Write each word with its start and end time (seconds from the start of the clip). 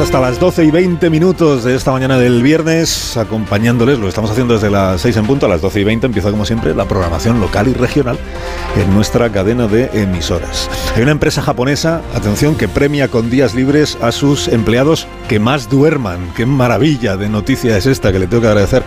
Hasta 0.00 0.18
las 0.18 0.40
12 0.40 0.64
y 0.64 0.70
20 0.70 1.10
minutos 1.10 1.62
de 1.62 1.74
esta 1.74 1.92
mañana 1.92 2.16
del 2.16 2.42
viernes 2.42 3.18
acompañándoles, 3.18 3.98
lo 3.98 4.08
estamos 4.08 4.30
haciendo 4.30 4.54
desde 4.54 4.70
las 4.70 5.00
6 5.02 5.18
en 5.18 5.26
punto, 5.26 5.44
a 5.44 5.48
las 5.48 5.60
12 5.60 5.80
y 5.80 5.84
20 5.84 6.06
empieza 6.06 6.30
como 6.30 6.46
siempre 6.46 6.74
la 6.74 6.86
programación 6.86 7.38
local 7.38 7.68
y 7.68 7.74
regional 7.74 8.18
en 8.76 8.94
nuestra 8.94 9.30
cadena 9.30 9.66
de 9.66 9.90
emisoras. 9.92 10.70
Hay 10.96 11.02
una 11.02 11.10
empresa 11.10 11.42
japonesa, 11.42 12.00
atención, 12.14 12.54
que 12.54 12.66
premia 12.66 13.08
con 13.08 13.28
días 13.28 13.54
libres 13.54 13.98
a 14.00 14.10
sus 14.10 14.48
empleados 14.48 15.06
que 15.28 15.38
más 15.38 15.68
duerman. 15.68 16.32
Qué 16.34 16.46
maravilla 16.46 17.18
de 17.18 17.28
noticia 17.28 17.76
es 17.76 17.84
esta 17.84 18.10
que 18.10 18.20
le 18.20 18.26
tengo 18.26 18.42
que 18.42 18.48
agradecer 18.48 18.82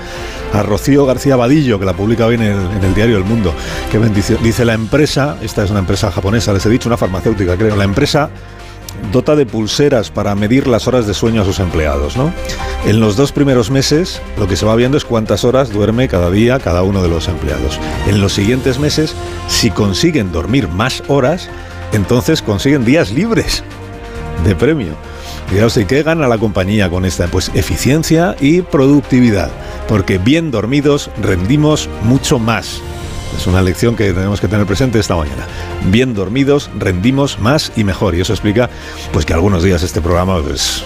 a 0.51 0.63
Rocío 0.63 1.05
García 1.05 1.35
Vadillo, 1.35 1.79
que 1.79 1.85
la 1.85 1.93
publica 1.93 2.25
hoy 2.25 2.35
en 2.35 2.41
el, 2.43 2.57
en 2.77 2.83
el 2.83 2.95
diario 2.95 3.17
El 3.17 3.23
Mundo. 3.23 3.53
Qué 3.91 3.99
bendición. 3.99 4.39
Dice 4.41 4.65
la 4.65 4.73
empresa, 4.73 5.37
esta 5.43 5.63
es 5.63 5.69
una 5.69 5.79
empresa 5.79 6.11
japonesa, 6.11 6.53
les 6.53 6.65
he 6.65 6.69
dicho 6.69 6.89
una 6.89 6.97
farmacéutica, 6.97 7.55
creo, 7.55 7.75
la 7.75 7.83
empresa 7.83 8.31
dota 9.11 9.35
de 9.35 9.45
pulseras 9.45 10.09
para 10.09 10.35
medir 10.35 10.67
las 10.67 10.87
horas 10.87 11.07
de 11.07 11.13
sueño 11.13 11.41
a 11.41 11.45
sus 11.45 11.59
empleados. 11.59 12.17
¿no? 12.17 12.33
En 12.85 12.99
los 12.99 13.15
dos 13.15 13.31
primeros 13.31 13.69
meses 13.71 14.21
lo 14.37 14.47
que 14.47 14.55
se 14.55 14.65
va 14.65 14.75
viendo 14.75 14.97
es 14.97 15.05
cuántas 15.05 15.43
horas 15.43 15.71
duerme 15.71 16.07
cada 16.07 16.29
día 16.31 16.59
cada 16.59 16.83
uno 16.83 17.01
de 17.01 17.09
los 17.09 17.27
empleados. 17.27 17.79
En 18.07 18.21
los 18.21 18.33
siguientes 18.33 18.79
meses, 18.79 19.15
si 19.47 19.69
consiguen 19.69 20.31
dormir 20.31 20.67
más 20.67 21.03
horas, 21.07 21.49
entonces 21.91 22.41
consiguen 22.41 22.85
días 22.85 23.11
libres 23.11 23.63
de 24.45 24.55
premio. 24.55 24.95
Y 25.51 25.85
¿qué 25.85 26.01
gana 26.01 26.27
la 26.27 26.39
compañía 26.39 26.89
con 26.89 27.05
esta? 27.05 27.27
Pues 27.27 27.51
eficiencia 27.53 28.35
y 28.41 28.63
productividad, 28.63 29.51
porque 29.87 30.17
bien 30.17 30.49
dormidos 30.49 31.11
rendimos 31.21 31.89
mucho 32.03 32.39
más. 32.39 32.81
Es 33.37 33.47
una 33.47 33.61
lección 33.61 33.95
que 33.95 34.13
tenemos 34.13 34.39
que 34.39 34.47
tener 34.47 34.65
presente 34.65 34.99
esta 34.99 35.15
mañana. 35.15 35.47
Bien 35.85 36.13
dormidos, 36.13 36.69
rendimos 36.77 37.39
más 37.39 37.71
y 37.75 37.83
mejor. 37.83 38.15
Y 38.15 38.21
eso 38.21 38.33
explica 38.33 38.69
pues 39.11 39.25
que 39.25 39.33
algunos 39.33 39.63
días 39.63 39.83
este 39.83 40.01
programa, 40.01 40.41
pues, 40.41 40.83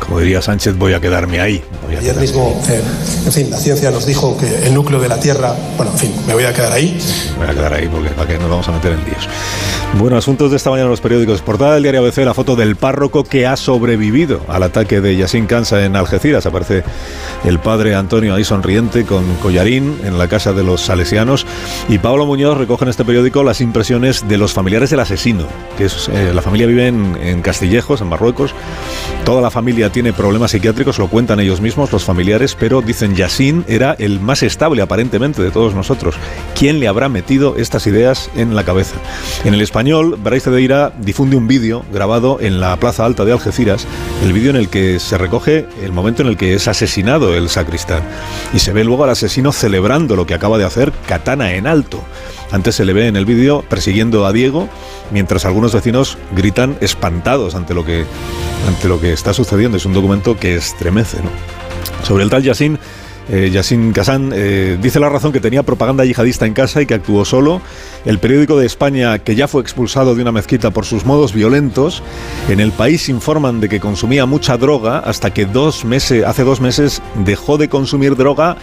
como 0.00 0.20
diría 0.20 0.42
Sánchez, 0.42 0.76
voy 0.76 0.92
a 0.92 1.00
quedarme 1.00 1.40
ahí. 1.40 1.62
A 1.82 1.88
Ayer 1.88 2.00
quedarme. 2.00 2.20
mismo, 2.22 2.62
eh, 2.68 2.82
en 3.26 3.32
fin, 3.32 3.50
la 3.50 3.58
ciencia 3.58 3.90
nos 3.90 4.06
dijo 4.06 4.36
que 4.36 4.66
el 4.66 4.74
núcleo 4.74 5.00
de 5.00 5.08
la 5.08 5.18
Tierra, 5.18 5.54
bueno, 5.76 5.92
en 5.92 5.98
fin, 5.98 6.12
me 6.26 6.34
voy 6.34 6.44
a 6.44 6.52
quedar 6.52 6.72
ahí. 6.72 6.98
Me 7.38 7.46
voy 7.46 7.54
a 7.54 7.58
quedar 7.58 7.74
ahí 7.74 7.88
porque 7.88 8.10
para 8.10 8.28
que 8.28 8.38
nos 8.38 8.50
vamos 8.50 8.68
a 8.68 8.72
meter 8.72 8.92
en 8.92 9.04
líos. 9.04 9.28
Bueno, 9.98 10.16
asuntos 10.18 10.50
de 10.50 10.58
esta 10.58 10.68
mañana 10.68 10.86
en 10.86 10.90
los 10.90 11.00
periódicos. 11.00 11.40
Portada 11.40 11.74
del 11.74 11.82
diario 11.82 12.00
ABC, 12.02 12.18
la 12.18 12.34
foto 12.34 12.54
del 12.54 12.76
párroco 12.76 13.24
que 13.24 13.46
ha 13.46 13.56
sobrevivido 13.56 14.40
al 14.48 14.62
ataque 14.62 15.00
de 15.00 15.16
Yassin 15.16 15.46
Kansa 15.46 15.84
en 15.84 15.96
Algeciras. 15.96 16.44
Aparece 16.44 16.84
el 17.44 17.58
padre 17.60 17.94
Antonio 17.94 18.34
ahí 18.34 18.44
sonriente 18.44 19.04
con 19.04 19.24
collarín 19.36 19.96
en 20.04 20.18
la 20.18 20.28
casa 20.28 20.52
de 20.52 20.64
los 20.64 20.82
salesianos. 20.82 21.46
Y 21.88 21.98
Pablo 21.98 22.26
Muñoz 22.26 22.58
recoge 22.58 22.84
en 22.84 22.90
este 22.90 23.04
periódico 23.04 23.42
las 23.42 23.60
impresiones 23.60 24.28
de 24.28 24.36
los 24.36 24.52
familiares 24.52 24.90
del 24.90 25.00
asesino. 25.00 25.46
Que 25.78 25.86
es, 25.86 26.10
eh, 26.12 26.32
la 26.34 26.42
familia 26.42 26.66
vive 26.66 26.88
en, 26.88 27.16
en 27.22 27.40
Castillejos, 27.40 28.00
en 28.02 28.08
Marruecos. 28.08 28.54
Toda 29.24 29.40
la 29.40 29.50
familia 29.50 29.85
tiene 29.90 30.12
problemas 30.12 30.50
psiquiátricos, 30.50 30.98
lo 30.98 31.08
cuentan 31.08 31.40
ellos 31.40 31.60
mismos, 31.60 31.92
los 31.92 32.04
familiares, 32.04 32.56
pero 32.58 32.82
dicen 32.82 33.14
Yassin 33.14 33.64
era 33.68 33.94
el 33.98 34.20
más 34.20 34.42
estable 34.42 34.82
aparentemente 34.82 35.42
de 35.42 35.50
todos 35.50 35.74
nosotros. 35.74 36.14
¿Quién 36.58 36.80
le 36.80 36.88
habrá 36.88 37.08
metido 37.08 37.56
estas 37.56 37.86
ideas 37.86 38.30
en 38.36 38.54
la 38.54 38.64
cabeza? 38.64 38.96
En 39.44 39.54
el 39.54 39.60
español, 39.60 40.18
Brais 40.22 40.44
Cedeira 40.44 40.92
difunde 40.98 41.36
un 41.36 41.46
vídeo 41.46 41.84
grabado 41.92 42.38
en 42.40 42.60
la 42.60 42.76
Plaza 42.76 43.04
Alta 43.04 43.24
de 43.24 43.32
Algeciras, 43.32 43.86
el 44.22 44.32
vídeo 44.32 44.50
en 44.50 44.56
el 44.56 44.68
que 44.68 44.98
se 44.98 45.18
recoge 45.18 45.66
el 45.82 45.92
momento 45.92 46.22
en 46.22 46.28
el 46.28 46.36
que 46.36 46.54
es 46.54 46.68
asesinado 46.68 47.34
el 47.34 47.48
sacristán. 47.48 48.02
Y 48.52 48.58
se 48.58 48.72
ve 48.72 48.84
luego 48.84 49.04
al 49.04 49.10
asesino 49.10 49.52
celebrando 49.52 50.16
lo 50.16 50.26
que 50.26 50.34
acaba 50.34 50.58
de 50.58 50.64
hacer, 50.64 50.92
katana 51.06 51.54
en 51.54 51.66
alto. 51.66 52.02
Antes 52.50 52.76
se 52.76 52.84
le 52.84 52.92
ve 52.92 53.08
en 53.08 53.16
el 53.16 53.24
vídeo 53.24 53.64
persiguiendo 53.68 54.24
a 54.26 54.32
Diego, 54.32 54.68
mientras 55.10 55.44
algunos 55.44 55.74
vecinos 55.74 56.16
gritan 56.34 56.76
espantados 56.80 57.54
ante 57.54 57.74
lo 57.74 57.84
que, 57.84 58.04
ante 58.66 58.88
lo 58.88 59.00
que 59.00 59.12
está 59.12 59.32
sucediendo. 59.32 59.76
Es 59.76 59.86
un 59.86 59.92
documento 59.92 60.38
que 60.38 60.56
estremece. 60.56 61.18
¿no? 61.18 61.30
Sobre 62.04 62.24
el 62.24 62.30
tal 62.30 62.42
Yassin, 62.42 62.78
eh, 63.28 63.50
Yassin 63.50 63.92
eh, 64.32 64.78
dice 64.80 65.00
la 65.00 65.08
razón 65.08 65.32
que 65.32 65.40
tenía 65.40 65.62
propaganda 65.62 66.04
yihadista 66.04 66.46
en 66.46 66.54
casa 66.54 66.80
y 66.80 66.86
que 66.86 66.94
actuó 66.94 67.24
solo. 67.24 67.60
El 68.04 68.18
periódico 68.18 68.56
de 68.56 68.66
España, 68.66 69.18
que 69.18 69.34
ya 69.34 69.48
fue 69.48 69.62
expulsado 69.62 70.14
de 70.14 70.22
una 70.22 70.32
mezquita 70.32 70.70
por 70.70 70.84
sus 70.84 71.04
modos 71.04 71.32
violentos, 71.32 72.02
en 72.48 72.60
el 72.60 72.72
país 72.72 73.08
informan 73.08 73.60
de 73.60 73.68
que 73.68 73.80
consumía 73.80 74.26
mucha 74.26 74.56
droga 74.56 74.98
hasta 74.98 75.32
que 75.32 75.46
dos 75.46 75.84
meses, 75.84 76.24
hace 76.24 76.44
dos 76.44 76.60
meses 76.60 77.02
dejó 77.24 77.58
de 77.58 77.68
consumir 77.68 78.16
droga 78.16 78.56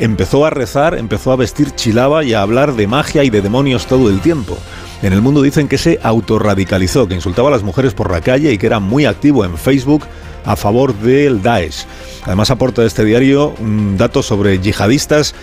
empezó 0.00 0.44
a 0.46 0.50
rezar, 0.50 0.98
empezó 0.98 1.32
a 1.32 1.36
vestir 1.36 1.70
chilaba 1.74 2.24
y 2.24 2.34
a 2.34 2.42
hablar 2.42 2.74
de 2.74 2.86
magia 2.86 3.22
y 3.24 3.30
de 3.30 3.42
demonios 3.42 3.86
todo 3.86 4.10
el 4.10 4.20
tiempo. 4.20 4.58
En 5.02 5.12
el 5.12 5.22
mundo 5.22 5.42
dicen 5.42 5.68
que 5.68 5.78
se 5.78 5.98
autorradicalizó, 6.02 7.06
que 7.06 7.14
insultaba 7.14 7.48
a 7.48 7.52
las 7.52 7.62
mujeres 7.62 7.94
por 7.94 8.10
la 8.10 8.20
calle 8.20 8.52
y 8.52 8.58
que 8.58 8.66
era 8.66 8.80
muy 8.80 9.04
activo 9.06 9.44
en 9.44 9.56
Facebook 9.56 10.04
a 10.44 10.56
favor 10.56 10.94
del 10.94 11.42
Daesh. 11.42 11.86
Además 12.24 12.50
aporta 12.50 12.84
este 12.84 13.04
diario 13.04 13.54
un 13.60 13.96
dato 13.96 14.22
sobre 14.22 14.58
yihadistas 14.58 15.34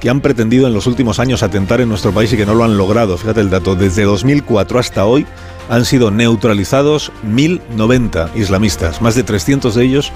que 0.00 0.10
han 0.10 0.20
pretendido 0.20 0.66
en 0.66 0.74
los 0.74 0.86
últimos 0.86 1.18
años 1.18 1.42
atentar 1.42 1.80
en 1.80 1.88
nuestro 1.88 2.12
país 2.12 2.32
y 2.32 2.36
que 2.36 2.46
no 2.46 2.54
lo 2.54 2.64
han 2.64 2.76
logrado. 2.76 3.16
Fíjate 3.16 3.40
el 3.40 3.50
dato, 3.50 3.74
desde 3.74 4.04
2004 4.04 4.78
hasta 4.78 5.06
hoy 5.06 5.26
han 5.68 5.84
sido 5.84 6.10
neutralizados 6.10 7.12
1.090 7.26 8.30
islamistas, 8.34 9.00
más 9.00 9.14
de 9.14 9.22
300 9.22 9.74
de 9.74 9.84
ellos 9.84 10.12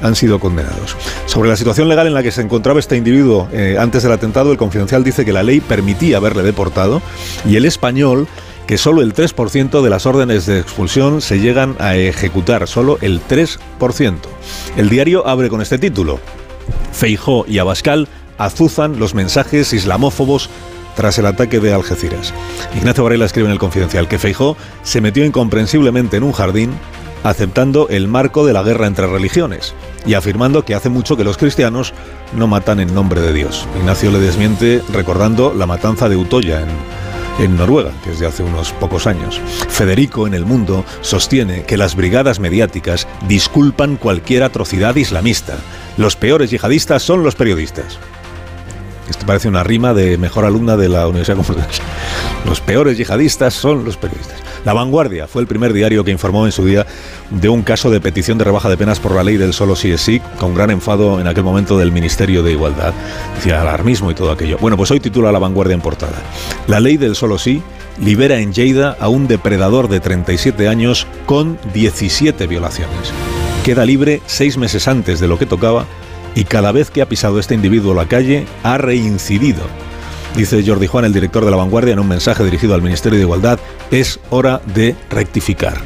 han 0.00 0.14
sido 0.14 0.38
condenados. 0.38 0.96
Sobre 1.26 1.48
la 1.48 1.56
situación 1.56 1.88
legal 1.88 2.06
en 2.06 2.14
la 2.14 2.22
que 2.22 2.30
se 2.30 2.40
encontraba 2.42 2.80
este 2.80 2.96
individuo 2.96 3.48
eh, 3.52 3.76
antes 3.78 4.02
del 4.02 4.12
atentado, 4.12 4.52
el 4.52 4.58
confidencial 4.58 5.04
dice 5.04 5.24
que 5.24 5.32
la 5.32 5.42
ley 5.42 5.60
permitía 5.60 6.18
haberle 6.18 6.42
deportado 6.42 7.02
y 7.44 7.56
el 7.56 7.64
español 7.64 8.28
que 8.66 8.76
solo 8.76 9.00
el 9.00 9.14
3% 9.14 9.80
de 9.80 9.90
las 9.90 10.04
órdenes 10.04 10.44
de 10.44 10.60
expulsión 10.60 11.22
se 11.22 11.40
llegan 11.40 11.74
a 11.78 11.96
ejecutar, 11.96 12.68
solo 12.68 12.98
el 13.00 13.20
3%. 13.22 13.58
El 14.76 14.90
diario 14.90 15.26
abre 15.26 15.48
con 15.48 15.62
este 15.62 15.78
título. 15.78 16.20
Feijó 16.92 17.46
y 17.48 17.58
Abascal 17.58 18.08
azuzan 18.38 18.98
los 18.98 19.14
mensajes 19.14 19.72
islamófobos 19.72 20.48
tras 20.96 21.18
el 21.18 21.26
ataque 21.26 21.60
de 21.60 21.72
Algeciras. 21.72 22.32
Ignacio 22.74 23.04
Varela 23.04 23.26
escribe 23.26 23.46
en 23.46 23.52
el 23.52 23.58
Confidencial 23.58 24.08
que 24.08 24.18
Feijó 24.18 24.56
se 24.82 25.00
metió 25.00 25.24
incomprensiblemente 25.24 26.16
en 26.16 26.24
un 26.24 26.32
jardín 26.32 26.72
aceptando 27.24 27.88
el 27.88 28.08
marco 28.08 28.46
de 28.46 28.52
la 28.52 28.62
guerra 28.62 28.86
entre 28.86 29.06
religiones 29.06 29.74
y 30.06 30.14
afirmando 30.14 30.64
que 30.64 30.74
hace 30.74 30.88
mucho 30.88 31.16
que 31.16 31.24
los 31.24 31.36
cristianos 31.36 31.92
no 32.36 32.46
matan 32.46 32.80
en 32.80 32.94
nombre 32.94 33.20
de 33.20 33.32
Dios. 33.32 33.66
Ignacio 33.78 34.10
le 34.10 34.18
desmiente 34.18 34.82
recordando 34.92 35.54
la 35.54 35.66
matanza 35.66 36.08
de 36.08 36.16
Utoya 36.16 36.62
en, 36.62 36.68
en 37.44 37.56
Noruega, 37.56 37.92
que 38.04 38.12
es 38.12 38.18
de 38.18 38.26
hace 38.26 38.42
unos 38.42 38.72
pocos 38.72 39.06
años. 39.06 39.40
Federico 39.68 40.26
en 40.26 40.34
el 40.34 40.44
mundo 40.44 40.84
sostiene 41.00 41.64
que 41.64 41.76
las 41.76 41.94
brigadas 41.94 42.40
mediáticas 42.40 43.06
disculpan 43.26 43.96
cualquier 43.96 44.42
atrocidad 44.42 44.96
islamista. 44.96 45.56
Los 45.96 46.16
peores 46.16 46.50
yihadistas 46.50 47.02
son 47.02 47.22
los 47.22 47.34
periodistas. 47.34 47.98
Esto 49.08 49.26
parece 49.26 49.48
una 49.48 49.64
rima 49.64 49.94
de 49.94 50.18
mejor 50.18 50.44
alumna 50.44 50.76
de 50.76 50.88
la 50.88 51.06
Universidad 51.08 51.36
Complutense. 51.36 51.82
Los 52.44 52.60
peores 52.60 52.98
yihadistas 52.98 53.54
son 53.54 53.84
los 53.84 53.96
periodistas. 53.96 54.36
La 54.64 54.72
Vanguardia 54.72 55.26
fue 55.26 55.42
el 55.42 55.48
primer 55.48 55.72
diario 55.72 56.04
que 56.04 56.10
informó 56.10 56.44
en 56.46 56.52
su 56.52 56.64
día 56.64 56.86
de 57.30 57.48
un 57.48 57.62
caso 57.62 57.90
de 57.90 58.00
petición 58.00 58.38
de 58.38 58.44
rebaja 58.44 58.68
de 58.68 58.76
penas 58.76 59.00
por 59.00 59.14
la 59.14 59.24
ley 59.24 59.36
del 59.36 59.52
solo 59.52 59.76
sí 59.76 59.90
es 59.90 60.00
sí, 60.00 60.20
con 60.38 60.54
gran 60.54 60.70
enfado 60.70 61.20
en 61.20 61.26
aquel 61.26 61.44
momento 61.44 61.78
del 61.78 61.92
Ministerio 61.92 62.42
de 62.42 62.52
Igualdad. 62.52 62.92
Decía 63.36 63.62
alarmismo 63.62 64.10
y 64.10 64.14
todo 64.14 64.30
aquello. 64.30 64.58
Bueno, 64.60 64.76
pues 64.76 64.90
hoy 64.90 65.00
titula 65.00 65.32
La 65.32 65.38
Vanguardia 65.38 65.74
en 65.74 65.80
portada. 65.80 66.16
La 66.66 66.80
ley 66.80 66.96
del 66.96 67.14
solo 67.14 67.38
sí 67.38 67.62
libera 68.00 68.38
en 68.38 68.52
Lleida 68.52 68.96
a 69.00 69.08
un 69.08 69.26
depredador 69.26 69.88
de 69.88 70.00
37 70.00 70.68
años 70.68 71.06
con 71.26 71.58
17 71.72 72.46
violaciones. 72.46 73.12
Queda 73.64 73.84
libre 73.84 74.22
seis 74.26 74.56
meses 74.56 74.88
antes 74.88 75.20
de 75.20 75.28
lo 75.28 75.38
que 75.38 75.46
tocaba 75.46 75.86
y 76.34 76.44
cada 76.44 76.72
vez 76.72 76.90
que 76.90 77.02
ha 77.02 77.08
pisado 77.08 77.38
este 77.38 77.54
individuo 77.54 77.94
la 77.94 78.06
calle 78.06 78.46
ha 78.62 78.78
reincidido. 78.78 79.62
Dice 80.36 80.62
Jordi 80.64 80.86
Juan, 80.86 81.04
el 81.04 81.12
director 81.12 81.44
de 81.44 81.50
La 81.50 81.56
Vanguardia, 81.56 81.94
en 81.94 81.98
un 81.98 82.08
mensaje 82.08 82.44
dirigido 82.44 82.74
al 82.74 82.82
Ministerio 82.82 83.18
de 83.18 83.24
Igualdad, 83.24 83.58
es 83.90 84.20
hora 84.30 84.60
de 84.74 84.94
rectificar. 85.10 85.78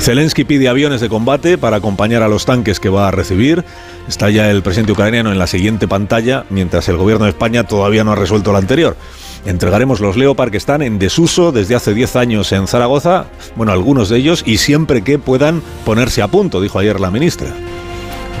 Zelensky 0.00 0.44
pide 0.44 0.68
aviones 0.68 1.00
de 1.00 1.08
combate 1.08 1.58
para 1.58 1.76
acompañar 1.76 2.22
a 2.22 2.28
los 2.28 2.46
tanques 2.46 2.80
que 2.80 2.88
va 2.88 3.08
a 3.08 3.10
recibir. 3.10 3.64
Está 4.08 4.30
ya 4.30 4.50
el 4.50 4.62
presidente 4.62 4.92
ucraniano 4.92 5.30
en 5.30 5.38
la 5.38 5.46
siguiente 5.46 5.86
pantalla, 5.86 6.46
mientras 6.48 6.88
el 6.88 6.96
gobierno 6.96 7.24
de 7.24 7.30
España 7.30 7.64
todavía 7.64 8.02
no 8.02 8.12
ha 8.12 8.16
resuelto 8.16 8.52
la 8.52 8.58
anterior. 8.58 8.96
Entregaremos 9.44 10.00
los 10.00 10.16
Leopard 10.16 10.50
que 10.50 10.56
están 10.56 10.82
en 10.82 10.98
desuso 10.98 11.52
desde 11.52 11.74
hace 11.74 11.94
10 11.94 12.16
años 12.16 12.52
en 12.52 12.66
Zaragoza, 12.66 13.26
bueno, 13.56 13.72
algunos 13.72 14.08
de 14.08 14.18
ellos, 14.18 14.42
y 14.46 14.58
siempre 14.58 15.02
que 15.02 15.18
puedan 15.18 15.62
ponerse 15.84 16.22
a 16.22 16.28
punto, 16.28 16.60
dijo 16.60 16.78
ayer 16.78 16.98
la 16.98 17.10
ministra. 17.10 17.48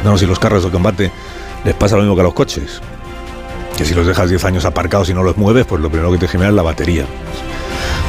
No, 0.04 0.16
si 0.16 0.26
los 0.26 0.38
carros 0.38 0.64
de 0.64 0.70
combate 0.70 1.10
les 1.64 1.74
pasa 1.74 1.96
lo 1.96 2.02
mismo 2.02 2.14
que 2.14 2.22
a 2.22 2.24
los 2.24 2.34
coches. 2.34 2.80
Que 3.76 3.84
si 3.84 3.94
los 3.94 4.06
dejas 4.06 4.28
10 4.28 4.44
años 4.44 4.64
aparcados 4.64 5.08
y 5.10 5.14
no 5.14 5.22
los 5.22 5.36
mueves, 5.36 5.66
pues 5.66 5.80
lo 5.80 5.90
primero 5.90 6.12
que 6.12 6.18
te 6.18 6.28
genera 6.28 6.50
es 6.50 6.54
la 6.54 6.62
batería. 6.62 7.06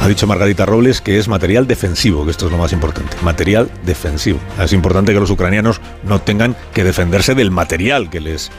Ha 0.02 0.08
dicho 0.08 0.26
Margarita 0.26 0.66
Robles 0.66 1.00
que 1.00 1.20
es 1.20 1.28
material 1.28 1.68
defensivo, 1.68 2.26
que 2.26 2.32
esto 2.32 2.48
es 2.48 2.52
lo 2.52 2.58
más 2.58 2.74
importante. 2.74 3.16
Material 3.22 3.70
defensivo. 3.86 4.40
Es 4.60 4.74
importante 4.74 5.14
que 5.14 5.20
los 5.20 5.30
ucranianos 5.30 5.80
no 6.04 6.20
tengan 6.20 6.56
que 6.74 6.84
defenderse 6.84 7.36
del 7.36 7.52
material 7.52 8.10
que 8.10 8.20
les 8.20 8.50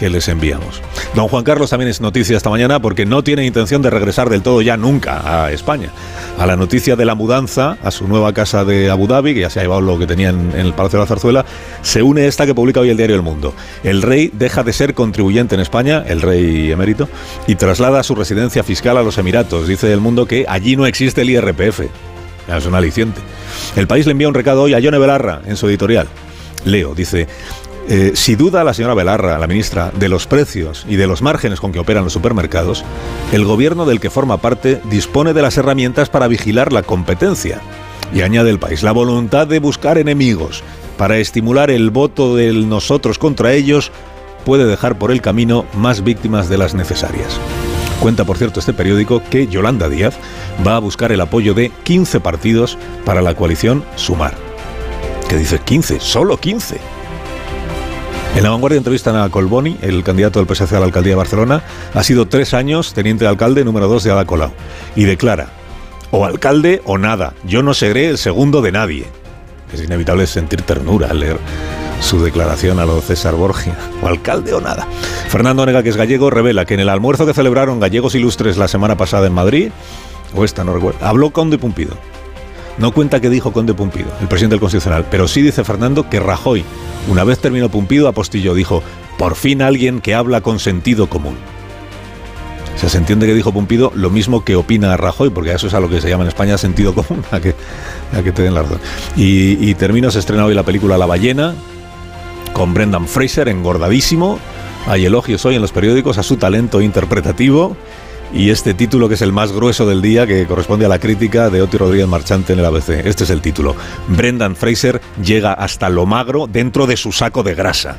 que 0.00 0.08
les 0.08 0.26
enviamos. 0.28 0.80
Don 1.14 1.28
Juan 1.28 1.44
Carlos 1.44 1.68
también 1.68 1.90
es 1.90 2.00
noticia 2.00 2.34
esta 2.34 2.48
mañana 2.48 2.80
porque 2.80 3.04
no 3.04 3.22
tiene 3.22 3.44
intención 3.44 3.82
de 3.82 3.90
regresar 3.90 4.30
del 4.30 4.40
todo 4.40 4.62
ya 4.62 4.78
nunca 4.78 5.44
a 5.44 5.52
España. 5.52 5.90
A 6.38 6.46
la 6.46 6.56
noticia 6.56 6.96
de 6.96 7.04
la 7.04 7.14
mudanza 7.14 7.76
a 7.84 7.90
su 7.90 8.08
nueva 8.08 8.32
casa 8.32 8.64
de 8.64 8.90
Abu 8.90 9.06
Dhabi, 9.06 9.34
que 9.34 9.40
ya 9.40 9.50
se 9.50 9.60
ha 9.60 9.62
llevado 9.62 9.82
lo 9.82 9.98
que 9.98 10.06
tenía 10.06 10.30
en, 10.30 10.52
el 10.54 10.72
Palacio 10.72 10.98
de 10.98 11.04
la 11.04 11.06
Zarzuela, 11.06 11.44
se 11.82 12.02
une 12.02 12.26
esta 12.26 12.46
que 12.46 12.54
publica 12.54 12.80
hoy 12.80 12.88
el 12.88 12.96
diario 12.96 13.14
El 13.14 13.22
Mundo. 13.22 13.52
El 13.84 14.00
rey 14.00 14.30
deja 14.32 14.62
de 14.62 14.72
ser 14.72 14.94
contribuyente 14.94 15.54
en 15.54 15.60
España, 15.60 16.02
el 16.08 16.22
rey 16.22 16.72
emérito, 16.72 17.06
y 17.46 17.56
traslada 17.56 18.02
su 18.02 18.14
residencia 18.14 18.64
fiscal 18.64 18.96
a 18.96 19.02
los 19.02 19.18
Emiratos. 19.18 19.68
Dice 19.68 19.92
El 19.92 20.00
Mundo 20.00 20.24
que 20.24 20.46
allí 20.48 20.76
no 20.76 20.86
existe 20.86 21.20
el 21.20 21.30
IRPF. 21.30 21.80
Es 22.48 22.66
un 22.66 22.74
aliciente. 22.74 23.20
El 23.76 23.86
país 23.86 24.06
le 24.06 24.12
envía 24.12 24.28
un 24.28 24.34
recado 24.34 24.62
hoy 24.62 24.72
a 24.72 24.78
Yone 24.78 24.98
Belarra 24.98 25.42
en 25.44 25.56
su 25.58 25.68
editorial. 25.68 26.08
Leo, 26.64 26.94
dice, 26.94 27.26
eh, 27.88 28.12
si 28.14 28.36
duda 28.36 28.64
la 28.64 28.74
señora 28.74 28.94
Belarra, 28.94 29.38
la 29.38 29.46
ministra, 29.46 29.90
de 29.94 30.08
los 30.08 30.26
precios 30.26 30.84
y 30.88 30.96
de 30.96 31.06
los 31.06 31.22
márgenes 31.22 31.60
con 31.60 31.72
que 31.72 31.78
operan 31.78 32.04
los 32.04 32.12
supermercados, 32.12 32.84
el 33.32 33.44
gobierno 33.44 33.86
del 33.86 34.00
que 34.00 34.10
forma 34.10 34.36
parte 34.36 34.80
dispone 34.90 35.32
de 35.32 35.42
las 35.42 35.56
herramientas 35.56 36.08
para 36.08 36.28
vigilar 36.28 36.72
la 36.72 36.82
competencia. 36.82 37.60
Y 38.14 38.22
añade 38.22 38.50
el 38.50 38.58
país, 38.58 38.82
la 38.82 38.92
voluntad 38.92 39.46
de 39.46 39.60
buscar 39.60 39.98
enemigos 39.98 40.62
para 40.96 41.18
estimular 41.18 41.70
el 41.70 41.90
voto 41.90 42.36
del 42.36 42.68
nosotros 42.68 43.18
contra 43.18 43.52
ellos 43.52 43.90
puede 44.44 44.66
dejar 44.66 44.98
por 44.98 45.10
el 45.10 45.22
camino 45.22 45.64
más 45.74 46.04
víctimas 46.04 46.48
de 46.48 46.58
las 46.58 46.74
necesarias. 46.74 47.38
Cuenta, 48.00 48.24
por 48.24 48.38
cierto, 48.38 48.60
este 48.60 48.72
periódico 48.72 49.22
que 49.30 49.46
Yolanda 49.46 49.88
Díaz 49.88 50.14
va 50.66 50.76
a 50.76 50.78
buscar 50.78 51.12
el 51.12 51.20
apoyo 51.20 51.54
de 51.54 51.70
15 51.84 52.20
partidos 52.20 52.78
para 53.04 53.22
la 53.22 53.34
coalición 53.34 53.84
Sumar. 53.96 54.34
¿Qué 55.28 55.36
dice 55.36 55.58
15? 55.58 56.00
Solo 56.00 56.36
15. 56.38 56.99
En 58.36 58.44
la 58.44 58.50
vanguardia 58.50 58.78
entrevistan 58.78 59.16
a 59.16 59.28
Colboni, 59.28 59.76
el 59.82 60.04
candidato 60.04 60.38
del 60.38 60.48
PSC 60.48 60.72
a 60.74 60.80
la 60.80 60.86
alcaldía 60.86 61.12
de 61.12 61.16
Barcelona. 61.16 61.62
Ha 61.94 62.02
sido 62.04 62.28
tres 62.28 62.54
años 62.54 62.94
teniente 62.94 63.24
de 63.24 63.28
alcalde 63.28 63.64
número 63.64 63.88
dos 63.88 64.04
de 64.04 64.12
Ada 64.12 64.24
Colau. 64.24 64.52
Y 64.94 65.04
declara, 65.04 65.48
o 66.10 66.24
alcalde 66.24 66.80
o 66.84 66.96
nada, 66.96 67.34
yo 67.44 67.62
no 67.62 67.74
seré 67.74 68.08
el 68.08 68.18
segundo 68.18 68.62
de 68.62 68.72
nadie. 68.72 69.06
Es 69.72 69.82
inevitable 69.82 70.26
sentir 70.26 70.62
ternura 70.62 71.08
al 71.10 71.20
leer 71.20 71.38
su 72.00 72.22
declaración 72.22 72.78
a 72.78 72.86
lo 72.86 73.00
César 73.00 73.34
Borgia, 73.34 73.76
o 74.02 74.06
alcalde 74.06 74.54
o 74.54 74.60
nada. 74.60 74.86
Fernando 75.28 75.66
Nega, 75.66 75.82
que 75.82 75.90
es 75.90 75.96
gallego, 75.96 76.30
revela 76.30 76.64
que 76.64 76.74
en 76.74 76.80
el 76.80 76.88
almuerzo 76.88 77.26
que 77.26 77.34
celebraron 77.34 77.78
gallegos 77.78 78.14
ilustres 78.14 78.56
la 78.56 78.68
semana 78.68 78.96
pasada 78.96 79.26
en 79.26 79.34
Madrid, 79.34 79.70
o 80.34 80.44
esta 80.44 80.64
no 80.64 80.72
recuerdo, 80.72 81.04
habló 81.04 81.30
Conde 81.30 81.58
Pumpido. 81.58 81.96
No 82.80 82.92
cuenta 82.92 83.20
qué 83.20 83.28
dijo 83.28 83.52
Conde 83.52 83.74
Pumpido, 83.74 84.08
el 84.22 84.26
presidente 84.26 84.54
del 84.54 84.60
Constitucional, 84.60 85.04
pero 85.10 85.28
sí 85.28 85.42
dice 85.42 85.64
Fernando 85.64 86.08
que 86.08 86.18
Rajoy 86.18 86.64
una 87.08 87.24
vez 87.24 87.38
terminó 87.38 87.68
Pumpido, 87.68 88.08
apostilló, 88.08 88.54
dijo, 88.54 88.82
por 89.18 89.34
fin 89.36 89.60
alguien 89.60 90.00
que 90.00 90.14
habla 90.14 90.40
con 90.40 90.58
sentido 90.58 91.08
común. 91.08 91.36
O 92.82 92.88
se 92.88 92.96
entiende 92.96 93.26
que 93.26 93.34
dijo 93.34 93.52
Pumpido 93.52 93.92
lo 93.94 94.08
mismo 94.08 94.42
que 94.42 94.56
opina 94.56 94.96
Rajoy, 94.96 95.28
porque 95.28 95.52
eso 95.52 95.66
es 95.66 95.74
a 95.74 95.80
lo 95.80 95.90
que 95.90 96.00
se 96.00 96.08
llama 96.08 96.24
en 96.24 96.28
España 96.28 96.56
sentido 96.56 96.94
común, 96.94 97.22
a 97.30 97.38
que, 97.40 97.54
a 98.16 98.22
que 98.22 98.32
te 98.32 98.42
den 98.42 98.54
la 98.54 98.62
razón. 98.62 98.80
Y, 99.14 99.68
y 99.68 99.74
termino, 99.74 100.10
se 100.10 100.18
estrena 100.18 100.46
hoy 100.46 100.54
la 100.54 100.62
película 100.62 100.96
La 100.96 101.04
ballena, 101.04 101.54
con 102.54 102.72
Brendan 102.72 103.06
Fraser, 103.06 103.48
engordadísimo. 103.48 104.38
Hay 104.86 105.04
elogios 105.04 105.44
hoy 105.44 105.56
en 105.56 105.60
los 105.60 105.72
periódicos 105.72 106.16
a 106.16 106.22
su 106.22 106.38
talento 106.38 106.80
interpretativo 106.80 107.76
y 108.32 108.50
este 108.50 108.74
título 108.74 109.08
que 109.08 109.14
es 109.14 109.22
el 109.22 109.32
más 109.32 109.52
grueso 109.52 109.86
del 109.86 110.02
día, 110.02 110.26
que 110.26 110.46
corresponde 110.46 110.86
a 110.86 110.88
la 110.88 110.98
crítica 110.98 111.50
de 111.50 111.62
Oti 111.62 111.76
Rodríguez 111.76 112.06
Marchante 112.06 112.52
en 112.52 112.60
el 112.60 112.64
ABC. 112.64 112.90
Este 113.04 113.24
es 113.24 113.30
el 113.30 113.40
título. 113.40 113.74
Brendan 114.08 114.56
Fraser 114.56 115.00
llega 115.22 115.52
hasta 115.52 115.88
lo 115.88 116.06
magro 116.06 116.46
dentro 116.46 116.86
de 116.86 116.96
su 116.96 117.12
saco 117.12 117.42
de 117.42 117.54
grasa. 117.54 117.96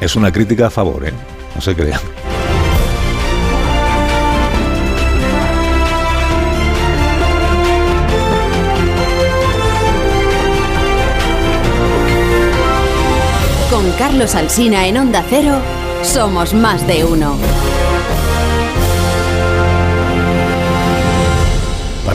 Es 0.00 0.16
una 0.16 0.32
crítica 0.32 0.66
a 0.66 0.70
favor, 0.70 1.06
¿eh? 1.06 1.12
No 1.54 1.60
se 1.60 1.74
crean. 1.74 2.00
Con 13.70 13.90
Carlos 13.92 14.34
Alsina 14.34 14.86
en 14.86 14.98
Onda 14.98 15.24
Cero, 15.28 15.54
somos 16.02 16.54
más 16.54 16.86
de 16.86 17.04
uno. 17.04 17.36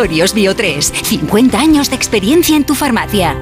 Laboratorios 0.00 0.34
Bio3. 0.34 0.80
50 0.80 1.60
años 1.60 1.90
de 1.90 1.96
experiencia 1.96 2.56
en 2.56 2.64
tu 2.64 2.74
farmacia. 2.74 3.36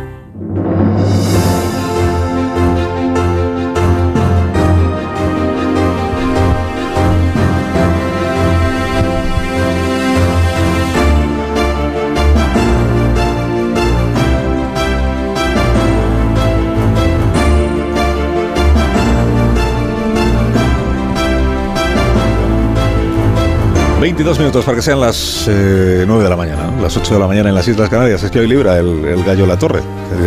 22 24.08 24.38
minutos 24.38 24.64
para 24.64 24.74
que 24.74 24.80
sean 24.80 25.00
las 25.00 25.44
9 25.46 25.52
eh, 25.52 26.06
de 26.06 26.28
la 26.30 26.34
mañana, 26.34 26.72
las 26.80 26.96
8 26.96 27.12
de 27.12 27.20
la 27.20 27.26
mañana 27.26 27.50
en 27.50 27.54
las 27.54 27.68
Islas 27.68 27.90
Canarias. 27.90 28.22
Es 28.22 28.30
que 28.30 28.40
hoy 28.40 28.48
libra 28.48 28.78
el, 28.78 29.22
gallo 29.22 29.44
La 29.44 29.58
Torre. 29.58 29.82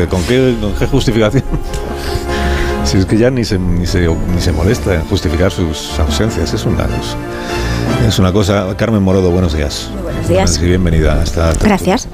¿Con 0.08 0.22
qué, 0.26 0.56
con 0.62 0.76
qué 0.76 0.86
justificación? 0.86 1.44
si 2.84 3.00
es 3.00 3.08
que 3.08 3.18
ya 3.18 3.32
ni 3.32 3.44
se, 3.44 3.58
ni 3.58 3.88
se, 3.88 4.08
ni 4.08 4.40
se 4.40 4.52
molesta 4.52 4.94
en 4.94 5.02
justificar 5.06 5.52
sus 5.52 5.98
ausencias. 6.00 6.54
Es 6.54 6.64
una, 6.64 6.88
es, 8.08 8.20
una 8.20 8.32
cosa. 8.32 8.78
Carmen 8.78 9.02
Morodo, 9.02 9.32
buenos 9.32 9.54
días. 9.54 9.90
Muy 9.92 10.04
buenos 10.04 10.28
días. 10.28 10.60
Y 10.62 10.66
bienvenida. 10.68 11.20
Hasta, 11.20 11.52
Gracias. 11.56 12.08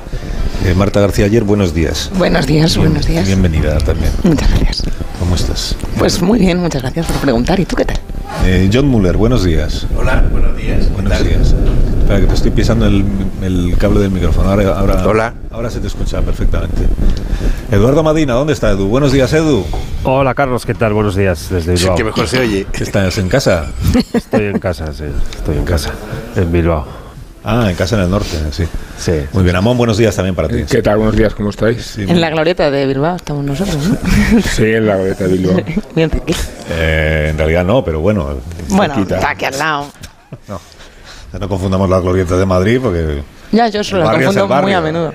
Eh, 0.64 0.74
Marta 0.74 1.02
García 1.02 1.26
ayer, 1.26 1.44
buenos 1.44 1.74
días. 1.74 2.10
Buenos 2.18 2.48
días, 2.48 2.78
buenos 2.78 3.06
días. 3.06 3.28
Bienvenida 3.28 3.78
también. 3.80 4.14
Muchas 4.24 4.50
gracias. 4.52 4.84
¿Cómo 5.20 5.36
estás? 5.36 5.76
Pues 5.98 6.22
muy 6.22 6.40
bien, 6.40 6.60
muchas 6.60 6.82
gracias 6.82 7.08
por 7.08 7.18
preguntar. 7.18 7.60
¿Y 7.60 7.66
tú 7.66 7.76
qué 7.76 7.84
tal? 7.84 8.00
Eh, 8.46 8.70
John 8.72 8.88
Muller, 8.88 9.18
buenos 9.18 9.44
días. 9.44 9.86
Hola, 9.98 10.24
buenos 10.32 10.56
días. 10.56 10.57
Espera, 11.16 12.20
que 12.20 12.28
te 12.28 12.34
estoy 12.34 12.52
pisando 12.52 12.86
el, 12.86 13.06
el 13.42 13.76
cable 13.78 14.02
del 14.02 14.12
micrófono. 14.12 14.50
Ahora, 14.50 14.78
ahora, 14.78 15.08
Hola. 15.08 15.34
Ahora 15.52 15.70
se 15.70 15.80
te 15.80 15.88
escucha 15.88 16.22
perfectamente. 16.22 16.88
Eduardo 17.72 18.04
Madina, 18.04 18.34
¿dónde 18.34 18.54
está 18.54 18.72
Edu? 18.72 18.88
Buenos 18.88 19.12
días, 19.12 19.32
Edu. 19.34 19.66
Hola, 20.04 20.34
Carlos, 20.36 20.66
¿qué 20.66 20.74
tal? 20.74 20.94
Buenos 20.94 21.16
días 21.16 21.50
desde 21.50 21.74
Bilbao. 21.74 21.96
Sí, 21.96 21.98
que 21.98 22.04
mejor 22.04 22.28
se 22.28 22.40
oye. 22.40 22.68
¿Estás 22.74 23.18
en 23.18 23.30
casa? 23.30 23.68
Estoy 24.14 24.46
en 24.46 24.60
casa, 24.60 24.94
sí. 24.94 25.06
Estoy 25.36 25.58
en 25.58 25.66
casa, 25.66 25.92
en 26.36 26.52
Bilbao. 26.52 26.86
Ah, 27.44 27.68
en 27.70 27.76
casa 27.76 27.96
en 27.96 28.02
el 28.02 28.10
norte, 28.10 28.38
sí. 28.52 28.66
Sí. 28.98 29.14
Muy 29.32 29.44
bien, 29.44 29.56
Amón, 29.56 29.78
buenos 29.78 29.98
días 29.98 30.16
también 30.16 30.36
para 30.36 30.50
ti. 30.50 30.64
¿Qué 30.70 30.82
tal? 30.82 30.98
Buenos 30.98 31.16
días, 31.16 31.34
¿cómo 31.34 31.50
estáis? 31.50 31.82
Sí, 31.82 32.06
En 32.08 32.20
la 32.20 32.30
glorieta 32.30 32.70
de 32.70 32.86
Bilbao 32.86 33.16
estamos 33.16 33.46
nosotros, 33.46 33.78
¿no? 33.88 33.98
Sí, 34.42 34.66
en 34.66 34.86
la 34.86 34.98
goleta 34.98 35.24
de 35.24 35.34
Bilbao. 35.34 35.56
Bien 35.96 36.12
eh, 36.70 37.28
en 37.32 37.38
realidad 37.38 37.64
no, 37.64 37.84
pero 37.86 38.02
bueno. 38.02 38.38
Bueno, 38.70 38.96
está 39.00 39.30
aquí 39.30 39.46
al 39.46 39.58
lado. 39.58 39.88
No, 40.48 40.60
no 41.40 41.50
confundamos 41.50 41.90
las 41.90 42.02
glorietas 42.02 42.38
de 42.40 42.46
Madrid 42.46 42.80
porque... 42.82 43.22
Ya, 43.52 43.68
yo 43.70 43.84
solo 43.84 44.00
las 44.04 44.12
barrio 44.12 44.28
confundo 44.28 44.62
muy 44.62 44.74
a 44.74 44.82
menudo. 44.82 45.14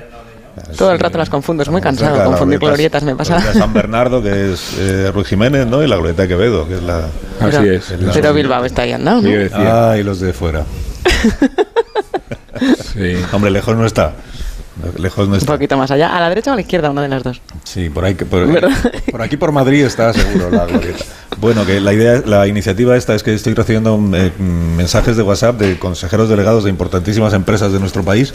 Es, 0.71 0.77
Todo 0.77 0.93
el 0.93 0.99
rato 0.99 1.17
las 1.19 1.31
confundo, 1.31 1.63
es 1.63 1.69
muy 1.71 1.81
cansado 1.81 2.17
de 2.19 2.25
confundir 2.25 2.59
glorietas, 2.59 3.03
me 3.03 3.17
pasa. 3.17 3.37
la 3.43 3.53
San 3.55 3.73
Bernardo, 3.73 4.23
que 4.23 4.53
es 4.53 4.75
eh, 4.79 5.11
Ruiz 5.13 5.27
Jiménez, 5.29 5.67
¿no? 5.67 5.83
Y 5.83 5.87
la 5.87 5.97
glorieta 5.97 6.23
de 6.23 6.29
Quevedo, 6.29 6.69
que 6.69 6.75
es 6.75 6.83
la... 6.83 6.99
Así 7.41 7.57
Pero- 7.59 7.73
es. 7.73 7.95
Pero 8.13 8.35
Bilbao 8.35 8.65
está 8.65 8.83
ahí 8.83 8.93
al 8.93 9.05
lado, 9.05 9.23
¿no? 9.23 9.29
Yo 9.29 9.39
decía, 9.39 9.91
Ah, 9.93 9.97
y 9.99 10.03
los 10.03 10.21
de 10.21 10.33
fuera. 10.33 10.65
Sí. 12.93 13.15
Hombre, 13.33 13.51
lejos 13.51 13.77
no 13.77 13.87
está. 13.87 14.13
Lejos 14.99 15.29
no 15.29 15.35
Un 15.35 15.41
poquito 15.41 15.77
más 15.77 15.91
allá. 15.91 16.17
¿A 16.17 16.21
la 16.21 16.29
derecha 16.29 16.51
o 16.51 16.53
a 16.53 16.57
la 16.57 16.63
izquierda? 16.63 16.91
Una 16.91 17.03
de 17.03 17.09
las 17.09 17.23
dos. 17.23 17.41
Sí, 17.65 17.89
por, 17.91 18.05
ahí, 18.05 18.15
que- 18.15 18.25
por, 18.27 18.47
¿Verdad? 18.47 18.71
por 19.11 19.23
aquí 19.23 19.37
por 19.37 19.53
Madrid 19.53 19.85
está 19.85 20.13
seguro 20.13 20.51
la 20.51 20.67
glorieta. 20.67 21.05
Bueno, 21.41 21.65
que 21.67 21.81
la 21.81 21.93
idea, 21.93 22.23
la 22.25 22.47
iniciativa 22.47 22.97
esta 22.97 23.15
es 23.15 23.23
que 23.23 23.35
estoy 23.35 23.55
recibiendo 23.55 23.99
eh, 24.15 24.31
mensajes 24.39 25.17
de 25.17 25.23
WhatsApp 25.23 25.59
de 25.59 25.79
consejeros 25.79 26.29
delegados 26.29 26.65
de 26.65 26.71
importantísimas 26.71 27.33
empresas 27.33 27.73
de 27.73 27.81
nuestro 27.81 28.03
país 28.05 28.33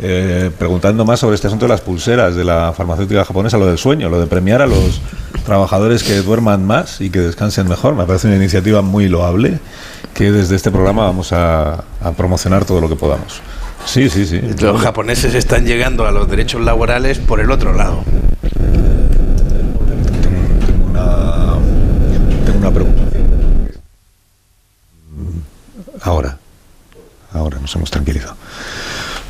eh, 0.00 0.50
preguntando 0.58 1.04
más 1.04 1.18
sobre 1.20 1.34
este 1.34 1.46
asunto 1.48 1.64
de 1.64 1.70
las 1.70 1.80
pulseras 1.80 2.36
de 2.36 2.44
la 2.44 2.72
farmacéutica 2.76 3.24
japonesa, 3.24 3.56
lo 3.58 3.66
del 3.66 3.78
sueño, 3.78 4.08
lo 4.08 4.20
de 4.20 4.26
premiar 4.26 4.62
a 4.62 4.66
los 4.66 5.00
trabajadores 5.46 6.02
que 6.04 6.20
duerman 6.22 6.64
más 6.66 7.00
y 7.00 7.10
que 7.10 7.20
descansen 7.20 7.66
mejor. 7.68 7.94
Me 7.94 8.04
parece 8.04 8.26
una 8.28 8.36
iniciativa 8.36 8.82
muy 8.82 9.08
loable 9.08 9.58
que 10.12 10.30
desde 10.30 10.54
este 10.54 10.70
programa 10.70 11.04
vamos 11.06 11.32
a, 11.32 11.82
a 12.00 12.12
promocionar 12.16 12.64
todo 12.64 12.80
lo 12.80 12.88
que 12.88 12.94
podamos. 12.96 13.40
Sí, 13.86 14.08
sí, 14.10 14.26
sí. 14.26 14.40
Los 14.60 14.80
japoneses 14.80 15.34
están 15.34 15.66
llegando 15.66 16.06
a 16.06 16.10
los 16.12 16.28
derechos 16.28 16.62
laborales 16.62 17.18
por 17.18 17.40
el 17.40 17.50
otro 17.50 17.72
lado. 17.72 18.02
Tengo 20.22 20.86
una, 20.86 21.54
tengo 22.44 22.58
una 22.58 22.70
preocupación. 22.70 23.24
Ahora, 26.02 26.38
ahora 27.32 27.58
nos 27.60 27.74
hemos 27.76 27.90
tranquilizado. 27.90 28.36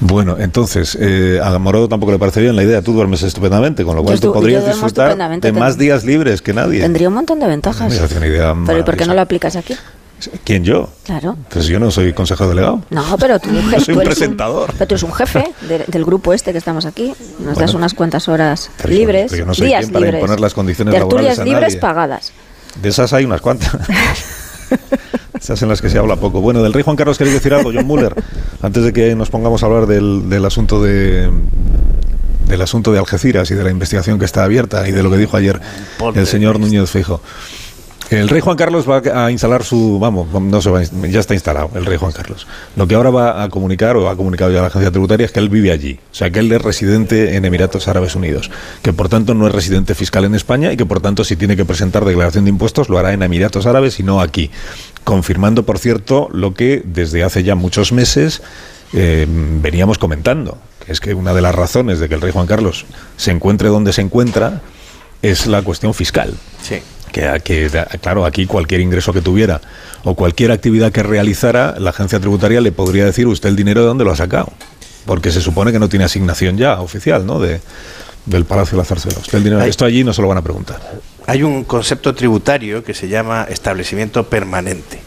Bueno, 0.00 0.36
entonces, 0.38 0.98
eh, 1.00 1.40
a 1.42 1.56
Morodo 1.58 1.88
tampoco 1.88 2.12
le 2.12 2.18
parece 2.18 2.40
bien 2.40 2.56
la 2.56 2.62
idea. 2.62 2.82
Tú 2.82 2.92
duermes 2.92 3.22
estupendamente, 3.22 3.84
con 3.84 3.96
lo 3.96 4.02
cual 4.02 4.16
Yo 4.16 4.28
tú 4.28 4.32
podrías 4.34 4.66
disfrutar 4.66 5.16
de 5.40 5.52
más 5.52 5.78
días 5.78 6.04
libres 6.04 6.42
que 6.42 6.52
nadie. 6.52 6.80
Tendría 6.80 7.08
un 7.08 7.14
montón 7.14 7.38
de 7.40 7.46
ventajas. 7.46 7.90
Me 7.90 7.96
parece 7.96 8.18
una 8.18 8.26
idea 8.26 8.54
Pero 8.66 8.78
¿y 8.80 8.82
por 8.82 8.96
qué 8.96 9.06
no 9.06 9.14
lo 9.14 9.20
aplicas 9.20 9.56
aquí? 9.56 9.74
¿Quién 10.44 10.64
yo? 10.64 10.88
Claro. 11.04 11.36
Pues 11.50 11.66
yo 11.66 11.78
no 11.80 11.90
soy 11.90 12.12
consejero 12.12 12.48
delegado. 12.50 12.82
No, 12.90 13.16
pero 13.18 13.38
tú, 13.38 13.48
Yo 13.72 13.80
soy 13.80 13.94
tú 13.94 14.00
un 14.00 14.06
eres 14.06 14.16
presentador. 14.18 14.72
pero 14.78 14.86
tú 14.88 14.94
eres 14.94 15.02
un 15.02 15.12
jefe 15.12 15.52
de- 15.68 15.84
del 15.86 16.04
grupo 16.04 16.32
este 16.32 16.52
que 16.52 16.58
estamos 16.58 16.86
aquí. 16.86 17.14
Nos 17.38 17.56
das 17.58 17.72
Bueno. 17.72 17.78
unas 17.78 17.94
cuantas 17.94 18.28
horas 18.28 18.70
Pero 18.78 18.88
yo- 18.90 18.98
libres, 18.98 19.26
pero 19.30 19.40
yo 19.40 19.46
no 19.46 19.54
soy 19.54 19.66
días 19.68 19.80
quien 19.80 19.92
para 19.92 20.04
libres. 20.06 20.20
imponer 20.20 20.40
las 20.40 20.54
condiciones 20.54 20.94
Tertulias 20.94 21.36
laborales 21.36 21.38
a 21.38 21.44
libres 21.44 21.62
nadie. 21.74 21.80
pagadas. 21.80 22.32
De 22.82 22.88
esas 22.88 23.12
hay 23.12 23.24
unas 23.24 23.40
cuantas. 23.40 23.70
Esas 25.40 25.60
en 25.62 25.68
las 25.68 25.82
que 25.82 25.90
se 25.90 25.98
habla 25.98 26.16
poco. 26.16 26.40
Bueno, 26.40 26.62
del 26.62 26.72
rey 26.72 26.82
Juan 26.82 26.96
Carlos 26.96 27.18
queréis 27.18 27.34
decir 27.34 27.52
algo, 27.52 27.70
John 27.74 27.86
Muller, 27.86 28.14
antes 28.62 28.82
de 28.82 28.92
que 28.92 29.14
nos 29.14 29.28
pongamos 29.30 29.62
a 29.62 29.66
hablar 29.66 29.86
del, 29.86 30.30
del 30.30 30.44
asunto 30.44 30.82
de 30.82 31.30
del 32.48 32.60
asunto 32.62 32.92
de 32.92 32.98
Algeciras 32.98 33.50
y 33.50 33.54
de 33.54 33.64
la 33.64 33.70
investigación 33.70 34.18
que 34.18 34.24
está 34.26 34.44
abierta 34.44 34.86
y 34.88 34.92
de 34.92 35.02
lo 35.02 35.10
que 35.10 35.16
dijo 35.16 35.36
ayer 35.36 35.60
el 36.14 36.26
señor 36.26 36.60
Núñez 36.60 36.90
Feijo. 36.90 37.20
El 38.10 38.28
rey 38.28 38.40
Juan 38.40 38.56
Carlos 38.56 38.88
va 38.88 39.02
a 39.24 39.30
instalar 39.30 39.64
su, 39.64 39.98
vamos, 39.98 40.28
no 40.30 40.60
se 40.60 40.70
va, 40.70 40.82
ya 40.82 41.20
está 41.20 41.34
instalado 41.34 41.70
el 41.74 41.86
rey 41.86 41.96
Juan 41.96 42.12
Carlos. 42.12 42.46
Lo 42.76 42.86
que 42.86 42.94
ahora 42.94 43.10
va 43.10 43.42
a 43.42 43.48
comunicar 43.48 43.96
o 43.96 44.08
ha 44.08 44.16
comunicado 44.16 44.50
ya 44.50 44.60
la 44.60 44.66
agencia 44.66 44.90
tributaria 44.90 45.24
es 45.24 45.32
que 45.32 45.40
él 45.40 45.48
vive 45.48 45.72
allí, 45.72 45.98
o 46.12 46.14
sea 46.14 46.30
que 46.30 46.40
él 46.40 46.52
es 46.52 46.60
residente 46.60 47.36
en 47.36 47.44
Emiratos 47.44 47.88
Árabes 47.88 48.14
Unidos, 48.14 48.50
que 48.82 48.92
por 48.92 49.08
tanto 49.08 49.34
no 49.34 49.46
es 49.46 49.54
residente 49.54 49.94
fiscal 49.94 50.24
en 50.24 50.34
España 50.34 50.72
y 50.72 50.76
que 50.76 50.84
por 50.84 51.00
tanto 51.00 51.24
si 51.24 51.36
tiene 51.36 51.56
que 51.56 51.64
presentar 51.64 52.04
declaración 52.04 52.44
de 52.44 52.50
impuestos 52.50 52.88
lo 52.88 52.98
hará 52.98 53.12
en 53.12 53.22
Emiratos 53.22 53.66
Árabes 53.66 53.98
y 53.98 54.02
no 54.02 54.20
aquí, 54.20 54.50
confirmando 55.04 55.64
por 55.64 55.78
cierto 55.78 56.28
lo 56.30 56.52
que 56.52 56.82
desde 56.84 57.24
hace 57.24 57.42
ya 57.42 57.54
muchos 57.54 57.92
meses 57.92 58.42
eh, 58.92 59.26
veníamos 59.28 59.98
comentando, 59.98 60.58
que 60.84 60.92
es 60.92 61.00
que 61.00 61.14
una 61.14 61.32
de 61.32 61.40
las 61.40 61.54
razones 61.54 62.00
de 62.00 62.08
que 62.08 62.14
el 62.14 62.20
rey 62.20 62.32
Juan 62.32 62.46
Carlos 62.46 62.84
se 63.16 63.30
encuentre 63.30 63.68
donde 63.68 63.94
se 63.94 64.02
encuentra 64.02 64.60
es 65.22 65.46
la 65.46 65.62
cuestión 65.62 65.94
fiscal 65.94 66.34
Sí. 66.64 66.76
Que, 67.14 67.40
que, 67.44 67.70
claro, 68.00 68.26
aquí 68.26 68.44
cualquier 68.44 68.80
ingreso 68.80 69.12
que 69.12 69.20
tuviera 69.20 69.60
o 70.02 70.14
cualquier 70.16 70.50
actividad 70.50 70.90
que 70.90 71.04
realizara, 71.04 71.76
la 71.78 71.90
agencia 71.90 72.18
tributaria 72.18 72.60
le 72.60 72.72
podría 72.72 73.04
decir 73.04 73.28
usted 73.28 73.48
el 73.48 73.56
dinero 73.56 73.82
de 73.82 73.86
dónde 73.86 74.04
lo 74.04 74.10
ha 74.10 74.16
sacado. 74.16 74.52
Porque 75.06 75.30
se 75.30 75.40
supone 75.40 75.70
que 75.70 75.78
no 75.78 75.88
tiene 75.88 76.04
asignación 76.04 76.56
ya 76.58 76.80
oficial, 76.80 77.24
¿no? 77.24 77.38
De, 77.38 77.60
del 78.26 78.44
Palacio 78.44 78.72
de 78.72 78.82
la 78.82 78.84
Zarzuela. 78.84 79.18
Usted 79.20 79.38
el 79.38 79.44
dinero, 79.44 79.62
esto 79.62 79.84
allí 79.84 80.02
no 80.02 80.12
se 80.12 80.22
lo 80.22 80.28
van 80.28 80.38
a 80.38 80.42
preguntar. 80.42 80.80
Hay 81.26 81.42
un 81.44 81.62
concepto 81.64 82.14
tributario 82.14 82.82
que 82.82 82.94
se 82.94 83.06
llama 83.06 83.46
establecimiento 83.48 84.24
permanente. 84.28 84.98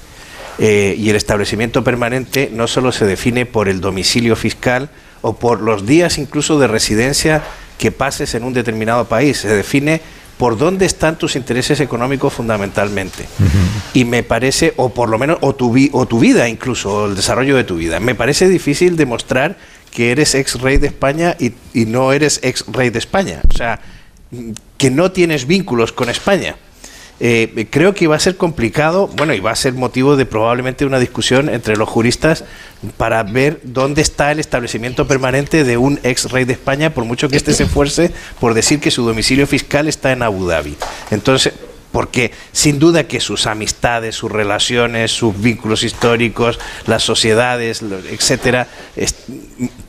Eh, 0.60 0.96
y 0.98 1.10
el 1.10 1.16
establecimiento 1.16 1.84
permanente 1.84 2.50
no 2.54 2.68
solo 2.68 2.92
se 2.92 3.06
define 3.06 3.46
por 3.46 3.68
el 3.68 3.82
domicilio 3.82 4.36
fiscal 4.36 4.90
o 5.22 5.34
por 5.34 5.62
los 5.62 5.86
días 5.86 6.18
incluso 6.18 6.58
de 6.58 6.68
residencia 6.68 7.44
que 7.78 7.92
pases 7.92 8.34
en 8.34 8.44
un 8.44 8.54
determinado 8.54 9.06
país, 9.06 9.38
se 9.38 9.50
define 9.50 10.02
por 10.38 10.58
dónde 10.58 10.86
están 10.86 11.18
tus 11.18 11.36
intereses 11.36 11.80
económicos 11.80 12.34
fundamentalmente. 12.34 13.26
Y 13.94 14.06
me 14.06 14.22
parece, 14.24 14.74
o 14.78 14.90
por 14.90 15.10
lo 15.10 15.18
menos, 15.18 15.38
o 15.42 15.56
tu, 15.56 15.72
vi- 15.74 15.90
o 15.94 16.06
tu 16.06 16.20
vida 16.20 16.48
incluso, 16.48 16.94
o 16.94 17.06
el 17.08 17.16
desarrollo 17.16 17.56
de 17.56 17.64
tu 17.64 17.76
vida. 17.78 18.00
Me 18.00 18.14
parece 18.16 18.48
difícil 18.48 18.96
demostrar 18.96 19.58
que 19.92 20.12
eres 20.12 20.36
ex 20.36 20.62
rey 20.62 20.78
de 20.78 20.88
España 20.88 21.36
y, 21.40 21.54
y 21.74 21.86
no 21.86 22.14
eres 22.14 22.40
ex 22.44 22.64
rey 22.68 22.90
de 22.92 23.00
España. 23.00 23.42
O 23.52 23.58
sea, 23.58 23.80
que 24.78 24.92
no 24.92 25.12
tienes 25.12 25.48
vínculos 25.48 25.92
con 25.92 26.10
España. 26.10 26.56
Eh, 27.20 27.68
creo 27.72 27.96
que 27.96 28.06
va 28.08 28.16
a 28.16 28.20
ser 28.20 28.38
complicado, 28.38 29.08
bueno, 29.18 29.34
y 29.34 29.40
va 29.40 29.52
a 29.52 29.56
ser 29.56 29.74
motivo 29.74 30.16
de 30.16 30.26
probablemente 30.26 30.86
una 30.86 31.00
discusión 31.00 31.50
entre 31.50 31.76
los 31.76 31.90
juristas 31.90 32.44
para 32.98 33.24
ver 33.24 33.60
dónde 33.64 34.04
está 34.04 34.32
el 34.32 34.40
establecimiento 34.40 35.08
permanente 35.08 35.64
de 35.64 35.78
un 35.78 36.00
ex 36.04 36.30
rey 36.32 36.46
de 36.46 36.54
España, 36.54 36.94
por 36.94 37.06
mucho 37.06 37.28
que 37.28 37.38
éste 37.38 37.54
se 37.54 37.64
esfuerce 37.64 38.12
por 38.40 38.54
decir 38.54 38.80
que 38.80 38.92
su 38.92 39.04
domicilio 39.04 39.48
fiscal 39.48 39.88
está 39.88 40.12
en 40.12 40.22
Abu 40.22 40.46
Dhabi. 40.46 40.76
Entonces, 41.10 41.54
porque 41.98 42.30
sin 42.52 42.78
duda 42.78 43.06
que 43.08 43.20
sus 43.20 43.48
amistades, 43.48 44.14
sus 44.14 44.32
relaciones, 44.32 45.10
sus 45.10 45.34
vínculos 45.42 45.82
históricos, 45.82 46.60
las 46.86 47.02
sociedades, 47.02 47.82
etcétera, 48.12 48.68
est- 48.96 49.18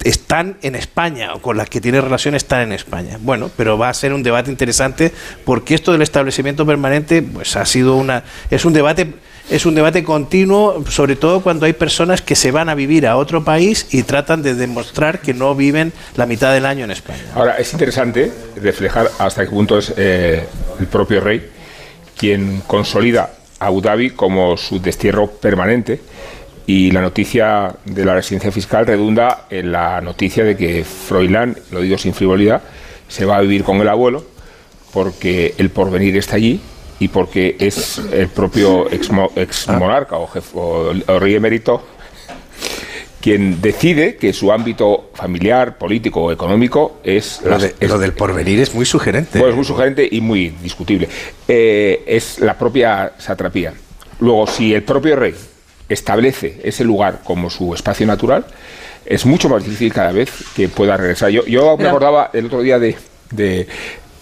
están 0.04 0.56
en 0.62 0.74
España 0.74 1.34
o 1.34 1.42
con 1.42 1.58
las 1.58 1.68
que 1.68 1.82
tiene 1.82 2.00
relación 2.00 2.34
están 2.34 2.62
en 2.62 2.72
España. 2.72 3.18
Bueno, 3.20 3.50
pero 3.58 3.76
va 3.76 3.90
a 3.90 3.94
ser 3.94 4.14
un 4.14 4.22
debate 4.22 4.50
interesante 4.50 5.12
porque 5.44 5.74
esto 5.74 5.92
del 5.92 6.00
establecimiento 6.00 6.64
permanente, 6.64 7.20
pues 7.20 7.56
ha 7.56 7.66
sido 7.66 7.96
una 7.96 8.22
es 8.50 8.64
un 8.64 8.72
debate 8.72 9.12
es 9.50 9.66
un 9.66 9.74
debate 9.74 10.02
continuo, 10.02 10.84
sobre 10.90 11.14
todo 11.16 11.40
cuando 11.42 11.66
hay 11.66 11.74
personas 11.74 12.22
que 12.22 12.36
se 12.36 12.50
van 12.52 12.70
a 12.70 12.74
vivir 12.74 13.06
a 13.06 13.16
otro 13.18 13.44
país 13.44 13.86
y 13.90 14.02
tratan 14.02 14.42
de 14.42 14.54
demostrar 14.54 15.20
que 15.20 15.34
no 15.34 15.54
viven 15.54 15.92
la 16.16 16.24
mitad 16.24 16.52
del 16.54 16.64
año 16.64 16.84
en 16.84 16.90
España. 16.90 17.22
Ahora, 17.34 17.56
es 17.58 17.72
interesante 17.72 18.30
reflejar 18.56 19.10
hasta 19.18 19.44
qué 19.44 19.50
punto 19.50 19.76
es 19.78 19.92
eh, 19.96 20.46
el 20.80 20.86
propio 20.86 21.20
rey 21.20 21.57
quien 22.18 22.62
consolida 22.66 23.30
a 23.60 23.66
Abu 23.66 23.80
Dhabi 23.80 24.10
como 24.10 24.56
su 24.56 24.80
destierro 24.80 25.26
permanente. 25.28 26.00
Y 26.66 26.90
la 26.90 27.00
noticia 27.00 27.74
de 27.86 28.04
la 28.04 28.14
residencia 28.14 28.52
fiscal 28.52 28.86
redunda 28.86 29.46
en 29.48 29.72
la 29.72 30.00
noticia 30.02 30.44
de 30.44 30.54
que 30.56 30.84
Froilán, 30.84 31.56
lo 31.70 31.80
digo 31.80 31.96
sin 31.96 32.12
frivolidad, 32.12 32.60
se 33.08 33.24
va 33.24 33.38
a 33.38 33.40
vivir 33.40 33.64
con 33.64 33.80
el 33.80 33.88
abuelo 33.88 34.22
porque 34.92 35.54
el 35.58 35.70
porvenir 35.70 36.16
está 36.16 36.36
allí 36.36 36.60
y 37.00 37.08
porque 37.08 37.56
es 37.58 37.98
el 38.12 38.28
propio 38.28 38.90
ex, 38.90 39.08
ex 39.36 39.68
monarca 39.68 40.16
o, 40.16 40.28
jef- 40.28 40.54
o- 40.54 40.92
o 41.12 41.18
rey 41.18 41.34
emérito 41.36 41.82
quien 43.28 43.60
decide 43.60 44.16
que 44.16 44.32
su 44.32 44.50
ámbito 44.50 45.10
familiar, 45.12 45.76
político 45.76 46.22
o 46.22 46.32
económico 46.32 46.98
es... 47.04 47.42
Lo, 47.44 47.58
de- 47.58 47.74
es- 47.78 47.90
lo 47.90 47.98
del 47.98 48.12
porvenir 48.14 48.58
es 48.58 48.74
muy 48.74 48.86
sugerente. 48.86 49.38
bueno, 49.38 49.50
es 49.50 49.56
muy 49.56 49.64
sugerente 49.66 50.08
y 50.10 50.22
muy 50.22 50.48
discutible. 50.62 51.08
Eh, 51.46 52.04
es 52.06 52.38
la 52.40 52.56
propia 52.56 53.12
satrapía. 53.18 53.74
Luego, 54.20 54.46
si 54.46 54.72
el 54.72 54.82
propio 54.82 55.14
rey 55.16 55.34
establece 55.90 56.58
ese 56.64 56.84
lugar 56.84 57.20
como 57.22 57.50
su 57.50 57.74
espacio 57.74 58.06
natural, 58.06 58.46
es 59.04 59.26
mucho 59.26 59.48
más 59.50 59.62
difícil 59.62 59.92
cada 59.92 60.12
vez 60.12 60.30
que 60.56 60.68
pueda 60.68 60.96
regresar. 60.96 61.28
Yo, 61.30 61.44
yo 61.44 61.76
me 61.76 61.86
acordaba 61.88 62.30
el 62.32 62.46
otro 62.46 62.62
día 62.62 62.78
de, 62.78 62.96
de 63.30 63.66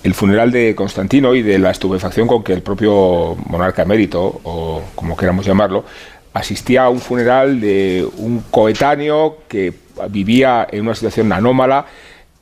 el 0.02 0.14
funeral 0.14 0.50
de 0.50 0.74
Constantino 0.74 1.34
y 1.34 1.42
de 1.42 1.58
la 1.60 1.70
estupefacción 1.70 2.26
con 2.28 2.42
que 2.42 2.52
el 2.52 2.62
propio 2.62 3.36
monarca 3.48 3.82
emérito, 3.82 4.40
o 4.44 4.82
como 4.94 5.16
queramos 5.16 5.46
llamarlo, 5.46 5.84
asistía 6.36 6.84
a 6.84 6.88
un 6.90 7.00
funeral 7.00 7.60
de 7.60 8.06
un 8.18 8.44
coetáneo 8.50 9.38
que 9.48 9.72
vivía 10.10 10.66
en 10.70 10.82
una 10.82 10.94
situación 10.94 11.32
anómala, 11.32 11.86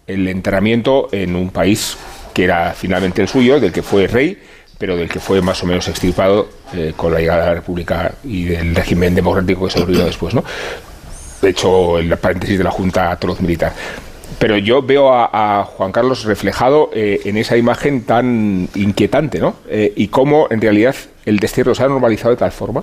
el 0.06 0.28
enterramiento 0.28 1.08
en 1.12 1.36
un 1.36 1.50
país 1.50 1.96
que 2.32 2.44
era 2.44 2.74
finalmente 2.76 3.22
el 3.22 3.28
suyo, 3.28 3.60
del 3.60 3.72
que 3.72 3.82
fue 3.82 4.06
rey, 4.08 4.36
pero 4.76 4.96
del 4.96 5.08
que 5.08 5.20
fue 5.20 5.40
más 5.40 5.62
o 5.62 5.66
menos 5.66 5.86
extirpado 5.88 6.48
eh, 6.74 6.92
con 6.96 7.12
la 7.12 7.20
llegada 7.20 7.42
de 7.42 7.48
la 7.48 7.54
República 7.54 8.12
y 8.24 8.44
del 8.44 8.74
régimen 8.74 9.14
democrático 9.14 9.66
que 9.66 9.70
se 9.70 9.80
volvió 9.80 10.04
después, 10.04 10.34
¿no? 10.34 10.44
De 11.40 11.50
hecho, 11.50 11.98
el 11.98 12.16
paréntesis 12.16 12.58
de 12.58 12.64
la 12.64 12.70
Junta 12.70 13.12
atroz 13.12 13.40
militar. 13.40 13.72
Pero 14.38 14.56
yo 14.58 14.82
veo 14.82 15.12
a, 15.12 15.60
a 15.60 15.64
Juan 15.64 15.92
Carlos 15.92 16.24
reflejado 16.24 16.90
eh, 16.92 17.20
en 17.24 17.36
esa 17.36 17.56
imagen 17.56 18.02
tan 18.02 18.68
inquietante, 18.74 19.38
¿no? 19.38 19.54
Eh, 19.68 19.92
y 19.94 20.08
cómo 20.08 20.48
en 20.50 20.60
realidad 20.60 20.96
el 21.24 21.38
destierro 21.38 21.74
se 21.74 21.84
ha 21.84 21.88
normalizado 21.88 22.30
de 22.30 22.38
tal 22.38 22.50
forma 22.50 22.82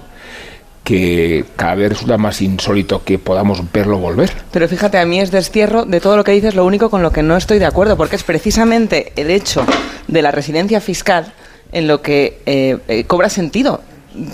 que 0.83 1.45
cada 1.55 1.75
vez 1.75 1.89
resulta 1.89 2.17
más 2.17 2.41
insólito 2.41 3.03
que 3.03 3.19
podamos 3.19 3.61
verlo 3.71 3.97
volver. 3.97 4.31
Pero 4.51 4.67
fíjate, 4.67 4.97
a 4.97 5.05
mí 5.05 5.19
es 5.19 5.31
destierro 5.31 5.85
de 5.85 6.00
todo 6.00 6.17
lo 6.17 6.23
que 6.23 6.31
dices, 6.31 6.55
lo 6.55 6.65
único 6.65 6.89
con 6.89 7.03
lo 7.03 7.11
que 7.11 7.23
no 7.23 7.38
estoy 7.38 7.59
de 7.59 7.65
acuerdo, 7.65 7.97
porque 7.97 8.15
es 8.15 8.23
precisamente 8.23 9.13
el 9.15 9.29
hecho 9.29 9.65
de 10.07 10.21
la 10.21 10.31
residencia 10.31 10.81
fiscal 10.81 11.33
en 11.71 11.88
lo 11.88 12.01
que 12.01 12.41
eh, 12.45 12.77
eh, 12.88 13.03
cobra 13.05 13.29
sentido. 13.29 13.81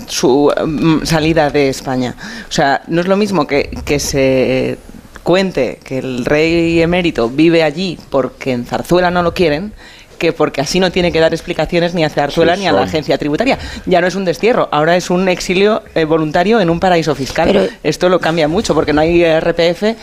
su 0.08 0.50
mm, 0.50 1.04
salida 1.04 1.50
de 1.50 1.68
España. 1.68 2.16
O 2.48 2.52
sea, 2.52 2.82
no 2.88 3.00
es 3.00 3.06
lo 3.06 3.16
mismo 3.16 3.46
que, 3.46 3.70
que 3.84 4.00
se 4.00 4.78
cuente 5.22 5.78
que 5.84 5.98
el 5.98 6.24
rey 6.24 6.80
emérito 6.80 7.28
vive 7.28 7.62
allí 7.62 7.98
porque 8.10 8.52
en 8.52 8.64
Zarzuela 8.64 9.10
no 9.10 9.22
lo 9.22 9.34
quieren 9.34 9.74
que 10.18 10.32
porque 10.32 10.60
así 10.60 10.80
no 10.80 10.90
tiene 10.92 11.12
que 11.12 11.20
dar 11.20 11.32
explicaciones 11.32 11.94
ni 11.94 12.04
a 12.04 12.10
Zarzuela 12.10 12.54
Sí, 12.54 12.60
ni 12.62 12.66
a 12.66 12.72
la 12.72 12.82
agencia 12.82 13.16
tributaria. 13.18 13.58
Ya 13.86 14.00
no 14.00 14.06
es 14.06 14.14
un 14.14 14.24
destierro, 14.24 14.68
ahora 14.72 14.96
es 14.96 15.08
un 15.10 15.28
exilio 15.28 15.82
eh, 15.94 16.04
voluntario 16.04 16.60
en 16.60 16.68
un 16.70 16.80
paraíso 16.80 17.14
fiscal. 17.14 17.48
Pero- 17.52 17.66
Esto 17.82 18.08
lo 18.08 18.18
cambia 18.20 18.48
mucho 18.48 18.74
porque 18.74 18.92
no 18.92 19.00
hay 19.00 19.24
RPF, 19.24 19.94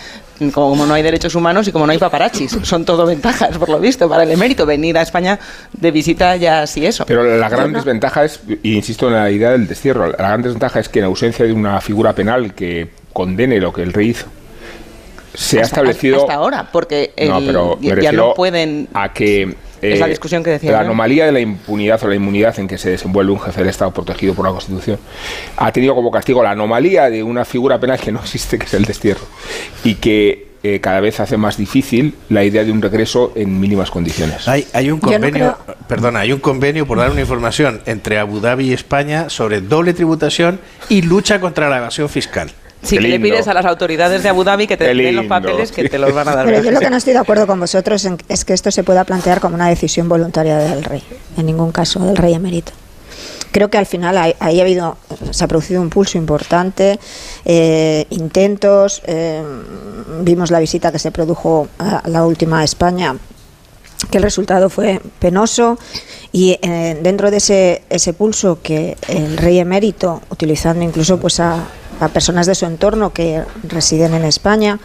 como 0.53 0.85
no 0.85 0.93
hay 0.93 1.03
derechos 1.03 1.35
humanos 1.35 1.67
y 1.67 1.71
como 1.71 1.85
no 1.85 1.91
hay 1.91 1.97
paparachis. 1.97 2.57
Son 2.63 2.85
todo 2.85 3.05
ventajas, 3.05 3.57
por 3.57 3.69
lo 3.69 3.79
visto, 3.79 4.09
para 4.09 4.23
el 4.23 4.31
emérito. 4.31 4.65
Venir 4.65 4.97
a 4.97 5.01
España 5.01 5.39
de 5.73 5.91
visita 5.91 6.35
ya 6.37 6.61
así 6.63 6.85
eso. 6.85 7.05
Pero 7.05 7.23
la 7.37 7.49
gran 7.49 7.71
desventaja 7.73 8.23
es, 8.25 8.39
y 8.63 8.75
insisto 8.75 9.07
en 9.07 9.13
la 9.13 9.29
idea 9.29 9.51
del 9.51 9.67
destierro, 9.67 10.07
la 10.07 10.17
gran 10.17 10.41
desventaja 10.41 10.79
es 10.79 10.89
que 10.89 10.99
en 10.99 11.05
ausencia 11.05 11.45
de 11.45 11.53
una 11.53 11.79
figura 11.81 12.13
penal 12.13 12.53
que 12.53 12.89
condene 13.13 13.59
lo 13.59 13.71
que 13.73 13.83
el 13.83 13.93
rey 13.93 14.09
hizo, 14.09 14.25
se 15.33 15.59
ha 15.59 15.63
establecido... 15.63 16.21
Hasta 16.21 16.33
ahora, 16.33 16.69
porque 16.71 17.13
No, 17.27 17.39
pero 17.41 17.77
ya 18.01 18.11
no 18.13 18.33
pueden... 18.33 18.87
a 18.93 19.11
que 19.13 19.55
Es 19.93 19.99
la 19.99 20.07
eh, 20.07 20.09
discusión 20.09 20.43
que 20.43 20.51
decía 20.51 20.71
la 20.71 20.81
anomalía 20.81 21.25
de 21.25 21.31
la 21.31 21.39
impunidad 21.39 22.03
o 22.03 22.07
la 22.07 22.15
inmunidad 22.15 22.57
en 22.59 22.67
que 22.67 22.77
se 22.77 22.89
desenvuelve 22.89 23.31
un 23.31 23.39
jefe 23.39 23.61
del 23.61 23.69
Estado 23.69 23.91
protegido 23.91 24.33
por 24.33 24.45
la 24.45 24.51
Constitución 24.51 24.99
ha 25.57 25.71
tenido 25.71 25.95
como 25.95 26.11
castigo 26.11 26.43
la 26.43 26.51
anomalía 26.51 27.09
de 27.09 27.23
una 27.23 27.45
figura 27.45 27.79
penal 27.79 27.99
que 27.99 28.11
no 28.11 28.19
existe, 28.19 28.57
que 28.57 28.65
es 28.65 28.73
el 28.73 28.85
destierro, 28.85 29.25
y 29.83 29.95
que 29.95 30.47
eh, 30.63 30.79
cada 30.79 30.99
vez 30.99 31.19
hace 31.19 31.37
más 31.37 31.57
difícil 31.57 32.15
la 32.29 32.43
idea 32.43 32.63
de 32.63 32.71
un 32.71 32.81
regreso 32.81 33.31
en 33.35 33.59
mínimas 33.59 33.91
condiciones. 33.91 34.47
Hay, 34.47 34.67
hay 34.73 34.89
un 34.89 34.99
no 34.99 35.11
convenio, 35.11 35.57
perdona, 35.87 36.21
hay 36.21 36.33
un 36.33 36.39
convenio 36.39 36.87
por 36.87 36.97
dar 36.97 37.11
una 37.11 37.21
información 37.21 37.81
entre 37.85 38.17
Abu 38.17 38.39
Dhabi 38.39 38.69
y 38.69 38.73
España 38.73 39.29
sobre 39.29 39.61
doble 39.61 39.93
tributación 39.93 40.59
y 40.89 41.03
lucha 41.03 41.39
contra 41.39 41.69
la 41.69 41.77
evasión 41.77 42.09
fiscal. 42.09 42.51
Sí, 42.85 42.97
que 42.97 43.01
le 43.07 43.19
pides 43.19 43.47
a 43.47 43.53
las 43.53 43.65
autoridades 43.65 44.23
de 44.23 44.29
Abu 44.29 44.43
Dhabi 44.43 44.67
que 44.67 44.77
te 44.77 44.85
den 44.85 45.15
los 45.15 45.25
papeles 45.25 45.71
que 45.71 45.89
te 45.89 45.97
los 45.99 46.13
van 46.13 46.27
a 46.27 46.35
dar. 46.35 46.45
Pero 46.45 46.63
yo 46.63 46.71
lo 46.71 46.79
que 46.79 46.89
no 46.89 46.97
estoy 46.97 47.13
de 47.13 47.19
acuerdo 47.19 47.47
con 47.47 47.59
vosotros 47.59 48.05
en- 48.05 48.17
es 48.29 48.45
que 48.45 48.53
esto 48.53 48.71
se 48.71 48.83
pueda 48.83 49.03
plantear 49.03 49.39
como 49.39 49.55
una 49.55 49.67
decisión 49.69 50.07
voluntaria 50.07 50.57
del 50.57 50.83
rey, 50.83 51.03
en 51.37 51.45
ningún 51.45 51.71
caso 51.71 51.99
del 51.99 52.15
rey 52.17 52.33
emérito. 52.33 52.71
Creo 53.51 53.69
que 53.69 53.77
al 53.77 53.85
final 53.85 54.17
ahí, 54.17 54.35
ahí 54.39 54.59
ha 54.59 54.63
habido, 54.63 54.97
se 55.31 55.43
ha 55.43 55.47
producido 55.47 55.81
un 55.81 55.89
pulso 55.89 56.17
importante, 56.17 56.99
eh, 57.45 58.05
intentos, 58.09 59.01
eh, 59.05 59.41
vimos 60.21 60.51
la 60.51 60.59
visita 60.59 60.91
que 60.91 60.99
se 60.99 61.09
produjo 61.11 61.67
a 61.79 62.01
la 62.07 62.25
última 62.25 62.59
a 62.59 62.63
España, 62.65 63.15
que 64.11 64.17
el 64.17 64.23
resultado 64.23 64.69
fue 64.69 65.01
penoso 65.19 65.77
y 66.31 66.59
eh, 66.61 66.99
dentro 67.01 67.31
de 67.31 67.37
ese, 67.37 67.83
ese 67.89 68.13
pulso 68.13 68.59
que 68.61 68.97
el 69.07 69.37
rey 69.37 69.59
emérito, 69.59 70.21
utilizando 70.29 70.83
incluso 70.83 71.19
pues 71.19 71.39
a, 71.39 71.65
a 71.99 72.09
personas 72.09 72.45
de 72.45 72.55
su 72.55 72.65
entorno 72.65 73.13
que 73.13 73.43
residen 73.63 74.13
en 74.13 74.25
España 74.25 74.79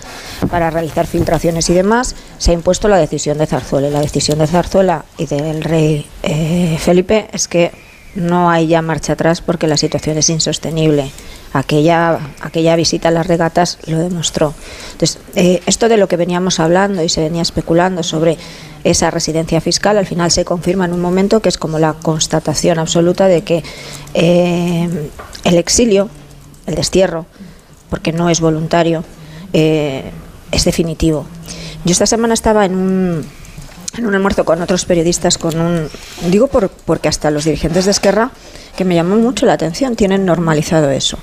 para 0.50 0.71
realizar 0.71 1.07
filtraciones 1.07 1.69
y 1.71 1.75
demás, 1.75 2.14
se 2.38 2.52
ha 2.52 2.55
impuesto 2.55 2.88
la 2.88 2.99
decisión 2.99 3.38
de 3.38 3.47
Zarzuela. 3.47 3.88
Y 3.88 3.90
la 3.90 4.00
decisión 4.00 4.38
de 4.38 4.47
Zarzuela 4.47 5.05
y 5.19 5.26
del 5.26 5.62
rey 5.62 6.07
eh, 6.23 6.76
Felipe 6.79 7.29
es 7.33 7.49
que 7.49 7.73
no 8.14 8.50
hay 8.50 8.69
ya 8.69 8.83
marcha 8.83 9.14
atrás 9.14 9.40
porque 9.40 9.67
la 9.67 9.76
situación 9.76 10.19
es 10.19 10.31
insostenible. 10.31 11.11
Aquella, 11.52 12.21
aquella 12.40 12.76
visita 12.76 13.09
a 13.09 13.11
las 13.11 13.26
regatas 13.26 13.78
lo 13.87 13.99
demostró. 13.99 14.54
Entonces, 14.92 15.19
eh, 15.35 15.62
esto 15.66 15.88
de 15.88 15.97
lo 15.97 16.07
que 16.07 16.16
veníamos 16.16 16.61
hablando 16.61 17.02
y 17.02 17.09
se 17.09 17.21
venía 17.21 17.42
especulando 17.42 18.02
sobre 18.02 18.38
esa 18.85 19.11
residencia 19.11 19.61
fiscal, 19.61 19.99
al 19.99 20.07
final 20.07 20.30
se 20.30 20.45
confirma 20.45 20.85
en 20.85 20.92
un 20.92 21.00
momento 21.00 21.40
que 21.40 21.49
es 21.49 21.59
como 21.59 21.78
la 21.78 21.95
constatación 21.95 22.78
absoluta 22.78 23.26
de 23.26 23.42
que 23.42 23.64
eh, 24.14 25.11
el 25.45 25.59
exilio, 25.59 26.09
el 26.66 26.76
destierro, 26.76 27.26
porque 27.90 28.12
no 28.12 28.30
es 28.30 28.40
voluntario, 28.40 29.04
eh, 29.52 30.11
es 30.52 30.64
definitivo. 30.64 31.26
Yo 31.85 31.92
esta 31.92 32.07
semana 32.07 32.35
estaba 32.35 32.64
en 32.64 32.75
un, 32.76 33.26
en 33.97 34.06
un 34.06 34.14
almuerzo 34.14 34.44
con 34.44 34.62
otros 34.62 34.85
periodistas, 34.85 35.37
con 35.38 35.61
un 35.61 35.88
digo 36.30 36.47
por, 36.47 36.68
porque 36.70 37.09
hasta 37.09 37.30
los 37.30 37.44
dirigentes 37.44 37.85
de 37.87 37.90
Esquerra, 37.90 38.30
que 38.76 38.85
me 38.85 38.94
llamó 38.94 39.16
mucho 39.16 39.46
la 39.46 39.55
atención, 39.55 39.96
tienen 39.96 40.24
normalizado 40.24 40.90
eso. 40.90 41.18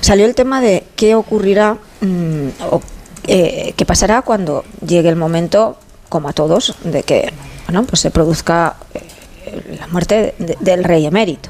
Salió 0.00 0.26
el 0.26 0.34
tema 0.34 0.60
de 0.60 0.84
qué 0.94 1.14
ocurrirá 1.14 1.78
mm, 2.00 2.48
o 2.70 2.82
eh, 3.26 3.72
qué 3.76 3.84
pasará 3.86 4.22
cuando 4.22 4.64
llegue 4.86 5.08
el 5.08 5.16
momento, 5.16 5.78
como 6.08 6.28
a 6.28 6.32
todos, 6.32 6.74
de 6.84 7.02
que 7.02 7.32
bueno, 7.66 7.84
pues 7.84 8.00
se 8.00 8.10
produzca 8.10 8.76
eh, 8.94 9.76
la 9.80 9.86
muerte 9.88 10.34
de- 10.38 10.56
del 10.60 10.84
rey 10.84 11.06
emérito. 11.06 11.48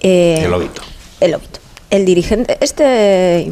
Eh, 0.00 0.42
El 0.44 0.52
óbito. 0.54 0.82
el 1.20 1.34
óbito. 1.34 1.60
El 1.90 2.04
dirigente, 2.04 2.58
este 2.60 3.50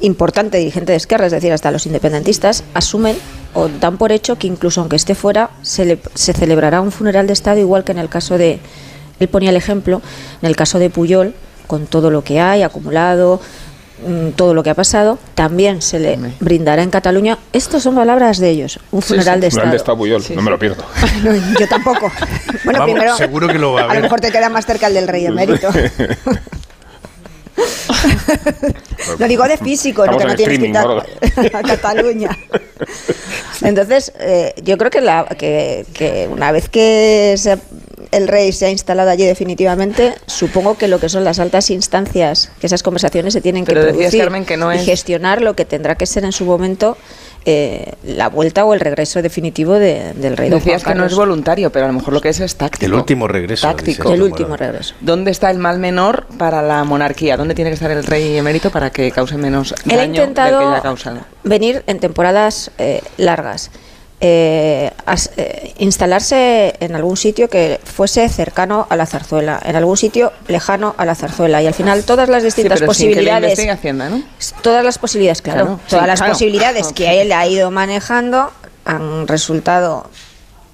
importante 0.00 0.58
dirigente 0.58 0.92
de 0.92 0.96
Esquerra, 0.96 1.26
es 1.26 1.32
decir, 1.32 1.52
hasta 1.52 1.70
los 1.70 1.86
independentistas, 1.86 2.64
asumen 2.74 3.16
o 3.54 3.68
dan 3.68 3.98
por 3.98 4.12
hecho 4.12 4.36
que 4.38 4.46
incluso 4.46 4.80
aunque 4.80 4.96
esté 4.96 5.14
fuera, 5.14 5.50
se, 5.62 5.84
le- 5.84 5.98
se 6.14 6.32
celebrará 6.32 6.80
un 6.80 6.92
funeral 6.92 7.26
de 7.26 7.32
Estado, 7.32 7.58
igual 7.60 7.84
que 7.84 7.92
en 7.92 7.98
el 7.98 8.08
caso 8.08 8.38
de, 8.38 8.60
él 9.18 9.28
ponía 9.28 9.50
el 9.50 9.56
ejemplo, 9.56 10.00
en 10.42 10.48
el 10.48 10.56
caso 10.56 10.78
de 10.78 10.88
Puyol, 10.90 11.34
con 11.66 11.86
todo 11.86 12.10
lo 12.10 12.24
que 12.24 12.40
hay 12.40 12.62
acumulado, 12.62 13.40
mm, 14.06 14.30
todo 14.30 14.54
lo 14.54 14.62
que 14.62 14.70
ha 14.70 14.74
pasado, 14.74 15.18
también 15.34 15.82
se 15.82 15.98
le 16.00 16.18
brindará 16.40 16.82
en 16.82 16.90
Cataluña. 16.90 17.38
Estas 17.52 17.82
son 17.82 17.94
palabras 17.94 18.38
de 18.38 18.50
ellos, 18.50 18.80
un 18.92 19.02
funeral 19.02 19.40
de 19.40 19.50
Funeral 19.50 19.68
Estado. 19.68 19.70
de 19.70 19.76
Estado 19.76 19.98
Puyol, 19.98 20.24
no 20.34 20.42
me 20.42 20.50
lo 20.50 20.58
pierdo. 20.58 20.84
No, 21.22 21.32
yo 21.58 21.68
tampoco. 21.68 22.10
Bueno, 22.64 22.78
Vamos, 22.80 22.94
primero, 22.94 23.16
seguro 23.16 23.46
que 23.48 23.58
lo 23.58 23.72
va 23.74 23.82
a 23.82 23.90
a 23.90 23.94
lo 23.94 24.00
mejor 24.00 24.20
te 24.20 24.30
queda 24.32 24.48
más 24.48 24.64
cerca 24.64 24.86
el 24.86 24.94
del 24.94 25.06
rey 25.08 25.26
emérito. 25.26 25.68
Lo 29.18 29.26
digo 29.28 29.44
de 29.44 29.56
físico, 29.56 30.06
no 30.06 30.16
que 30.18 30.24
no 30.24 30.30
en 30.30 30.36
tienes 30.36 30.58
que 30.58 30.66
ir 31.46 31.56
a 31.56 31.62
Cataluña. 31.62 32.30
Entonces, 33.62 34.12
eh, 34.18 34.54
yo 34.62 34.78
creo 34.78 34.90
que, 34.90 35.00
la, 35.00 35.26
que, 35.38 35.84
que 35.92 36.28
una 36.30 36.52
vez 36.52 36.68
que 36.68 37.34
se- 37.36 37.58
el 38.10 38.26
rey 38.26 38.52
se 38.52 38.66
ha 38.66 38.70
instalado 38.70 39.10
allí 39.10 39.24
definitivamente, 39.24 40.14
supongo 40.26 40.76
que 40.76 40.88
lo 40.88 40.98
que 40.98 41.08
son 41.08 41.22
las 41.24 41.38
altas 41.38 41.70
instancias, 41.70 42.50
que 42.60 42.66
esas 42.66 42.82
conversaciones 42.82 43.34
se 43.34 43.40
tienen 43.40 43.64
que 43.64 43.72
Pero 43.74 43.88
producir 43.92 44.20
Carmen, 44.20 44.44
que 44.44 44.56
no 44.56 44.72
y 44.72 44.78
es- 44.78 44.84
gestionar 44.84 45.42
lo 45.42 45.54
que 45.54 45.64
tendrá 45.64 45.94
que 45.96 46.06
ser 46.06 46.24
en 46.24 46.32
su 46.32 46.44
momento 46.44 46.96
eh, 47.44 47.94
la 48.04 48.28
vuelta 48.28 48.64
o 48.64 48.74
el 48.74 48.80
regreso 48.80 49.22
definitivo 49.22 49.74
de- 49.74 50.12
del 50.14 50.36
rey. 50.36 50.50
Decías 50.50 50.82
Juan 50.84 50.94
que 50.94 51.00
no 51.00 51.06
es 51.06 51.14
voluntario, 51.14 51.70
pero 51.70 51.86
a 51.86 51.88
lo 51.88 51.94
mejor 51.94 52.12
lo 52.12 52.20
que 52.20 52.28
es 52.28 52.40
es 52.40 52.56
táctico. 52.56 52.84
El 52.86 52.94
último 52.94 53.26
regreso. 53.28 53.66
Táctico. 53.66 54.02
dices 54.10 54.14
El 54.14 54.22
último 54.22 54.56
regreso. 54.56 54.94
¿Dónde 55.00 55.30
está 55.30 55.50
el 55.50 55.58
mal 55.58 55.78
menor 55.78 56.26
para 56.38 56.60
la 56.62 56.84
monarquía? 56.84 57.36
¿Dónde 57.36 57.54
tiene 57.54 57.70
que 57.70 57.74
estar 57.74 57.90
el 57.90 58.04
rey 58.04 58.36
emérito 58.36 58.70
para 58.70 58.90
que 58.90 59.10
cause 59.10 59.36
menos 59.36 59.74
Él 59.86 59.92
ha 59.92 59.96
daño 59.96 60.02
del 60.06 60.12
que 60.12 60.18
intentado 60.20 60.60
ya 60.72 60.76
ha 60.76 60.82
causado? 60.82 61.20
venir 61.44 61.82
en 61.86 61.98
temporadas 61.98 62.70
eh, 62.78 63.00
largas, 63.16 63.70
eh, 64.22 64.90
as- 65.06 65.30
eh, 65.36 65.72
instalarse 65.78 66.74
en 66.80 66.94
algún 66.94 67.16
sitio 67.16 67.48
que 67.48 67.80
fuese 67.82 68.28
cercano 68.28 68.86
a 68.90 68.96
la 68.96 69.06
zarzuela, 69.06 69.60
en 69.64 69.76
algún 69.76 69.96
sitio 69.96 70.32
lejano 70.46 70.94
a 70.98 71.04
la 71.06 71.14
zarzuela 71.14 71.62
y 71.62 71.66
al 71.66 71.74
final 71.74 72.04
todas 72.04 72.28
las 72.28 72.42
Sí, 72.42 72.46
distintas 72.48 72.78
sin 72.80 72.84
que 72.84 72.86
posibilidades, 72.86 73.58
Hacienda, 73.70 74.10
¿no? 74.10 74.22
todas 74.62 74.84
las 74.84 74.98
posibilidades, 74.98 75.40
claro, 75.42 75.64
Claro, 75.64 75.80
todas 75.88 76.02
sí, 76.04 76.06
las 76.08 76.18
claro. 76.20 76.32
posibilidades 76.34 76.92
que 76.92 77.22
él 77.22 77.32
ha 77.32 77.46
ido 77.46 77.70
manejando 77.70 78.50
han 78.84 79.26
resultado 79.26 80.10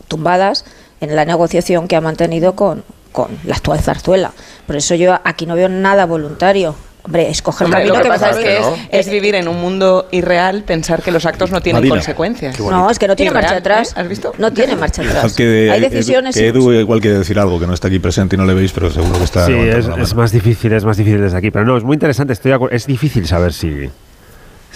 tumbadas 0.09 0.65
en 1.01 1.15
la 1.15 1.25
negociación 1.25 1.89
que 1.89 1.97
ha 1.97 2.01
mantenido 2.01 2.55
con, 2.57 2.85
con 3.13 3.29
la 3.45 3.57
actual 3.57 3.81
zarzuela. 3.81 4.33
Por 4.67 4.77
eso 4.77 4.95
yo 4.95 5.19
aquí 5.25 5.47
no 5.47 5.55
veo 5.55 5.69
nada 5.69 6.07
voluntario. 6.07 6.75
Hombre, 7.07 7.31
escoger 7.31 7.64
Hombre, 7.66 7.81
camino 7.83 7.95
lo 7.95 8.01
que 8.01 8.05
que 8.05 8.09
pasa 8.12 8.31
es 8.31 8.37
mejor- 8.37 8.45
que 8.45 8.57
es, 8.59 8.66
¿no? 8.92 8.99
es 8.99 9.09
vivir 9.11 9.35
en 9.37 9.49
un 9.49 9.61
mundo 9.61 10.09
irreal, 10.11 10.64
pensar 10.64 11.03
que 11.03 11.11
los 11.12 11.25
actos 11.25 11.51
no 11.51 11.61
tienen 11.61 11.81
Marina. 11.81 11.95
consecuencias. 11.97 12.59
No, 12.61 12.90
es 12.90 12.99
que 12.99 13.07
no 13.09 13.16
tiene 13.16 13.31
Irreal, 13.31 13.45
marcha 13.45 13.57
atrás. 13.59 13.90
¿eh? 13.90 14.01
¿Has 14.01 14.09
visto? 14.09 14.33
No 14.38 14.53
tiene 14.53 14.77
marcha 14.77 15.03
atrás. 15.03 15.33
Que, 15.35 15.71
Hay 15.71 15.81
decisiones. 15.81 16.35
que 16.35 16.42
y- 16.42 16.47
Edu 16.49 16.73
igual 16.73 17.01
quiere 17.01 17.19
decir 17.19 17.38
algo 17.38 17.59
que 17.61 17.66
no 17.66 17.75
está 17.75 17.88
aquí 17.88 17.99
presente 17.99 18.37
y 18.37 18.38
no 18.38 18.45
le 18.45 18.55
veis, 18.55 18.73
pero 18.73 18.90
seguro 18.90 19.16
que 19.19 19.25
está. 19.25 19.47
Sí, 19.47 19.53
es, 19.53 20.14
más 20.14 20.33
difícil, 20.33 20.73
es 20.73 20.85
más 20.85 20.97
difícil 20.97 21.21
desde 21.21 21.37
aquí. 21.38 21.51
Pero 21.51 21.64
no, 21.64 21.77
es 21.77 21.85
muy 21.85 21.95
interesante. 21.95 22.33
Estoy 22.33 22.51
de 22.51 22.55
acuerdo. 22.57 22.75
Es 22.77 22.87
difícil 22.87 23.27
saber 23.27 23.53
si, 23.53 23.88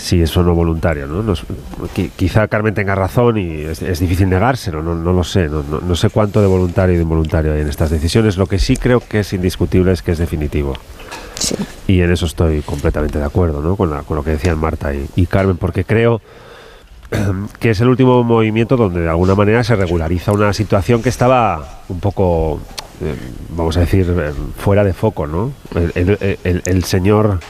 si 0.01 0.23
es 0.23 0.35
o 0.37 0.43
no 0.43 0.55
voluntario. 0.55 1.07
¿no? 1.07 1.23
Nos- 1.23 1.45
quizá 2.17 2.49
Carmen 2.49 2.73
tenga 2.75 2.95
razón 2.95 3.37
y 3.37 3.61
es, 3.63 3.83
es 3.83 4.01
difícil 4.01 4.29
negárselo. 4.31 4.83
No, 4.83 4.95
no 4.95 5.13
lo 5.13 5.23
sé. 5.25 5.49
No, 5.49 5.63
no- 5.63 5.81
no 5.81 5.95
sé 5.95 6.09
cuánto 6.11 6.41
de 6.41 6.47
voluntario 6.47 6.95
y 6.95 6.97
de 6.97 7.03
involuntario 7.03 7.53
hay 7.53 7.61
en 7.61 7.69
estas 7.69 7.91
decisiones. 7.91 8.37
Lo 8.39 8.47
que 8.47 8.59
sí 8.59 8.77
creo 8.77 9.01
que 9.01 9.21
es 9.21 9.33
indiscutible 9.33 9.93
es 9.93 10.03
que 10.03 10.13
es 10.13 10.19
definitivo. 10.19 10.75
Sí. 11.39 11.55
Y 11.87 12.01
en 12.01 12.11
eso 12.13 12.27
estoy 12.27 12.63
completamente 12.63 13.19
de 13.19 13.25
acuerdo 13.25 13.61
¿no? 13.61 13.77
con, 13.77 13.91
la- 13.91 14.03
con 14.03 14.17
lo 14.17 14.25
que 14.25 14.31
decían 14.31 14.59
Marta 14.59 14.95
y, 14.95 15.07
y 15.17 15.27
Carmen, 15.27 15.57
porque 15.59 15.85
creo 15.85 16.21
que 17.61 17.71
es 17.71 17.81
el 17.81 17.89
último 17.89 18.23
movimiento 18.25 18.77
donde 18.77 19.01
de 19.01 19.09
alguna 19.11 19.35
manera 19.35 19.63
se 19.65 19.77
regulariza 19.77 20.33
una 20.33 20.53
situación 20.53 21.03
que 21.03 21.09
estaba 21.09 21.83
un 21.89 22.01
poco, 22.01 22.61
eh, 23.03 23.15
vamos 23.51 23.77
a 23.77 23.81
decir, 23.81 24.07
eh, 24.17 24.33
fuera 24.57 24.83
de 24.85 24.93
foco. 24.95 25.27
¿no? 25.27 25.53
El, 25.75 25.93
el- 25.95 26.39
el- 26.45 26.63
el 26.65 26.85
señor 26.85 27.41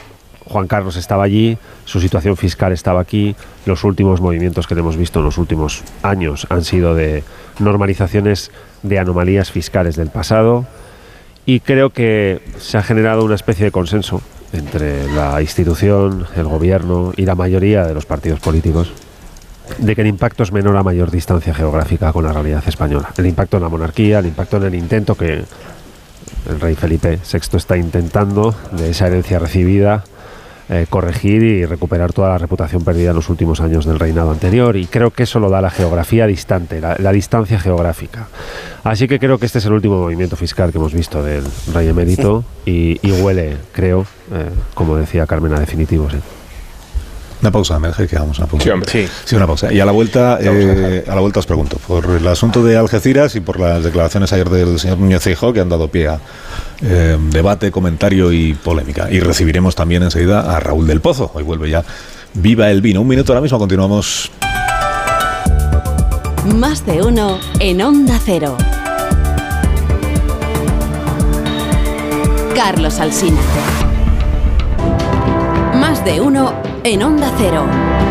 Juan 0.51 0.67
Carlos 0.67 0.97
estaba 0.97 1.23
allí, 1.23 1.57
su 1.85 2.01
situación 2.01 2.37
fiscal 2.37 2.73
estaba 2.73 3.01
aquí, 3.01 3.37
los 3.67 3.85
últimos 3.85 4.21
movimientos 4.21 4.67
que 4.67 4.75
hemos 4.75 4.97
visto 4.97 5.21
en 5.21 5.27
los 5.27 5.39
últimos 5.39 5.85
años 6.03 6.49
han 6.51 6.65
sido 6.65 6.97
de 6.97 7.23
normalizaciones 7.61 8.51
de 8.83 8.99
anomalías 8.99 9.53
fiscales 9.53 9.95
del 9.95 10.11
pasado 10.11 10.67
y 11.47 11.61
creo 11.61 11.91
que 11.91 12.43
se 12.59 12.79
ha 12.79 12.83
generado 12.83 13.25
una 13.25 13.37
especie 13.37 13.65
de 13.65 13.71
consenso 13.71 14.23
entre 14.53 15.07
la 15.13 15.41
institución, 15.41 16.27
el 16.35 16.47
gobierno 16.47 17.13
y 17.17 17.27
la 17.27 17.37
mayoría 17.37 17.87
de 17.87 17.95
los 17.95 18.05
partidos 18.05 18.41
políticos 18.41 18.93
de 19.79 19.95
que 19.95 20.01
el 20.01 20.09
impacto 20.09 20.43
es 20.43 20.51
menor 20.51 20.77
a 20.77 20.83
mayor 20.83 21.13
distancia 21.13 21.55
geográfica 21.55 22.13
con 22.13 22.25
la 22.25 22.33
realidad 22.33 22.65
española. 22.67 23.11
El 23.17 23.27
impacto 23.27 23.57
en 23.59 23.63
la 23.63 23.69
monarquía, 23.69 24.19
el 24.19 24.27
impacto 24.27 24.57
en 24.57 24.65
el 24.65 24.75
intento 24.75 25.15
que 25.15 25.45
el 26.49 26.61
rey 26.61 26.75
Felipe 26.75 27.21
VI 27.21 27.57
está 27.57 27.77
intentando 27.77 28.53
de 28.73 28.91
esa 28.91 29.07
herencia 29.07 29.39
recibida 29.39 30.03
eh, 30.71 30.87
corregir 30.89 31.43
y 31.43 31.67
recuperar 31.67 32.13
toda 32.13 32.29
la 32.29 32.39
reputación 32.39 32.85
perdida 32.85 33.11
en 33.11 33.17
los 33.17 33.29
últimos 33.29 33.61
años 33.61 33.85
del 33.85 33.99
reinado 33.99 34.31
anterior 34.31 34.77
y 34.77 34.87
creo 34.87 35.11
que 35.11 35.25
eso 35.25 35.41
lo 35.41 35.51
da 35.51 35.61
la 35.61 35.71
geografía 35.71 36.27
distante, 36.27 36.81
la, 36.81 36.97
la 36.99 37.13
distancia 37.13 37.59
geográfica. 37.59 38.29
Así 38.85 39.09
que 39.09 39.19
creo 39.19 39.39
que 39.39 39.47
este 39.47 39.59
es 39.59 39.67
el 39.67 39.73
último 39.73 39.99
movimiento 39.99 40.37
fiscal 40.37 40.71
que 40.73 40.79
hemos 40.79 40.95
visto 40.95 41.23
del 41.23 41.45
rey 41.75 41.89
emérito 41.89 42.45
y, 42.65 42.99
y 43.07 43.13
huele, 43.13 43.57
creo, 43.73 44.07
eh, 44.33 44.51
como 44.75 44.97
decía 44.97 45.27
Carmen, 45.27 45.53
a 45.55 45.61
definitivo. 45.61 46.09
sí. 46.09 46.17
Una 47.41 47.51
pausa, 47.51 47.79
me 47.79 47.89
dejé 47.89 48.07
que 48.07 48.17
hagamos 48.17 48.39
una 48.39 48.47
pausa. 48.47 48.65
Sí, 48.65 48.71
hombre. 48.71 49.09
Sí, 49.25 49.37
una 49.37 49.47
pausa. 49.47 49.73
Y 49.73 49.81
a 49.81 49.87
la 49.87 49.93
vuelta, 49.93 50.39
eh, 50.41 51.05
a 51.09 51.15
la 51.15 51.21
vuelta 51.21 51.41
os 51.41 51.47
pregunto, 51.47 51.79
por 51.87 52.05
el 52.11 52.27
asunto 52.27 52.63
de 52.63 52.77
Algeciras 52.77 53.35
y 53.35 53.41
por 53.41 53.59
las 53.59 53.83
declaraciones 53.83 54.33
ayer 54.33 54.51
del 54.51 54.79
señor 54.79 54.99
Núñez 54.99 55.23
Feijóo 55.23 55.53
que 55.53 55.61
han 55.61 55.71
dado 55.71 55.89
pie 55.89 56.09
a 56.09 56.21
eh, 56.83 57.17
debate, 57.31 57.71
comentario 57.71 58.31
y 58.31 58.53
polémica. 58.53 59.11
Y 59.11 59.21
recibiremos 59.21 59.75
también 59.75 60.03
enseguida 60.03 60.55
a 60.55 60.61
Raúl 60.61 60.87
del 60.87 61.01
Pozo. 61.01 61.31
Hoy 61.35 61.43
vuelve 61.43 61.71
ya 61.71 61.83
Viva 62.35 62.71
el 62.71 62.83
Vino. 62.83 63.01
Un 63.01 63.09
minuto 63.09 63.33
ahora 63.33 63.41
mismo, 63.41 63.59
continuamos. 63.59 64.31
Más 66.55 66.85
de 66.85 67.03
uno 67.03 67.39
en 67.59 67.81
Onda 67.81 68.21
Cero. 68.23 68.57
Carlos 72.55 73.01
Alsina. 73.01 73.41
Más 75.75 76.05
de 76.05 76.21
uno 76.21 76.70
en 76.85 77.03
Onda 77.03 77.31
Cero. 77.37 78.10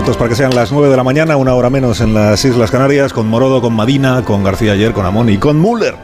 Minutos 0.00 0.16
para 0.16 0.30
que 0.30 0.34
sean 0.34 0.54
las 0.54 0.72
nueve 0.72 0.88
de 0.88 0.96
la 0.96 1.04
mañana, 1.04 1.36
una 1.36 1.54
hora 1.54 1.68
menos 1.68 2.00
en 2.00 2.14
las 2.14 2.42
Islas 2.42 2.70
Canarias, 2.70 3.12
con 3.12 3.26
Morodo, 3.26 3.60
con 3.60 3.74
Madina, 3.74 4.22
con 4.24 4.42
García 4.42 4.72
ayer, 4.72 4.92
con 4.94 5.04
Amón 5.04 5.28
y 5.28 5.36
con 5.36 5.60
Müller. 5.60 5.94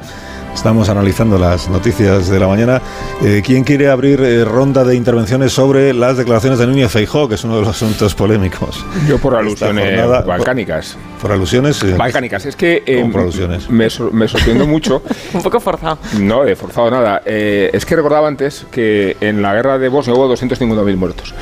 Estamos 0.56 0.88
analizando 0.88 1.38
las 1.38 1.68
noticias 1.68 2.28
de 2.28 2.40
la 2.40 2.48
mañana. 2.48 2.82
Eh, 3.22 3.40
¿Quién 3.44 3.62
quiere 3.62 3.88
abrir 3.88 4.20
eh, 4.22 4.44
ronda 4.44 4.82
de 4.82 4.96
intervenciones 4.96 5.52
sobre 5.52 5.92
las 5.94 6.16
declaraciones 6.16 6.58
de 6.58 6.66
Núñez 6.66 6.90
Feijó, 6.90 7.28
que 7.28 7.36
es 7.36 7.44
uno 7.44 7.54
de 7.54 7.60
los 7.60 7.68
asuntos 7.70 8.14
polémicos? 8.16 8.84
Yo 9.06 9.18
por 9.18 9.36
alusiones 9.36 9.84
jornada- 9.84 10.22
balcánicas. 10.22 10.96
Por 11.22 11.30
alusiones. 11.30 11.82
eh, 11.84 11.94
Balcánicas. 11.96 12.46
Es 12.46 12.56
que 12.56 12.82
eh, 12.84 12.98
¿Cómo 13.00 13.12
por 13.12 13.20
alusiones? 13.22 13.70
me, 13.70 13.86
me 14.12 14.26
sorprendió 14.28 14.66
mucho. 14.66 15.02
Un 15.34 15.42
poco 15.42 15.60
forzado. 15.60 15.98
No, 16.20 16.44
he 16.44 16.56
forzado 16.56 16.90
nada. 16.90 17.22
Eh, 17.24 17.70
es 17.72 17.86
que 17.86 17.94
recordaba 17.94 18.26
antes 18.26 18.66
que 18.70 19.16
en 19.20 19.42
la 19.42 19.54
guerra 19.54 19.78
de 19.78 19.88
Bosnia 19.88 20.16
hubo 20.16 20.34
250.000 20.34 20.96
muertos. 20.96 21.32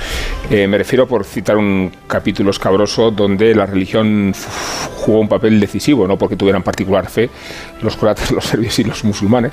Eh, 0.50 0.66
me 0.66 0.76
refiero 0.76 1.06
por 1.08 1.24
citar 1.24 1.56
un 1.56 1.90
capítulo 2.06 2.50
escabroso 2.50 3.10
donde 3.10 3.54
la 3.54 3.64
religión 3.64 4.34
jugó 4.96 5.20
un 5.20 5.28
papel 5.28 5.58
decisivo, 5.60 6.06
no 6.06 6.18
porque 6.18 6.36
tuvieran 6.36 6.62
particular 6.62 7.08
fe 7.08 7.30
los 7.80 7.96
croatas, 7.96 8.30
los 8.32 8.44
serbios 8.44 8.78
y 8.78 8.84
los 8.84 9.03
musulmanes, 9.04 9.52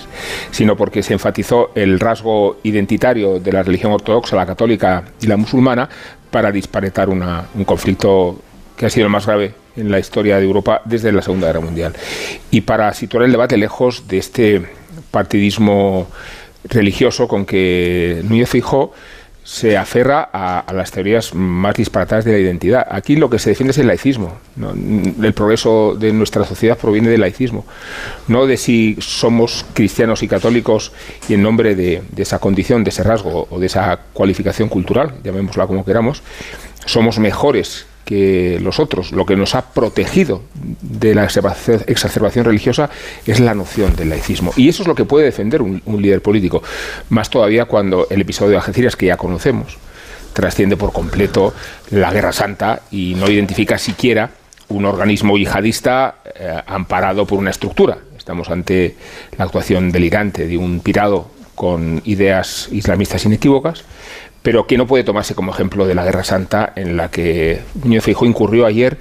sino 0.51 0.75
porque 0.75 1.03
se 1.03 1.13
enfatizó 1.13 1.71
el 1.75 1.99
rasgo 1.99 2.57
identitario 2.63 3.39
de 3.39 3.51
la 3.51 3.63
religión 3.63 3.91
ortodoxa, 3.91 4.35
la 4.35 4.45
católica 4.45 5.03
y 5.21 5.27
la 5.27 5.37
musulmana 5.37 5.87
para 6.29 6.51
disparetar 6.51 7.09
una- 7.09 7.45
un 7.55 7.63
conflicto 7.65 8.39
que 8.77 8.85
ha 8.85 8.89
sido 8.89 9.05
el 9.07 9.11
más 9.11 9.25
grave 9.25 9.53
en 9.75 9.91
la 9.91 9.99
historia 9.99 10.37
de 10.37 10.43
Europa 10.45 10.81
desde 10.85 11.11
la 11.11 11.21
Segunda 11.21 11.47
Guerra 11.47 11.59
Mundial. 11.61 11.93
Y 12.49 12.61
para 12.61 12.93
situar 12.93 13.23
el 13.25 13.31
debate 13.31 13.57
lejos 13.57 14.07
de 14.07 14.17
este 14.17 14.61
partidismo 15.11 16.07
religioso 16.65 17.27
con 17.27 17.45
que 17.45 18.21
Núñez 18.23 18.49
Feijóo 18.49 18.93
se 19.51 19.75
aferra 19.75 20.29
a, 20.31 20.71
las 20.71 20.91
teorías 20.91 21.35
más 21.35 21.75
disparatadas 21.75 22.23
de 22.23 22.31
la 22.31 22.37
identidad. 22.37 22.87
Aquí 22.89 23.17
lo 23.17 23.29
que 23.29 23.37
se 23.37 23.49
defiende 23.49 23.71
es 23.71 23.77
el 23.79 23.87
laicismo. 23.87 24.37
El 25.21 25.33
progreso 25.33 25.93
de 25.99 26.13
nuestra 26.13 26.45
sociedad 26.45 26.77
proviene 26.77 27.09
del 27.09 27.19
laicismo, 27.19 27.65
no 28.29 28.45
de 28.45 28.55
si 28.55 28.95
somos 29.01 29.65
cristianos 29.73 30.23
y 30.23 30.29
católicos 30.29 30.93
y 31.27 31.33
en 31.33 31.43
nombre 31.43 31.75
de, 31.75 32.01
de 32.13 32.23
esa 32.23 32.39
condición, 32.39 32.85
de 32.85 32.91
ese 32.91 33.03
rasgo 33.03 33.47
o 33.49 33.59
de 33.59 33.65
esa 33.65 33.99
cualificación 34.13 34.69
cultural, 34.69 35.15
llamémosla 35.21 35.67
como 35.67 35.83
queramos, 35.83 36.23
somos 36.85 37.19
mejores 37.19 37.87
que 38.11 38.59
los 38.61 38.77
otros. 38.81 39.13
Lo 39.13 39.25
que 39.25 39.37
nos 39.37 39.55
ha 39.55 39.61
protegido 39.71 40.41
de 40.81 41.15
la 41.15 41.23
exacerbación- 41.23 42.43
religiosa 42.43 42.89
es 43.25 43.39
la 43.39 43.53
noción 43.55 43.95
del 43.95 44.09
laicismo. 44.09 44.51
Y 44.57 44.67
eso 44.67 44.83
es 44.83 44.87
lo 44.89 44.95
que 44.95 45.05
puede 45.05 45.23
defender 45.23 45.61
un, 45.61 45.81
un 45.85 46.01
líder 46.01 46.21
político. 46.21 46.61
Más 47.09 47.29
todavía 47.29 47.63
cuando 47.63 48.07
el 48.09 48.19
episodio 48.19 48.51
de 48.51 48.57
Algeciras, 48.57 48.97
que 48.97 49.05
ya 49.05 49.15
conocemos, 49.15 49.77
trasciende 50.33 50.75
por 50.75 50.91
completo 50.91 51.53
la 51.91 52.11
Guerra 52.11 52.33
Santa 52.33 52.81
y 52.91 53.15
no 53.15 53.29
identifica 53.29 53.77
siquiera 53.77 54.31
un 54.67 54.83
organismo 54.83 55.37
yihadista 55.37 56.15
eh, 56.35 56.61
amparado 56.67 57.25
por 57.25 57.39
una 57.39 57.51
estructura. 57.51 57.97
Estamos 58.17 58.49
ante 58.49 58.97
la 59.37 59.45
actuación 59.45 59.89
delirante 59.89 60.47
de 60.47 60.57
un 60.57 60.81
pirado 60.81 61.29
con 61.55 62.01
ideas 62.03 62.67
islamistas 62.73 63.23
inequívocas, 63.25 63.85
pero 64.43 64.65
que 64.67 64.77
no 64.77 64.87
puede 64.87 65.03
tomarse 65.03 65.35
como 65.35 65.51
ejemplo 65.51 65.85
de 65.85 65.95
la 65.95 66.03
Guerra 66.03 66.23
Santa 66.23 66.73
en 66.75 66.97
la 66.97 67.09
que 67.09 67.61
Núñez 67.83 68.03
Feijóo 68.03 68.27
incurrió 68.27 68.65
ayer 68.65 68.97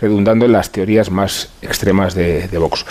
redundando 0.00 0.46
en 0.46 0.52
las 0.52 0.70
teorías 0.70 1.10
más 1.10 1.50
extremas 1.62 2.14
de, 2.14 2.48
Vox. 2.58 2.84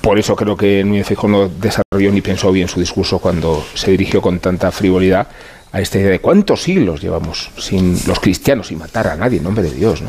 Por 0.00 0.18
eso 0.18 0.36
creo 0.36 0.56
que 0.56 0.82
Núñez 0.84 1.06
Feijóo 1.06 1.30
no 1.30 1.48
desarrolló 1.48 2.12
ni 2.12 2.20
pensó 2.20 2.52
bien 2.52 2.68
su 2.68 2.80
discurso 2.80 3.18
cuando 3.18 3.64
se 3.74 3.90
dirigió 3.90 4.20
con 4.20 4.38
tanta 4.40 4.70
frivolidad 4.70 5.28
a 5.72 5.80
esta 5.80 5.98
idea 5.98 6.10
de 6.10 6.20
cuántos 6.20 6.62
siglos 6.62 7.00
llevamos 7.00 7.50
sin 7.56 7.96
los 8.06 8.20
cristianos 8.20 8.66
sin 8.66 8.78
matar 8.78 9.08
a 9.08 9.16
nadie 9.16 9.38
en 9.38 9.44
nombre 9.44 9.62
de 9.62 9.70
Dios. 9.70 10.02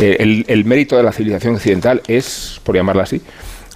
Eh, 0.00 0.16
el, 0.18 0.44
el 0.48 0.64
mérito 0.64 0.96
de 0.96 1.04
la 1.04 1.12
civilización 1.12 1.54
occidental 1.54 2.02
es, 2.08 2.60
por 2.64 2.74
llamarla 2.74 3.04
así, 3.04 3.22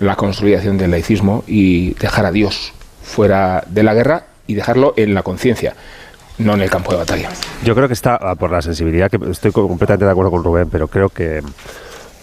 la 0.01 0.16
consolidación 0.16 0.77
del 0.77 0.90
laicismo 0.90 1.44
y 1.47 1.94
dejar 1.94 2.27
a 2.27 2.33
Dios 2.33 2.73
fuera 3.03 3.64
de 3.68 3.83
la 3.85 3.94
guerra 3.94 4.27
y 4.47 4.55
dejarlo 4.55 4.94
en 4.97 5.14
la 5.14 5.23
conciencia, 5.23 5.75
no 6.38 6.55
en 6.55 6.62
el 6.62 6.70
campo 6.70 6.90
de 6.92 6.99
batalla. 6.99 7.31
Yo 7.64 7.75
creo 7.75 7.87
que 7.88 7.94
está 7.94 8.16
ah, 8.20 8.35
por 8.35 8.51
la 8.51 8.62
sensibilidad, 8.62 9.11
que 9.11 9.18
estoy 9.31 9.53
co- 9.53 9.68
completamente 9.68 10.05
de 10.05 10.11
acuerdo 10.11 10.31
con 10.31 10.42
Rubén, 10.44 10.68
pero 10.70 10.88
creo 10.88 11.09
que 11.09 11.42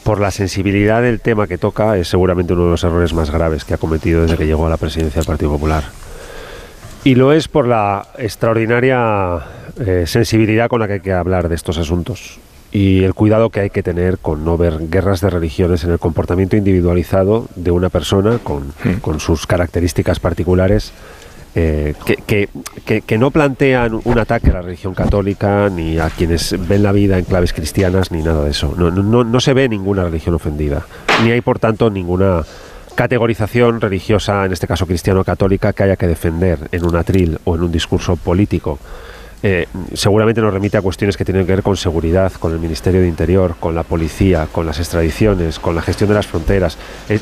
por 0.03 0.19
la 0.19 0.31
sensibilidad 0.31 1.01
del 1.01 1.19
tema 1.21 1.47
que 1.47 1.57
toca 1.57 1.95
es 1.97 2.07
seguramente 2.07 2.53
uno 2.53 2.65
de 2.65 2.71
los 2.71 2.83
errores 2.83 3.13
más 3.13 3.29
graves 3.31 3.63
que 3.63 3.73
ha 3.75 3.77
cometido 3.77 4.23
desde 4.23 4.35
que 4.37 4.45
llegó 4.47 4.65
a 4.65 4.69
la 4.69 4.77
presidencia 4.77 5.19
del 5.21 5.27
Partido 5.27 5.51
Popular. 5.51 5.83
Y 7.03 7.15
lo 7.15 7.31
es 7.33 7.47
por 7.47 7.67
la 7.67 8.07
extraordinaria 8.17 9.39
eh, 9.79 10.03
sensibilidad 10.07 10.67
con 10.69 10.79
la 10.81 10.87
que 10.87 10.93
hay 10.93 10.99
que 10.99 11.13
hablar 11.13 11.49
de 11.49 11.55
estos 11.55 11.77
asuntos 11.77 12.39
y 12.71 13.03
el 13.03 13.13
cuidado 13.13 13.49
que 13.49 13.59
hay 13.59 13.69
que 13.69 13.83
tener 13.83 14.17
con 14.17 14.45
no 14.45 14.57
ver 14.57 14.77
guerras 14.89 15.19
de 15.21 15.29
religiones 15.29 15.83
en 15.83 15.91
el 15.91 15.99
comportamiento 15.99 16.55
individualizado 16.55 17.47
de 17.55 17.71
una 17.71 17.89
persona 17.89 18.39
con, 18.43 18.73
con 19.01 19.19
sus 19.19 19.45
características 19.47 20.19
particulares 20.19 20.93
eh, 21.55 21.93
que, 22.05 22.47
que- 22.85 23.01
que- 23.01 23.17
no 23.17 23.29
plantean 23.31 23.99
un 24.03 24.19
ataque 24.19 24.49
a 24.49 24.53
la 24.53 24.61
religión 24.61 24.93
católica 24.93 25.69
ni 25.69 25.99
a 25.99 26.09
quienes 26.09 26.55
ven 26.67 26.83
la 26.83 26.91
vida 26.91 27.17
en 27.17 27.25
claves 27.25 27.51
cristianas 27.53 28.11
ni 28.11 28.21
nada 28.21 28.43
de 28.45 28.51
eso. 28.51 28.73
No, 28.77 28.89
no- 28.89 29.23
no, 29.23 29.39
se 29.41 29.53
ve 29.53 29.67
ninguna 29.67 30.03
religión 30.05 30.35
ofendida, 30.35 30.85
ni 31.23 31.31
hay 31.31 31.41
por 31.41 31.59
tanto 31.59 31.89
ninguna 31.89 32.43
categorización 32.95 33.81
religiosa, 33.81 34.45
en 34.45 34.51
este 34.53 34.67
caso 34.67 34.85
cristiano-católica, 34.85 35.73
que 35.73 35.83
haya 35.83 35.95
que 35.95 36.07
defender 36.07 36.59
en 36.71 36.85
un 36.85 36.95
atril 36.95 37.39
o 37.45 37.55
en 37.55 37.63
un 37.63 37.71
discurso 37.71 38.15
político. 38.15 38.79
Eh, 39.43 39.65
seguramente 39.93 40.39
nos 40.39 40.53
remite 40.53 40.77
a 40.77 40.81
cuestiones 40.83 41.17
que 41.17 41.25
tienen 41.25 41.47
que 41.47 41.53
ver 41.53 41.63
con 41.63 41.75
seguridad, 41.75 42.31
con 42.33 42.51
el 42.51 42.59
Ministerio 42.59 43.01
de 43.01 43.07
Interior, 43.07 43.55
con 43.59 43.73
la 43.73 43.81
policía, 43.83 44.47
con 44.51 44.67
las 44.67 44.77
extradiciones, 44.77 45.57
con 45.57 45.73
la 45.75 45.81
gestión 45.81 46.09
de 46.09 46.13
las 46.15 46.27
fronteras. 46.27 46.77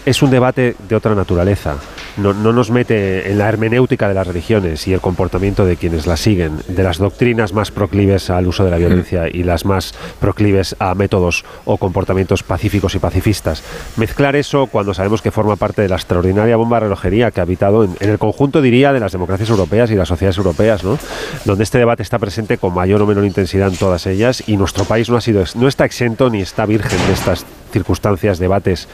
Es 0.05 0.21
un 0.21 0.29
debate 0.29 0.75
de 0.89 0.95
otra 0.95 1.15
naturaleza. 1.15 1.75
No, 2.21 2.33
no 2.33 2.53
nos 2.53 2.71
mete 2.71 3.31
en 3.31 3.37
la 3.37 3.49
hermenéutica 3.49 4.07
de 4.07 4.13
las 4.13 4.27
religiones 4.27 4.87
y 4.87 4.93
el 4.93 5.01
comportamiento 5.01 5.65
de 5.65 5.77
quienes 5.77 6.07
las 6.07 6.19
siguen, 6.19 6.57
de 6.67 6.83
las 6.83 6.97
doctrinas 6.97 7.53
más 7.53 7.71
proclives 7.71 8.29
al 8.29 8.47
uso 8.47 8.63
de 8.63 8.71
la 8.71 8.77
violencia 8.77 9.27
y 9.27 9.43
las 9.43 9.65
más 9.65 9.93
proclives 10.19 10.75
a 10.79 10.93
métodos 10.95 11.45
o 11.65 11.77
comportamientos 11.77 12.43
pacíficos 12.43 12.95
y 12.95 12.99
pacifistas. 12.99 13.63
Mezclar 13.97 14.35
eso 14.35 14.67
cuando 14.67 14.93
sabemos 14.93 15.21
que 15.21 15.31
forma 15.31 15.55
parte 15.55 15.81
de 15.81 15.89
la 15.89 15.95
extraordinaria 15.95 16.57
bomba 16.57 16.79
relojería 16.79 17.31
que 17.31 17.39
ha 17.39 17.43
habitado 17.43 17.83
en, 17.83 17.95
en 17.99 18.09
el 18.09 18.19
conjunto, 18.19 18.61
diría, 18.61 18.93
de 18.93 18.99
las 18.99 19.11
democracias 19.11 19.49
europeas 19.49 19.91
y 19.91 19.95
las 19.95 20.07
sociedades 20.07 20.37
europeas, 20.37 20.83
¿no? 20.83 20.97
donde 21.45 21.63
este 21.63 21.77
debate 21.77 22.03
está 22.03 22.19
presente 22.19 22.57
con 22.57 22.73
mayor 22.73 23.01
o 23.01 23.07
menor 23.07 23.25
intensidad 23.25 23.69
en 23.69 23.77
todas 23.77 24.05
ellas 24.07 24.43
y 24.47 24.57
nuestro 24.57 24.85
país 24.85 25.09
no, 25.09 25.17
ha 25.17 25.21
sido, 25.21 25.43
no 25.55 25.67
está 25.67 25.85
exento 25.85 26.29
ni 26.29 26.41
está 26.41 26.65
virgen 26.65 26.99
de 27.07 27.13
estas 27.13 27.45
circunstancias, 27.71 28.39
debates 28.39 28.87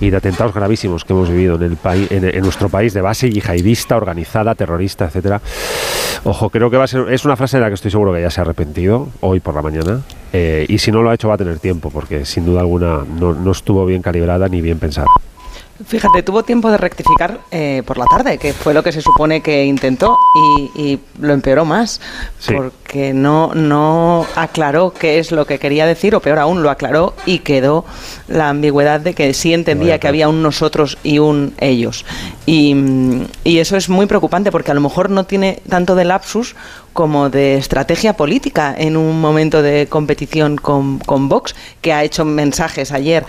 y 0.00 0.10
de 0.10 0.16
atentados 0.16 0.54
gravísimos 0.54 1.04
que 1.04 1.12
hemos 1.12 1.28
vivido 1.28 1.56
en 1.56 1.62
el 1.62 1.76
país, 1.76 2.10
en, 2.10 2.40
nuestro 2.42 2.68
país 2.68 2.94
de 2.94 3.00
base 3.00 3.30
yihadista, 3.30 3.96
organizada, 3.96 4.54
terrorista, 4.54 5.06
etcétera. 5.06 5.40
Ojo, 6.24 6.50
creo 6.50 6.70
que 6.70 6.76
va 6.76 6.84
a 6.84 6.88
ser 6.88 7.12
es 7.12 7.24
una 7.24 7.36
frase 7.36 7.56
de 7.56 7.62
la 7.62 7.68
que 7.68 7.74
estoy 7.74 7.90
seguro 7.90 8.12
que 8.12 8.20
ya 8.20 8.30
se 8.30 8.40
ha 8.40 8.44
arrepentido 8.44 9.08
hoy 9.20 9.40
por 9.40 9.54
la 9.54 9.62
mañana 9.62 10.02
eh, 10.32 10.66
y 10.68 10.78
si 10.78 10.92
no 10.92 11.02
lo 11.02 11.10
ha 11.10 11.14
hecho 11.14 11.28
va 11.28 11.34
a 11.34 11.38
tener 11.38 11.58
tiempo 11.58 11.90
porque 11.90 12.24
sin 12.24 12.44
duda 12.44 12.60
alguna 12.60 13.04
no, 13.18 13.34
no 13.34 13.52
estuvo 13.52 13.84
bien 13.86 14.02
calibrada 14.02 14.48
ni 14.48 14.60
bien 14.60 14.78
pensada. 14.78 15.06
Fíjate, 15.86 16.24
tuvo 16.24 16.42
tiempo 16.42 16.70
de 16.72 16.76
rectificar 16.76 17.38
eh, 17.52 17.82
por 17.86 17.98
la 17.98 18.04
tarde, 18.06 18.36
que 18.36 18.52
fue 18.52 18.74
lo 18.74 18.82
que 18.82 18.90
se 18.90 19.00
supone 19.00 19.42
que 19.42 19.64
intentó 19.64 20.18
y, 20.74 20.82
y 20.82 21.00
lo 21.20 21.32
empeoró 21.32 21.64
más, 21.64 22.00
Sí. 22.40 22.52
porque 22.52 23.12
no, 23.12 23.52
no 23.54 24.26
aclaró 24.34 24.92
qué 24.92 25.20
es 25.20 25.30
lo 25.30 25.46
que 25.46 25.60
quería 25.60 25.86
decir, 25.86 26.16
o 26.16 26.20
peor 26.20 26.40
aún, 26.40 26.62
lo 26.64 26.70
aclaró 26.70 27.14
y 27.26 27.40
quedó 27.40 27.84
la 28.26 28.48
ambigüedad 28.48 28.98
de 29.00 29.14
que 29.14 29.32
sí 29.34 29.54
entendía 29.54 30.00
que 30.00 30.08
había 30.08 30.28
un 30.28 30.42
nosotros 30.42 30.98
y 31.04 31.20
un 31.20 31.54
ellos. 31.58 32.04
Y, 32.44 32.74
y 33.44 33.58
eso 33.58 33.76
es 33.76 33.88
muy 33.88 34.06
preocupante 34.06 34.50
porque 34.50 34.72
a 34.72 34.74
lo 34.74 34.80
mejor 34.80 35.10
no 35.10 35.26
tiene 35.26 35.62
tanto 35.68 35.94
de 35.94 36.04
lapsus 36.04 36.56
como 36.92 37.30
de 37.30 37.56
estrategia 37.56 38.14
política 38.14 38.74
en 38.76 38.96
un 38.96 39.20
momento 39.20 39.62
de 39.62 39.86
competición 39.86 40.56
con, 40.56 40.98
con 40.98 41.28
Vox, 41.28 41.54
que 41.80 41.92
ha 41.92 42.02
hecho 42.02 42.24
mensajes 42.24 42.90
ayer 42.90 43.24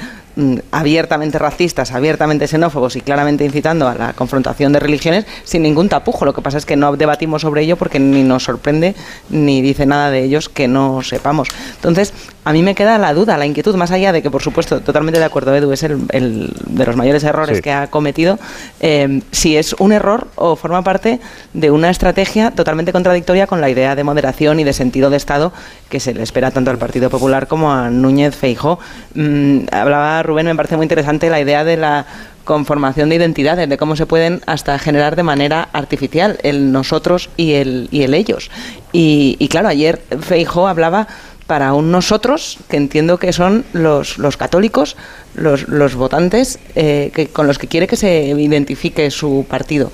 abiertamente 0.71 1.39
racistas, 1.39 1.91
abiertamente 1.91 2.47
xenófobos 2.47 2.95
y 2.95 3.01
claramente 3.01 3.45
incitando 3.45 3.87
a 3.87 3.95
la 3.95 4.13
confrontación 4.13 4.73
de 4.73 4.79
religiones 4.79 5.25
sin 5.43 5.63
ningún 5.63 5.89
tapujo. 5.89 6.25
Lo 6.25 6.33
que 6.33 6.41
pasa 6.41 6.57
es 6.57 6.65
que 6.65 6.75
no 6.75 6.95
debatimos 6.95 7.41
sobre 7.41 7.63
ello 7.63 7.75
porque 7.77 7.99
ni 7.99 8.23
nos 8.23 8.43
sorprende 8.43 8.95
ni 9.29 9.61
dice 9.61 9.85
nada 9.85 10.11
de 10.11 10.23
ellos 10.23 10.49
que 10.49 10.67
no 10.67 11.01
sepamos. 11.01 11.49
Entonces, 11.75 12.13
a 12.49 12.51
mí 12.51 12.63
me 12.63 12.73
queda 12.73 12.97
la 12.97 13.13
duda, 13.13 13.37
la 13.37 13.45
inquietud, 13.45 13.75
más 13.75 13.91
allá 13.91 14.11
de 14.11 14.23
que, 14.23 14.31
por 14.31 14.41
supuesto, 14.41 14.81
totalmente 14.81 15.19
de 15.19 15.25
acuerdo, 15.25 15.55
Edu, 15.55 15.71
es 15.71 15.83
el, 15.83 15.99
el 16.09 16.51
de 16.65 16.83
los 16.83 16.95
mayores 16.95 17.23
errores 17.23 17.57
Sí. 17.57 17.61
que 17.61 17.71
ha 17.71 17.91
cometido, 17.91 18.39
eh, 18.79 19.21
si 19.29 19.55
es 19.55 19.73
un 19.73 19.91
error 19.91 20.27
o 20.33 20.55
forma 20.55 20.83
parte 20.83 21.19
de 21.53 21.69
una 21.69 21.91
estrategia 21.91 22.49
totalmente 22.49 22.91
contradictoria 22.91 23.45
con 23.45 23.61
la 23.61 23.69
idea 23.69 23.95
de 23.95 24.03
moderación 24.03 24.59
y 24.59 24.63
de 24.63 24.73
sentido 24.73 25.11
de 25.11 25.17
Estado 25.17 25.53
que 25.89 25.99
se 25.99 26.11
le 26.15 26.23
espera 26.23 26.49
tanto 26.49 26.71
al 26.71 26.79
Partido 26.79 27.11
Popular 27.11 27.47
como 27.47 27.71
a 27.71 27.91
Núñez 27.91 28.35
Feijó. 28.35 28.79
Mm, 29.13 29.65
hablaba 29.71 30.23
Rubén, 30.23 30.47
me 30.47 30.55
parece 30.55 30.75
muy 30.75 30.85
interesante 30.85 31.29
la 31.29 31.39
idea 31.39 31.63
de 31.63 31.77
la 31.77 32.07
conformación 32.45 33.09
de 33.09 33.15
identidades, 33.17 33.69
de 33.69 33.77
cómo 33.77 33.95
se 33.95 34.07
pueden 34.07 34.41
hasta 34.47 34.79
generar 34.79 35.15
de 35.15 35.21
manera 35.21 35.69
artificial 35.71 36.39
el 36.41 36.71
nosotros 36.71 37.29
y 37.37 37.53
el, 37.53 37.89
y 37.91 38.01
el 38.01 38.15
ellos. 38.15 38.49
Y, 38.91 39.35
y 39.37 39.49
claro, 39.49 39.67
ayer 39.67 40.01
Feijó 40.19 40.67
hablaba 40.67 41.05
para 41.49 41.73
un 41.73 41.91
nosotros, 41.91 42.59
que 42.69 42.77
entiendo 42.77 43.17
que 43.17 43.33
son 43.33 43.65
los, 43.73 44.19
los 44.19 44.37
católicos, 44.37 44.95
los, 45.33 45.67
los 45.67 45.95
votantes 45.95 46.59
eh, 46.75 47.09
que, 47.11 47.29
con 47.29 47.47
los 47.47 47.57
que 47.57 47.65
quiere 47.65 47.87
que 47.87 47.95
se 47.95 48.27
identifique 48.37 49.09
su 49.09 49.47
partido. 49.49 49.91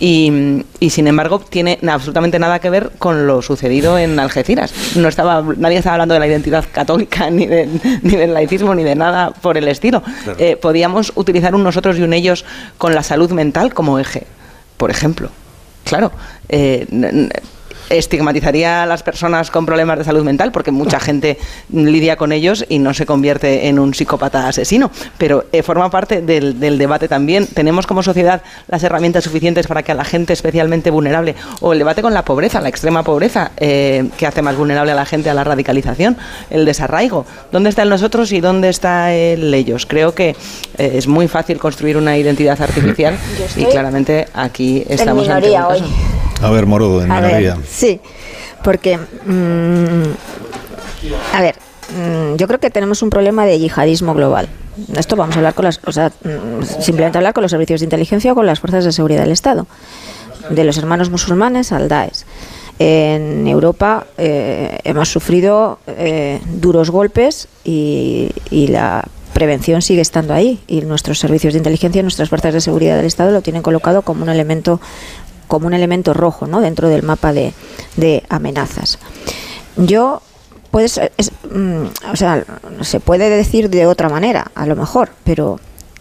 Y, 0.00 0.64
y, 0.80 0.90
sin 0.90 1.06
embargo 1.06 1.38
tiene 1.38 1.78
absolutamente 1.88 2.40
nada 2.40 2.58
que 2.58 2.70
ver 2.70 2.90
con 2.98 3.28
lo 3.28 3.40
sucedido 3.40 3.96
en 3.98 4.18
Algeciras. 4.18 4.74
No 4.96 5.06
estaba, 5.06 5.44
nadie 5.56 5.78
estaba 5.78 5.94
hablando 5.94 6.14
de 6.14 6.18
la 6.18 6.26
identidad 6.26 6.64
católica, 6.72 7.30
ni, 7.30 7.46
de, 7.46 7.68
ni 8.02 8.16
del 8.16 8.34
laicismo, 8.34 8.74
ni 8.74 8.82
de 8.82 8.96
nada 8.96 9.30
por 9.30 9.56
el 9.56 9.68
estilo. 9.68 10.02
Claro. 10.24 10.40
Eh, 10.40 10.56
podíamos 10.56 11.12
utilizar 11.14 11.54
un 11.54 11.62
nosotros 11.62 12.00
y 12.00 12.02
un 12.02 12.14
ellos 12.14 12.44
con 12.78 12.96
la 12.96 13.04
salud 13.04 13.30
mental 13.30 13.72
como 13.72 14.00
eje, 14.00 14.26
por 14.76 14.90
ejemplo. 14.90 15.30
Claro. 15.84 16.10
Eh, 16.48 16.84
estigmatizaría 17.90 18.82
a 18.82 18.86
las 18.86 19.02
personas 19.02 19.50
con 19.50 19.66
problemas 19.66 19.98
de 19.98 20.04
salud 20.04 20.24
mental 20.24 20.52
porque 20.52 20.70
mucha 20.70 21.00
gente 21.00 21.38
lidia 21.72 22.16
con 22.16 22.32
ellos 22.32 22.64
y 22.68 22.78
no 22.78 22.94
se 22.94 23.06
convierte 23.06 23.68
en 23.68 23.78
un 23.78 23.94
psicópata 23.94 24.48
asesino. 24.48 24.90
Pero 25.18 25.44
eh, 25.52 25.62
forma 25.62 25.90
parte 25.90 26.22
del, 26.22 26.58
del 26.60 26.78
debate 26.78 27.08
también. 27.08 27.46
Tenemos 27.46 27.86
como 27.86 28.02
sociedad 28.02 28.42
las 28.68 28.82
herramientas 28.82 29.24
suficientes 29.24 29.66
para 29.66 29.82
que 29.82 29.92
a 29.92 29.94
la 29.94 30.04
gente 30.04 30.32
especialmente 30.32 30.90
vulnerable 30.90 31.34
o 31.60 31.72
el 31.72 31.78
debate 31.78 32.02
con 32.02 32.14
la 32.14 32.24
pobreza 32.24 32.60
la 32.60 32.68
extrema 32.68 33.02
pobreza 33.02 33.52
eh, 33.56 34.08
que 34.16 34.26
hace 34.26 34.42
más 34.42 34.56
vulnerable 34.56 34.92
a 34.92 34.94
la 34.94 35.04
gente 35.04 35.30
a 35.30 35.34
la 35.34 35.44
radicalización 35.44 36.16
el 36.50 36.64
desarraigo. 36.64 37.26
Dónde 37.52 37.70
está 37.70 37.82
el 37.82 37.88
nosotros 37.88 38.32
y 38.32 38.40
dónde 38.40 38.68
está 38.68 39.14
el 39.14 39.52
ellos 39.54 39.86
creo 39.86 40.14
que 40.14 40.30
eh, 40.78 40.92
es 40.94 41.06
muy 41.06 41.28
fácil 41.28 41.58
construir 41.58 41.96
una 41.96 42.16
identidad 42.16 42.60
artificial 42.60 43.16
y 43.56 43.64
claramente 43.66 44.26
aquí 44.34 44.84
estamos 44.88 45.26
en 45.26 45.32
ante 45.32 45.50
un 45.50 45.62
hoy. 45.62 45.82
A 46.42 46.50
ver, 46.50 46.66
Morodo, 46.66 47.02
en 47.02 47.10
A 47.10 47.20
ver, 47.20 47.28
minoría. 47.28 47.58
sí, 47.68 48.00
porque 48.62 48.98
mm, 48.98 50.02
a 51.34 51.40
ver, 51.40 51.56
mm, 51.90 52.36
yo 52.36 52.46
creo 52.46 52.60
que 52.60 52.70
tenemos 52.70 53.02
un 53.02 53.10
problema 53.10 53.46
de 53.46 53.58
yihadismo 53.58 54.14
global. 54.14 54.48
Esto 54.94 55.16
vamos 55.16 55.36
a 55.36 55.38
hablar 55.38 55.54
con 55.54 55.64
las, 55.64 55.80
o 55.86 55.92
sea, 55.92 56.08
mm, 56.08 56.62
simplemente 56.80 57.18
hablar 57.18 57.32
con 57.32 57.42
los 57.42 57.50
servicios 57.50 57.80
de 57.80 57.84
inteligencia 57.84 58.32
o 58.32 58.34
con 58.34 58.46
las 58.46 58.60
fuerzas 58.60 58.84
de 58.84 58.92
seguridad 58.92 59.22
del 59.22 59.32
Estado, 59.32 59.66
de 60.50 60.64
los 60.64 60.76
hermanos 60.78 61.10
musulmanes 61.10 61.72
al 61.72 61.88
Daesh. 61.88 62.24
En 62.78 63.46
Europa 63.46 64.06
eh, 64.18 64.80
hemos 64.84 65.08
sufrido 65.08 65.78
eh, 65.86 66.40
duros 66.46 66.90
golpes 66.90 67.48
y, 67.64 68.30
y 68.50 68.66
la 68.66 69.02
prevención 69.32 69.80
sigue 69.80 70.02
estando 70.02 70.34
ahí 70.34 70.60
y 70.66 70.82
nuestros 70.82 71.18
servicios 71.18 71.54
de 71.54 71.58
inteligencia, 71.58 72.02
nuestras 72.02 72.28
fuerzas 72.28 72.52
de 72.52 72.60
seguridad 72.60 72.96
del 72.96 73.06
Estado 73.06 73.30
lo 73.32 73.40
tienen 73.42 73.62
colocado 73.62 74.02
como 74.02 74.22
un 74.22 74.28
elemento 74.28 74.78
como 75.46 75.66
un 75.66 75.74
elemento 75.74 76.14
rojo 76.14 76.46
¿no? 76.46 76.60
dentro 76.60 76.88
del 76.88 77.02
mapa 77.02 77.32
de, 77.32 77.52
de 77.96 78.22
amenazas. 78.28 78.98
Yo 79.76 80.22
puedes, 80.70 81.00
es, 81.16 81.32
mm, 81.50 81.84
o 82.12 82.16
sea, 82.16 82.44
se 82.82 83.00
puede 83.00 83.30
decir 83.30 83.70
de 83.70 83.86
otra 83.86 84.08
manera, 84.08 84.50
a 84.54 84.66
lo 84.66 84.76
mejor, 84.76 85.10
pero 85.24 85.60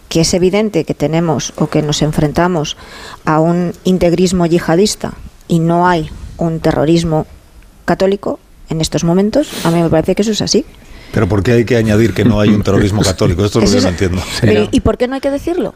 que 0.10 0.22
es 0.22 0.34
evidente 0.34 0.86
que 0.86 0.94
tenemos 0.94 1.54
o 1.58 1.68
que 1.68 1.82
nos 1.82 2.02
enfrentamos 2.02 2.78
a 3.26 3.40
un 3.40 3.74
integrismo 3.84 4.46
yihadista 4.46 5.14
y 5.48 5.60
no 5.60 5.88
hay 5.88 6.10
un 6.38 6.60
terrorismo 6.60 7.26
católico 7.86 8.40
en 8.70 8.82
estos 8.82 9.04
momentos, 9.04 9.50
a 9.64 9.72
mí 9.72 9.82
me 9.82 9.90
parece 9.90 10.16
que 10.16 10.24
eso 10.24 10.32
es 10.32 10.42
así. 10.42 10.66
Pero 11.12 11.30
¿por 11.30 11.44
qué 11.44 11.54
hay 11.54 11.66
que 11.66 11.78
añadir 11.78 12.14
que 12.14 12.26
no 12.26 12.42
hay 12.42 12.50
un 12.50 12.62
terrorismo 12.64 13.02
católico? 13.02 13.46
Esto 13.46 13.62
es 13.62 13.72
lo 13.72 13.78
que 13.78 13.84
no 13.84 13.90
entiendo. 13.90 14.22
Pero, 14.42 14.68
¿Y 14.72 14.82
por 14.82 14.98
qué 14.98 15.08
no 15.08 15.16
hay 15.16 15.22
que 15.22 15.32
decirlo? 15.32 15.74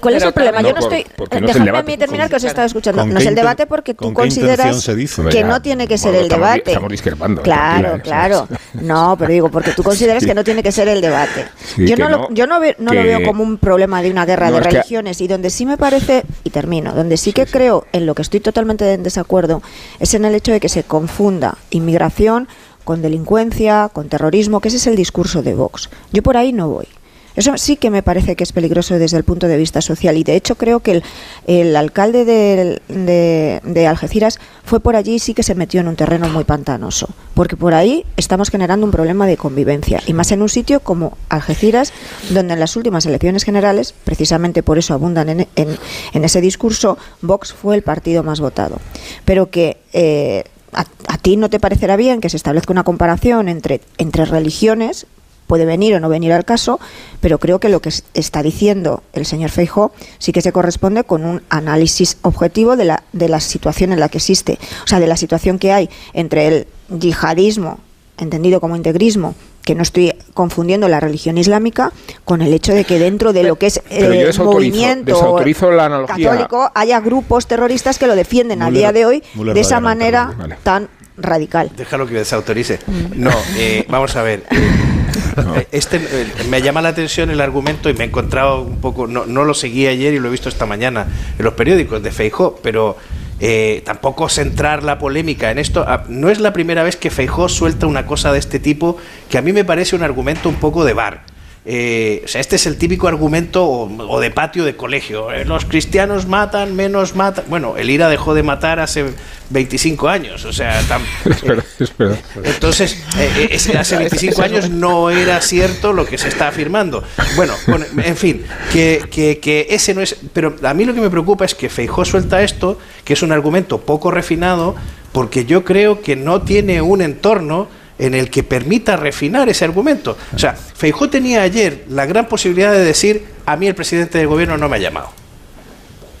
¿Cuál 0.00 0.14
es 0.14 0.22
el 0.22 0.32
problema? 0.32 0.62
Yo 0.62 0.68
no 0.68 0.74
por- 0.80 0.92
estoy. 0.94 1.12
porque 1.16 1.40
no 1.40 1.48
es 1.48 1.56
a 1.56 1.82
mí 1.82 1.96
terminar 1.96 2.28
que 2.28 2.36
os 2.36 2.44
he 2.44 2.46
estado 2.48 2.66
escuchando. 2.66 3.02
¿Con 3.02 3.12
No 3.12 3.18
es 3.18 3.26
el 3.26 3.34
debate 3.34 3.66
porque 3.66 3.94
tú 3.94 4.12
consideras 4.12 4.86
que 5.30 5.44
no 5.44 5.60
tiene 5.62 5.86
que 5.86 5.98
ser 5.98 6.14
el 6.14 6.28
debate. 6.28 6.62
estamos 6.70 6.90
discrepando, 6.90 7.40
eh, 7.40 7.44
Claro, 7.44 8.00
claro. 8.02 8.48
No, 8.74 9.16
pero 9.18 9.32
digo, 9.32 9.50
porque 9.50 9.72
tú 9.72 9.82
consideras 9.82 10.24
que 10.24 10.34
no 10.34 10.44
tiene 10.44 10.62
que 10.62 10.72
ser 10.72 10.88
el 10.88 11.00
debate. 11.00 11.46
Yo 11.76 11.96
no, 11.96 12.08
lo, 12.08 12.30
yo 12.32 12.46
no, 12.46 12.60
ve- 12.60 12.76
no 12.78 12.92
lo 12.92 13.02
veo 13.02 13.22
como 13.22 13.42
un 13.42 13.58
problema 13.58 14.02
de 14.02 14.10
una 14.10 14.24
guerra 14.26 14.50
No, 14.50 14.56
de 14.56 14.62
que- 14.62 14.70
religiones 14.70 15.20
y 15.20 15.28
donde 15.28 15.50
sí 15.50 15.66
me 15.66 15.76
parece, 15.76 16.24
y 16.44 16.50
termino, 16.50 16.92
donde 16.92 17.16
sí 17.16 17.32
que 17.32 17.46
creo 17.46 17.86
en 17.92 18.06
lo 18.06 18.14
que 18.14 18.22
estoy 18.22 18.40
totalmente 18.40 18.90
en 18.92 19.02
desacuerdo 19.02 19.62
es 20.00 20.14
en 20.14 20.24
el 20.24 20.34
hecho 20.34 20.52
de 20.52 20.60
que 20.60 20.68
se 20.68 20.84
confunda 20.84 21.56
inmigración 21.70 22.48
con 22.84 23.00
delincuencia, 23.02 23.90
con 23.92 24.08
terrorismo, 24.08 24.60
que 24.60 24.68
ese 24.68 24.76
es 24.78 24.86
el 24.86 24.96
discurso 24.96 25.42
de 25.42 25.54
Vox. 25.54 25.88
Yo 26.12 26.22
por 26.22 26.36
ahí 26.36 26.52
no 26.52 26.68
voy. 26.68 26.88
Eso 27.36 27.56
sí 27.56 27.76
que 27.76 27.90
me 27.90 28.02
parece 28.02 28.36
que 28.36 28.44
es 28.44 28.52
peligroso 28.52 28.98
desde 28.98 29.16
el 29.16 29.24
punto 29.24 29.48
de 29.48 29.56
vista 29.56 29.80
social 29.80 30.16
y 30.16 30.24
de 30.24 30.36
hecho 30.36 30.56
creo 30.56 30.80
que 30.80 30.92
el, 30.92 31.02
el 31.46 31.76
alcalde 31.76 32.24
de, 32.24 33.86
Algeciras 33.86 34.38
fue 34.64 34.80
por 34.80 34.96
allí 34.96 35.14
y 35.14 35.18
sí 35.18 35.34
que 35.34 35.42
se 35.42 35.54
metió 35.54 35.80
en 35.80 35.88
un 35.88 35.96
terreno 35.96 36.28
muy 36.28 36.44
pantanoso, 36.44 37.08
porque 37.34 37.56
por 37.56 37.74
ahí 37.74 38.04
estamos 38.16 38.50
generando 38.50 38.86
un 38.86 38.92
problema 38.92 39.26
de 39.26 39.36
convivencia 39.36 40.00
y 40.06 40.12
más 40.12 40.30
en 40.32 40.42
un 40.42 40.48
sitio 40.48 40.80
como 40.80 41.16
Algeciras, 41.28 41.92
donde 42.30 42.54
en 42.54 42.60
las 42.60 42.76
últimas 42.76 43.06
elecciones 43.06 43.44
generales, 43.44 43.94
precisamente 44.04 44.62
por 44.62 44.78
eso 44.78 44.94
abundan 44.94 45.28
en, 45.28 45.46
en- 45.56 45.78
en 46.12 46.24
ese 46.24 46.40
discurso, 46.40 46.98
Vox 47.22 47.52
fue 47.52 47.74
el 47.76 47.82
partido 47.82 48.22
más 48.22 48.40
votado. 48.40 48.78
Pero 49.24 49.50
que... 49.50 49.78
eh, 49.92 50.44
a, 50.74 51.18
ti 51.18 51.36
no 51.36 51.50
te 51.50 51.60
parecerá 51.60 51.96
bien 51.96 52.20
que 52.22 52.30
se 52.30 52.36
establezca 52.38 52.72
una 52.72 52.82
comparación 52.82 53.48
entre 53.50 53.80
religiones, 54.24 55.06
puede 55.52 55.66
venir 55.66 55.94
o 55.94 56.00
no 56.00 56.08
venir 56.08 56.32
al 56.32 56.46
caso, 56.46 56.80
pero 57.20 57.36
creo 57.38 57.58
que 57.58 57.68
lo 57.68 57.80
que 57.82 57.90
es- 57.90 58.04
está 58.14 58.42
diciendo 58.42 59.02
el 59.12 59.26
señor 59.26 59.50
Feijó 59.50 59.92
sí 60.18 60.32
que 60.32 60.40
se 60.40 60.50
corresponde 60.50 61.04
con 61.04 61.26
un 61.26 61.42
análisis 61.50 62.16
objetivo 62.22 62.74
de 62.74 62.86
la, 62.86 63.02
de 63.12 63.28
la 63.28 63.38
situación 63.38 63.92
en 63.92 64.00
la 64.00 64.08
que 64.08 64.16
existe, 64.16 64.58
o 64.82 64.86
sea, 64.86 64.98
de 64.98 65.06
la 65.06 65.18
situación 65.18 65.58
que 65.58 65.70
hay 65.70 65.90
entre 66.14 66.46
el 66.46 66.66
yihadismo, 66.88 67.80
entendido 68.16 68.62
como 68.62 68.76
integrismo, 68.76 69.34
que 69.62 69.74
no 69.74 69.82
estoy 69.82 70.14
confundiendo 70.32 70.88
la 70.88 71.00
religión 71.00 71.36
islámica 71.36 71.92
con 72.24 72.40
el 72.40 72.54
hecho 72.54 72.72
de 72.72 72.84
que 72.86 72.98
dentro 72.98 73.34
de 73.34 73.42
lo 73.42 73.56
que 73.56 73.66
es 73.66 73.82
el 73.90 74.32
movimiento 74.42 75.12
desautorizo 75.12 75.70
la 75.70 75.84
analogía. 75.84 76.30
católico 76.30 76.70
haya 76.74 76.98
grupos 77.00 77.46
terroristas 77.46 77.98
que 77.98 78.06
lo 78.06 78.16
defienden 78.16 78.62
a 78.62 78.70
Müller- 78.70 78.72
día 78.72 78.92
de 78.92 79.04
hoy 79.04 79.22
de 79.34 79.60
esa 79.60 79.80
manera 79.80 80.32
vale. 80.38 80.56
tan 80.62 80.88
radical. 81.16 81.70
Déjalo 81.76 82.06
que 82.06 82.14
desautorice. 82.14 82.78
No, 83.14 83.30
eh, 83.56 83.84
vamos 83.88 84.16
a 84.16 84.22
ver. 84.22 84.44
eh, 84.50 85.68
Este, 85.72 85.96
eh, 85.96 86.26
me 86.48 86.62
llama 86.62 86.82
la 86.82 86.90
atención 86.90 87.30
el 87.30 87.40
argumento 87.40 87.90
y 87.90 87.94
me 87.94 88.04
he 88.04 88.06
encontrado 88.06 88.62
un 88.62 88.80
poco, 88.80 89.06
no, 89.06 89.26
no 89.26 89.44
lo 89.44 89.54
seguí 89.54 89.86
ayer 89.86 90.14
y 90.14 90.18
lo 90.18 90.28
he 90.28 90.30
visto 90.30 90.48
esta 90.48 90.66
mañana 90.66 91.06
en 91.38 91.44
los 91.44 91.54
periódicos 91.54 92.02
de 92.02 92.10
Feijó, 92.10 92.58
pero 92.62 92.96
eh, 93.40 93.82
tampoco 93.84 94.28
centrar 94.28 94.82
la 94.84 94.98
polémica 94.98 95.50
en 95.50 95.58
esto. 95.58 95.84
Ah, 95.86 96.04
No 96.08 96.30
es 96.30 96.38
la 96.38 96.52
primera 96.52 96.82
vez 96.82 96.96
que 96.96 97.10
Feijó 97.10 97.48
suelta 97.48 97.86
una 97.86 98.06
cosa 98.06 98.32
de 98.32 98.38
este 98.38 98.58
tipo 98.60 98.96
que 99.28 99.38
a 99.38 99.42
mí 99.42 99.52
me 99.52 99.64
parece 99.64 99.96
un 99.96 100.02
argumento 100.02 100.48
un 100.48 100.54
poco 100.56 100.84
de 100.84 100.92
bar. 100.92 101.22
Eh, 101.64 102.22
o 102.24 102.28
sea, 102.28 102.40
este 102.40 102.56
es 102.56 102.66
el 102.66 102.76
típico 102.76 103.06
argumento 103.06 103.64
o, 103.64 103.88
o 104.08 104.18
de 104.20 104.32
patio 104.32 104.64
de 104.64 104.74
colegio. 104.74 105.30
Eh, 105.32 105.44
los 105.44 105.64
cristianos 105.64 106.26
matan, 106.26 106.74
menos 106.74 107.14
matan. 107.14 107.44
Bueno, 107.48 107.76
el 107.76 107.88
IRA 107.88 108.08
dejó 108.08 108.34
de 108.34 108.42
matar 108.42 108.80
hace 108.80 109.04
25 109.50 110.08
años. 110.08 110.44
O 110.44 110.52
sea, 110.52 110.80
tan- 110.88 111.02
Es 111.30 111.40
verdad, 111.44 111.64
es 111.78 111.96
verdad. 111.96 112.18
entonces, 112.42 112.94
eh, 113.16 113.30
eh, 113.38 113.48
ese- 113.52 113.78
hace 113.78 113.96
25 113.96 114.42
años 114.42 114.70
no 114.70 115.10
era 115.10 115.40
cierto 115.40 115.92
lo 115.92 116.04
que 116.04 116.18
se 116.18 116.26
está 116.28 116.48
afirmando. 116.48 117.04
Bueno, 117.36 117.54
bueno, 117.68 117.84
en 118.02 118.16
fin, 118.16 118.44
que, 118.72 119.04
que- 119.08 119.38
que 119.38 119.68
ese 119.70 119.94
no 119.94 120.00
es... 120.00 120.16
Pero 120.32 120.56
a 120.64 120.74
mí 120.74 120.84
lo 120.84 120.94
que 120.94 121.00
me 121.00 121.10
preocupa 121.10 121.44
es 121.44 121.54
que 121.54 121.68
Feijó 121.68 122.04
suelta 122.04 122.42
esto, 122.42 122.78
que 123.04 123.12
es 123.12 123.22
un 123.22 123.30
argumento 123.30 123.78
poco 123.82 124.10
refinado, 124.10 124.74
porque 125.12 125.44
yo 125.44 125.62
creo 125.62 126.00
que 126.00 126.16
no 126.16 126.42
tiene 126.42 126.82
un 126.82 127.02
entorno 127.02 127.68
en 127.98 128.14
el 128.14 128.30
que 128.30 128.42
permita 128.42 128.96
refinar 128.96 129.48
ese 129.48 129.64
argumento. 129.64 130.16
O 130.34 130.38
sea, 130.38 130.54
Feijó 130.54 131.08
tenía 131.08 131.42
ayer 131.42 131.84
la 131.88 132.06
gran 132.06 132.26
posibilidad 132.26 132.72
de 132.72 132.84
decir, 132.84 133.24
a 133.46 133.56
mí 133.56 133.66
el 133.66 133.74
presidente 133.74 134.18
del 134.18 134.28
gobierno 134.28 134.56
no 134.56 134.68
me 134.68 134.76
ha 134.76 134.80
llamado. 134.80 135.21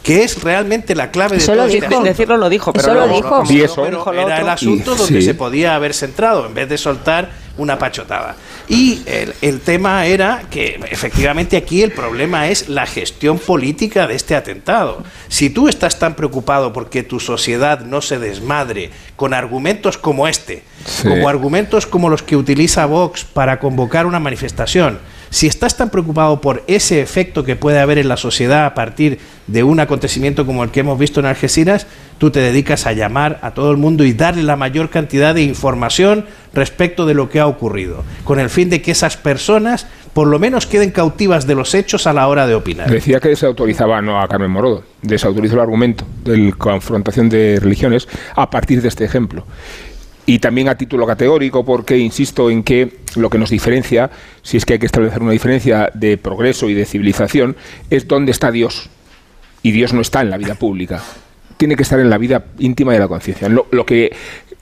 Que 0.02 0.24
es 0.24 0.42
realmente 0.42 0.94
la 0.96 1.10
clave 1.12 1.36
de 1.38 1.44
todo 1.44 1.54
lo 1.56 1.62
este 1.64 1.76
dijo. 1.76 1.86
asunto. 1.86 2.04
Decirlo 2.08 2.36
lo 2.36 2.48
dijo, 2.48 2.72
pero 2.72 2.84
Eso 2.84 2.94
no- 2.94 3.06
lo 3.06 3.14
dijo. 3.14 3.44
no- 3.44 3.52
Y 3.52 3.60
eso- 3.60 3.82
pero 3.84 4.12
era 4.12 4.40
el 4.40 4.48
asunto 4.48 4.94
Y- 4.94 4.98
donde 4.98 5.20
sí. 5.20 5.22
se 5.22 5.34
podía 5.34 5.74
haber 5.76 5.94
centrado 5.94 6.46
en 6.46 6.54
vez 6.54 6.68
de 6.68 6.76
soltar 6.76 7.30
una 7.58 7.78
pachotada. 7.78 8.34
Y 8.68 9.02
el, 9.06 9.34
el 9.42 9.60
tema 9.60 10.06
era 10.06 10.42
que 10.50 10.80
efectivamente 10.90 11.56
aquí 11.58 11.82
el 11.82 11.92
problema 11.92 12.48
es 12.48 12.68
la 12.70 12.86
gestión 12.86 13.38
política 13.38 14.06
de 14.06 14.14
este 14.14 14.34
atentado. 14.34 15.04
Si 15.28 15.50
tú 15.50 15.68
estás 15.68 15.98
tan 15.98 16.14
preocupado 16.16 16.72
porque 16.72 17.02
tu 17.02 17.20
sociedad 17.20 17.80
no 17.80 18.00
se 18.00 18.18
desmadre 18.18 18.90
con 19.16 19.34
argumentos 19.34 19.98
como 19.98 20.26
este, 20.26 20.62
Sí. 20.86 21.06
como 21.08 21.28
argumentos 21.28 21.86
como 21.86 22.08
los 22.08 22.22
que 22.22 22.36
utiliza 22.36 22.86
Vox 22.86 23.24
para 23.24 23.60
convocar 23.60 24.06
una 24.06 24.18
manifestación, 24.18 24.98
si 25.32 25.46
estás 25.46 25.78
tan 25.78 25.88
preocupado 25.88 26.42
por 26.42 26.62
ese 26.66 27.00
efecto 27.00 27.42
que 27.42 27.56
puede 27.56 27.80
haber 27.80 27.96
en 27.96 28.08
la 28.08 28.18
sociedad 28.18 28.66
a 28.66 28.74
partir 28.74 29.18
de 29.46 29.62
un 29.62 29.80
acontecimiento 29.80 30.44
como 30.44 30.62
el 30.62 30.70
que 30.70 30.80
hemos 30.80 30.98
visto 30.98 31.20
en 31.20 31.26
Algeciras, 31.26 31.86
tú 32.18 32.30
te 32.30 32.40
dedicas 32.40 32.86
a 32.86 32.92
llamar 32.92 33.38
a 33.40 33.52
todo 33.52 33.70
el 33.70 33.78
mundo 33.78 34.04
y 34.04 34.12
darle 34.12 34.42
la 34.42 34.56
mayor 34.56 34.90
cantidad 34.90 35.34
de 35.34 35.40
información 35.42 36.26
respecto 36.52 37.06
de 37.06 37.14
lo 37.14 37.30
que 37.30 37.40
ha 37.40 37.46
ocurrido, 37.46 38.04
con 38.24 38.38
el 38.40 38.50
fin 38.50 38.68
de 38.68 38.82
que 38.82 38.90
esas 38.90 39.16
personas 39.16 39.86
por 40.12 40.28
lo 40.28 40.38
menos 40.38 40.66
queden 40.66 40.90
cautivas 40.90 41.46
de 41.46 41.54
los 41.54 41.74
hechos 41.74 42.06
a 42.06 42.12
la 42.12 42.28
hora 42.28 42.46
de 42.46 42.54
opinar. 42.54 42.90
Decía 42.90 43.18
que 43.18 43.30
desautorizaba 43.30 44.02
no 44.02 44.20
a 44.20 44.28
Carmen 44.28 44.50
Morodo, 44.50 44.84
desautorizó 45.00 45.54
el 45.54 45.60
argumento 45.60 46.04
de 46.24 46.36
la 46.36 46.52
confrontación 46.52 47.30
de 47.30 47.58
religiones 47.58 48.06
a 48.36 48.50
partir 48.50 48.82
de 48.82 48.88
este 48.88 49.06
ejemplo. 49.06 49.46
Y 50.24 50.38
también 50.38 50.68
a 50.68 50.76
título 50.76 51.06
categórico, 51.06 51.64
porque 51.64 51.98
insisto 51.98 52.48
en 52.48 52.62
que 52.62 53.00
lo 53.16 53.28
que 53.28 53.38
nos 53.38 53.50
diferencia, 53.50 54.10
si 54.42 54.56
es 54.56 54.64
que 54.64 54.74
hay 54.74 54.78
que 54.78 54.86
establecer 54.86 55.20
una 55.20 55.32
diferencia 55.32 55.90
de 55.94 56.16
progreso 56.16 56.68
y 56.68 56.74
de 56.74 56.84
civilización, 56.84 57.56
es 57.90 58.06
dónde 58.06 58.30
está 58.30 58.52
Dios. 58.52 58.88
Y 59.62 59.72
Dios 59.72 59.92
no 59.92 60.00
está 60.00 60.20
en 60.20 60.30
la 60.30 60.38
vida 60.38 60.54
pública. 60.54 61.02
Tiene 61.56 61.76
que 61.76 61.82
estar 61.82 61.98
en 61.98 62.10
la 62.10 62.18
vida 62.18 62.44
íntima 62.58 62.92
de 62.92 63.00
la 63.00 63.08
conciencia. 63.08 63.48
Lo, 63.48 63.66
lo 63.70 63.84
que 63.84 64.12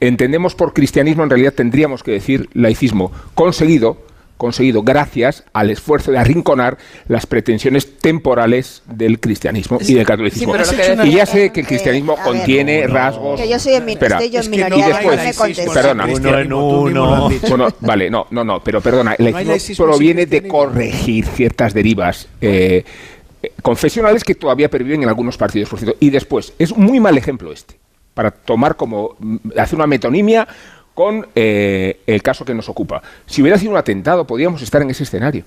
entendemos 0.00 0.54
por 0.54 0.72
cristianismo, 0.72 1.24
en 1.24 1.30
realidad 1.30 1.52
tendríamos 1.52 2.02
que 2.02 2.12
decir 2.12 2.48
laicismo 2.54 3.12
conseguido 3.34 4.09
conseguido 4.40 4.82
gracias 4.82 5.44
al 5.52 5.68
esfuerzo 5.68 6.10
de 6.10 6.16
arrinconar 6.18 6.78
las 7.08 7.26
pretensiones 7.26 7.98
temporales 7.98 8.82
del 8.86 9.20
cristianismo 9.20 9.78
y 9.86 9.92
del 9.92 10.06
catolicismo. 10.06 10.52
pero 10.52 10.64
lo 10.64 11.02
que 11.02 11.08
y 11.08 11.12
ya 11.12 11.26
sé 11.26 11.50
que 11.52 11.60
el 11.60 11.66
cristianismo 11.66 12.16
contiene 12.24 12.86
rasgos. 12.86 13.38
Que 13.38 13.46
yo 13.48 13.58
soy 13.58 13.74
en 13.74 13.84
mi- 13.84 13.92
Espera. 13.92 14.16
estoy 14.16 14.30
yo 14.30 14.38
en 14.38 14.40
Es 14.40 14.48
que 14.48 14.56
minoría, 14.56 14.88
no 14.88 15.08
contestar. 15.08 15.54
sin 15.54 15.72
Perdona. 15.72 16.04
has 16.04 17.30
dicho. 17.30 17.48
Bueno, 17.48 17.68
vale, 17.80 18.08
no, 18.10 18.26
no, 18.30 18.42
no, 18.42 18.64
pero 18.64 18.80
perdona, 18.80 19.14
el 19.18 19.30
laicismo 19.30 19.84
proviene 19.84 20.24
de 20.24 20.48
corregir 20.48 21.26
ciertas 21.26 21.74
derivas 21.74 22.26
eh, 22.40 22.82
eh, 23.42 23.52
confesionales 23.60 24.24
que 24.24 24.34
todavía 24.34 24.70
perviven 24.70 25.02
en 25.02 25.08
algunos 25.10 25.36
partidos, 25.36 25.68
por 25.68 25.78
cierto. 25.78 25.98
Y 26.00 26.08
después, 26.08 26.54
es 26.58 26.70
un 26.72 26.84
muy 26.84 26.98
mal 26.98 27.18
ejemplo 27.18 27.52
este, 27.52 27.78
para 28.14 28.30
tomar 28.30 28.76
como, 28.76 29.16
mm, 29.18 29.36
hacer 29.58 29.76
una 29.76 29.86
metonimia 29.86 30.48
con 31.00 31.26
eh, 31.34 32.00
el 32.06 32.22
caso 32.22 32.44
que 32.44 32.52
nos 32.52 32.68
ocupa. 32.68 33.00
Si 33.24 33.40
hubiera 33.40 33.56
sido 33.56 33.70
un 33.72 33.78
atentado, 33.78 34.26
podríamos 34.26 34.60
estar 34.60 34.82
en 34.82 34.90
ese 34.90 35.04
escenario. 35.04 35.44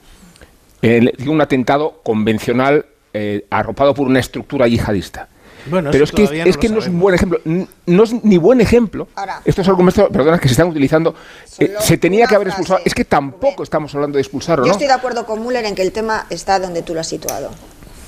El- 0.82 1.14
un 1.28 1.40
atentado 1.42 2.00
convencional 2.02 2.88
eh, 3.14 3.46
arropado 3.52 3.94
por 3.94 4.08
una 4.08 4.20
estructura 4.20 4.68
yihadista. 4.68 5.28
Bueno, 5.68 5.92
Pero 5.92 6.06
es 6.06 6.12
que, 6.12 6.24
todavía 6.24 6.44
es 6.46 6.56
no 6.56 6.60
que 6.62 6.70
no 6.70 6.80
es 6.80 6.88
un 6.88 7.00
buen 7.00 7.14
ejemplo. 7.14 7.40
No 7.86 8.04
es 8.04 8.24
ni 8.24 8.38
buen 8.40 8.62
ejemplo. 8.62 9.08
Ahora. 9.14 9.42
Estos 9.46 9.68
argumentos, 9.68 10.10
perdona, 10.12 10.40
que 10.40 10.48
se 10.48 10.54
están 10.54 10.70
utilizando. 10.70 11.14
eh, 11.60 11.76
se 11.80 11.98
tenía 12.00 12.26
que 12.26 12.34
haber 12.34 12.48
frase, 12.48 12.62
expulsado. 12.62 12.82
Es 12.86 12.96
que 12.96 13.06
tampoco 13.06 13.62
estamos 13.62 13.94
hablando 13.94 14.16
de 14.18 14.22
expulsarlo, 14.24 14.66
Yo 14.66 14.70
¿no? 14.70 14.74
estoy 14.74 14.88
de 14.88 14.94
acuerdo 14.94 15.28
con 15.28 15.46
Müller 15.46 15.66
en 15.66 15.76
que 15.76 15.84
el 15.84 15.92
tema 15.92 16.26
está 16.32 16.58
donde 16.58 16.82
tú 16.82 16.96
lo 16.96 17.00
has 17.02 17.08
situado. 17.08 17.52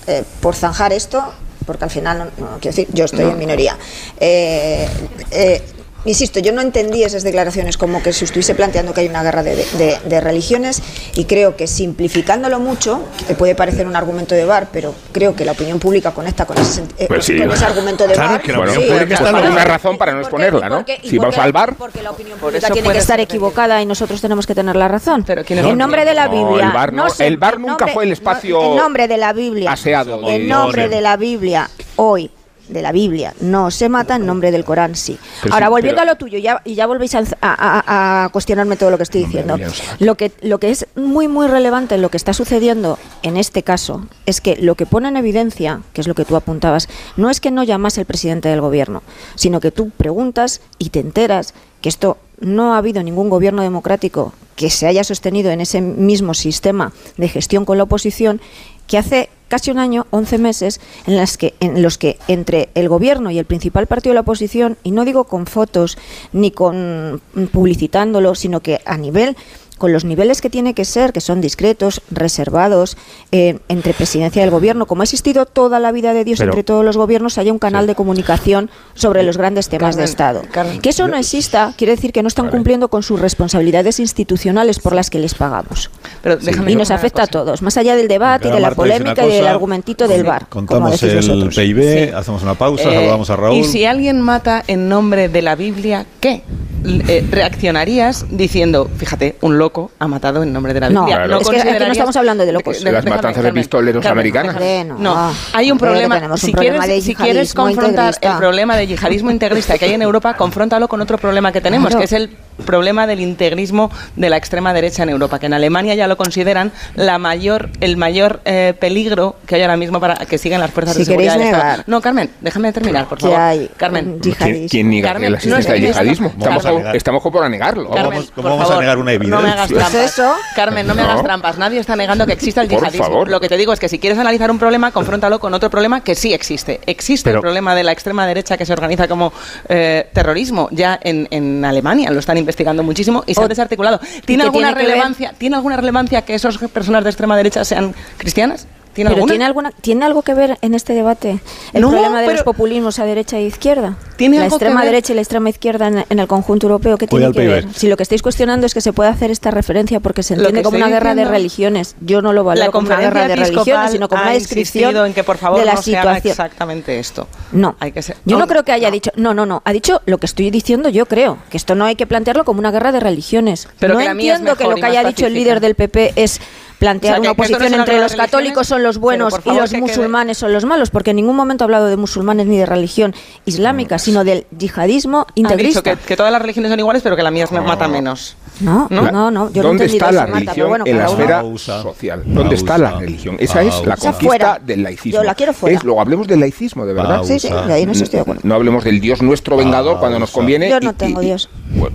Eh, 0.08 0.24
por 0.42 0.56
zanjar 0.56 0.92
esto, 0.94 1.24
porque 1.68 1.84
al 1.84 1.92
final, 1.92 2.18
no, 2.18 2.26
no, 2.26 2.52
quiero 2.60 2.76
decir, 2.76 2.88
yo 2.92 3.06
estoy 3.06 3.26
en 3.26 3.38
minoría. 3.38 3.78
Eh, 4.20 4.88
eh, 5.30 5.62
insisto, 6.06 6.40
yo 6.40 6.52
no 6.52 6.62
entendí 6.62 7.04
esas 7.04 7.24
declaraciones 7.24 7.78
como 7.78 8.02
que 8.02 8.14
se 8.14 8.26
estuviese 8.26 8.56
planteando 8.56 8.94
que 8.94 9.02
hay 9.02 9.08
una 9.08 9.24
guerra 9.24 9.44
de, 9.44 9.56
de- 9.56 9.98
de 10.06 10.22
religiones 10.22 10.82
y 11.16 11.26
creo 11.26 11.56
que 11.56 11.68
simplificándolo 11.68 12.60
mucho, 12.60 13.02
que 13.28 13.36
puede 13.36 13.56
parecer 13.56 13.88
un 13.88 13.96
argumento 13.96 14.36
de 14.36 14.46
bar, 14.46 14.68
pero 14.72 14.94
creo 15.12 15.36
que 15.36 15.46
la 15.46 15.54
opinión 15.54 15.80
pública 15.80 16.12
conecta 16.12 16.46
con 16.46 16.58
ese, 16.58 16.84
eh, 16.98 17.06
Pues 17.08 17.26
sí. 17.26 17.38
con 17.38 17.52
ese 17.52 17.66
argumento 17.66 18.08
de 18.08 18.14
Claro, 18.14 18.32
bar. 18.32 18.42
que 18.42 18.52
la 18.52 18.60
opinión 18.60 18.76
pues, 18.78 18.88
pública 18.88 19.18
pues 19.18 19.20
está 19.30 19.42
lo- 19.42 19.52
una 19.52 19.66
razón 19.66 19.98
para 19.98 20.14
no 20.14 20.20
exponerla, 20.22 20.68
¿Y 20.68 20.70
¿no? 20.70 20.86
Si 21.10 21.18
vamos 21.18 21.38
al 21.38 21.52
bar, 21.52 21.76
Porque 21.76 22.02
la 22.04 22.12
opinión 22.12 22.38
Por 22.40 22.50
pública 22.50 22.68
eso 22.68 22.74
tiene 22.74 22.92
que 22.92 22.98
estar 23.00 23.20
equivocada 23.20 23.82
y 23.82 23.86
nosotros 23.86 24.22
tenemos 24.22 24.46
que 24.48 24.56
tener 24.56 24.76
la 24.76 24.88
razón. 24.88 25.24
Pero 25.26 25.44
¿quién 25.44 25.60
es 25.60 25.66
el 25.66 25.78
nombre 25.78 26.06
de 26.06 26.14
la 26.14 26.28
No, 26.28 26.32
Biblia. 26.50 26.68
el 26.68 26.72
bar 26.72 26.94
no- 26.94 27.06
el 27.20 27.38
bar 27.38 27.60
nunca 27.60 27.88
fue 27.88 28.04
el 28.06 28.12
espacio 28.12 28.62
En 28.62 28.76
nombre 28.78 29.08
de 29.08 29.18
la 29.18 29.34
Biblia. 29.34 29.72
aseado 29.72 30.18
nombre 30.22 30.84
no 30.84 30.90
de 30.90 31.02
la 31.02 31.18
Biblia, 31.18 31.70
hoy 31.96 32.30
de 32.70 32.82
la 32.82 32.92
Biblia, 32.92 33.34
no 33.42 33.70
se 33.72 33.90
mata 33.90 34.16
en 34.16 34.26
nombre 34.26 34.52
del 34.52 34.64
Corán, 34.66 34.96
sí. 34.96 35.18
Pero 35.42 35.54
Ahora, 35.54 35.68
sí, 35.68 35.72
volviendo 35.72 36.02
pero- 36.02 36.12
a 36.12 36.14
lo 36.14 36.18
tuyo, 36.18 36.38
ya, 36.40 36.62
y 36.66 36.76
ya 36.76 36.88
volvéis 36.88 37.16
a, 37.16 37.20
a- 37.20 37.26
a- 37.42 38.24
a 38.26 38.30
cuestionarme 38.30 38.76
todo 38.76 38.90
lo 38.92 38.98
que 38.98 39.04
estoy 39.04 39.26
diciendo. 39.26 39.58
No. 39.58 39.68
Lo 40.00 40.16
que, 40.16 40.32
lo 40.42 40.60
que 40.60 40.72
es 40.72 40.88
muy, 40.96 41.28
muy 41.28 41.48
relevante 41.48 41.96
en 41.96 42.02
lo 42.02 42.10
que 42.10 42.18
está 42.18 42.34
sucediendo 42.34 42.98
en 43.24 43.38
este 43.38 43.64
caso 43.64 44.08
es 44.26 44.42
que 44.42 44.56
lo 44.58 44.76
que 44.76 44.86
pone 44.86 45.08
en 45.10 45.18
evidencia, 45.18 45.82
que 45.94 46.02
es 46.02 46.08
lo 46.08 46.16
que 46.16 46.26
tú 46.26 46.36
apuntabas, 46.36 46.88
no 47.18 47.30
es 47.30 47.40
que 47.40 47.52
no 47.52 47.64
llamas 47.64 47.98
el 47.98 48.06
presidente 48.06 48.50
del 48.50 48.62
gobierno, 48.62 49.04
sino 49.36 49.60
que 49.60 49.72
tú 49.72 49.90
preguntas 49.92 50.62
y 50.80 50.90
te 50.90 51.00
enteras 51.00 51.54
que 51.82 51.90
esto 51.90 52.18
no 52.40 52.74
ha 52.74 52.78
habido 52.80 53.02
ningún 53.04 53.30
gobierno 53.30 53.62
democrático 53.62 54.34
que 54.56 54.70
se 54.70 54.88
haya 54.88 55.04
sostenido 55.04 55.52
en 55.52 55.62
ese 55.62 55.82
mismo 55.82 56.34
sistema 56.34 56.94
de 57.18 57.28
gestión 57.30 57.66
con 57.66 57.78
la 57.78 57.84
oposición 57.84 58.42
que 58.88 58.98
hace 58.98 59.30
casi 59.48 59.72
un 59.72 59.80
año, 59.80 60.08
11 60.12 60.38
meses, 60.38 60.82
en, 61.06 61.16
las 61.16 61.38
que, 61.38 61.54
en 61.60 61.82
los 61.82 61.98
que 61.98 62.18
entre 62.28 62.70
el 62.76 62.90
gobierno 62.90 63.32
y 63.32 63.40
el 63.40 63.46
principal 63.46 63.88
partido 63.88 64.12
de 64.12 64.16
la 64.16 64.22
oposición, 64.22 64.78
y 64.84 64.92
no 64.92 65.06
digo 65.06 65.26
con 65.26 65.46
fotos 65.46 65.98
ni 66.34 66.52
con 66.52 67.22
publicitándolo, 67.52 68.36
sino 68.36 68.62
que 68.62 68.82
a 68.86 68.98
nivel 68.98 69.36
con 69.78 69.92
los 69.92 70.06
niveles 70.06 70.42
que 70.42 70.50
tiene 70.50 70.74
que 70.74 70.86
ser, 70.86 71.12
que 71.14 71.22
son 71.22 71.42
discretos, 71.42 72.02
reservados, 72.10 72.98
eh, 73.32 73.60
entre 73.68 73.94
presidencia 73.94 74.42
y 74.42 74.44
el 74.46 74.52
gobierno, 74.52 74.86
como 74.86 75.02
ha 75.02 75.04
existido 75.06 75.46
toda 75.46 75.80
la 75.80 75.92
vida 75.92 76.14
de 76.14 76.24
Dios 76.24 76.40
Pero- 76.40 76.52
entre 76.52 76.64
todos 76.64 76.86
los 76.86 76.98
gobiernos, 76.98 77.38
haya 77.38 77.52
un 77.52 77.60
canal 77.60 77.86
de 77.88 77.96
comunicación 77.96 78.70
sobre 78.94 79.24
los 79.24 79.38
grandes 79.38 79.68
temas 79.70 79.96
de 79.96 80.04
Carmen, 80.04 80.10
Estado. 80.10 80.42
Carmen. 80.52 80.82
que 80.82 80.90
eso 80.90 81.08
no 81.08 81.18
exista 81.18 81.74
quiere 81.78 81.96
decir 81.96 82.12
que 82.14 82.22
no 82.22 82.28
están 82.28 82.50
cumpliendo 82.50 82.88
con 82.88 83.04
sus 83.04 83.20
responsabilidades 83.20 84.00
institucionales 84.00 84.80
por 84.80 84.94
las 84.94 85.10
que 85.10 85.20
les 85.20 85.34
pagamos. 85.36 85.90
Pero 86.24 86.38
déjame 86.38 86.72
Y 86.72 86.76
nos 86.76 86.92
afecta 86.92 87.24
a 87.24 87.26
cosa. 87.28 87.32
todos, 87.32 87.62
más 87.62 87.76
allá 87.78 87.96
del 87.96 88.08
debate, 88.08 88.50
de 88.50 88.60
la 88.60 88.72
polémica 88.72 89.26
y 89.26 89.30
del 89.30 89.40
cosa, 89.40 89.52
argumentito 89.52 90.08
del 90.08 90.24
bar. 90.24 90.48
Contamos 90.50 91.02
el 91.04 91.16
vosotros. 91.18 91.56
PIB, 91.56 91.82
Sí. 92.08 92.12
hacemos 92.16 92.44
una 92.44 92.56
pausa, 92.56 92.90
Eh, 92.90 92.94
saludamos 92.96 93.30
a 93.30 93.36
Raúl. 93.36 93.58
Y 93.58 93.64
si 93.66 93.86
alguien 93.86 94.22
mata 94.22 94.64
en 94.68 94.88
nombre 94.90 95.28
de 95.30 95.42
la 95.42 95.56
Biblia, 95.56 96.06
¿qué? 96.22 96.44
Eh, 96.88 97.26
reaccionarías 97.32 98.26
diciendo, 98.30 98.88
fíjate, 98.98 99.38
un 99.42 99.58
loco 99.58 99.65
loco 99.66 99.92
ha 100.00 100.08
matado 100.08 100.44
en 100.44 100.54
nombre 100.54 100.74
de 100.74 100.80
la 100.80 100.90
No, 100.90 101.02
Biblia. 101.06 101.26
Claro. 101.26 101.42
es 101.42 101.50
que 101.50 101.62
aquí 101.62 101.84
no 101.86 101.92
estamos 101.92 102.16
hablando 102.16 102.46
de 102.46 102.52
locos. 102.52 102.78
de- 102.84 102.92
Las 102.92 103.04
déjame, 103.04 103.16
matanzas 103.18 103.44
de 103.44 103.54
pistoleros 103.54 104.04
Carmen, 104.04 104.20
americanas. 104.20 104.56
No, 104.86 104.98
no. 105.00 105.34
hay 105.54 105.72
un 105.72 105.78
problema. 105.80 106.16
tenemos 106.16 106.42
un 106.44 106.48
Si 106.48 106.52
problema 106.54 106.84
quieres, 106.84 106.96
de 106.96 107.02
si 107.02 107.16
quieres 107.16 107.34
yihadismo 107.34 107.64
confrontar 107.64 108.06
integrista. 108.08 108.32
el 108.32 108.38
problema 108.38 108.78
de 108.78 108.88
yihadismo 108.88 109.32
integrista 109.32 109.78
que 109.78 109.86
hay 109.86 109.94
en 109.94 110.02
Europa, 110.04 110.34
confróntalo 110.38 110.88
con 110.88 111.02
otro 111.02 111.18
problema 111.18 111.52
que 111.52 111.62
tenemos, 111.62 111.88
Claro. 111.90 112.00
que 112.00 112.06
es 112.06 112.14
el 112.14 112.30
problema 112.66 113.06
del 113.08 113.20
integrismo 113.20 113.92
de 114.16 114.30
la 114.30 114.38
extrema 114.38 114.74
derecha 114.74 115.04
en 115.04 115.10
Europa, 115.10 115.40
que 115.40 115.48
en 115.48 115.54
Alemania 115.54 115.94
ya 115.96 116.08
lo 116.08 116.16
consideran 116.16 116.72
la 116.96 117.18
mayor, 117.18 117.70
el 117.82 117.98
mayor 117.98 118.40
eh, 118.46 118.74
peligro 118.80 119.36
que 119.46 119.56
hay 119.56 119.62
ahora 119.64 119.76
mismo 119.78 120.00
para 120.00 120.16
que 120.26 120.38
sigan 120.38 120.62
las 120.62 120.72
fuerzas 120.72 120.94
Si 120.96 121.02
de 121.02 121.06
seguridad 121.06 121.38
negar 121.38 121.84
No, 121.88 122.00
Carmen, 122.02 122.30
déjame 122.40 122.72
terminar, 122.72 123.08
por 123.08 123.20
favor. 123.20 123.38
hay 123.40 123.70
Carmen, 123.76 124.20
¿Quién, 124.22 124.70
quién 124.70 124.90
niega 124.90 125.10
Carmen, 125.10 125.32
la 125.34 125.38
existencia 125.38 125.74
no 125.74 125.80
del 125.82 125.88
yihadismo? 125.88 126.28
Estamos, 126.38 126.66
a 126.66 126.92
estamos 126.96 127.22
como 127.24 127.38
para 127.40 127.50
negarlo. 127.50 127.90
Carmen, 127.90 128.12
vamos- 128.12 128.26
por 128.32 128.44
cómo 128.44 128.50
vamos 128.56 128.64
a 128.64 128.68
favor, 128.68 128.84
negar 128.84 128.98
una 129.00 129.06
No 129.06 129.20
me 129.20 129.26
evidencia? 129.26 129.55
Hagas 129.56 129.70
trampas. 129.70 129.94
eso. 129.96 130.34
Carmen, 130.56 130.86
no 130.88 130.96
me 130.96 131.02
hagas 131.02 131.24
trampas. 131.24 131.58
Nadie 131.58 131.80
está 131.80 131.96
negando 131.96 132.26
que 132.26 132.34
exista 132.34 132.62
el 132.62 132.68
Por 132.68 132.80
yihadismo. 132.80 133.06
favor. 133.06 133.30
Lo 133.30 133.40
que 133.40 133.50
te 133.50 133.58
digo 133.58 133.74
es 133.74 133.80
que 133.80 133.90
si 133.90 134.00
quieres 134.00 134.20
analizar 134.20 134.52
un 134.52 134.60
problema, 134.60 134.92
confróntalo 134.92 135.40
con 135.40 135.54
otro 135.54 135.70
problema 135.70 136.02
que 136.02 136.16
sí 136.16 136.34
existe. 136.34 136.80
Existe 136.86 137.30
Pero- 137.30 137.40
el 137.40 137.42
problema 137.42 137.76
de 137.76 137.84
la 137.84 137.92
extrema 137.92 138.26
derecha 138.28 138.58
que 138.58 138.66
se 138.66 138.74
organiza 138.74 139.08
como 139.08 139.34
eh, 139.70 140.10
terrorismo. 140.14 140.70
Ya 140.72 141.00
en, 141.02 141.28
en 141.32 141.66
Alemania 141.66 142.12
lo 142.12 142.20
están 142.20 142.38
investigando 142.38 142.84
muchísimo 142.84 143.24
y 143.26 143.34
se 143.34 143.44
ha 143.44 143.48
desarticulado. 143.48 144.00
¿Tiene 144.26 144.44
alguna 144.44 144.74
tiene 144.74 144.88
relevancia? 144.90 145.34
¿Tiene 145.38 145.56
alguna 145.56 145.78
relevancia 145.78 146.22
que 146.24 146.36
esas 146.36 146.58
personas 146.58 147.04
de 147.04 147.10
extrema 147.10 147.36
derecha 147.38 147.64
sean 147.66 147.94
cristianas? 148.18 148.68
¿Tiene 148.96 149.10
Pero 149.10 149.18
alguna? 149.18 149.32
¿tiene, 149.34 149.46
alguna, 149.46 149.72
¿tiene 149.72 150.06
algo 150.06 150.22
que 150.24 150.34
ver 150.34 150.58
en 150.62 150.74
este 150.74 150.94
debate 150.94 151.40
el 151.74 151.82
No, 151.82 151.90
problema 151.92 152.22
de 152.22 152.32
los 152.34 152.44
populismos 152.44 152.98
a 152.98 153.06
derecha 153.06 153.38
e 153.38 153.44
izquierda? 153.44 153.98
¿Tiene 154.16 154.38
la 154.38 154.46
algo 154.46 154.58
que 154.58 154.64
extrema 154.66 154.82
ver? 154.82 154.92
derecha 154.92 155.12
y 155.12 155.16
la 155.18 155.22
extrema 155.22 155.50
izquierda 155.50 155.88
en, 155.88 156.06
en 156.10 156.20
el 156.20 156.28
conjunto 156.28 156.66
europeo, 156.68 156.98
¿qué 156.98 157.06
Voy 157.08 157.20
tiene 157.20 157.34
que 157.34 157.40
PIB. 157.42 157.50
ver? 157.50 157.68
Si 157.76 157.88
lo 157.90 157.98
que 157.98 158.04
estáis 158.04 158.22
cuestionando 158.22 158.66
es 158.66 158.74
que 158.74 158.80
se 158.82 158.94
puede 158.94 159.10
hacer 159.10 159.30
esta 159.32 159.52
referencia 159.52 160.00
porque 160.00 160.24
se 160.24 160.36
entiende 160.36 160.60
que 160.60 160.64
como 160.64 160.78
una 160.78 160.88
guerra 160.88 161.14
de 161.14 161.26
religiones. 161.26 161.96
Yo 162.00 162.22
no 162.22 162.32
lo 162.32 162.44
valoro 162.46 162.66
la 162.68 162.72
como 162.72 162.88
una 162.88 163.00
guerra 163.00 163.28
de 163.28 163.36
religiones, 163.36 163.92
sino 163.92 164.08
como 164.08 164.22
una 164.22 164.32
descripción 164.32 164.84
insistido 164.86 165.06
en 165.06 165.14
que 165.14 165.24
por 165.26 165.38
favor 165.38 165.60
de 165.60 165.66
la 165.66 165.74
no 165.74 165.82
se 165.82 165.98
haga 165.98 166.16
situación. 166.16 166.32
exactamente 166.32 166.98
esto. 167.00 167.28
No, 167.52 167.76
Hay 167.82 167.92
que 167.92 168.02
ser- 168.02 168.16
yo 168.24 168.38
no, 168.40 168.48
creo 168.48 168.64
que 168.64 168.72
haya 168.72 168.88
no. 168.88 168.94
dicho. 168.94 169.12
No, 169.18 169.34
no, 169.34 169.46
no. 169.46 169.62
Ha 169.66 169.74
dicho 169.74 170.02
lo 170.06 170.18
que 170.20 170.26
estoy 170.26 170.50
diciendo. 170.52 170.88
Yo 170.88 171.06
creo 171.06 171.38
que 171.50 171.58
esto 171.58 171.76
no 171.76 171.84
hay 171.84 171.96
que 171.98 172.08
plantearlo 172.08 172.46
como 172.46 172.60
una 172.60 172.72
guerra 172.72 172.94
de 172.94 173.02
religiones. 173.02 173.68
Pero 173.80 173.96
no 173.96 174.00
que 174.00 174.06
entiendo 174.06 174.56
que 174.56 174.64
lo 174.64 174.76
que 174.76 174.86
haya 174.86 175.04
dicho 175.04 175.26
el 175.28 175.34
líder 175.34 175.60
del 175.60 175.76
PP 175.76 176.14
es 176.16 176.40
plantear 176.80 177.14
O 177.14 177.16
sea, 177.16 177.20
una 177.22 177.28
no 177.30 177.34
oposición 177.34 177.68
una 177.68 177.78
entre 177.78 178.00
los 178.00 178.16
católicos 178.16 178.68
son 178.68 178.84
los 178.84 178.98
buenos 178.98 179.32
por 179.34 179.40
y 179.40 179.44
favor 179.44 179.62
los 179.62 179.70
que 179.72 179.78
quede- 179.78 179.82
musulmanes 179.82 180.38
son 180.38 180.54
los 180.54 180.66
malos, 180.66 180.90
porque 180.92 181.12
en 181.12 181.16
ningún 181.18 181.36
momento 181.36 181.64
ha 181.64 181.66
hablado 181.66 181.88
de 181.88 181.98
musulmanes 181.98 182.48
ni 182.48 182.58
de 182.58 182.66
religión 182.66 183.14
islámica, 183.46 183.98
sino 184.00 184.24
del 184.24 184.46
yihadismo 184.58 185.22
Ha 185.22 185.26
dicho 185.34 185.34
integrista. 185.36 185.82
que, 185.84 185.96
que 185.98 186.16
todas 186.18 186.32
las 186.32 186.42
religiones 186.42 186.70
son 186.72 186.80
iguales, 186.80 187.02
pero 187.04 187.16
que 187.16 187.24
la 187.24 187.32
mía 187.32 187.46
me 187.52 187.62
mata 187.62 187.88
menos. 187.88 188.36
No, 188.62 188.88
¿No? 188.90 189.02
no, 189.04 189.12
no, 189.12 189.32
no, 189.32 189.52
yo 189.52 189.62
no 189.64 189.68
¿Dónde 189.70 189.84
entendido 189.86 190.06
está 190.08 190.12
la 190.14 190.26
religión 190.28 190.54
pero 190.56 190.68
bueno, 190.70 190.86
en 190.88 190.98
la 190.98 191.06
esfera 191.08 191.42
Pausa. 191.42 191.82
social? 191.82 192.24
¿Dónde 192.26 192.56
está 192.56 192.78
la 192.78 192.92
religión? 193.00 193.36
Esa 193.40 193.62
es 193.62 193.86
la 193.86 193.98
conquista 193.98 194.60
del 194.66 194.84
laicismo. 194.84 195.20
Yo 195.20 195.24
la 195.24 195.36
quiero 195.36 195.52
fuera. 195.54 195.76
Es- 195.78 195.84
luego 195.84 196.00
hablemos 196.00 196.26
del 196.28 196.40
laicismo, 196.40 196.86
de 196.86 196.94
verdad. 196.94 197.24
Sí, 197.24 197.40
sí, 197.40 197.50
de 197.50 197.74
ahí 197.74 197.86
no 197.86 197.92
estoy 197.92 198.08
de 198.10 198.20
acuerdo. 198.20 198.42
No 198.46 198.56
hablemos 198.56 198.84
del 198.86 199.00
Dios 199.02 199.22
nuestro 199.22 199.58
vengador 199.58 200.00
cuando 200.00 200.20
nos 200.20 200.32
conviene. 200.32 200.70
Yo 200.70 200.80
no 200.80 200.94
tengo 200.94 201.20
Dios. 201.20 201.50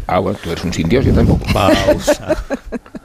Ah, 0.06 0.18
bueno, 0.18 0.38
tú 0.42 0.50
eres 0.50 0.62
un 0.64 0.72
sin 0.72 0.88
Dios, 0.88 1.04
yo 1.04 1.12
tampoco. 1.14 1.44
Pausa. 1.52 2.36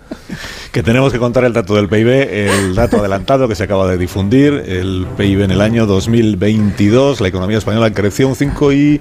que 0.75 0.83
tenemos 0.83 1.13
que 1.13 1.19
contar 1.19 1.45
el 1.45 1.53
dato 1.53 1.75
del 1.75 1.87
PIB, 1.87 2.09
el 2.09 2.75
dato 2.75 2.97
adelantado 2.97 3.47
que 3.47 3.55
se 3.55 3.63
acaba 3.63 3.87
de 3.87 3.97
difundir, 3.97 4.51
el 4.67 5.07
PIB 5.15 5.43
en 5.43 5.51
el 5.51 5.61
año 5.61 5.85
2022, 5.85 7.21
la 7.21 7.29
economía 7.29 7.57
española 7.57 7.93
creció 7.93 8.27
un 8.27 8.35
5 8.35 8.73
y 8.73 8.99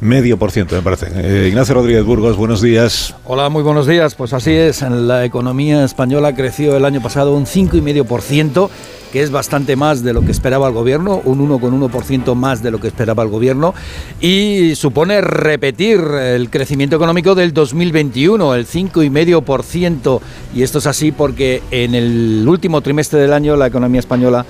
medio 0.00 0.36
por 0.36 0.50
ciento, 0.50 0.74
me 0.74 0.82
parece. 0.82 1.06
Eh, 1.14 1.46
Ignacio 1.46 1.76
Rodríguez 1.76 2.02
Burgos, 2.02 2.36
buenos 2.36 2.60
días. 2.60 3.14
Hola, 3.24 3.48
muy 3.50 3.62
buenos 3.62 3.86
días. 3.86 4.16
Pues 4.16 4.32
así 4.32 4.50
es, 4.50 4.82
la 4.82 5.24
economía 5.24 5.84
española 5.84 6.34
creció 6.34 6.76
el 6.76 6.84
año 6.84 7.00
pasado 7.00 7.36
un 7.36 7.46
5,5%, 7.46 8.68
que 9.12 9.22
es 9.22 9.30
bastante 9.30 9.76
más 9.76 10.02
de 10.02 10.12
lo 10.12 10.22
que 10.22 10.32
esperaba 10.32 10.66
el 10.68 10.74
gobierno, 10.74 11.20
un 11.24 11.46
1,1% 11.46 12.34
más 12.34 12.62
de 12.62 12.70
lo 12.70 12.80
que 12.80 12.88
esperaba 12.88 13.22
el 13.22 13.28
gobierno, 13.28 13.74
y 14.20 14.74
supone 14.74 15.20
repetir 15.20 16.00
el 16.00 16.48
crecimiento 16.48 16.96
económico 16.96 17.34
del 17.34 17.52
2021, 17.52 18.54
el 18.54 18.66
5,5%. 18.66 20.20
Y 20.54 20.62
esto 20.62 20.78
es 20.78 20.86
así 20.86 21.12
porque 21.12 21.62
en 21.70 21.94
el 21.94 22.44
último 22.48 22.80
trimestre 22.80 23.20
del 23.20 23.34
año 23.34 23.54
la 23.54 23.66
economía 23.66 24.00
española 24.00 24.46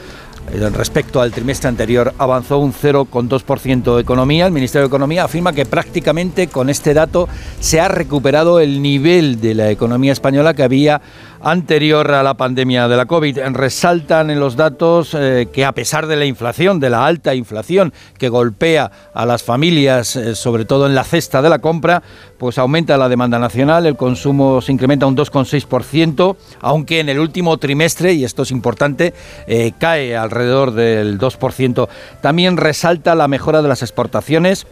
eh, 0.50 0.70
Respecto 0.70 1.20
al 1.20 1.30
trimestre 1.30 1.68
anterior, 1.68 2.12
avanzó 2.18 2.58
un 2.58 2.72
0,2% 2.72 4.00
economía. 4.00 4.46
El 4.46 4.52
Ministerio 4.52 4.82
de 4.82 4.88
Economía 4.88 5.24
afirma 5.24 5.52
que 5.52 5.64
prácticamente 5.64 6.48
con 6.48 6.68
este 6.68 6.94
dato 6.94 7.28
se 7.60 7.80
ha 7.80 7.88
recuperado 7.88 8.58
el 8.58 8.82
nivel 8.82 9.40
de 9.40 9.54
la 9.54 9.70
economía 9.70 10.12
española 10.12 10.54
que 10.54 10.62
había 10.62 11.00
anterior 11.43 12.12
a 12.12 12.22
la 12.22 12.34
pandemia 12.34 12.88
de 12.88 12.97
la 12.97 13.07
COVID. 13.07 13.38
Resaltan 13.53 14.30
en 14.30 14.40
los 14.40 14.57
datos 14.57 15.14
eh, 15.14 15.49
que 15.53 15.64
a 15.64 15.72
pesar 15.72 16.07
de 16.07 16.16
la 16.16 16.24
inflación, 16.24 16.80
de 16.80 16.90
la 16.90 17.07
alta 17.07 17.34
inflación 17.34 17.93
que 18.18 18.28
golpea 18.28 18.90
a 19.14 19.26
las 19.26 19.43
familias, 19.43 20.16
eh, 20.16 20.34
sobre 20.34 20.64
todo 20.64 20.86
en 20.86 20.95
la 20.95 21.05
cesta 21.05 21.43
de 21.43 21.49
la 21.49 21.59
compra, 21.59 22.03
pues 22.38 22.59
aumenta 22.59 22.97
la 22.97 23.09
demanda 23.09 23.38
nacional, 23.38 23.86
el 23.86 23.97
consumo 23.97 24.61
se 24.61 24.72
incrementa 24.72 25.07
un 25.07 25.16
2,6%, 25.16 26.36
aunque 26.61 27.01
en 27.01 27.09
el 27.09 27.18
último 27.18 27.57
trimestre, 27.59 28.12
y 28.12 28.24
esto 28.24 28.43
es 28.43 28.51
importante, 28.51 29.14
eh, 29.47 29.72
cae 29.78 30.16
alrededor 30.16 30.72
del 30.72 31.18
2%. 31.18 31.88
También 32.20 32.57
resalta 32.57 33.14
la 33.14 33.28
mejora 33.28 33.62
de 33.62 33.68
las 33.68 33.82
exportaciones 33.82 34.66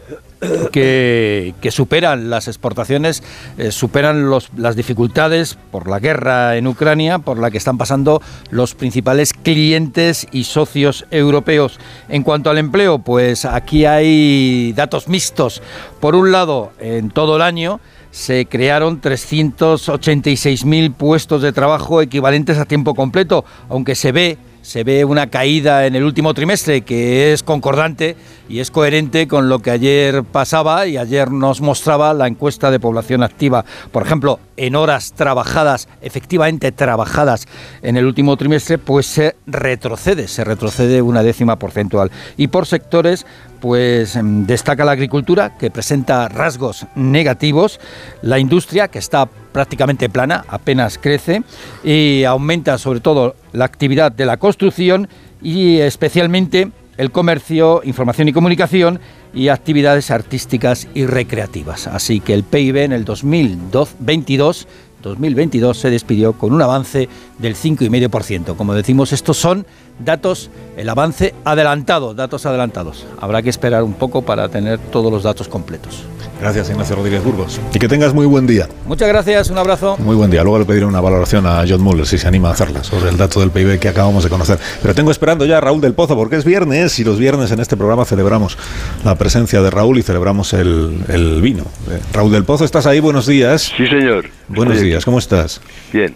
que, 0.71 1.53
que 1.61 1.71
superan 1.71 2.29
las 2.29 2.47
exportaciones, 2.47 3.23
eh, 3.57 3.71
superan 3.71 4.29
las 4.57 4.75
dificultades 4.75 5.57
por 5.71 5.87
la 5.87 5.99
guerra 5.99 6.57
en 6.57 6.67
Ucrania, 6.67 7.19
por 7.19 7.37
la 7.37 7.51
que 7.51 7.57
están 7.57 7.77
pasando 7.77 8.21
los 8.49 8.73
principales 8.75 9.33
clientes 9.33 10.27
y 10.31 10.45
socios 10.45 11.05
europeos. 11.11 11.79
En 12.09 12.23
cuanto 12.23 12.49
al 12.49 12.57
empleo, 12.57 12.99
pues 12.99 13.45
aquí 13.45 13.85
hay 13.85 14.73
datos 14.73 15.07
mixtos. 15.07 15.61
Por 15.99 16.15
un 16.15 16.31
lado, 16.31 16.71
en 16.79 17.11
todo 17.11 17.35
el 17.35 17.41
año, 17.43 17.79
se 18.11 18.45
crearon 18.45 19.01
386.000 19.01 20.93
puestos 20.93 21.41
de 21.41 21.53
trabajo 21.53 22.01
equivalentes 22.01 22.57
a 22.57 22.65
tiempo 22.65 22.93
completo, 22.93 23.45
aunque 23.69 23.95
se 23.95 24.11
ve 24.11 24.37
se 24.61 24.83
ve 24.83 25.05
una 25.05 25.27
caída 25.27 25.85
en 25.85 25.95
el 25.95 26.03
último 26.03 26.33
trimestre 26.33 26.81
que 26.81 27.33
es 27.33 27.43
concordante 27.43 28.15
y 28.47 28.59
es 28.59 28.71
coherente 28.71 29.27
con 29.27 29.49
lo 29.49 29.59
que 29.59 29.71
ayer 29.71 30.23
pasaba 30.23 30.85
y 30.87 30.97
ayer 30.97 31.31
nos 31.31 31.61
mostraba 31.61 32.13
la 32.13 32.27
encuesta 32.27 32.69
de 32.71 32.79
población 32.79 33.23
activa. 33.23 33.65
Por 33.91 34.03
ejemplo, 34.03 34.39
en 34.57 34.75
horas 34.75 35.13
trabajadas, 35.13 35.87
efectivamente 36.01 36.71
trabajadas 36.71 37.47
en 37.81 37.97
el 37.97 38.05
último 38.05 38.37
trimestre, 38.37 38.77
pues 38.77 39.05
se 39.05 39.35
retrocede, 39.47 40.27
se 40.27 40.43
retrocede 40.43 41.01
una 41.01 41.23
décima 41.23 41.57
porcentual. 41.57 42.11
Y 42.37 42.47
por 42.47 42.65
sectores, 42.67 43.25
pues 43.61 44.15
em, 44.17 44.45
destaca 44.45 44.83
la 44.83 44.91
agricultura, 44.91 45.57
que 45.57 45.71
presenta 45.71 46.27
rasgos 46.27 46.85
negativos, 46.95 47.79
la 48.21 48.39
industria, 48.39 48.89
que 48.89 48.99
está 48.99 49.27
prácticamente 49.27 50.09
plana, 50.09 50.43
apenas 50.49 50.97
crece, 50.97 51.43
y 51.83 52.23
aumenta 52.25 52.77
sobre 52.77 52.99
todo 52.99 53.35
la 53.53 53.65
actividad 53.65 54.11
de 54.11 54.25
la 54.25 54.37
construcción 54.37 55.07
y 55.41 55.77
especialmente 55.77 56.71
el 56.97 57.11
comercio, 57.11 57.81
información 57.85 58.27
y 58.27 58.33
comunicación 58.33 58.99
y 59.33 59.47
actividades 59.47 60.11
artísticas 60.11 60.87
y 60.93 61.05
recreativas. 61.05 61.87
Así 61.87 62.19
que 62.19 62.33
el 62.33 62.43
PIB 62.43 62.77
en 62.77 62.91
el 62.91 63.05
2022 63.05 64.67
2022 65.01 65.77
se 65.77 65.89
despidió 65.89 66.33
con 66.33 66.53
un 66.53 66.61
avance 66.61 67.09
del 67.39 67.55
5,5%. 67.55 68.55
Como 68.55 68.73
decimos, 68.73 69.11
estos 69.13 69.37
son 69.37 69.65
datos, 70.01 70.49
el 70.77 70.89
avance 70.89 71.33
adelantado, 71.45 72.13
datos 72.13 72.45
adelantados. 72.45 73.05
Habrá 73.19 73.41
que 73.41 73.49
esperar 73.49 73.83
un 73.83 73.93
poco 73.93 74.21
para 74.21 74.49
tener 74.49 74.79
todos 74.79 75.11
los 75.11 75.23
datos 75.23 75.47
completos. 75.47 76.03
Gracias, 76.41 76.71
Ignacio 76.71 76.95
Rodríguez 76.95 77.23
Burgos. 77.23 77.61
Y 77.71 77.77
que 77.77 77.87
tengas 77.87 78.15
muy 78.15 78.25
buen 78.25 78.47
día. 78.47 78.67
Muchas 78.87 79.07
gracias, 79.07 79.51
un 79.51 79.59
abrazo. 79.59 79.95
Muy 79.99 80.15
buen 80.15 80.31
día. 80.31 80.41
Luego 80.41 80.57
le 80.57 80.65
pediré 80.65 80.85
una 80.87 80.99
valoración 80.99 81.45
a 81.45 81.63
John 81.69 81.81
Muller 81.81 82.07
si 82.07 82.17
se 82.17 82.27
anima 82.27 82.49
a 82.49 82.53
hacerla 82.53 82.83
sobre 82.83 83.11
el 83.11 83.17
dato 83.17 83.39
del 83.41 83.51
PIB 83.51 83.77
que 83.77 83.87
acabamos 83.87 84.23
de 84.23 84.31
conocer. 84.31 84.57
Pero 84.81 84.95
tengo 84.95 85.11
esperando 85.11 85.45
ya 85.45 85.59
a 85.59 85.61
Raúl 85.61 85.81
del 85.81 85.93
Pozo 85.93 86.15
porque 86.15 86.37
es 86.37 86.43
viernes 86.43 86.97
y 86.97 87.03
los 87.03 87.19
viernes 87.19 87.51
en 87.51 87.59
este 87.59 87.77
programa 87.77 88.05
celebramos 88.05 88.57
la 89.05 89.13
presencia 89.15 89.61
de 89.61 89.69
Raúl 89.69 89.99
y 89.99 90.01
celebramos 90.01 90.53
el, 90.53 91.03
el 91.09 91.41
vino. 91.43 91.65
Eh, 91.91 91.99
Raúl 92.11 92.31
del 92.31 92.43
Pozo, 92.43 92.65
¿estás 92.65 92.87
ahí? 92.87 92.99
Buenos 92.99 93.27
días. 93.27 93.71
Sí, 93.77 93.85
señor. 93.85 94.25
Buenos 94.47 94.77
Estoy 94.77 94.89
días, 94.89 95.05
¿cómo 95.05 95.19
estás? 95.19 95.61
Bien, 95.93 96.15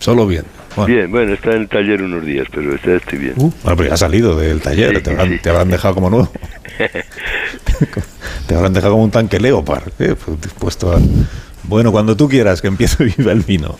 Solo 0.00 0.26
bien. 0.26 0.44
Bueno. 0.76 0.94
bien. 0.94 1.10
Bueno, 1.10 1.32
está 1.32 1.50
en 1.50 1.62
el 1.62 1.68
taller 1.68 2.02
unos 2.02 2.24
días, 2.24 2.46
pero 2.52 2.74
está, 2.74 2.94
estoy 2.94 3.18
bien. 3.18 3.34
Uh, 3.36 3.50
bueno, 3.62 3.76
pero 3.76 3.88
ya 3.88 3.94
has 3.94 4.00
salido 4.00 4.36
del 4.36 4.60
taller, 4.60 4.96
Sí, 4.96 5.02
te, 5.02 5.10
habrán, 5.10 5.28
sí. 5.28 5.38
te 5.38 5.50
habrán 5.50 5.68
dejado 5.70 5.94
como 5.94 6.10
nuevo. 6.10 6.30
te 8.46 8.54
habrán 8.54 8.72
dejado 8.72 8.92
como 8.94 9.04
un 9.04 9.10
tanque 9.10 9.40
Leopard, 9.40 9.88
eh, 9.98 10.14
pues, 10.24 10.40
dispuesto 10.40 10.92
a... 10.92 10.98
Bueno, 11.64 11.92
cuando 11.92 12.16
tú 12.16 12.28
quieras 12.28 12.60
que 12.62 12.68
empiece 12.68 13.04
viva 13.16 13.32
el 13.32 13.40
vino. 13.40 13.76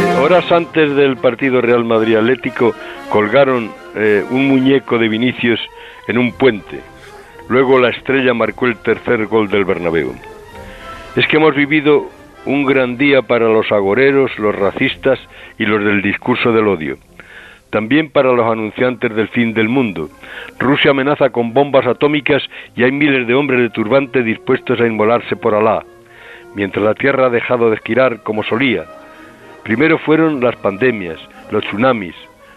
Eh, 0.00 0.18
horas 0.20 0.50
antes 0.50 0.94
del 0.96 1.16
partido 1.16 1.60
Real 1.60 1.84
Madrid 1.84 2.16
Atlético 2.16 2.74
colgaron 3.10 3.70
eh, 3.94 4.24
un 4.30 4.48
muñeco 4.48 4.98
de 4.98 5.08
Vinicius 5.08 5.60
en 6.06 6.18
un 6.18 6.32
puente. 6.32 6.80
Luego 7.48 7.78
la 7.78 7.90
estrella 7.90 8.34
marcó 8.34 8.66
el 8.66 8.76
tercer 8.76 9.26
gol 9.26 9.48
del 9.48 9.64
Bernabéu. 9.64 10.14
Es 11.16 11.26
que 11.26 11.36
hemos 11.36 11.54
vivido 11.54 12.10
un 12.46 12.64
gran 12.64 12.96
día 12.96 13.22
para 13.22 13.46
los 13.48 13.70
agoreros, 13.72 14.38
los 14.38 14.54
racistas 14.54 15.18
y 15.58 15.66
los 15.66 15.84
del 15.84 16.02
discurso 16.02 16.52
del 16.52 16.68
odio. 16.68 16.96
También 17.70 18.10
para 18.10 18.32
los 18.32 18.50
anunciantes 18.50 19.14
del 19.14 19.28
fin 19.28 19.52
del 19.52 19.68
mundo. 19.68 20.08
Rusia 20.58 20.92
amenaza 20.92 21.30
con 21.30 21.52
bombas 21.52 21.86
atómicas 21.86 22.42
y 22.74 22.84
hay 22.84 22.92
miles 22.92 23.26
de 23.26 23.34
hombres 23.34 23.60
de 23.60 23.70
turbante 23.70 24.22
dispuestos 24.22 24.80
a 24.80 24.86
inmolarse 24.86 25.36
por 25.36 25.54
Alá, 25.54 25.84
mientras 26.54 26.84
la 26.84 26.94
Tierra 26.94 27.26
ha 27.26 27.30
dejado 27.30 27.70
de 27.70 27.78
girar 27.84 28.22
como 28.22 28.42
solía. 28.42 28.84
Primero 29.64 29.98
fueron 29.98 30.40
las 30.40 30.56
pandemias, 30.56 31.18
los 31.50 31.62
tsunamis, 31.64 32.14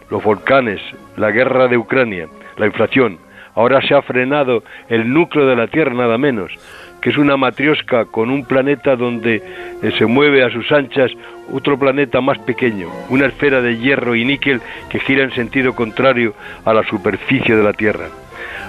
los 0.10 0.24
volcanes, 0.24 0.80
la 1.18 1.32
guerra 1.32 1.68
de 1.68 1.78
Ucrania, 1.78 2.28
la 2.58 2.68
inflación. 2.68 3.18
Ahora 3.54 3.82
se 3.82 3.94
ha 3.94 4.02
frenado 4.02 4.64
el 4.88 5.12
núcleo 5.12 5.46
de 5.46 5.58
la 5.58 5.68
Tierra 5.68 5.94
nada 5.94 6.18
menos, 6.18 6.54
que 7.02 7.10
es 7.10 7.18
una 7.18 7.36
matriosca 7.36 8.06
con 8.06 8.30
un 8.30 8.46
planeta 8.46 8.96
donde 8.96 9.44
eh, 9.82 9.92
se 9.98 10.06
mueve 10.06 10.44
a 10.44 10.52
sus 10.52 10.72
anchas 10.72 11.12
otro 11.52 11.78
planeta 11.78 12.22
más 12.22 12.38
pequeño, 12.40 12.88
una 13.10 13.26
esfera 13.26 13.62
de 13.62 13.78
hierro 13.78 14.16
y 14.16 14.24
níquel 14.24 14.62
que 14.90 15.00
gira 15.00 15.24
en 15.24 15.32
sentido 15.32 15.74
contrario 15.76 16.34
a 16.64 16.74
la 16.74 16.84
superficie 16.84 17.56
de 17.56 17.64
la 17.64 17.74
Tierra. 17.74 18.08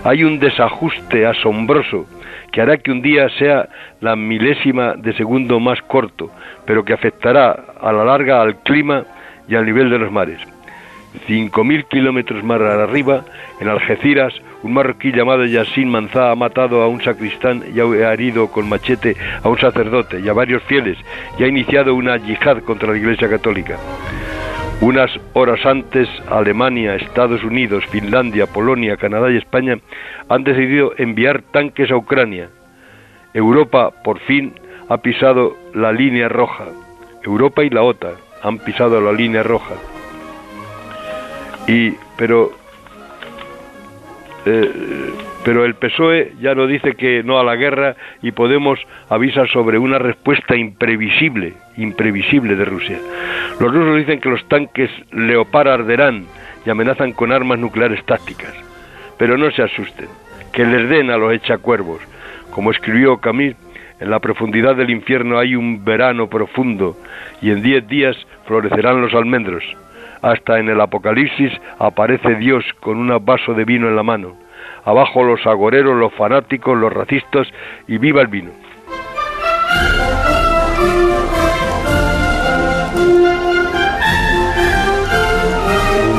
Hay 0.04 0.24
un 0.24 0.38
desajuste 0.40 1.26
asombroso 1.26 2.06
que 2.50 2.60
hará 2.60 2.76
que 2.78 2.90
un 2.90 3.02
día 3.02 3.28
sea 3.38 3.68
la 4.00 4.16
milésima 4.16 4.94
de 4.94 5.14
segundo 5.14 5.60
más 5.60 5.80
corto, 5.82 6.30
pero 6.66 6.84
que 6.84 6.92
afectará 6.92 7.64
a 7.80 7.92
la 7.92 8.04
larga 8.04 8.42
al 8.42 8.56
clima 8.56 9.04
y 9.48 9.54
al 9.54 9.64
nivel 9.64 9.90
de 9.90 9.98
los 9.98 10.12
mares. 10.12 10.40
5.000 11.28 11.88
kilómetros 11.88 12.42
más 12.42 12.60
arriba, 12.60 13.24
en 13.60 13.68
Algeciras, 13.68 14.34
un 14.62 14.72
marroquí 14.72 15.12
llamado 15.12 15.44
Yassin 15.44 15.88
Manzá 15.88 16.30
ha 16.30 16.36
matado 16.36 16.82
a 16.82 16.88
un 16.88 17.02
sacristán 17.02 17.64
y 17.74 17.80
ha 17.80 18.12
herido 18.12 18.48
con 18.48 18.68
machete 18.68 19.16
a 19.42 19.48
un 19.48 19.58
sacerdote 19.58 20.20
y 20.20 20.28
a 20.28 20.32
varios 20.32 20.62
fieles 20.64 20.98
y 21.38 21.44
ha 21.44 21.48
iniciado 21.48 21.94
una 21.94 22.16
yihad 22.16 22.62
contra 22.62 22.92
la 22.92 22.98
Iglesia 22.98 23.28
Católica. 23.28 23.78
Unas 24.80 25.10
horas 25.32 25.64
antes, 25.64 26.08
Alemania, 26.28 26.96
Estados 26.96 27.44
Unidos, 27.44 27.84
Finlandia, 27.86 28.46
Polonia, 28.46 28.96
Canadá 28.96 29.30
y 29.30 29.36
España 29.36 29.78
han 30.28 30.42
decidido 30.42 30.92
enviar 30.96 31.42
tanques 31.42 31.90
a 31.90 31.96
Ucrania. 31.96 32.48
Europa, 33.32 33.92
por 34.02 34.18
fin, 34.20 34.54
ha 34.88 34.98
pisado 34.98 35.56
la 35.74 35.92
línea 35.92 36.28
roja. 36.28 36.64
Europa 37.22 37.62
y 37.62 37.70
la 37.70 37.82
OTAN 37.82 38.14
han 38.42 38.58
pisado 38.58 39.00
la 39.00 39.12
línea 39.12 39.44
roja. 39.44 39.74
Y, 41.68 41.92
pero 42.16 42.50
eh, 44.44 44.70
pero 45.44 45.64
el 45.64 45.74
PSOE 45.74 46.32
ya 46.40 46.54
no 46.54 46.66
dice 46.66 46.94
que 46.94 47.22
no 47.22 47.38
a 47.38 47.44
la 47.44 47.56
guerra 47.56 47.96
y 48.22 48.32
Podemos 48.32 48.78
avisa 49.08 49.46
sobre 49.46 49.78
una 49.78 49.98
respuesta 49.98 50.56
imprevisible, 50.56 51.54
imprevisible 51.76 52.54
de 52.54 52.64
Rusia. 52.64 52.98
Los 53.60 53.72
rusos 53.72 53.96
dicen 53.96 54.20
que 54.20 54.28
los 54.28 54.46
tanques 54.48 54.90
Leopard 55.12 55.68
arderán 55.68 56.26
y 56.64 56.70
amenazan 56.70 57.12
con 57.12 57.32
armas 57.32 57.58
nucleares 57.58 58.04
tácticas. 58.04 58.54
Pero 59.18 59.36
no 59.36 59.50
se 59.50 59.62
asusten, 59.62 60.08
que 60.52 60.64
les 60.64 60.88
den 60.88 61.10
a 61.10 61.16
los 61.16 61.32
echacuervos. 61.32 62.00
Como 62.50 62.70
escribió 62.70 63.18
Camus, 63.18 63.54
en 64.00 64.10
la 64.10 64.20
profundidad 64.20 64.74
del 64.74 64.90
infierno 64.90 65.38
hay 65.38 65.54
un 65.54 65.84
verano 65.84 66.28
profundo 66.28 66.96
y 67.40 67.50
en 67.50 67.62
diez 67.62 67.86
días 67.86 68.16
florecerán 68.46 69.00
los 69.00 69.14
almendros. 69.14 69.64
Hasta 70.22 70.58
en 70.58 70.68
el 70.68 70.80
Apocalipsis 70.80 71.52
aparece 71.78 72.36
Dios 72.36 72.64
con 72.80 72.96
un 72.98 73.24
vaso 73.24 73.54
de 73.54 73.64
vino 73.64 73.88
en 73.88 73.96
la 73.96 74.04
mano. 74.04 74.36
Abajo 74.84 75.24
los 75.24 75.44
agoreros, 75.46 75.96
los 75.96 76.12
fanáticos, 76.14 76.78
los 76.78 76.92
racistas 76.92 77.46
y 77.88 77.98
viva 77.98 78.22
el 78.22 78.28
vino. 78.28 78.50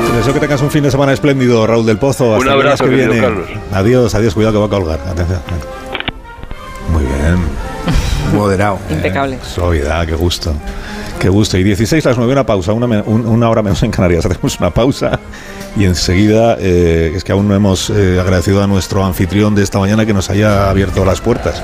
Te 0.06 0.16
deseo 0.18 0.34
que 0.34 0.40
tengas 0.40 0.62
un 0.62 0.70
fin 0.70 0.82
de 0.82 0.90
semana 0.90 1.12
espléndido, 1.12 1.66
Raúl 1.66 1.86
del 1.86 1.98
Pozo. 1.98 2.36
Un 2.36 2.48
abrazo, 2.48 2.84
que 2.84 2.90
viene. 2.90 3.20
Carlos. 3.20 3.48
Adiós, 3.72 4.14
adiós, 4.14 4.34
cuidado 4.34 4.52
que 4.52 4.58
va 4.60 4.66
a 4.66 4.80
colgar. 4.80 5.00
Atención. 5.08 5.40
Muy 6.90 7.04
bien. 7.04 7.36
Moderado. 8.34 8.78
Impecable. 8.90 9.38
Suavidad, 9.42 10.06
qué 10.06 10.14
gusto. 10.14 10.54
Qué 11.18 11.28
gusto. 11.28 11.56
Y 11.56 11.64
16 11.64 12.04
las 12.04 12.16
9, 12.16 12.32
una 12.32 12.46
pausa, 12.46 12.72
una, 12.72 12.86
una 13.02 13.48
hora 13.48 13.62
menos 13.62 13.82
en 13.82 13.90
Canarias. 13.90 14.26
Hacemos 14.26 14.58
una 14.58 14.72
pausa 14.72 15.20
y 15.76 15.84
enseguida, 15.84 16.56
eh, 16.60 17.12
es 17.14 17.24
que 17.24 17.32
aún 17.32 17.48
no 17.48 17.54
hemos 17.54 17.90
eh, 17.90 18.20
agradecido 18.20 18.62
a 18.62 18.66
nuestro 18.66 19.04
anfitrión 19.04 19.54
de 19.54 19.62
esta 19.62 19.78
mañana 19.78 20.06
que 20.06 20.14
nos 20.14 20.30
haya 20.30 20.70
abierto 20.70 21.04
las 21.04 21.20
puertas 21.20 21.62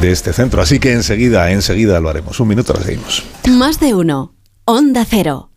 de 0.00 0.10
este 0.10 0.32
centro. 0.32 0.62
Así 0.62 0.78
que 0.78 0.92
enseguida, 0.92 1.50
enseguida 1.50 2.00
lo 2.00 2.08
haremos. 2.08 2.40
Un 2.40 2.48
minuto, 2.48 2.72
la 2.72 2.82
seguimos. 2.82 3.24
Más 3.48 3.78
de 3.78 3.94
uno. 3.94 4.34
Onda 4.64 5.04
Cero. 5.08 5.50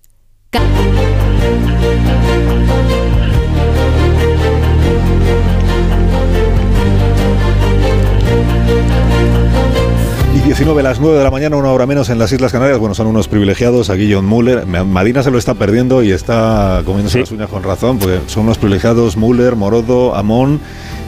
Y 10.49 10.53
19 10.53 10.81
las 10.81 10.99
9 10.99 11.15
de 11.19 11.23
la 11.23 11.29
mañana, 11.29 11.57
una 11.57 11.69
hora 11.71 11.85
menos 11.85 12.09
en 12.09 12.17
las 12.17 12.31
Islas 12.31 12.51
Canarias. 12.51 12.79
Bueno, 12.79 12.95
son 12.95 13.05
unos 13.05 13.27
privilegiados. 13.27 13.91
Aquí 13.91 14.11
John 14.11 14.25
Muller. 14.25 14.65
Ma- 14.65 14.83
Madina 14.83 15.21
se 15.21 15.29
lo 15.29 15.37
está 15.37 15.53
perdiendo 15.53 16.01
y 16.01 16.11
está 16.11 16.81
comiéndose 16.85 17.19
las 17.19 17.29
uñas 17.31 17.49
con 17.49 17.61
razón, 17.61 17.99
porque 17.99 18.19
son 18.25 18.45
unos 18.45 18.57
privilegiados 18.57 19.15
Muller, 19.15 19.55
Morodo, 19.55 20.15
Amón 20.15 20.59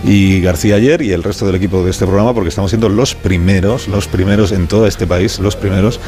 y 0.04 0.42
García 0.42 0.76
ayer 0.76 1.02
y 1.02 1.12
el 1.12 1.24
resto 1.24 1.48
del 1.48 1.56
equipo 1.56 1.84
de 1.84 1.89
este 1.89 2.06
programa, 2.06 2.36
porque 2.36 2.50
estamos 2.50 2.70
siendo 2.70 2.88
los 2.88 3.16
primeros, 3.16 3.88
los 3.88 4.08
primeros 4.08 4.52
en 4.52 4.68
todo 4.68 4.86
este 4.86 5.08
país, 5.08 5.39
los 5.39 5.56
primeros 5.56 6.00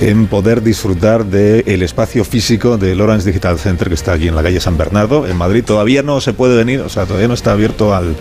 en 0.00 0.28
poder 0.28 0.62
disfrutar 0.62 1.24
del 1.26 1.82
espacio 1.82 2.24
físico 2.24 2.76
del 2.78 3.00
Orange 3.00 3.26
Digital 3.26 3.58
Center 3.58 3.88
que 3.88 3.94
está 3.94 4.12
aquí 4.12 4.28
en 4.28 4.36
la 4.36 4.44
calle 4.44 4.60
San 4.60 4.76
Bernardo, 4.78 5.26
en 5.26 5.36
Madrid. 5.36 5.64
Todavía 5.64 6.04
no 6.04 6.20
se 6.20 6.34
puede 6.34 6.56
venir, 6.56 6.80
o 6.82 6.88
sea, 6.88 7.04
todavía 7.04 7.26
no 7.28 7.34
está 7.34 7.50
abierto 7.52 7.94
al, 7.96 8.14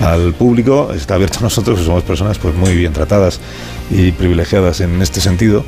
al 0.00 0.32
público, 0.34 0.92
está 0.94 1.14
abierto 1.16 1.38
a 1.40 1.42
nosotros, 1.42 1.78
que 1.80 1.84
somos 1.84 2.04
personas 2.04 2.38
pues 2.38 2.54
muy 2.54 2.74
bien 2.76 2.92
tratadas 2.92 3.40
y 3.90 4.12
privilegiadas 4.12 4.80
en 4.80 5.00
este 5.02 5.20
sentido. 5.20 5.64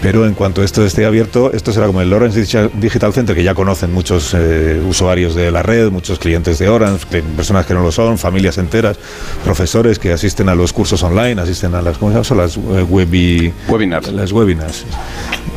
Pero 0.00 0.26
en 0.26 0.34
cuanto 0.34 0.62
esto 0.62 0.84
esté 0.84 1.04
abierto, 1.04 1.52
esto 1.52 1.72
será 1.72 1.86
como 1.86 2.00
el 2.00 2.12
Orange 2.12 2.42
Digi- 2.42 2.70
Digital 2.74 3.12
Center, 3.12 3.36
que 3.36 3.44
ya 3.44 3.54
conocen 3.54 3.92
muchos 3.92 4.34
eh, 4.34 4.80
usuarios 4.88 5.34
de 5.34 5.50
la 5.50 5.62
red, 5.62 5.90
muchos 5.90 6.18
clientes 6.18 6.58
de 6.58 6.68
Orange, 6.68 7.06
personas 7.36 7.66
que 7.66 7.74
no 7.74 7.82
lo 7.82 7.92
son, 7.92 8.18
familias 8.18 8.58
enteras, 8.58 8.96
profesores 9.44 9.98
que 9.98 10.12
asisten 10.12 10.48
a 10.48 10.54
los 10.54 10.72
cursos 10.72 11.02
online, 11.02 11.40
asisten 11.40 11.74
a 11.74 11.82
las, 11.82 11.98
¿cómo 11.98 12.10
se 12.12 12.22
llama? 12.34 12.42
Las 12.42 12.56
eh, 12.56 12.60
webi- 12.88 13.52
Webinars. 13.68 14.12
Las 14.12 14.32
webinars. 14.32 14.84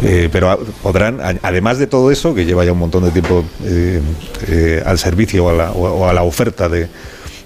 Eh, 0.03 0.29
pero 0.31 0.51
a- 0.51 0.57
podrán, 0.83 1.19
además 1.41 1.79
de 1.79 1.87
todo 1.87 2.11
eso, 2.11 2.35
que 2.35 2.45
lleva 2.45 2.65
ya 2.65 2.71
un 2.73 2.79
montón 2.79 3.03
de 3.03 3.11
tiempo 3.11 3.43
eh, 3.63 4.83
al 4.85 4.99
servicio 4.99 5.45
o 5.45 5.49
a 5.49 5.53
la, 5.53 5.71
o 5.71 6.07
a 6.07 6.13
la 6.13 6.23
oferta 6.23 6.69
de, 6.69 6.87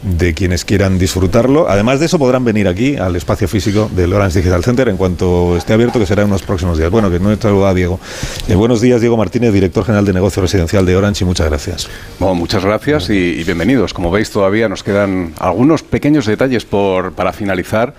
de 0.02 0.34
quienes 0.34 0.66
quieran 0.66 0.97
disfrutarlo. 0.97 1.70
Además 1.70 2.00
de 2.00 2.06
eso, 2.06 2.18
podrán 2.20 2.43
venir 2.45 2.68
aquí 2.68 2.95
al 2.97 3.16
espacio 3.16 3.47
físico 3.47 3.89
del 3.95 4.14
Orange 4.14 4.39
Digital 4.39 4.64
Center 4.64 4.88
en 4.89 4.97
cuanto 4.97 5.58
esté 5.58 5.74
abierto, 5.74 6.00
que 6.00 6.06
será 6.06 6.24
en 6.24 6.30
los 6.30 6.41
próximos 6.43 6.78
días. 6.78 6.89
Bueno, 6.89 7.10
que 7.12 7.20
no 7.20 7.32
está 7.32 7.50
a 7.50 7.74
Diego. 7.74 8.00
Eh, 8.47 8.56
buenos 8.56 8.80
días, 8.82 9.02
Diego 9.02 9.18
Martínez, 9.18 9.52
director 9.54 9.84
general 9.86 10.06
de 10.06 10.14
negocio 10.14 10.41
residencial 10.41 10.86
de 10.86 10.95
Orange, 10.95 11.24
y 11.24 11.28
muchas 11.28 11.47
gracias. 11.50 11.89
Bueno, 12.20 12.36
muchas 12.36 12.64
gracias 12.64 13.10
y, 13.10 13.14
y 13.14 13.43
bienvenidos. 13.43 13.93
Como 13.93 14.12
veis, 14.12 14.30
todavía 14.32 14.70
nos 14.70 14.84
quedan 14.84 15.34
algunos 15.39 15.84
pequeños 15.84 16.26
detalles 16.26 16.66
por, 16.66 17.14
para 17.14 17.34
finalizar 17.34 17.93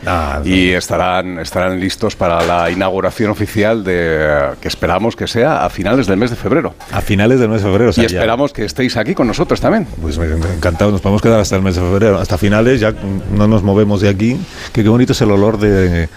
y 0.44 0.70
estarán, 0.70 1.38
estarán 1.38 1.80
listos 1.80 2.16
para 2.16 2.42
la 2.46 2.70
inauguración 2.70 3.30
oficial 3.30 3.84
de 3.84 4.50
que 4.60 4.68
esperamos 4.68 5.16
que 5.16 5.26
sea 5.26 5.64
a 5.64 5.70
finales 5.70 6.06
del 6.06 6.16
mes 6.16 6.30
de 6.30 6.36
febrero. 6.36 6.74
A 6.92 7.00
finales 7.00 7.40
del 7.40 7.48
mes 7.48 7.62
de 7.62 7.68
febrero. 7.68 7.90
o 7.90 7.92
sea, 7.92 8.04
y 8.04 8.08
ya- 8.08 8.18
esperamos 8.18 8.52
que 8.52 8.64
estéis 8.64 8.96
aquí 8.96 9.14
con 9.14 9.26
nosotros 9.26 9.60
también. 9.60 9.86
Pues 10.00 10.16
me- 10.18 10.26
me- 10.28 10.54
encantado, 10.54 10.90
nos 10.92 11.00
podemos 11.00 11.20
quedar 11.22 11.40
hasta 11.40 11.56
el 11.56 11.62
mes 11.62 11.74
de 11.74 11.80
febrero, 11.80 11.89
hasta 12.18 12.38
finales, 12.38 12.80
ya 12.80 12.94
no 13.34 13.46
nos 13.48 13.62
movemos 13.62 14.00
de 14.00 14.08
aquí. 14.08 14.36
Que 14.72 14.82
qué 14.82 14.88
bonito 14.88 15.12
es 15.12 15.20
el 15.20 15.30
olor 15.30 15.58
de. 15.58 16.08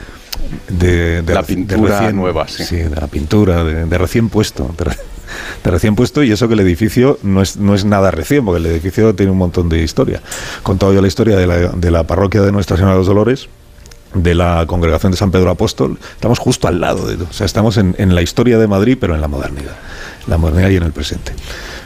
De, 0.67 1.21
de 1.21 1.33
La 1.33 1.43
pintura 1.43 2.11
nueva, 2.11 2.47
sí. 2.47 2.75
de 2.75 2.89
la 2.89 3.07
pintura, 3.07 3.63
de, 3.63 3.85
de 3.85 3.97
recién 3.97 4.29
puesto. 4.29 4.73
De, 4.77 4.85
de 5.63 5.71
recién 5.71 5.95
puesto, 5.95 6.23
y 6.23 6.31
eso 6.31 6.47
que 6.47 6.55
el 6.55 6.59
edificio 6.59 7.19
no 7.23 7.41
es, 7.41 7.57
no 7.57 7.75
es 7.75 7.85
nada 7.85 8.11
recién, 8.11 8.43
porque 8.43 8.59
el 8.59 8.65
edificio 8.65 9.13
tiene 9.15 9.31
un 9.31 9.37
montón 9.37 9.69
de 9.69 9.81
historia. 9.81 10.21
Contado 10.63 10.93
yo 10.93 11.01
la 11.01 11.07
historia 11.07 11.37
de 11.37 11.47
la, 11.47 11.57
de 11.69 11.91
la 11.91 12.03
parroquia 12.05 12.41
de 12.41 12.51
Nuestra 12.51 12.77
Señora 12.77 12.93
de 12.93 12.99
los 12.99 13.07
Dolores, 13.07 13.47
de 14.13 14.35
la 14.35 14.65
congregación 14.67 15.11
de 15.11 15.17
San 15.17 15.31
Pedro 15.31 15.49
Apóstol, 15.49 15.97
estamos 16.15 16.39
justo 16.39 16.67
al 16.67 16.79
lado 16.81 17.07
de 17.07 17.21
o 17.23 17.31
sea, 17.33 17.45
estamos 17.45 17.77
en, 17.77 17.95
en 17.97 18.13
la 18.15 18.21
historia 18.21 18.57
de 18.57 18.67
Madrid, 18.67 18.97
pero 18.99 19.15
en 19.15 19.21
la 19.21 19.27
modernidad, 19.27 19.75
la 20.27 20.37
modernidad 20.37 20.69
y 20.69 20.75
en 20.77 20.83
el 20.83 20.91
presente. 20.91 21.33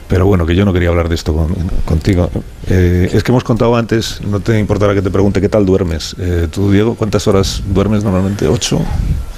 Pero 0.07 0.25
bueno, 0.25 0.45
que 0.45 0.55
yo 0.55 0.63
no 0.63 0.71
quería 0.71 0.87
hablar 0.89 1.09
de 1.09 1.15
esto 1.15 1.33
con- 1.33 1.53
contigo. 1.83 2.29
Eh, 2.69 3.09
es 3.11 3.23
que 3.23 3.31
hemos 3.33 3.43
contado 3.43 3.75
antes, 3.75 4.21
no 4.25 4.39
te 4.39 4.57
importará 4.57 4.93
que 4.93 5.01
te 5.01 5.11
pregunte 5.11 5.41
qué 5.41 5.49
tal 5.49 5.65
duermes. 5.65 6.15
Eh, 6.17 6.47
tú, 6.49 6.71
Diego, 6.71 6.95
¿cuántas 6.95 7.27
horas 7.27 7.61
duermes 7.67 8.05
normalmente? 8.05 8.47
¿Ocho? 8.47 8.79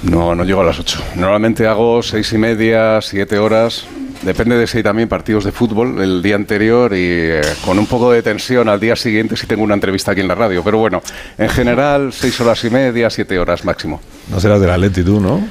No, 0.04 0.34
no 0.36 0.44
llego 0.44 0.60
a 0.60 0.64
las 0.64 0.78
8. 0.78 1.02
Normalmente 1.16 1.66
hago 1.66 2.02
seis 2.04 2.32
y 2.32 2.38
media, 2.38 3.00
siete 3.02 3.38
horas. 3.38 3.84
Depende 4.22 4.56
de 4.56 4.66
si 4.66 4.78
hay 4.78 4.82
también 4.82 5.08
partidos 5.08 5.44
de 5.44 5.52
fútbol 5.52 6.00
el 6.00 6.22
día 6.22 6.36
anterior 6.36 6.92
y 6.92 6.98
eh, 7.00 7.40
con 7.64 7.78
un 7.78 7.86
poco 7.86 8.12
de 8.12 8.22
tensión 8.22 8.68
al 8.68 8.80
día 8.80 8.96
siguiente 8.96 9.36
si 9.36 9.46
tengo 9.46 9.62
una 9.62 9.74
entrevista 9.74 10.12
aquí 10.12 10.20
en 10.20 10.28
la 10.28 10.34
radio. 10.34 10.62
Pero 10.62 10.78
bueno, 10.78 11.02
en 11.38 11.48
general, 11.48 12.12
seis 12.12 12.40
horas 12.40 12.62
y 12.64 12.70
media, 12.70 13.10
siete 13.10 13.38
horas 13.38 13.64
máximo. 13.64 14.00
No 14.30 14.40
serás 14.40 14.60
del 14.60 14.70
Atleti 14.70 15.02
tú, 15.02 15.20
¿no? 15.20 15.42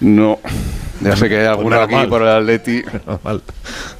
No. 0.00 0.38
Ya 1.00 1.14
sé 1.14 1.28
que 1.28 1.40
hay 1.40 1.46
alguno 1.46 1.70
nada 1.70 1.84
aquí 1.84 2.08
por 2.08 2.22
el 2.22 2.28
Atleti. 2.28 2.82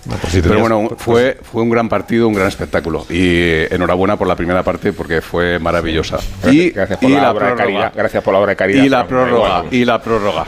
No, 0.07 0.17
pues 0.21 0.33
si 0.33 0.41
Pero 0.41 0.61
bueno, 0.61 0.89
fue, 0.99 1.37
fue 1.43 1.63
un 1.63 1.69
gran 1.69 1.89
partido, 1.89 2.29
un 2.29 2.35
gran 2.35 2.47
espectáculo. 2.47 3.07
Y 3.11 3.17
eh, 3.19 3.69
enhorabuena 3.73 4.17
por 4.17 4.29
la 4.29 4.37
primera 4.37 4.63
parte 4.63 4.93
porque 4.93 5.21
fue 5.21 5.59
maravillosa. 5.59 6.19
Y, 6.49 6.71
Gracias 6.71 7.01
por 7.01 7.11
y 7.11 7.15
la 7.15 7.33
obra 7.33 7.49
de 7.49 7.55
prórroga. 7.55 7.57
caridad. 7.57 7.93
Gracias 7.97 8.23
por 8.23 8.33
la 8.33 8.39
obra 8.39 8.51
de 8.51 8.57
caridad. 8.57 8.85
Y 8.85 8.89
la 8.89 9.07
prórroga. 9.09 9.65
Y 9.69 9.85
la 9.85 10.01
prórroga. 10.01 10.47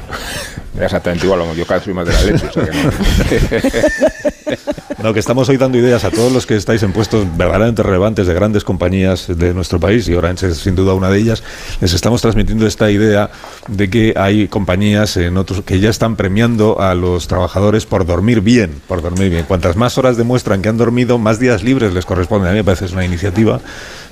Exactamente 0.81 1.27
igual, 1.27 1.55
yo 1.55 1.67
cada 1.67 1.81
soy 1.81 1.95
más 1.95 2.07
de 2.07 2.13
la 2.13 2.23
leche. 2.23 2.47
o 2.47 2.53
sea 2.53 2.65
que 2.65 2.73
no. 2.73 4.31
No, 5.03 5.15
que 5.15 5.21
estamos 5.21 5.49
hoy 5.49 5.57
dando 5.57 5.79
ideas 5.79 6.05
a 6.05 6.11
todos 6.11 6.33
los 6.33 6.45
que 6.45 6.57
estáis 6.57 6.83
en 6.83 6.93
puestos 6.93 7.25
verdaderamente 7.37 7.85
relevantes 7.85 8.27
de 8.27 8.35
grandes 8.35 8.65
compañías 8.65 9.27
de 9.29 9.55
nuestro 9.55 9.79
país, 9.79 10.09
y 10.09 10.15
Orange 10.15 10.49
es 10.49 10.59
sin 10.59 10.75
duda 10.75 10.93
una 10.95 11.09
de 11.09 11.19
ellas, 11.19 11.45
les 11.81 11.93
estamos 11.93 12.21
transmitiendo 12.21 12.67
esta 12.67 12.91
idea 12.91 13.31
de 13.69 13.89
que 13.91 14.15
hay 14.17 14.49
compañías 14.49 15.17
en 15.17 15.37
otros 15.37 15.63
que 15.63 15.79
ya 15.79 15.91
están 15.91 16.17
premiando 16.17 16.81
a 16.81 16.97
los 16.97 17.29
trabajadores 17.29 17.87
por 17.87 18.07
dormir 18.07 18.41
bien, 18.41 18.73
por 18.89 19.01
dormir 19.01 19.31
bien. 19.31 19.45
Cuantas 19.45 19.77
más 19.77 19.99
horas 19.99 20.17
demuestran 20.17 20.63
que 20.63 20.69
han 20.69 20.77
dormido, 20.77 21.19
más 21.19 21.39
días 21.39 21.63
libres 21.63 21.95
les 21.95 22.05
corresponden. 22.05 22.49
A 22.49 22.53
mí 22.53 22.59
me 22.59 22.65
parece 22.65 22.87
es 22.87 22.93
una 22.93 23.05
iniciativa 23.05 23.61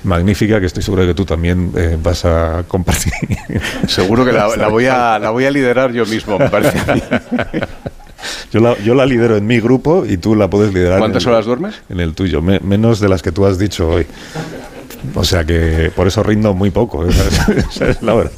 magnífica 0.03 0.59
que 0.59 0.67
estoy 0.67 0.83
seguro 0.83 1.01
de 1.01 1.09
que 1.09 1.15
tú 1.15 1.25
también 1.25 1.71
eh, 1.75 1.97
vas 2.01 2.23
a 2.23 2.63
compartir. 2.67 3.11
Seguro 3.87 4.23
que 4.23 4.31
la, 4.31 4.55
la 4.55 4.67
voy 4.69 4.85
a, 4.85 5.19
la 5.19 5.31
voy 5.31 5.45
a 5.45 5.51
liderar 5.51 5.91
yo 5.91 6.05
mismo, 6.05 6.39
me 6.39 6.49
parece. 6.49 6.79
Yo 8.51 8.59
la, 8.59 8.77
yo 8.79 8.95
la 8.95 9.05
lidero 9.05 9.37
en 9.37 9.45
mi 9.45 9.59
grupo 9.59 10.05
y 10.07 10.17
tú 10.17 10.35
la 10.35 10.49
puedes 10.49 10.73
liderar. 10.73 10.99
¿Cuántas 10.99 11.23
en 11.23 11.29
el- 11.29 11.33
horas 11.35 11.45
duermes? 11.45 11.75
En 11.89 11.99
el 11.99 12.13
tuyo, 12.13 12.41
me- 12.41 12.59
menos 12.59 12.99
de 12.99 13.09
las 13.09 13.21
que 13.21 13.31
tú 13.31 13.45
has 13.45 13.57
dicho 13.59 13.89
hoy. 13.89 14.05
O 15.15 15.23
sea 15.23 15.45
que 15.45 15.91
por 15.95 16.07
eso 16.07 16.23
rindo 16.23 16.53
muy 16.53 16.71
poco, 16.71 17.05
esa 17.07 17.23
es, 17.51 17.65
esa 17.75 17.89
es 17.89 18.01
la 18.01 18.13
verdad. 18.15 18.31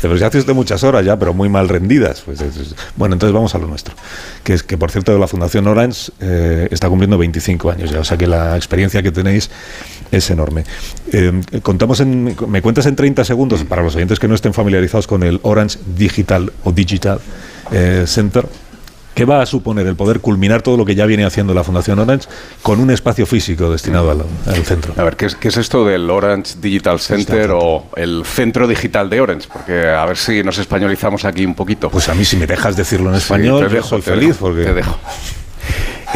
Pero 0.00 0.16
si 0.18 0.22
hace 0.22 0.38
usted 0.38 0.52
muchas 0.54 0.84
horas 0.84 1.04
ya, 1.04 1.18
pero 1.18 1.32
muy 1.34 1.48
mal 1.48 1.68
rendidas. 1.68 2.20
Pues 2.20 2.40
es- 2.40 2.56
es- 2.56 2.74
bueno, 2.96 3.14
entonces 3.14 3.32
vamos 3.34 3.54
a 3.54 3.58
lo 3.58 3.66
nuestro. 3.66 3.94
Que 4.44 4.52
es 4.54 4.62
que, 4.62 4.76
por 4.78 4.90
cierto, 4.90 5.18
la 5.18 5.26
Fundación 5.26 5.66
Orange 5.66 6.12
eh, 6.20 6.68
está 6.70 6.88
cumpliendo 6.88 7.16
25 7.18 7.70
años 7.70 7.90
ya. 7.90 8.00
O 8.00 8.04
sea 8.04 8.16
que 8.16 8.26
la 8.26 8.56
experiencia 8.56 9.02
que 9.02 9.10
tenéis 9.10 9.50
es 10.12 10.30
enorme. 10.30 10.64
Eh, 11.12 11.32
contamos 11.62 12.00
en, 12.00 12.36
me 12.48 12.62
cuentas 12.62 12.86
en 12.86 12.94
30 12.94 13.24
segundos, 13.24 13.64
para 13.64 13.82
los 13.82 13.96
oyentes 13.96 14.20
que 14.20 14.28
no 14.28 14.34
estén 14.34 14.52
familiarizados 14.54 15.06
con 15.06 15.22
el 15.22 15.40
Orange 15.42 15.78
Digital 15.96 16.52
o 16.62 16.70
Digital 16.72 17.18
eh, 17.72 18.04
Center, 18.06 18.46
¿Qué 19.14 19.24
va 19.24 19.40
a 19.40 19.46
suponer 19.46 19.86
el 19.86 19.94
poder 19.94 20.20
culminar 20.20 20.62
todo 20.62 20.76
lo 20.76 20.84
que 20.84 20.94
ya 20.96 21.06
viene 21.06 21.24
haciendo 21.24 21.54
la 21.54 21.62
Fundación 21.62 21.98
Orange 22.00 22.26
con 22.62 22.80
un 22.80 22.90
espacio 22.90 23.26
físico 23.26 23.70
destinado 23.70 24.10
al, 24.10 24.22
al 24.46 24.64
centro? 24.64 24.92
A 24.96 25.04
ver, 25.04 25.16
¿qué 25.16 25.26
es, 25.26 25.36
qué 25.36 25.48
es 25.48 25.56
esto 25.56 25.84
del 25.86 26.10
Orange 26.10 26.54
Digital 26.60 26.98
Center 26.98 27.50
o 27.52 27.86
el 27.96 28.24
Centro 28.24 28.66
Digital 28.66 29.08
de 29.08 29.20
Orange? 29.20 29.48
Porque 29.52 29.86
a 29.88 30.04
ver 30.04 30.16
si 30.16 30.42
nos 30.42 30.58
españolizamos 30.58 31.24
aquí 31.24 31.46
un 31.46 31.54
poquito. 31.54 31.90
Pues 31.90 32.08
a 32.08 32.14
mí 32.14 32.24
si 32.24 32.36
me 32.36 32.46
dejas 32.48 32.74
decirlo 32.76 33.10
en 33.10 33.16
español, 33.16 33.68
yo 33.70 33.82
soy 33.84 34.00
te 34.02 34.10
feliz 34.10 34.28
dejo, 34.30 34.40
porque- 34.40 34.64
Te 34.64 34.74
dejo. 34.74 34.98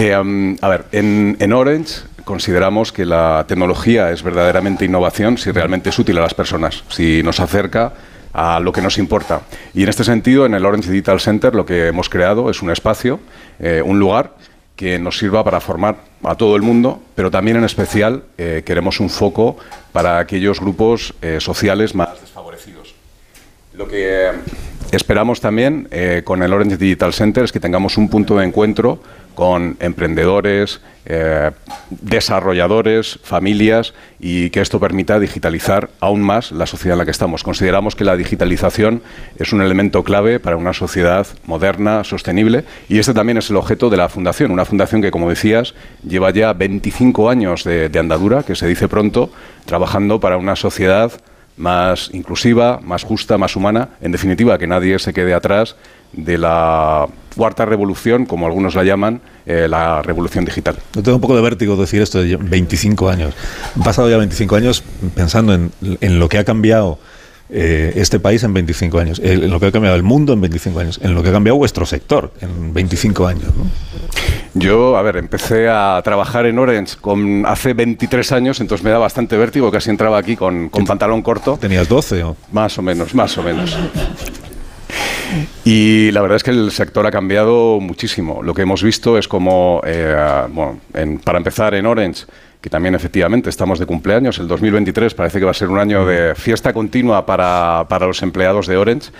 Eh, 0.01 0.16
um, 0.16 0.57
a 0.61 0.68
ver, 0.68 0.84
en, 0.92 1.36
en 1.40 1.53
Orange 1.53 2.03
consideramos 2.22 2.92
que 2.92 3.05
la 3.05 3.44
tecnología 3.49 4.12
es 4.12 4.22
verdaderamente 4.22 4.84
innovación 4.84 5.38
si 5.38 5.51
realmente 5.51 5.88
es 5.90 5.99
útil 5.99 6.18
a 6.18 6.20
las 6.20 6.34
personas, 6.34 6.84
si 6.88 7.20
nos 7.24 7.40
acerca 7.40 7.94
a 8.33 8.61
lo 8.61 8.72
que 8.72 8.83
nos 8.83 8.99
importa. 8.99 9.43
Y 9.74 9.83
en 9.83 9.89
este 9.89 10.05
sentido, 10.05 10.47
en 10.47 10.55
el 10.55 10.64
Orange 10.64 10.91
Digital 10.91 11.20
Center 11.20 11.55
lo 11.55 11.66
que 11.66 11.89
hemos 11.89 12.09
creado 12.09 12.51
es 12.51 12.62
un 12.62 12.70
espacio, 12.70 13.20
eh, 13.59 13.83
un 13.85 13.99
lugar 13.99 14.35
que 14.76 14.99
nos 14.99 15.18
sirva 15.18 15.43
para 15.43 15.61
formar 15.61 15.97
a 16.22 16.37
todo 16.37 16.55
el 16.55 16.62
mundo, 16.62 17.03
pero 17.14 17.31
también 17.31 17.57
en 17.57 17.64
especial 17.64 18.22
eh, 18.37 18.62
queremos 18.64 19.01
un 19.01 19.11
foco 19.11 19.57
para 19.93 20.18
aquellos 20.18 20.61
grupos 20.61 21.14
eh, 21.20 21.39
sociales 21.41 21.95
más 21.95 22.20
desfavorecidos. 22.20 22.95
Lo 23.74 23.89
que 23.89 24.31
esperamos 24.91 25.41
también 25.41 25.89
con 26.24 26.43
el 26.43 26.53
Orange 26.53 26.76
Digital 26.76 27.12
Center 27.12 27.45
es 27.45 27.53
que 27.53 27.61
tengamos 27.61 27.97
un 27.97 28.09
punto 28.09 28.37
de 28.37 28.45
encuentro 28.45 29.01
con 29.39 29.76
emprendedores, 29.78 30.80
eh, 31.07 31.53
desarrolladores, 31.91 33.20
familias 33.22 33.95
y 34.18 34.51
que 34.51 34.61
esto 34.61 34.80
permita 34.80 35.20
digitalizar 35.20 35.91
aún 36.01 36.22
más 36.22 36.51
la 36.51 36.66
sociedad 36.66 36.95
en 36.95 36.99
la 36.99 37.05
que 37.05 37.12
estamos. 37.12 37.45
Consideramos 37.45 37.95
que 37.95 38.03
la 38.03 38.16
digitalización 38.16 39.01
es 39.39 39.53
un 39.53 39.62
elemento 39.62 40.03
clave 40.03 40.41
para 40.41 40.57
una 40.57 40.72
sociedad 40.72 41.24
moderna, 41.45 42.03
sostenible 42.03 42.64
y 42.89 42.99
este 42.99 43.14
también 43.14 43.39
es 43.39 43.49
el 43.49 43.55
objeto 43.55 43.91
de 43.91 43.97
la 43.97 44.09
fundación, 44.09 44.51
una 44.51 44.64
fundación 44.64 45.03
que, 45.03 45.12
como 45.12 45.30
decías, 45.30 45.72
lleva 46.03 46.32
ya 46.32 46.53
25 46.53 47.30
años 47.30 47.62
de, 47.62 47.89
de 47.89 47.99
andadura, 48.01 48.43
que 48.43 48.57
se 48.57 48.66
dice 48.66 48.89
pronto, 48.89 49.30
trabajando 49.66 50.18
para 50.18 50.36
una 50.36 50.57
sociedad 50.57 51.12
más 51.59 52.11
inclusiva, 52.13 52.81
más 52.83 53.05
justa, 53.05 53.37
más 53.37 53.57
humana, 53.57 53.91
en 54.01 54.13
definitiva, 54.13 54.59
que 54.59 54.67
nadie 54.67 54.99
se 54.99 55.13
quede 55.13 55.35
atrás 55.35 55.77
de 56.13 56.39
la 56.39 57.07
cuarta 57.37 57.67
revolución, 57.67 58.25
como 58.25 58.47
algunos 58.47 58.75
la 58.75 58.85
llaman, 58.85 59.21
eh, 59.47 59.67
la 59.69 60.03
revolución 60.03 60.45
digital. 60.45 60.77
Yo 60.95 61.03
tengo 61.03 61.17
un 61.17 61.21
poco 61.21 61.37
de 61.37 61.43
vértigo 61.43 61.77
decir 61.77 62.01
esto 62.01 62.23
de 62.23 62.37
25 62.37 63.09
años. 63.09 63.35
Han 63.77 63.83
pasado 63.83 64.09
ya 64.09 64.17
25 64.17 64.57
años 64.57 64.83
pensando 65.15 65.55
en, 65.55 65.71
en 66.01 66.19
lo 66.19 66.29
que 66.29 66.39
ha 66.39 66.45
cambiado 66.45 66.99
eh, 67.51 67.92
este 67.96 68.20
país 68.20 68.42
en 68.44 68.53
25 68.55 68.99
años, 68.99 69.20
en 69.24 69.51
lo 69.51 69.59
que 69.61 69.66
ha 69.66 69.72
cambiado 69.72 69.96
el 69.96 70.03
mundo 70.03 70.32
en 70.32 70.40
25 70.40 70.80
años, 70.80 71.01
en 71.03 71.14
lo 71.14 71.22
que 71.22 71.30
ha 71.30 71.32
cambiado 71.32 71.57
vuestro 71.57 71.86
sector 71.86 72.32
en 72.40 72.72
25 72.74 73.26
años. 73.26 73.44
¿no? 73.57 73.64
Yo, 74.55 74.96
a 74.96 75.03
ver, 75.03 75.16
empecé 75.16 75.68
a 75.68 76.01
trabajar 76.03 76.46
en 76.46 76.59
Orange 76.59 76.96
con, 77.01 77.44
hace 77.46 77.74
23 77.74 78.32
años, 78.32 78.61
entonces 78.61 78.84
me 78.84 78.90
da 78.90 78.99
bastante 78.99 79.36
vértigo, 79.36 79.70
casi 79.70 79.90
entraba 79.90 80.18
aquí 80.18 80.36
con, 80.36 80.68
con 80.68 80.84
pantalón 80.84 81.22
corto. 81.22 81.59
¿Tenías 81.61 81.88
12 81.88 82.22
o...? 82.24 82.36
Más 82.53 82.76
o 82.78 82.82
menos, 82.82 83.14
más 83.14 83.36
o 83.38 83.42
menos. 83.42 83.76
Y 85.64 86.11
la 86.12 86.22
verdad 86.22 86.36
es 86.36 86.42
que 86.42 86.51
el 86.51 86.70
sector 86.70 87.07
ha 87.07 87.11
cambiado 87.11 87.80
muchísimo. 87.80 88.42
Lo 88.42 88.55
que 88.55 88.62
hemos 88.62 88.82
visto 88.82 89.18
es 89.18 89.28
como, 89.28 89.82
eh, 89.84 90.16
bueno, 90.51 90.80
en- 90.94 91.18
para 91.18 91.38
empezar 91.38 91.74
en 91.74 91.84
Orange, 91.86 92.24
que 92.61 92.71
también 92.71 92.95
efectivamente 92.95 93.51
estamos 93.51 93.79
de 93.79 93.87
cumpleaños, 93.87 94.39
el 94.39 94.49
2023 94.49 95.15
parece 95.15 95.39
que 95.39 95.45
va 95.45 95.53
a 95.53 95.55
ser 95.55 95.69
un 95.69 95.79
año 95.79 96.05
de 96.05 96.35
fiesta 96.35 96.73
continua 96.73 97.25
para, 97.25 97.87
para 97.89 98.07
los 98.07 98.23
empleados 98.23 98.67
de 98.67 98.77
Orange. 98.77 99.11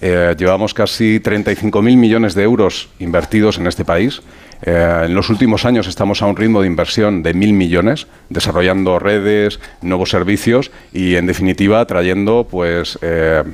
Eh, 0.00 0.34
llevamos 0.38 0.74
casi 0.74 1.20
35.000 1.20 1.96
millones 1.96 2.34
de 2.34 2.42
euros 2.42 2.90
invertidos 2.98 3.58
en 3.58 3.66
este 3.66 3.84
país. 3.84 4.20
Eh, 4.62 5.02
en 5.06 5.14
los 5.14 5.30
últimos 5.30 5.64
años 5.64 5.86
estamos 5.86 6.22
a 6.22 6.26
un 6.26 6.36
ritmo 6.36 6.60
de 6.60 6.66
inversión 6.66 7.22
de 7.22 7.34
mil 7.34 7.52
millones, 7.52 8.06
desarrollando 8.28 8.98
redes, 8.98 9.60
nuevos 9.82 10.10
servicios 10.10 10.70
y, 10.92 11.16
en 11.16 11.26
definitiva, 11.26 11.84
trayendo 11.86 12.46
pues, 12.50 12.98
eh, 13.02 13.44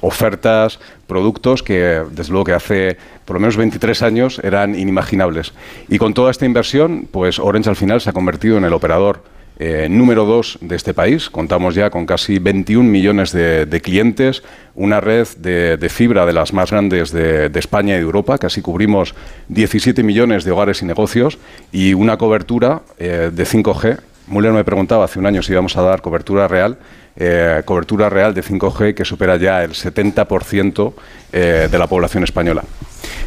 ofertas, 0.00 0.80
productos 1.06 1.62
que, 1.62 2.02
desde 2.10 2.32
luego, 2.32 2.44
que 2.44 2.52
hace 2.52 2.96
por 3.24 3.34
lo 3.34 3.40
menos 3.40 3.56
23 3.56 4.02
años 4.02 4.40
eran 4.42 4.78
inimaginables. 4.78 5.52
Y 5.88 5.98
con 5.98 6.14
toda 6.14 6.30
esta 6.30 6.46
inversión, 6.46 7.06
pues 7.10 7.38
Orange 7.38 7.70
al 7.70 7.76
final 7.76 8.00
se 8.00 8.10
ha 8.10 8.12
convertido 8.12 8.58
en 8.58 8.64
el 8.64 8.72
operador 8.72 9.22
eh, 9.58 9.86
número 9.88 10.24
dos 10.24 10.58
de 10.60 10.74
este 10.74 10.94
país. 10.94 11.30
Contamos 11.30 11.74
ya 11.74 11.90
con 11.90 12.06
casi 12.06 12.38
21 12.38 12.88
millones 12.88 13.32
de, 13.32 13.80
clientes, 13.82 14.42
una 14.74 15.00
red 15.00 15.28
de, 15.36 15.88
fibra 15.88 16.26
de 16.26 16.32
las 16.32 16.52
más 16.52 16.70
grandes 16.70 17.12
de, 17.12 17.48
de 17.48 17.60
España 17.60 17.94
y 17.94 17.98
de 17.98 18.02
Europa. 18.02 18.38
Casi 18.38 18.62
cubrimos 18.62 19.14
17 19.48 20.02
millones 20.02 20.44
de 20.44 20.50
hogares 20.50 20.82
y 20.82 20.86
negocios 20.86 21.38
y 21.70 21.94
una 21.94 22.16
cobertura 22.16 22.82
eh, 22.98 23.30
de 23.32 23.44
5G. 23.44 24.00
Müller 24.26 24.52
me 24.52 24.64
preguntaba 24.64 25.04
hace 25.04 25.18
un 25.18 25.26
año 25.26 25.42
si 25.42 25.52
íbamos 25.52 25.76
a 25.76 25.82
dar 25.82 26.00
cobertura 26.00 26.48
real. 26.48 26.78
eh, 27.16 27.62
cobertura 27.64 28.08
real 28.08 28.32
de 28.34 28.42
5G 28.42 28.94
que 28.94 29.04
supera 29.04 29.36
ya 29.36 29.62
el 29.62 29.72
70% 29.72 30.92
eh, 31.32 31.68
de 31.70 31.78
la 31.78 31.86
población 31.86 32.24
española. 32.24 32.64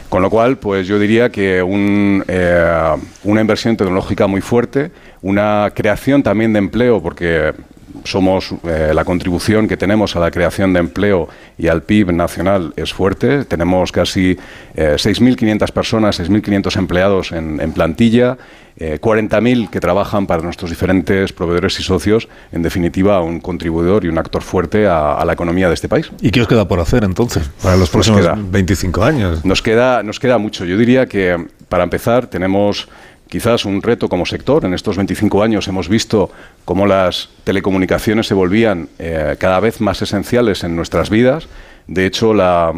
Con 0.10 0.22
lo 0.22 0.30
cual, 0.30 0.58
pues 0.58 0.88
yo 0.88 0.98
diría 1.00 1.30
que 1.30 1.60
eh, 1.60 2.96
una 3.24 3.42
inversión 3.42 3.76
tecnológica 3.76 4.28
muy 4.28 4.42
fuerte, 4.42 4.92
una 5.22 5.72
creación 5.76 6.24
también 6.24 6.54
de 6.54 6.60
empleo, 6.60 7.02
porque 7.02 7.54
somos 8.06 8.54
eh, 8.64 8.92
la 8.94 9.04
contribución 9.04 9.68
que 9.68 9.78
tenemos 9.78 10.16
a 10.16 10.20
la 10.20 10.32
creación 10.32 10.74
de 10.74 10.80
empleo 10.80 11.28
y 11.58 11.68
al 11.68 11.84
PIB 11.84 12.14
nacional 12.14 12.74
es 12.76 12.94
fuerte. 12.94 13.46
Tenemos 13.46 13.92
casi 13.92 14.38
eh, 14.76 14.96
6.500 14.98 15.72
personas, 15.72 16.20
6.500 16.20 16.78
empleados 16.78 17.32
en, 17.32 17.60
en 17.60 17.72
plantilla, 17.74 18.38
eh, 18.78 19.00
40.000 19.02 19.70
que 19.70 19.80
trabajan 19.80 20.28
para 20.28 20.42
nuestros 20.42 20.70
diferentes 20.70 21.34
proveedores 21.34 21.80
y 21.80 21.84
socios. 21.84 22.28
En 22.52 22.62
definitiva, 22.62 23.22
un 23.22 23.40
contribuidor 23.40 24.06
y 24.06 24.08
un 24.10 24.18
actor 24.18 24.42
fuerte 24.42 24.86
a, 24.86 25.14
a 25.14 25.26
la 25.26 25.34
economía 25.34 25.68
de 25.68 25.74
este 25.74 25.88
país. 25.88 26.12
¿Y 26.22 26.32
qué 26.32 26.42
os 26.42 26.48
queda 26.48 26.68
por 26.68 26.80
hacer 26.80 27.04
entonces 27.04 27.50
para 27.62 27.78
los 27.78 27.90
próximos 27.90 28.26
25 28.52 29.04
años? 29.04 29.46
Nos 29.46 29.62
queda, 29.62 30.04
nos 30.04 30.20
queda 30.20 30.38
mucho. 30.38 30.66
Yo 30.66 30.78
diría 30.78 31.06
que, 31.06 31.46
para 31.70 31.84
empezar, 31.84 32.28
tenemos 32.28 32.88
quizás 33.30 33.66
un 33.66 33.82
reto 33.82 34.10
como 34.10 34.26
sector. 34.26 34.66
En 34.66 34.74
estos 34.74 34.98
25 34.98 35.44
años 35.44 35.68
hemos 35.68 35.90
visto 35.90 36.32
cómo 36.64 36.86
las 36.86 37.30
telecomunicaciones 37.44 38.28
se 38.28 38.34
volvían 38.34 38.90
eh, 39.00 39.36
cada 39.40 39.60
vez 39.60 39.82
más 39.82 40.02
esenciales 40.02 40.64
en 40.64 40.76
nuestras 40.76 41.10
vidas. 41.10 41.48
De 41.88 42.06
hecho, 42.06 42.34
la, 42.34 42.74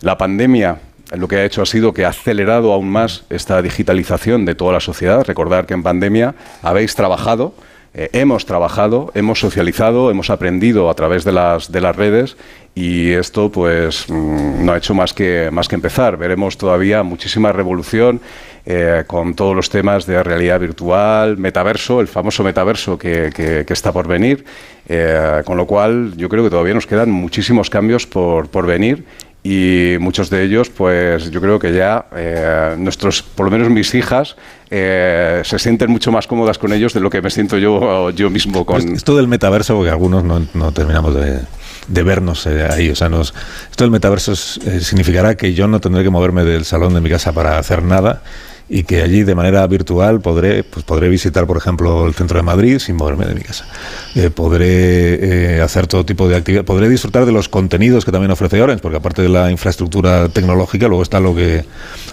la 0.00 0.18
pandemia 0.18 0.78
lo 1.16 1.28
que 1.28 1.36
ha 1.36 1.44
hecho 1.44 1.62
ha 1.62 1.66
sido 1.66 1.92
que 1.92 2.04
ha 2.04 2.08
acelerado 2.08 2.72
aún 2.72 2.88
más 2.88 3.24
esta 3.28 3.60
digitalización 3.60 4.44
de 4.44 4.54
toda 4.54 4.72
la 4.72 4.80
sociedad. 4.80 5.24
Recordar 5.26 5.66
que 5.66 5.74
en 5.74 5.82
pandemia 5.82 6.34
habéis 6.62 6.94
trabajado, 6.94 7.54
eh, 7.94 8.08
hemos 8.12 8.46
trabajado, 8.46 9.10
hemos 9.14 9.40
socializado, 9.40 10.10
hemos 10.10 10.30
aprendido 10.30 10.88
a 10.90 10.94
través 10.94 11.24
de 11.24 11.32
las, 11.32 11.70
de 11.70 11.80
las 11.80 11.94
redes 11.96 12.36
y 12.74 13.10
esto 13.10 13.50
pues 13.52 14.06
mm, 14.08 14.64
no 14.64 14.72
ha 14.72 14.78
hecho 14.78 14.94
más 14.94 15.12
que, 15.12 15.50
más 15.52 15.68
que 15.68 15.74
empezar. 15.74 16.16
Veremos 16.16 16.56
todavía 16.56 17.02
muchísima 17.02 17.52
revolución 17.52 18.20
eh, 18.64 19.04
con 19.06 19.34
todos 19.34 19.54
los 19.56 19.68
temas 19.68 20.06
de 20.06 20.22
realidad 20.22 20.60
virtual, 20.60 21.36
metaverso, 21.36 22.00
el 22.00 22.06
famoso 22.08 22.42
metaverso 22.44 22.96
que, 22.96 23.30
que- 23.34 23.66
está 23.72 23.92
por 23.92 24.06
venir, 24.06 24.44
eh, 24.88 25.42
con 25.44 25.56
lo 25.56 25.66
cual 25.66 26.12
yo 26.16 26.28
creo 26.28 26.44
que 26.44 26.50
todavía 26.50 26.74
nos 26.74 26.86
quedan 26.86 27.10
muchísimos 27.10 27.68
cambios 27.70 28.06
por, 28.06 28.48
por 28.48 28.66
venir 28.66 29.04
y 29.44 29.96
muchos 29.98 30.30
de 30.30 30.44
ellos, 30.44 30.70
pues 30.70 31.30
yo 31.30 31.40
creo 31.40 31.58
que 31.58 31.72
ya 31.72 32.06
eh, 32.14 32.76
nuestros, 32.78 33.22
por 33.22 33.46
lo 33.46 33.50
menos 33.50 33.70
mis 33.70 33.92
hijas, 33.94 34.36
eh, 34.70 35.42
se 35.44 35.58
sienten 35.58 35.90
mucho 35.90 36.12
más 36.12 36.28
cómodas 36.28 36.58
con 36.58 36.72
ellos 36.72 36.94
de 36.94 37.00
lo 37.00 37.10
que 37.10 37.20
me 37.20 37.28
siento 37.28 37.58
yo, 37.58 38.10
yo 38.10 38.30
mismo 38.30 38.64
con... 38.64 38.94
Esto 38.94 39.16
del 39.16 39.26
metaverso, 39.26 39.74
porque 39.74 39.90
algunos 39.90 40.22
no, 40.22 40.46
no 40.54 40.72
terminamos 40.72 41.14
de, 41.16 42.02
vernos 42.04 42.46
eh, 42.46 42.68
ahí. 42.70 42.90
O 42.90 42.94
sea, 42.94 43.08
nos, 43.08 43.34
esto 43.68 43.82
del 43.82 43.90
metaverso 43.90 44.36
significará 44.36 45.34
que 45.36 45.54
yo 45.54 45.66
no 45.66 45.80
tendré 45.80 46.04
que 46.04 46.10
moverme 46.10 46.44
del 46.44 46.64
salón 46.64 46.94
de 46.94 47.00
mi 47.00 47.10
casa 47.10 47.32
para 47.32 47.58
hacer 47.58 47.82
nada 47.82 48.22
y 48.68 48.84
que 48.84 49.02
allí 49.02 49.22
de 49.22 49.34
manera 49.34 49.66
virtual 49.66 50.20
podré, 50.20 50.64
pues 50.64 50.84
podré 50.84 51.08
visitar, 51.08 51.46
por 51.46 51.56
ejemplo, 51.56 52.06
el 52.06 52.14
centro 52.14 52.38
de 52.38 52.42
Madrid 52.42 52.78
sin 52.78 52.96
moverme 52.96 53.26
de 53.26 53.34
mi 53.34 53.42
casa. 53.42 53.66
Eh, 54.14 54.30
podré 54.30 55.56
eh, 55.56 55.60
hacer 55.60 55.86
todo 55.86 56.04
tipo 56.06 56.28
de 56.28 56.36
actividad, 56.36 56.64
podré 56.64 56.88
disfrutar 56.88 57.26
de 57.26 57.32
los 57.32 57.48
contenidos 57.48 58.04
que 58.04 58.12
también 58.12 58.30
ofrece 58.30 58.60
Orange, 58.62 58.80
porque 58.80 58.96
aparte 58.96 59.22
de 59.22 59.28
la 59.28 59.50
infraestructura 59.50 60.28
tecnológica, 60.28 60.88
luego 60.88 61.02
está 61.02 61.20
lo 61.20 61.34
que, 61.34 61.64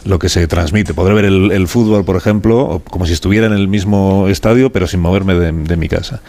lo 0.05 0.19
que 0.19 0.29
se 0.29 0.47
transmite. 0.47 0.93
Podré 0.93 1.13
ver 1.13 1.25
el, 1.25 1.51
el 1.51 1.67
fútbol, 1.67 2.03
por 2.03 2.17
ejemplo, 2.17 2.81
como 2.89 3.05
si 3.05 3.13
estuviera 3.13 3.47
en 3.47 3.53
el 3.53 3.67
mismo 3.67 4.27
estadio, 4.27 4.71
pero 4.71 4.87
sin 4.87 4.99
moverme 4.99 5.35
de, 5.35 5.51
de 5.51 5.77
mi 5.77 5.87
casa. 5.87 6.21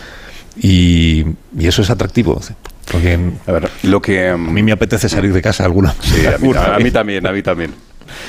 Y, 0.60 1.24
y 1.58 1.66
eso 1.66 1.82
es 1.82 1.90
atractivo. 1.90 2.40
Porque 2.90 3.18
lo 3.84 4.02
que, 4.02 4.28
a 4.28 4.36
mí 4.36 4.62
me 4.62 4.72
apetece 4.72 5.08
salir 5.08 5.32
de 5.32 5.42
casa 5.42 5.64
alguna. 5.64 5.94
Sí, 6.00 6.26
a 6.26 6.38
mí, 6.38 6.52
a 6.54 6.78
mí 6.78 6.90
también, 6.90 7.26
a 7.26 7.32
mí 7.32 7.42
también. 7.42 7.72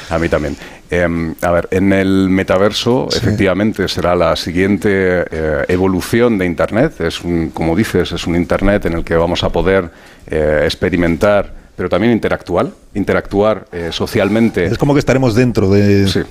A 0.09 0.19
mí 0.19 0.29
también. 0.29 0.55
Em, 0.89 1.33
a 1.41 1.51
ver, 1.51 1.67
en 1.71 1.93
el 1.93 2.29
metaverso, 2.29 3.07
efectivamente, 3.15 3.87
será 3.87 4.13
la 4.13 4.35
siguiente 4.35 4.89
eh, 4.91 5.65
evolución 5.69 6.37
de 6.37 6.45
Internet. 6.45 6.99
Es 6.99 7.21
un, 7.21 7.49
como 7.51 7.75
dices, 7.75 8.11
es 8.11 8.27
un 8.27 8.35
Internet 8.35 8.85
en 8.85 8.93
el 8.93 9.03
que 9.03 9.15
vamos 9.15 9.43
a 9.43 9.49
poder 9.49 9.89
eh, 10.27 10.61
experimentar, 10.65 11.53
pero 11.77 11.87
también 11.87 12.11
interactuar, 12.11 12.67
interactuar 12.93 13.67
eh, 13.71 13.89
socialmente. 13.91 14.65
Es 14.65 14.77
como 14.77 14.93
que 14.93 14.99
estaremos 14.99 15.33
dentro 15.33 15.69
de... 15.69 16.07
Sí. 16.07 16.21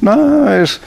No, 0.00 0.54
es... 0.54 0.80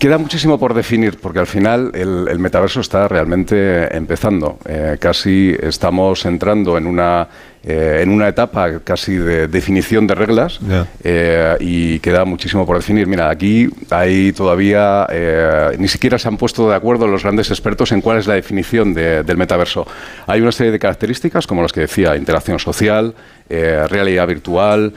Queda 0.00 0.16
muchísimo 0.16 0.58
por 0.58 0.72
definir, 0.72 1.18
porque 1.18 1.40
al 1.40 1.46
final 1.46 1.90
el, 1.92 2.26
el 2.30 2.38
metaverso 2.38 2.80
está 2.80 3.06
realmente 3.06 3.94
empezando. 3.94 4.58
Eh, 4.66 4.96
casi 4.98 5.54
estamos 5.62 6.24
entrando 6.24 6.78
en 6.78 6.86
una, 6.86 7.28
eh, 7.62 8.00
en 8.02 8.08
una 8.08 8.26
etapa 8.28 8.80
casi 8.82 9.16
de 9.16 9.46
definición 9.46 10.06
de 10.06 10.14
reglas 10.14 10.58
eh, 11.04 11.54
y 11.60 11.98
queda 11.98 12.24
muchísimo 12.24 12.64
por 12.64 12.78
definir. 12.78 13.06
Mira, 13.06 13.28
aquí 13.28 13.68
hay 13.90 14.32
todavía, 14.32 15.06
ni 15.76 15.86
siquiera 15.86 16.18
se 16.18 16.28
han 16.28 16.38
puesto 16.38 16.70
de 16.70 16.76
acuerdo 16.76 17.06
los 17.06 17.22
grandes 17.22 17.50
expertos 17.50 17.92
en 17.92 18.00
cuál 18.00 18.16
es 18.16 18.26
la 18.26 18.34
definición 18.36 18.94
de- 18.94 19.22
del 19.22 19.36
metaverso. 19.36 19.86
Hay 20.26 20.40
una 20.40 20.52
serie 20.52 20.72
de 20.72 20.78
características, 20.78 21.46
como 21.46 21.60
las 21.60 21.74
que 21.74 21.80
decía, 21.80 22.16
interacción 22.16 22.58
social, 22.58 23.14
realidad 23.50 24.26
virtual, 24.26 24.94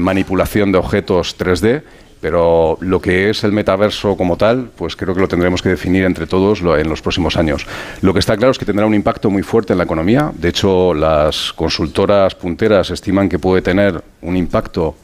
manipulación 0.00 0.72
de 0.72 0.78
objetos 0.78 1.36
3D. 1.38 1.82
Pero 2.20 2.78
lo 2.80 3.00
que 3.00 3.30
es 3.30 3.44
el 3.44 3.52
metaverso 3.52 4.16
como 4.16 4.36
tal, 4.36 4.70
pues 4.76 4.96
creo 4.96 5.14
que 5.14 5.20
lo 5.20 5.28
tendremos 5.28 5.62
que 5.62 5.68
definir 5.68 6.04
entre 6.04 6.26
todos 6.26 6.60
lo- 6.62 6.76
en 6.76 6.88
los 6.88 7.00
próximos 7.00 7.36
años. 7.36 7.64
Lo 8.02 8.12
que 8.12 8.18
está 8.18 8.36
claro 8.36 8.50
es 8.50 8.58
que 8.58 8.64
tendrá 8.64 8.86
un 8.86 8.94
impacto 8.94 9.30
muy 9.30 9.42
fuerte 9.42 9.72
en 9.72 9.78
la 9.78 9.84
economía. 9.84 10.32
De 10.34 10.48
hecho, 10.48 10.94
las 10.94 11.52
consultoras 11.52 12.34
punteras 12.34 12.90
estiman 12.90 13.28
que 13.28 13.38
puede 13.38 13.62
tener 13.62 14.02
un 14.22 14.36
impacto 14.36 14.96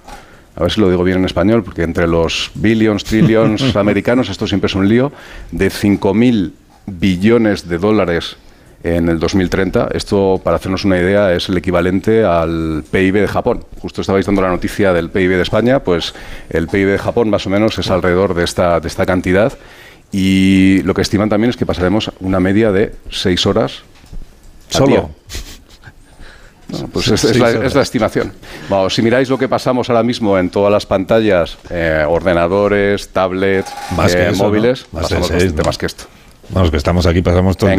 a 0.57 0.63
ver 0.63 0.71
si 0.71 0.81
lo 0.81 0.89
digo 0.89 1.03
bien 1.03 1.19
en 1.19 1.25
español, 1.25 1.65
porque 1.65 1.83
entre 1.83 2.07
los 2.07 2.51
billions, 2.55 3.03
trillions 3.03 3.75
americanos, 3.77 4.29
esto 4.29 4.47
siempre 4.47 4.67
es 4.67 4.75
un 4.77 4.89
lío, 4.89 5.11
de 5.51 5.69
5.000 5.69 6.53
billones 6.87 7.69
de 7.69 7.79
dólares 7.79 8.37
en 8.85 9.09
el 9.09 9.19
2030. 9.19 9.89
Esto, 9.95 10.41
para 10.45 10.57
hacernos 10.57 10.85
una 10.85 10.99
idea, 10.99 11.33
es 11.33 11.49
el 11.49 11.57
equivalente 11.57 12.23
al 12.23 12.85
PIB 12.89 13.15
de 13.15 13.27
Japón. 13.27 13.65
Justo 13.81 14.03
estabais 14.03 14.27
dando 14.27 14.43
la 14.43 14.51
noticia 14.51 14.93
del 14.93 15.11
PIB 15.11 15.31
de 15.31 15.43
España, 15.43 15.81
pues 15.81 16.15
el 16.51 16.69
PIB 16.69 16.89
de 16.91 16.99
Japón 16.99 17.31
más 17.31 17.47
o 17.47 17.51
menos 17.51 17.79
es 17.79 17.91
alrededor 17.91 18.35
de 18.35 18.45
esta, 18.45 18.79
de 18.79 18.87
esta 18.87 19.07
cantidad. 19.07 19.55
Y 20.13 20.83
lo 20.83 20.95
que 20.95 21.01
estiman 21.03 21.31
también 21.31 21.51
es 21.51 21.57
que 21.57 21.67
pasaremos 21.67 22.13
una 22.21 22.39
media 22.39 22.71
de 22.71 22.95
seis 23.11 23.47
horas. 23.47 23.83
Solo. 24.69 24.87
día. 24.87 25.05
Bueno, 26.67 26.89
pues 26.91 27.09
es, 27.09 27.23
es 27.25 27.39
la, 27.39 27.51
es 27.51 27.75
la 27.75 27.83
estimación. 27.83 28.33
Vamos, 28.71 28.95
si 28.95 29.03
miráis 29.03 29.29
lo 29.29 29.37
que 29.37 29.49
pasamos 29.49 29.91
ahora 29.91 30.03
mismo 30.03 30.39
en 30.39 30.49
todas 30.49 30.73
las 30.73 30.87
pantallas, 30.87 31.59
eh, 31.69 32.05
ordenadores, 32.09 33.11
tablets, 33.11 33.71
Más 33.95 34.15
que 34.15 34.23
eh, 34.23 34.31
eso, 34.31 34.43
móviles, 34.43 34.87
¿no? 34.91 35.01
Más 35.01 35.03
pasamos 35.03 35.29
seis, 35.29 35.43
bastante 35.43 35.63
¿no? 35.63 35.67
más 35.67 35.79
que 35.79 35.87
esto. 35.87 36.05
Vamos, 36.49 36.71
que 36.71 36.79
estamos 36.79 37.07
aquí, 37.07 37.21
pasamos 37.21 37.59
todo 37.59 37.71
el 37.71 37.79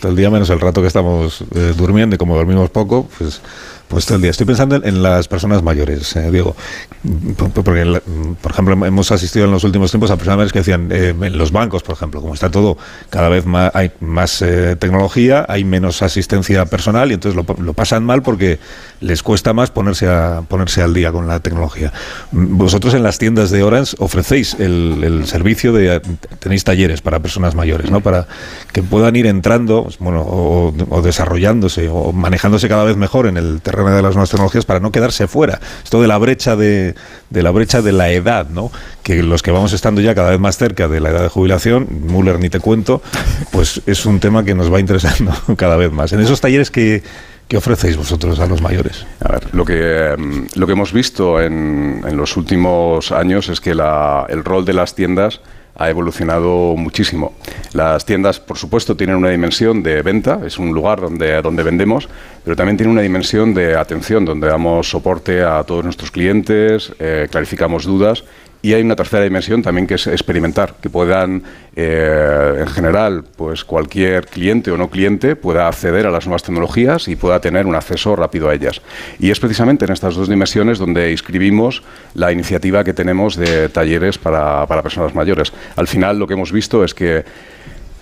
Todo 0.00 0.10
el 0.10 0.16
día 0.16 0.30
menos 0.30 0.50
el 0.50 0.60
rato 0.60 0.80
que 0.82 0.88
estamos 0.88 1.42
eh, 1.54 1.72
durmiendo 1.76 2.14
y 2.16 2.18
como 2.18 2.36
dormimos 2.36 2.68
poco, 2.70 3.08
pues, 3.18 3.40
pues 3.88 4.04
todo 4.04 4.16
el 4.16 4.22
día. 4.22 4.30
Estoy 4.30 4.46
pensando 4.46 4.76
en, 4.82 5.02
las 5.02 5.26
personas 5.28 5.62
mayores, 5.62 6.14
eh, 6.16 6.30
Diego. 6.30 6.54
Porque, 7.54 8.00
por 8.42 8.52
ejemplo, 8.52 8.84
hemos 8.84 9.12
asistido 9.12 9.44
en 9.44 9.52
los 9.52 9.64
últimos 9.64 9.90
tiempos 9.90 10.10
a 10.10 10.16
personas 10.16 10.52
que 10.52 10.58
decían, 10.58 10.88
eh, 10.90 11.14
en 11.18 11.38
los 11.38 11.52
bancos, 11.52 11.82
por 11.82 11.94
ejemplo, 11.94 12.20
como 12.20 12.34
está 12.34 12.50
todo 12.50 12.76
cada 13.10 13.28
vez 13.28 13.46
más, 13.46 13.70
hay 13.74 13.92
más 14.00 14.42
eh, 14.42 14.76
tecnología, 14.76 15.46
hay 15.48 15.64
menos 15.64 16.02
asistencia 16.02 16.66
personal 16.66 17.10
y 17.10 17.14
entonces 17.14 17.36
lo, 17.36 17.44
pa- 17.44 17.62
lo 17.62 17.72
pasan 17.74 18.04
mal 18.04 18.22
porque 18.22 18.58
les 19.00 19.22
cuesta 19.22 19.52
más 19.52 19.70
ponerse, 19.70 20.08
a, 20.08 20.42
ponerse 20.48 20.82
al 20.82 20.92
día 20.92 21.12
con 21.12 21.26
la 21.28 21.40
tecnología. 21.40 21.92
Vosotros 22.32 22.92
en 22.94 23.02
las 23.02 23.18
tiendas 23.18 23.50
de 23.50 23.62
Orange 23.62 23.96
ofrecéis 24.00 24.54
el, 24.58 25.00
el 25.04 25.26
servicio 25.26 25.72
de, 25.72 26.00
tenéis 26.40 26.64
talleres 26.64 27.00
para 27.02 27.20
personas 27.20 27.54
mayores, 27.54 27.90
¿no? 27.90 28.00
Para 28.00 28.26
que 28.72 28.82
puedan 28.82 29.14
ir 29.16 29.26
entrando, 29.26 29.85
pues, 29.86 29.98
bueno, 30.00 30.22
o, 30.22 30.74
o 30.90 31.00
desarrollándose 31.02 31.88
o 31.88 32.12
manejándose 32.12 32.68
cada 32.68 32.82
vez 32.82 32.96
mejor 32.96 33.28
en 33.28 33.36
el 33.36 33.60
terreno 33.60 33.94
de 33.94 34.02
las 34.02 34.14
nuevas 34.14 34.30
tecnologías 34.30 34.64
para 34.64 34.80
no 34.80 34.90
quedarse 34.90 35.28
fuera. 35.28 35.60
Esto 35.84 36.02
de 36.02 36.08
la 36.08 36.18
brecha 36.18 36.56
de, 36.56 36.96
de 37.30 37.42
la 37.44 37.52
brecha 37.52 37.82
de 37.82 37.92
la 37.92 38.10
edad, 38.10 38.48
¿no? 38.48 38.72
Que 39.04 39.22
los 39.22 39.42
que 39.44 39.52
vamos 39.52 39.72
estando 39.72 40.00
ya 40.00 40.12
cada 40.16 40.30
vez 40.30 40.40
más 40.40 40.56
cerca 40.58 40.88
de 40.88 40.98
la 40.98 41.10
edad 41.10 41.22
de 41.22 41.28
jubilación, 41.28 41.86
Müller 42.08 42.40
ni 42.40 42.48
te 42.50 42.58
cuento, 42.58 43.00
pues 43.52 43.80
es 43.86 44.04
un 44.06 44.18
tema 44.18 44.42
que 44.44 44.56
nos 44.56 44.72
va 44.72 44.80
interesando 44.80 45.32
cada 45.56 45.76
vez 45.76 45.92
más. 45.92 46.12
En 46.12 46.18
esos 46.20 46.40
talleres 46.40 46.70
que 46.72 47.04
¿Qué 47.48 47.56
ofrecéis 47.56 47.96
vosotros 47.96 48.40
a 48.40 48.46
los 48.48 48.60
mayores? 48.60 49.06
A 49.20 49.30
ver, 49.30 49.54
lo 49.54 49.64
que, 49.64 50.16
mm, 50.18 50.58
lo 50.58 50.66
que 50.66 50.72
hemos 50.72 50.92
visto 50.92 51.40
en, 51.40 52.02
en 52.04 52.16
los 52.16 52.36
últimos 52.36 53.12
años 53.12 53.48
es 53.48 53.60
que 53.60 53.72
la- 53.76 54.26
el 54.28 54.42
rol 54.42 54.64
de 54.64 54.72
las 54.72 54.96
tiendas 54.96 55.40
ha 55.78 55.90
evolucionado 55.90 56.74
muchísimo. 56.76 57.34
Las 57.72 58.04
tiendas, 58.04 58.40
por 58.40 58.56
supuesto, 58.56 58.96
tienen 58.96 59.16
una 59.16 59.30
dimensión 59.30 59.82
de 59.82 60.02
venta, 60.02 60.40
es 60.44 60.58
un 60.58 60.72
lugar 60.72 61.00
donde, 61.00 61.42
donde 61.42 61.62
vendemos, 61.62 62.08
pero 62.44 62.56
también 62.56 62.76
tiene 62.76 62.92
una 62.92 63.02
dimensión 63.02 63.54
de 63.54 63.76
atención, 63.76 64.24
donde 64.24 64.48
damos 64.48 64.88
soporte 64.88 65.42
a 65.42 65.62
todos 65.64 65.84
nuestros 65.84 66.10
clientes, 66.10 66.92
eh, 66.98 67.28
clarificamos 67.30 67.84
dudas. 67.84 68.24
Y 68.66 68.74
hay 68.74 68.82
una 68.82 68.96
tercera 68.96 69.22
dimensión 69.22 69.62
también 69.62 69.86
que 69.86 69.94
es 69.94 70.08
experimentar, 70.08 70.74
que 70.82 70.90
puedan, 70.90 71.40
eh, 71.76 72.56
en 72.58 72.66
general, 72.66 73.22
pues 73.36 73.64
cualquier 73.64 74.26
cliente 74.26 74.72
o 74.72 74.76
no 74.76 74.90
cliente 74.90 75.36
pueda 75.36 75.68
acceder 75.68 76.04
a 76.04 76.10
las 76.10 76.26
nuevas 76.26 76.42
tecnologías 76.42 77.06
y 77.06 77.14
pueda 77.14 77.40
tener 77.40 77.64
un 77.64 77.76
acceso 77.76 78.16
rápido 78.16 78.48
a 78.48 78.54
ellas. 78.54 78.82
Y 79.20 79.30
es 79.30 79.38
precisamente 79.38 79.84
en 79.84 79.92
estas 79.92 80.16
dos 80.16 80.28
dimensiones 80.28 80.80
donde 80.80 81.12
inscribimos 81.12 81.84
la 82.14 82.32
iniciativa 82.32 82.82
que 82.82 82.92
tenemos 82.92 83.36
de 83.36 83.68
talleres 83.68 84.18
para, 84.18 84.66
para 84.66 84.82
personas 84.82 85.14
mayores. 85.14 85.52
Al 85.76 85.86
final 85.86 86.18
lo 86.18 86.26
que 86.26 86.34
hemos 86.34 86.50
visto 86.50 86.82
es 86.82 86.92
que 86.92 87.24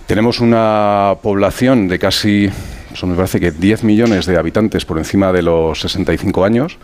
tenemos 0.07 0.39
una 0.39 1.13
población 1.21 1.87
de 1.87 1.99
casi, 1.99 2.49
eso 2.91 3.05
me 3.05 3.15
parece 3.15 3.39
que 3.39 3.51
10 3.51 3.83
millones 3.83 4.25
de 4.25 4.35
habitantes 4.35 4.83
por 4.83 4.97
encima 4.97 5.31
de 5.31 5.43
los 5.43 5.81
65 5.81 6.43
años 6.43 6.79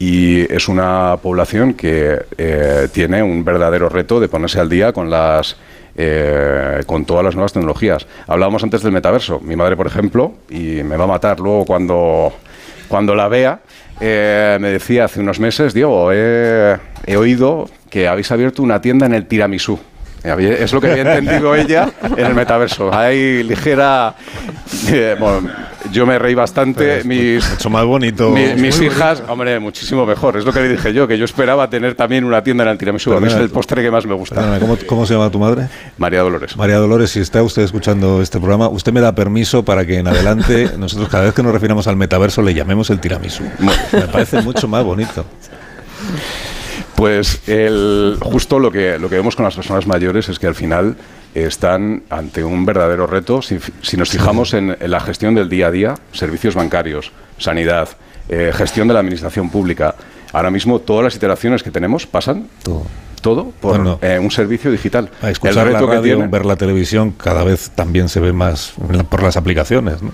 y 0.00 0.50
es 0.50 0.66
una 0.66 1.18
población 1.22 1.74
que 1.74 2.18
eh, 2.38 2.88
tiene 2.90 3.22
un 3.22 3.44
verdadero 3.44 3.90
reto 3.90 4.18
de 4.18 4.28
ponerse 4.28 4.58
al 4.58 4.70
día 4.70 4.94
con 4.94 5.10
las 5.10 5.58
eh, 5.94 6.80
con 6.86 7.04
todas 7.04 7.22
las 7.22 7.34
nuevas 7.34 7.52
tecnologías. 7.52 8.06
Hablábamos 8.26 8.62
antes 8.62 8.82
del 8.82 8.92
metaverso. 8.92 9.40
Mi 9.40 9.56
madre, 9.56 9.76
por 9.76 9.86
ejemplo, 9.86 10.32
y 10.48 10.82
me 10.82 10.96
va 10.96 11.04
a 11.04 11.08
matar 11.08 11.38
luego 11.38 11.66
cuando, 11.66 12.32
cuando 12.88 13.14
la 13.14 13.28
vea, 13.28 13.60
eh, 14.00 14.56
me 14.58 14.70
decía 14.70 15.04
hace 15.04 15.20
unos 15.20 15.38
meses, 15.38 15.74
Diego, 15.74 16.10
he, 16.12 16.78
oído 17.14 17.68
que 17.90 18.08
habéis 18.08 18.32
abierto 18.32 18.62
una 18.62 18.80
tienda 18.80 19.04
en 19.04 19.12
el 19.12 19.26
tiramisú. 19.26 19.78
Es 20.22 20.72
lo 20.72 20.80
que 20.80 20.90
había 20.90 21.02
entendido 21.14 21.54
ella 21.56 21.90
en 22.16 22.26
el 22.26 22.34
metaverso. 22.34 22.92
Hay 22.94 23.42
ligera... 23.42 24.14
eh, 24.88 25.16
bueno, 25.18 25.48
yo 25.90 26.04
me 26.06 26.18
reí 26.18 26.34
bastante. 26.34 27.02
mis, 27.04 27.48
mucho 27.50 27.70
más 27.70 27.84
bonito. 27.86 28.30
mi- 28.30 28.54
mis 28.54 28.80
hijas, 28.82 29.22
hombre, 29.28 29.58
muchísimo 29.58 30.04
mejor. 30.04 30.36
Es 30.36 30.44
lo 30.44 30.52
que 30.52 30.60
le 30.60 30.68
dije 30.68 30.92
yo, 30.92 31.08
que 31.08 31.16
yo 31.16 31.24
esperaba 31.24 31.70
tener 31.70 31.94
también 31.94 32.24
una 32.24 32.42
tienda 32.42 32.64
en 32.64 32.70
el 32.70 32.78
tiramisú. 32.78 33.14
Es 33.14 33.32
el 33.34 33.48
postre 33.50 33.82
que 33.82 33.90
más 33.90 34.04
me 34.06 34.14
gusta. 34.14 34.34
Perdona, 34.36 34.58
¿cómo, 34.60 34.76
cómo 34.86 35.06
se 35.06 35.14
llama 35.14 35.30
tu 35.30 35.38
madre? 35.38 35.68
María 35.96 36.20
Dolores. 36.20 36.56
María 36.56 36.76
Dolores, 36.76 37.10
si 37.10 37.20
está 37.20 37.42
usted 37.42 37.62
escuchando 37.62 38.20
este 38.20 38.38
programa, 38.38 38.68
usted 38.68 38.92
me 38.92 39.00
da 39.00 39.14
permiso 39.14 39.64
para 39.64 39.86
que 39.86 39.98
en 39.98 40.06
adelante 40.08 40.70
nosotros 40.78 41.08
cada 41.08 41.24
vez 41.24 41.34
que 41.34 41.42
nos 41.42 41.52
refiramos 41.52 41.86
al 41.86 41.96
metaverso 41.96 42.42
le 42.42 42.52
llamemos 42.52 42.90
el 42.90 43.00
tiramisú. 43.00 43.44
Me 43.92 44.02
parece 44.02 44.42
mucho 44.42 44.68
más 44.68 44.84
bonito. 44.84 45.24
Pues 47.00 47.48
el, 47.48 48.18
justo 48.20 48.58
lo 48.58 48.70
que, 48.70 48.98
lo 48.98 49.08
que 49.08 49.16
vemos 49.16 49.34
con 49.34 49.46
las 49.46 49.54
personas 49.54 49.86
mayores 49.86 50.28
es 50.28 50.38
que 50.38 50.46
al 50.46 50.54
final 50.54 50.98
están 51.34 52.02
ante 52.10 52.44
un 52.44 52.66
verdadero 52.66 53.06
reto. 53.06 53.40
Si, 53.40 53.58
si 53.80 53.96
nos 53.96 54.10
fijamos 54.10 54.52
en, 54.52 54.76
en 54.78 54.90
la 54.90 55.00
gestión 55.00 55.34
del 55.34 55.48
día 55.48 55.68
a 55.68 55.70
día, 55.70 55.94
servicios 56.12 56.54
bancarios, 56.54 57.10
sanidad, 57.38 57.88
eh, 58.28 58.52
gestión 58.54 58.86
de 58.86 58.92
la 58.92 59.00
administración 59.00 59.48
pública, 59.48 59.94
ahora 60.34 60.50
mismo 60.50 60.78
todas 60.78 61.04
las 61.04 61.16
iteraciones 61.16 61.62
que 61.62 61.70
tenemos 61.70 62.06
pasan 62.06 62.48
todo, 62.62 62.84
por 63.20 63.76
Bueno. 63.76 63.98
eh, 64.02 64.18
un 64.18 64.30
servicio 64.30 64.70
digital. 64.70 65.10
A 65.22 65.30
escuchar 65.30 65.66
el 65.66 65.72
la 65.72 65.78
reto 65.78 65.90
que 65.90 65.96
radio, 65.96 66.16
tiene, 66.16 66.30
ver 66.30 66.46
la 66.46 66.56
televisión, 66.56 67.12
cada 67.12 67.44
vez 67.44 67.70
también 67.70 68.08
se 68.08 68.20
ve 68.20 68.32
más 68.32 68.72
por 69.08 69.22
las 69.22 69.36
aplicaciones. 69.36 70.02
¿no? 70.02 70.10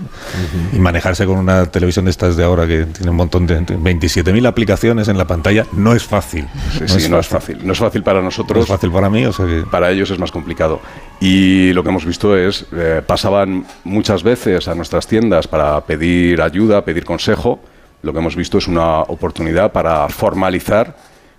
Y 0.73 0.79
manejarse 0.79 1.25
con 1.25 1.37
una 1.37 1.65
televisión 1.67 2.05
de 2.05 2.11
estas 2.11 2.35
de 2.35 2.43
ahora 2.43 2.67
que 2.67 2.85
tiene 2.85 3.11
un 3.11 3.17
montón 3.17 3.47
de 3.47 3.61
27.000 3.61 4.47
aplicaciones 4.47 5.07
en 5.07 5.17
la 5.17 5.25
pantalla 5.25 5.65
no 5.73 5.93
es 5.93 6.03
fácil. 6.03 6.47
Sí, 6.77 6.99
sí, 6.99 7.09
no 7.09 7.19
es 7.19 7.27
fácil. 7.27 7.59
No 7.63 7.73
es 7.73 7.79
fácil 7.79 8.03
para 8.03 8.21
nosotros. 8.21 8.57
No 8.57 8.63
es 8.63 8.69
fácil 8.69 8.91
para 8.91 9.09
mí, 9.09 9.25
o 9.25 9.33
sea 9.33 9.45
que... 9.45 9.63
Para 9.69 9.91
ellos 9.91 10.09
es 10.11 10.19
más 10.19 10.31
complicado. 10.31 10.79
Y 11.19 11.73
lo 11.73 11.83
que 11.83 11.89
hemos 11.89 12.05
visto 12.05 12.37
es, 12.37 12.65
eh, 12.73 13.01
pasaban 13.05 13.65
muchas 13.83 14.23
veces 14.23 14.67
a 14.67 14.75
nuestras 14.75 15.07
tiendas 15.07 15.47
para 15.47 15.81
pedir 15.81 16.41
ayuda, 16.41 16.83
pedir 16.83 17.05
consejo. 17.05 17.59
Lo 18.03 18.13
que 18.13 18.19
hemos 18.19 18.35
visto 18.35 18.57
es 18.59 18.67
una 18.67 19.01
oportunidad 19.01 19.71
para 19.71 20.07
formalizar, 20.09 20.95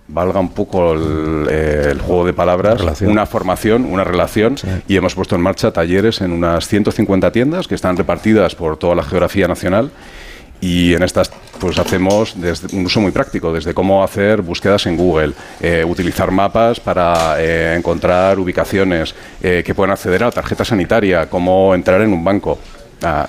valga 0.09 0.41
un 0.41 0.51
poco 0.51 0.93
el, 0.93 1.47
eh, 1.51 1.89
el 1.91 2.01
juego 2.01 2.25
de 2.25 2.33
palabras, 2.33 2.81
Relación. 2.81 3.11
una 3.11 3.27
formación, 3.27 3.85
una 3.85 4.05
relación. 4.05 4.57
Y 4.89 4.97
hemos 4.97 5.15
puesto 5.15 5.37
en 5.37 5.43
marcha 5.43 5.71
talleres 5.71 6.21
en 6.21 6.33
unas 6.33 6.67
150 6.67 7.31
tiendas 7.31 7.69
que 7.69 7.75
están 7.75 7.97
repartidas 7.97 8.55
por 8.55 8.77
toda 8.77 8.95
la 8.95 9.03
geografía 9.03 9.47
nacional. 9.47 9.91
Y 10.61 10.95
en 10.95 11.05
estas 11.05 11.31
pues 11.59 11.79
hacemos 11.79 12.35
desde 12.37 12.77
un 12.77 12.87
uso 12.87 13.01
muy 13.01 13.11
práctico, 13.11 13.53
desde 13.53 13.75
cómo 13.75 14.03
hacer 14.03 14.43
búsquedas 14.43 14.87
en 14.87 14.97
Google, 14.97 15.33
eh, 15.61 15.85
utilizar 15.85 16.31
mapas 16.31 16.81
para 16.81 17.37
eh, 17.39 17.75
encontrar 17.77 18.39
ubicaciones, 18.39 19.15
eh, 19.43 19.63
que 19.65 19.75
puedan 19.75 19.91
acceder 19.93 20.23
a 20.23 20.27
la 20.27 20.33
tarjeta 20.33 20.65
sanitaria, 20.65 21.29
cómo 21.29 21.75
entrar 21.75 22.01
en 22.03 22.13
un 22.13 22.25
banco. 22.25 22.59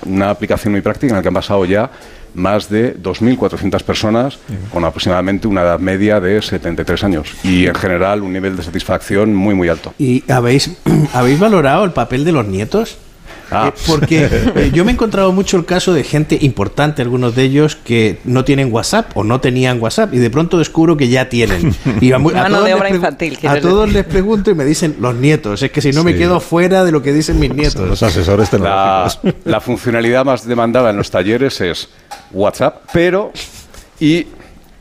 Una 0.04 0.30
aplicación 0.30 0.72
muy 0.72 0.80
práctica 0.80 1.12
en 1.12 1.16
la 1.16 1.22
que 1.22 1.28
han 1.28 1.34
pasado 1.34 1.64
ya 1.64 1.90
más 2.34 2.68
de 2.68 2.96
2.400 2.96 3.82
personas 3.82 4.38
con 4.72 4.84
aproximadamente 4.84 5.48
una 5.48 5.62
edad 5.62 5.78
media 5.78 6.20
de 6.20 6.40
73 6.40 7.04
años 7.04 7.32
y 7.42 7.66
en 7.66 7.74
general 7.74 8.22
un 8.22 8.32
nivel 8.32 8.56
de 8.56 8.62
satisfacción 8.62 9.34
muy 9.34 9.54
muy 9.54 9.68
alto. 9.68 9.94
¿Y 9.98 10.24
habéis, 10.30 10.70
habéis 11.12 11.38
valorado 11.38 11.84
el 11.84 11.92
papel 11.92 12.24
de 12.24 12.32
los 12.32 12.46
nietos? 12.46 12.98
Ah. 13.50 13.72
Eh, 13.74 13.80
porque 13.86 14.28
eh, 14.56 14.70
yo 14.72 14.84
me 14.84 14.92
he 14.92 14.94
encontrado 14.94 15.32
mucho 15.32 15.56
el 15.56 15.64
caso 15.64 15.92
de 15.92 16.04
gente 16.04 16.38
importante, 16.40 17.02
algunos 17.02 17.34
de 17.34 17.42
ellos 17.42 17.76
que 17.76 18.18
no 18.24 18.44
tienen 18.44 18.72
WhatsApp 18.72 19.10
o 19.16 19.24
no 19.24 19.40
tenían 19.40 19.80
WhatsApp 19.80 20.14
y 20.14 20.18
de 20.18 20.30
pronto 20.30 20.58
descubro 20.58 20.96
que 20.96 21.08
ya 21.08 21.28
tienen. 21.28 21.74
Y 22.00 22.12
a, 22.12 22.18
mu- 22.18 22.30
a 22.30 22.34
Mano 22.34 22.48
todos 22.58 22.64
de 22.64 22.70
les 22.70 22.78
obra 22.80 22.88
pregu- 22.90 22.94
infantil, 22.96 23.38
A 23.46 23.56
todos 23.60 23.80
decir. 23.86 23.94
les 23.94 24.04
pregunto 24.06 24.50
y 24.50 24.54
me 24.54 24.64
dicen 24.64 24.96
los 25.00 25.14
nietos. 25.14 25.62
Es 25.62 25.70
que 25.70 25.80
si 25.80 25.90
no 25.92 26.04
me 26.04 26.14
quedo 26.14 26.40
fuera 26.40 26.84
de 26.84 26.92
lo 26.92 27.02
que 27.02 27.12
dicen 27.12 27.38
mis 27.38 27.52
nietos. 27.54 27.88
Los 27.88 28.02
asesores 28.02 28.52
La, 28.52 29.10
la 29.44 29.60
funcionalidad 29.60 30.24
más 30.24 30.46
demandada 30.46 30.90
en 30.90 30.96
los 30.96 31.10
talleres 31.10 31.60
es 31.60 31.88
WhatsApp, 32.32 32.82
pero 32.92 33.32
y 33.98 34.26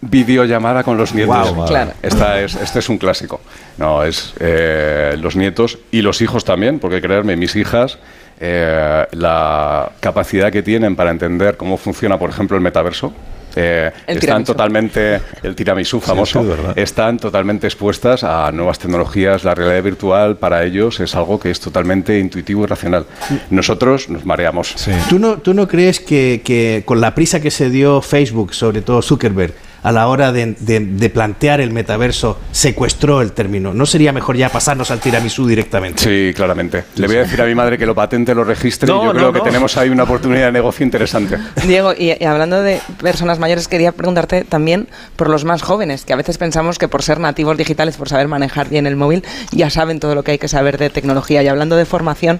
videollamada 0.01 0.83
con 0.83 0.97
los 0.97 1.13
nietos. 1.13 1.53
Claro. 1.67 1.91
Esta 2.01 2.41
es, 2.41 2.55
este 2.55 2.79
es 2.79 2.89
un 2.89 2.97
clásico. 2.97 3.41
No, 3.77 4.03
es 4.03 4.33
eh, 4.39 5.15
los 5.19 5.35
nietos 5.35 5.77
y 5.91 6.01
los 6.01 6.21
hijos 6.21 6.45
también, 6.45 6.79
porque 6.79 7.01
creerme, 7.01 7.35
mis 7.35 7.55
hijas, 7.55 7.97
eh, 8.39 9.05
la 9.11 9.91
capacidad 9.99 10.51
que 10.51 10.63
tienen 10.63 10.95
para 10.95 11.11
entender 11.11 11.57
cómo 11.57 11.77
funciona, 11.77 12.17
por 12.17 12.29
ejemplo, 12.29 12.55
el 12.57 12.63
metaverso. 12.63 13.13
eh, 13.55 13.91
El 14.05 14.17
están 14.17 14.19
tiramisú. 14.19 14.51
totalmente, 14.53 15.21
el 15.43 15.55
tiramisú 15.55 15.99
famoso, 15.99 16.41
sí, 16.43 16.49
es 16.49 16.57
verdad. 16.57 16.77
están 16.77 17.17
totalmente 17.17 17.65
expuestas 17.67 18.23
a 18.23 18.51
nuevas 18.51 18.77
tecnologías. 18.79 19.43
La 19.43 19.55
realidad 19.55 19.83
virtual 19.83 20.37
para 20.37 20.63
ellos 20.63 20.99
es 20.99 21.15
algo 21.15 21.39
que 21.39 21.49
es 21.51 21.59
totalmente 21.59 22.19
intuitivo 22.19 22.63
y 22.63 22.67
racional. 22.67 23.05
Nosotros 23.49 24.07
nos 24.09 24.23
mareamos. 24.23 24.75
¿Tú 25.09 25.17
no, 25.19 25.37
¿Tú 25.39 25.53
no 25.53 25.67
crees 25.67 25.99
que, 25.99 26.41
que 26.45 26.83
con 26.85 27.01
la 27.01 27.15
prisa 27.15 27.41
que 27.41 27.49
se 27.51 27.69
dio 27.71 28.01
Facebook, 28.01 28.53
sobre 28.53 28.81
todo 28.81 29.01
Zuckerberg, 29.01 29.53
a 29.83 29.91
la 29.91 30.07
hora 30.07 30.31
de, 30.31 30.55
de- 30.59 30.79
de 30.79 31.09
plantear 31.09 31.61
el 31.61 31.71
metaverso, 31.71 32.39
secuestró 32.51 33.21
el 33.21 33.31
término? 33.31 33.73
¿No 33.73 33.85
sería 33.85 34.11
mejor 34.11 34.35
ya 34.37 34.49
pasarnos 34.49 34.91
al 34.91 34.99
tiramisú 34.99 35.47
directamente? 35.47 36.03
Sí, 36.03 36.33
claramente. 36.35 36.83
Le 36.95 37.07
voy 37.07 37.17
a 37.17 37.19
decir 37.21 37.41
a 37.41 37.45
mi 37.45 37.55
madre 37.55 37.77
que 37.77 37.85
lo 37.85 37.95
patente, 37.95 38.33
lo 38.35 38.43
registre 38.43 38.87
No, 38.87 39.01
y 39.01 39.05
yo 39.07 39.13
no, 39.13 39.19
creo 39.19 39.33
que 39.33 39.41
tenemos 39.41 39.77
ahí 39.77 39.89
una 39.89 40.03
oportunidad 40.03 40.45
de 40.47 40.51
negocio 40.51 40.83
interesante. 40.85 41.37
Diego, 41.65 41.93
y, 41.97 42.13
y 42.19 42.25
hablando 42.25 42.61
de 42.61 42.79
personas 43.01 43.39
mayores, 43.39 43.67
quería 43.67 43.91
preguntarte 43.91 44.43
también 44.43 44.87
por 45.15 45.29
los 45.29 45.45
más 45.45 45.61
jóvenes, 45.61 46.05
que 46.05 46.13
a 46.13 46.17
veces 46.17 46.37
pensamos 46.37 46.77
que 46.77 46.87
por 46.87 47.01
ser 47.03 47.19
nativos 47.19 47.57
digitales, 47.57 47.97
por 47.97 48.09
saber 48.09 48.27
manejar 48.27 48.69
bien 48.69 48.87
el 48.87 48.95
móvil, 48.95 49.23
ya 49.51 49.69
saben 49.69 49.99
todo 49.99 50.15
lo 50.15 50.23
que 50.23 50.31
hay 50.31 50.37
que 50.37 50.47
saber 50.47 50.77
de 50.77 50.89
tecnología. 50.89 51.41
Y 51.43 51.47
hablando 51.47 51.75
de 51.75 51.85
formación, 51.85 52.39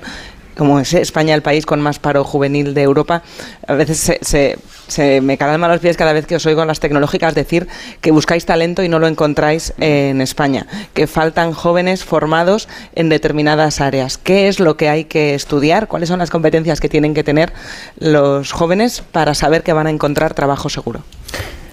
como 0.60 0.80
es 0.82 0.94
España 0.94 1.34
el 1.34 1.42
país 1.42 1.66
con 1.66 1.80
más 1.80 1.98
paro 2.00 2.24
juvenil 2.26 2.74
de 2.74 2.82
Europa, 2.84 3.24
a 3.66 3.74
veces 3.74 3.98
se, 3.98 4.20
se- 4.22 4.58
se 4.88 5.22
me 5.22 5.38
los 5.40 5.80
pies 5.80 5.96
cada 5.98 6.14
vez 6.14 6.26
que 6.26 6.36
os 6.36 6.46
oigo 6.46 6.62
en 6.64 6.68
las 6.68 6.80
tecnológicas 6.80 7.34
decir 7.34 7.68
que 8.02 8.12
buscáis 8.12 8.46
talento 8.46 8.84
y 8.84 8.90
no 8.90 9.00
lo 9.00 9.08
encontráis 9.08 9.74
en 9.80 10.20
España, 10.20 10.68
que 10.94 11.08
faltan 11.08 11.54
jóvenes 11.54 12.04
formados 12.04 12.68
en 12.96 13.08
determinadas 13.08 13.80
áreas. 13.82 14.18
¿Qué 14.18 14.48
es 14.50 14.60
lo 14.60 14.76
que 14.78 14.90
hay 14.90 15.06
que 15.06 15.34
estudiar? 15.36 15.88
¿Cuáles 15.88 16.10
son 16.10 16.20
las 16.20 16.30
competencias 16.30 16.82
que 16.82 16.90
tienen 16.90 17.14
que 17.14 17.24
tener 17.24 17.54
los 18.00 18.52
jóvenes 18.52 19.02
para 19.12 19.34
saber 19.36 19.64
que 19.64 19.74
van 19.74 19.88
a 19.88 19.92
encontrar 19.92 20.34
trabajo 20.34 20.68
seguro? 20.70 21.04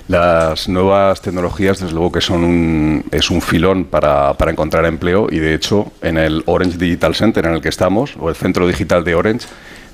Las 0.09 0.69
nuevas 0.69 1.21
tecnologías, 1.21 1.81
desde 1.81 1.93
luego 1.93 2.13
que 2.13 2.21
son 2.21 2.45
un, 2.45 3.05
es 3.11 3.31
un 3.31 3.43
filón 3.43 3.85
para, 3.85 4.35
para 4.35 4.53
encontrar 4.53 4.85
empleo 4.85 5.27
y 5.31 5.39
de 5.39 5.53
hecho 5.53 5.91
en 6.01 6.17
el 6.17 6.45
Orange 6.47 6.79
Digital 6.79 7.15
Center 7.15 7.47
en 7.47 7.55
el 7.55 7.61
que 7.61 7.69
estamos, 7.69 8.15
o 8.21 8.29
el 8.29 8.37
centro 8.37 8.69
digital 8.69 9.03
de 9.03 9.17
Orange, 9.17 9.49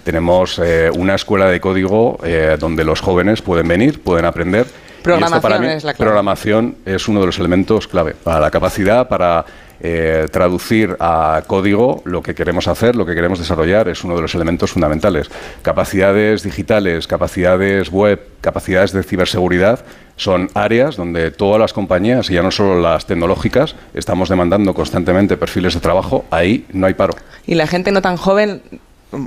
tenemos 0.05 0.59
eh, 0.59 0.91
una 0.95 1.15
escuela 1.15 1.47
de 1.47 1.61
código 1.61 2.19
eh, 2.25 2.57
donde 2.59 2.85
los 2.85 3.01
jóvenes 3.01 3.41
pueden 3.41 3.69
venir, 3.69 4.03
pueden 4.03 4.25
aprender. 4.25 4.67
Y 4.67 4.69
esto 4.69 5.03
Programación 5.03 5.43
para 5.43 5.59
mí, 5.59 5.67
es 5.67 5.85
la 5.85 5.95
clave. 5.95 6.07
programación 6.11 6.77
es 6.85 7.09
uno 7.09 7.21
de 7.21 7.27
los 7.27 7.39
elementos 7.39 7.89
clave 7.89 8.15
para 8.15 8.39
la 8.39 8.51
capacidad 8.51 9.09
para 9.09 9.45
eh, 9.85 10.29
traducir 10.31 10.97
a 11.01 11.43
código 11.47 12.03
lo 12.05 12.23
que 12.23 12.37
queremos 12.37 12.69
hacer, 12.69 12.95
lo 12.95 13.05
que 13.05 13.17
queremos 13.17 13.41
desarrollar, 13.41 13.89
es 13.89 14.05
uno 14.05 14.15
de 14.15 14.23
los 14.23 14.35
elementos 14.35 14.71
fundamentales. 14.71 15.29
Capacidades 15.63 16.45
digitales, 16.45 17.09
capacidades 17.09 17.91
web, 17.91 18.21
capacidades 18.41 18.93
de 18.93 19.03
ciberseguridad 19.03 19.85
son 20.17 20.51
áreas 20.55 20.95
donde 20.95 21.33
todas 21.33 21.59
las 21.59 21.73
compañías, 21.73 22.31
y 22.31 22.35
ya 22.35 22.43
no 22.43 22.53
solo 22.53 22.81
las 22.81 23.07
tecnológicas, 23.07 23.75
estamos 23.93 24.29
demandando 24.29 24.73
constantemente 24.73 25.37
perfiles 25.37 25.75
de 25.75 25.81
trabajo, 25.81 26.25
ahí 26.31 26.65
no 26.73 26.87
hay 26.87 26.95
paro. 26.95 27.15
Y 27.45 27.57
la 27.57 27.67
gente 27.67 27.91
no 27.91 28.03
tan 28.03 28.17
joven, 28.17 28.63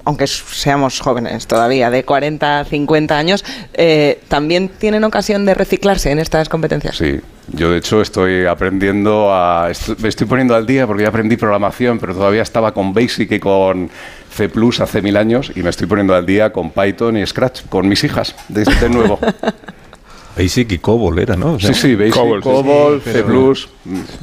aunque 0.04 0.28
seamos 0.28 1.00
jóvenes 1.00 1.48
todavía, 1.48 1.90
de 1.92 2.04
40, 2.04 2.66
50 2.66 3.18
años, 3.18 3.46
eh, 3.74 4.20
también 4.28 4.70
tienen 4.70 5.04
ocasión 5.04 5.46
de 5.46 5.54
reciclarse 5.54 6.12
en 6.12 6.20
estas 6.20 6.50
competencias. 6.50 6.98
Sí, 6.98 7.20
yo 7.50 7.72
de 7.72 7.78
hecho 7.78 8.02
estoy 8.02 8.46
aprendiendo 8.46 9.32
a... 9.34 9.70
me 10.00 10.10
estoy 10.10 10.28
poniendo 10.28 10.56
al 10.56 10.66
día 10.66 10.88
porque 10.88 11.04
ya 11.04 11.10
aprendí 11.10 11.38
programación, 11.38 12.00
pero 12.00 12.14
todavía 12.14 12.42
estaba 12.42 12.74
con 12.74 12.94
Basic 12.94 13.32
y 13.32 13.40
con 13.40 13.90
C++ 14.34 14.50
hace 14.82 15.02
mil 15.02 15.16
años 15.18 15.52
y 15.56 15.62
me 15.64 15.70
estoy 15.70 15.88
poniendo 15.88 16.14
al 16.16 16.26
día 16.26 16.52
con 16.52 16.72
Python 16.72 17.18
y 17.18 17.26
Scratch, 17.26 17.62
con 17.70 17.88
mis 17.88 18.04
hijas, 18.04 18.36
de, 18.50 18.64
de 18.66 18.90
nuevo. 18.90 19.20
Basic 20.38 20.70
y 20.74 20.78
COBOL 20.80 21.20
era, 21.20 21.38
¿no? 21.38 21.54
O 21.54 21.60
sea, 21.60 21.74
Sí, 21.74 21.82
sí, 21.82 21.96
Basic, 21.96 22.14
COBOL, 22.16 22.42
COBOL, 22.42 23.02
sí, 23.02 23.12
C++. 23.12 23.24
pero- 23.24 23.54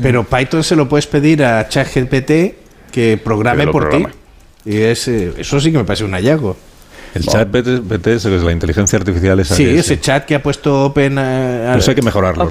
Pero 0.02 0.24
Python 0.24 0.62
se 0.62 0.76
lo 0.76 0.86
puedes 0.88 1.06
pedir 1.06 1.42
a 1.42 1.66
ChatGPT 1.68 2.90
que 2.92 3.18
programe 3.22 3.64
Que 3.64 3.70
por 3.72 3.88
ti. 3.88 4.06
Y 4.64 4.76
es, 4.80 5.08
eh, 5.08 5.32
eso 5.38 5.60
sí 5.60 5.72
que 5.72 5.78
me 5.78 5.84
parece 5.84 6.04
un 6.04 6.12
hallazgo. 6.12 6.56
El 7.14 7.26
chat 7.26 7.50
BT, 7.50 7.80
BT 7.82 8.06
es 8.06 8.24
la 8.24 8.52
inteligencia 8.52 8.98
artificial 8.98 9.38
esa. 9.40 9.54
Sí, 9.54 9.64
que 9.64 9.78
ese 9.78 10.00
chat 10.00 10.24
que 10.24 10.34
ha 10.34 10.42
puesto 10.42 10.86
Open. 10.86 11.16
eh, 11.18 11.74
Eso 11.76 11.90
hay 11.90 11.94
que 11.94 12.02
mejorarlo. 12.02 12.48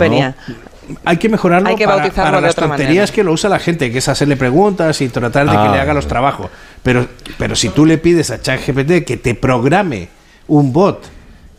Hay 1.05 1.17
que 1.17 1.29
mejorarlo 1.29 1.69
Hay 1.69 1.75
que 1.75 1.85
para, 1.85 1.97
bautizarlo 1.97 2.31
para 2.31 2.41
las 2.47 2.55
tonterías 2.55 2.87
manera. 2.89 3.07
que 3.15 3.23
lo 3.23 3.31
usa 3.31 3.49
la 3.49 3.59
gente, 3.59 3.91
que 3.91 3.99
es 3.99 4.07
hacerle 4.09 4.35
preguntas 4.35 4.99
y 5.01 5.07
tratar 5.09 5.49
de 5.49 5.55
Ah, 5.57 5.63
que 5.67 5.75
le 5.75 5.81
haga 5.81 5.93
los 5.93 6.05
trabajos. 6.07 6.49
Pero, 6.83 7.07
pero 7.37 7.55
si 7.55 7.69
tú 7.69 7.85
le 7.85 7.97
pides 7.97 8.29
a 8.29 8.41
ChatGPT 8.41 9.05
que 9.05 9.17
te 9.17 9.33
programe 9.35 10.09
un 10.47 10.73
bot 10.73 11.03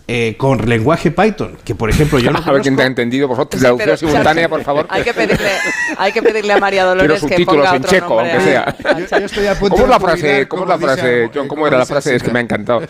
eh, 0.09 0.35
con 0.37 0.59
lenguaje 0.69 1.11
Python, 1.11 1.57
que 1.65 1.75
por 1.75 1.89
ejemplo 1.91 2.19
yo 2.19 2.31
no 2.33 2.39
A 2.45 2.53
ver 2.53 2.63
quién 2.63 2.77
te 2.77 2.83
ha 2.83 2.87
entendido, 2.87 3.29
vosotros, 3.29 3.59
Sí, 3.61 3.63
traducción 3.65 3.87
pero- 3.89 3.97
simultánea, 3.97 4.49
por 4.49 4.63
favor. 4.63 4.87
Hay 4.89 5.03
que 5.05 5.15
pedirle, 5.15 5.49
hay 5.97 6.13
que 6.13 6.23
pedirle 6.23 6.53
a 6.53 6.59
María 6.59 6.83
Quiero 6.83 6.89
Dolores 6.97 7.21
que 7.23 7.29
subtítulos 7.29 7.65
ponga 7.67 7.77
en 7.77 7.83
otro 7.83 7.91
checo, 7.91 8.09
nombre 8.09 8.33
aunque 8.33 8.45
sea. 8.45 8.77
Yo- 9.11 9.19
yo 9.21 9.27
estoy 9.27 9.47
a 9.47 9.59
punto 9.59 9.77
¿Cómo 9.77 9.85
es 9.85 9.89
de 9.89 9.93
la 9.95 10.01
frase? 10.01 10.49
¿Cómo 10.49 10.63
es 10.65 10.69
la 10.69 10.79
frase? 10.79 11.31
John, 11.35 11.49
¿cómo 11.49 11.67
era 11.67 11.79
la 11.79 11.87
frase? 11.87 12.17
Es 12.17 12.23
que 12.23 12.31
me 12.31 12.39
ha 12.41 12.43
encantado. 12.43 12.83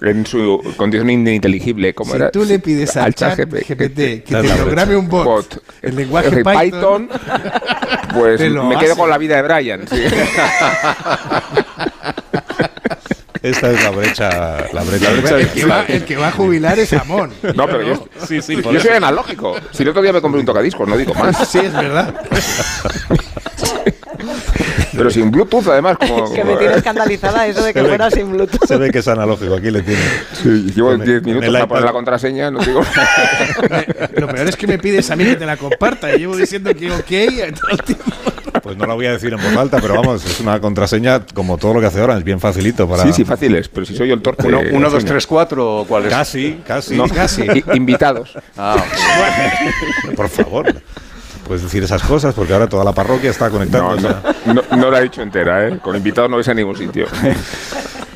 En 0.00 0.26
su 0.26 0.60
condición 0.76 1.10
ininteligible. 1.10 1.94
¿Cómo 1.94 2.12
Si 2.12 2.16
era? 2.16 2.30
tú 2.30 2.44
le 2.44 2.58
pides 2.58 2.96
al 2.96 3.14
chat 3.14 3.38
GPT, 3.38 3.66
que 3.66 3.76
te 3.76 4.22
programe 4.56 4.96
un 4.96 5.08
bot, 5.08 5.62
en 5.82 5.96
lenguaje 5.96 6.28
el 6.28 6.42
Python, 6.44 7.08
pues 8.14 8.40
me 8.40 8.76
quedo 8.78 8.92
hace. 8.92 8.96
con 8.96 9.10
la 9.10 9.18
vida 9.18 9.36
de 9.36 9.42
Brian. 9.42 9.86
sí. 9.88 10.02
Esta 13.46 13.70
es 13.70 13.82
la 13.84 13.90
brecha, 13.90 14.56
la 14.72 14.82
brecha, 14.82 15.38
el, 15.38 15.48
que 15.50 15.64
va, 15.64 15.84
el 15.84 16.04
que 16.04 16.16
va 16.16 16.28
a 16.28 16.32
jubilar 16.32 16.78
es 16.78 16.92
Amón. 16.92 17.32
No, 17.54 17.66
pero 17.66 17.82
yo, 17.82 18.08
Sí, 18.26 18.42
sí, 18.42 18.56
yo 18.60 18.80
soy 18.80 18.90
analógico. 18.90 19.56
Si 19.72 19.82
el 19.84 19.90
otro 19.90 20.02
día 20.02 20.12
me 20.12 20.20
compré 20.20 20.40
un 20.40 20.46
tocadiscos, 20.46 20.88
no 20.88 20.96
digo 20.96 21.14
más. 21.14 21.48
Sí, 21.48 21.58
es 21.58 21.72
verdad. 21.72 22.14
Pero 24.96 25.10
sin 25.10 25.30
Bluetooth, 25.30 25.66
además. 25.68 25.98
Como, 25.98 26.32
que 26.32 26.42
me 26.42 26.56
tiene 26.56 26.74
escandalizada 26.76 27.46
eso 27.46 27.62
de 27.62 27.74
que 27.74 27.84
fuera 27.84 28.10
sin 28.10 28.32
Bluetooth. 28.32 28.66
Se 28.66 28.76
ve 28.78 28.90
que 28.90 29.00
es 29.00 29.08
analógico, 29.08 29.54
aquí 29.54 29.70
le 29.70 29.82
tiene. 29.82 30.00
Sí, 30.32 30.72
llevo 30.74 30.90
Con 30.92 31.02
el- 31.02 31.06
10 31.06 31.20
con 31.22 31.32
minutos 31.34 31.52
para 31.52 31.66
poner 31.66 31.84
la 31.84 31.92
contraseña, 31.92 32.50
no 32.50 32.60
digo 32.60 32.80
Lo 34.16 34.28
peor 34.28 34.48
es 34.48 34.56
que 34.56 34.66
me 34.66 34.78
pides 34.78 35.10
a 35.10 35.16
mí 35.16 35.24
que 35.24 35.36
te 35.36 35.44
la 35.46 35.56
comparta. 35.58 36.14
y 36.14 36.20
Llevo 36.20 36.34
diciendo 36.36 36.74
que 36.74 36.90
ok 36.90 37.54
todo 37.60 37.70
el 37.72 37.82
tiempo. 37.84 38.04
Pues 38.66 38.78
no 38.78 38.86
la 38.86 38.94
voy 38.94 39.06
a 39.06 39.12
decir 39.12 39.32
en 39.32 39.40
voz 39.40 39.56
alta, 39.56 39.78
pero 39.80 39.94
vamos, 39.94 40.24
es 40.24 40.40
una 40.40 40.60
contraseña 40.60 41.24
como 41.34 41.56
todo 41.56 41.74
lo 41.74 41.80
que 41.80 41.86
hace 41.86 42.00
ahora, 42.00 42.18
es 42.18 42.24
bien 42.24 42.40
facilito 42.40 42.88
para... 42.88 43.04
Sí, 43.04 43.12
sí, 43.12 43.24
fáciles, 43.24 43.68
pero 43.68 43.86
si 43.86 43.94
soy 43.96 44.08
yo 44.08 44.14
el 44.14 44.22
torpe. 44.22 44.46
Uno, 44.48 44.58
uno, 44.72 44.86
dos, 44.86 44.94
enseño. 44.94 45.12
tres, 45.12 45.26
cuatro, 45.26 45.84
¿cuál 45.88 46.04
es? 46.06 46.10
Casi, 46.10 46.60
casi. 46.66 46.96
No, 46.96 47.06
Casi. 47.08 47.44
invitados. 47.74 48.32
Ah, 48.58 48.82
Por 50.16 50.28
favor. 50.28 50.74
Puedes 51.46 51.62
decir 51.62 51.82
esas 51.84 52.02
cosas 52.02 52.34
porque 52.34 52.52
ahora 52.52 52.66
toda 52.68 52.82
la 52.84 52.92
parroquia 52.92 53.30
está 53.30 53.50
conectando. 53.50 53.96
No, 54.00 54.52
no, 54.52 54.62
no, 54.70 54.76
no 54.76 54.90
la 54.90 54.98
he 55.00 55.04
dicho 55.04 55.22
entera, 55.22 55.68
¿eh? 55.68 55.78
Con 55.78 55.94
invitados 55.94 56.28
no 56.28 56.36
vais 56.36 56.48
a 56.48 56.54
ningún 56.54 56.76
sitio. 56.76 57.06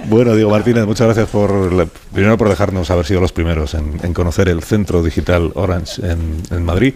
Bueno, 0.06 0.34
Diego 0.34 0.50
Martínez, 0.50 0.86
muchas 0.86 1.06
gracias 1.06 1.28
por 1.28 1.86
primero 2.12 2.36
por 2.38 2.48
dejarnos 2.48 2.90
haber 2.90 3.04
sido 3.06 3.20
los 3.20 3.32
primeros 3.32 3.74
en, 3.74 4.00
en 4.02 4.14
conocer 4.14 4.48
el 4.48 4.62
Centro 4.62 5.02
Digital 5.02 5.52
Orange 5.54 6.00
en, 6.04 6.42
en 6.50 6.64
Madrid. 6.64 6.94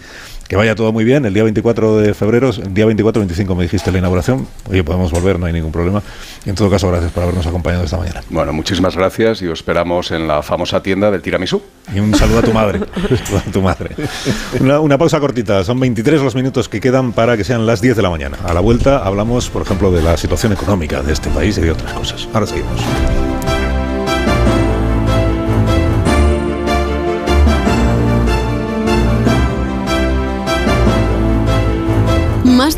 Que 0.54 0.58
vaya 0.58 0.76
todo 0.76 0.92
muy 0.92 1.02
bien. 1.02 1.24
El 1.26 1.34
día 1.34 1.42
24 1.42 1.96
de 1.96 2.14
febrero, 2.14 2.50
el 2.50 2.72
día 2.72 2.86
24-25 2.86 3.56
me 3.56 3.64
dijiste 3.64 3.90
la 3.90 3.98
inauguración. 3.98 4.46
Oye, 4.70 4.84
podemos 4.84 5.10
volver, 5.10 5.36
no 5.36 5.46
hay 5.46 5.52
ningún 5.52 5.72
problema. 5.72 6.00
Y 6.46 6.50
en 6.50 6.54
todo 6.54 6.70
caso, 6.70 6.88
gracias 6.88 7.10
por 7.10 7.24
habernos 7.24 7.44
acompañado 7.44 7.82
esta 7.82 7.96
mañana. 7.96 8.22
Bueno, 8.30 8.52
muchísimas 8.52 8.94
gracias 8.94 9.42
y 9.42 9.48
os 9.48 9.58
esperamos 9.58 10.12
en 10.12 10.28
la 10.28 10.44
famosa 10.44 10.80
tienda 10.80 11.10
del 11.10 11.22
tiramisú. 11.22 11.60
Y 11.92 11.98
un 11.98 12.14
saludo 12.14 12.38
a 12.38 12.42
tu 12.42 12.52
madre. 12.52 12.78
A 13.48 13.50
tu 13.50 13.62
madre. 13.62 13.96
Una, 14.60 14.78
una 14.78 14.96
pausa 14.96 15.18
cortita. 15.18 15.64
Son 15.64 15.80
23 15.80 16.22
los 16.22 16.36
minutos 16.36 16.68
que 16.68 16.80
quedan 16.80 17.12
para 17.14 17.36
que 17.36 17.42
sean 17.42 17.66
las 17.66 17.80
10 17.80 17.96
de 17.96 18.02
la 18.02 18.10
mañana. 18.10 18.38
A 18.44 18.54
la 18.54 18.60
vuelta 18.60 18.98
hablamos, 18.98 19.50
por 19.50 19.62
ejemplo, 19.62 19.90
de 19.90 20.02
la 20.02 20.16
situación 20.16 20.52
económica 20.52 21.02
de 21.02 21.14
este 21.14 21.30
país 21.30 21.58
y 21.58 21.62
de 21.62 21.72
otras 21.72 21.92
cosas. 21.94 22.28
Ahora 22.32 22.46
seguimos. 22.46 22.80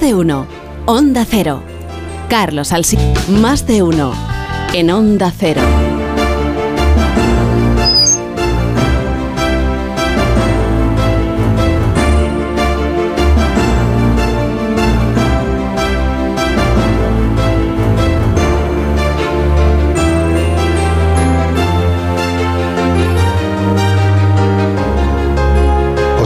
De 0.06 0.14
uno. 0.14 0.46
Onda 0.86 1.26
Cero. 1.28 1.64
Carlos 2.28 2.72
Alsi. 2.72 2.96
Más 3.28 3.66
de 3.66 3.82
uno. 3.82 4.12
En 4.72 4.88
Onda 4.90 5.32
Cero. 5.36 5.85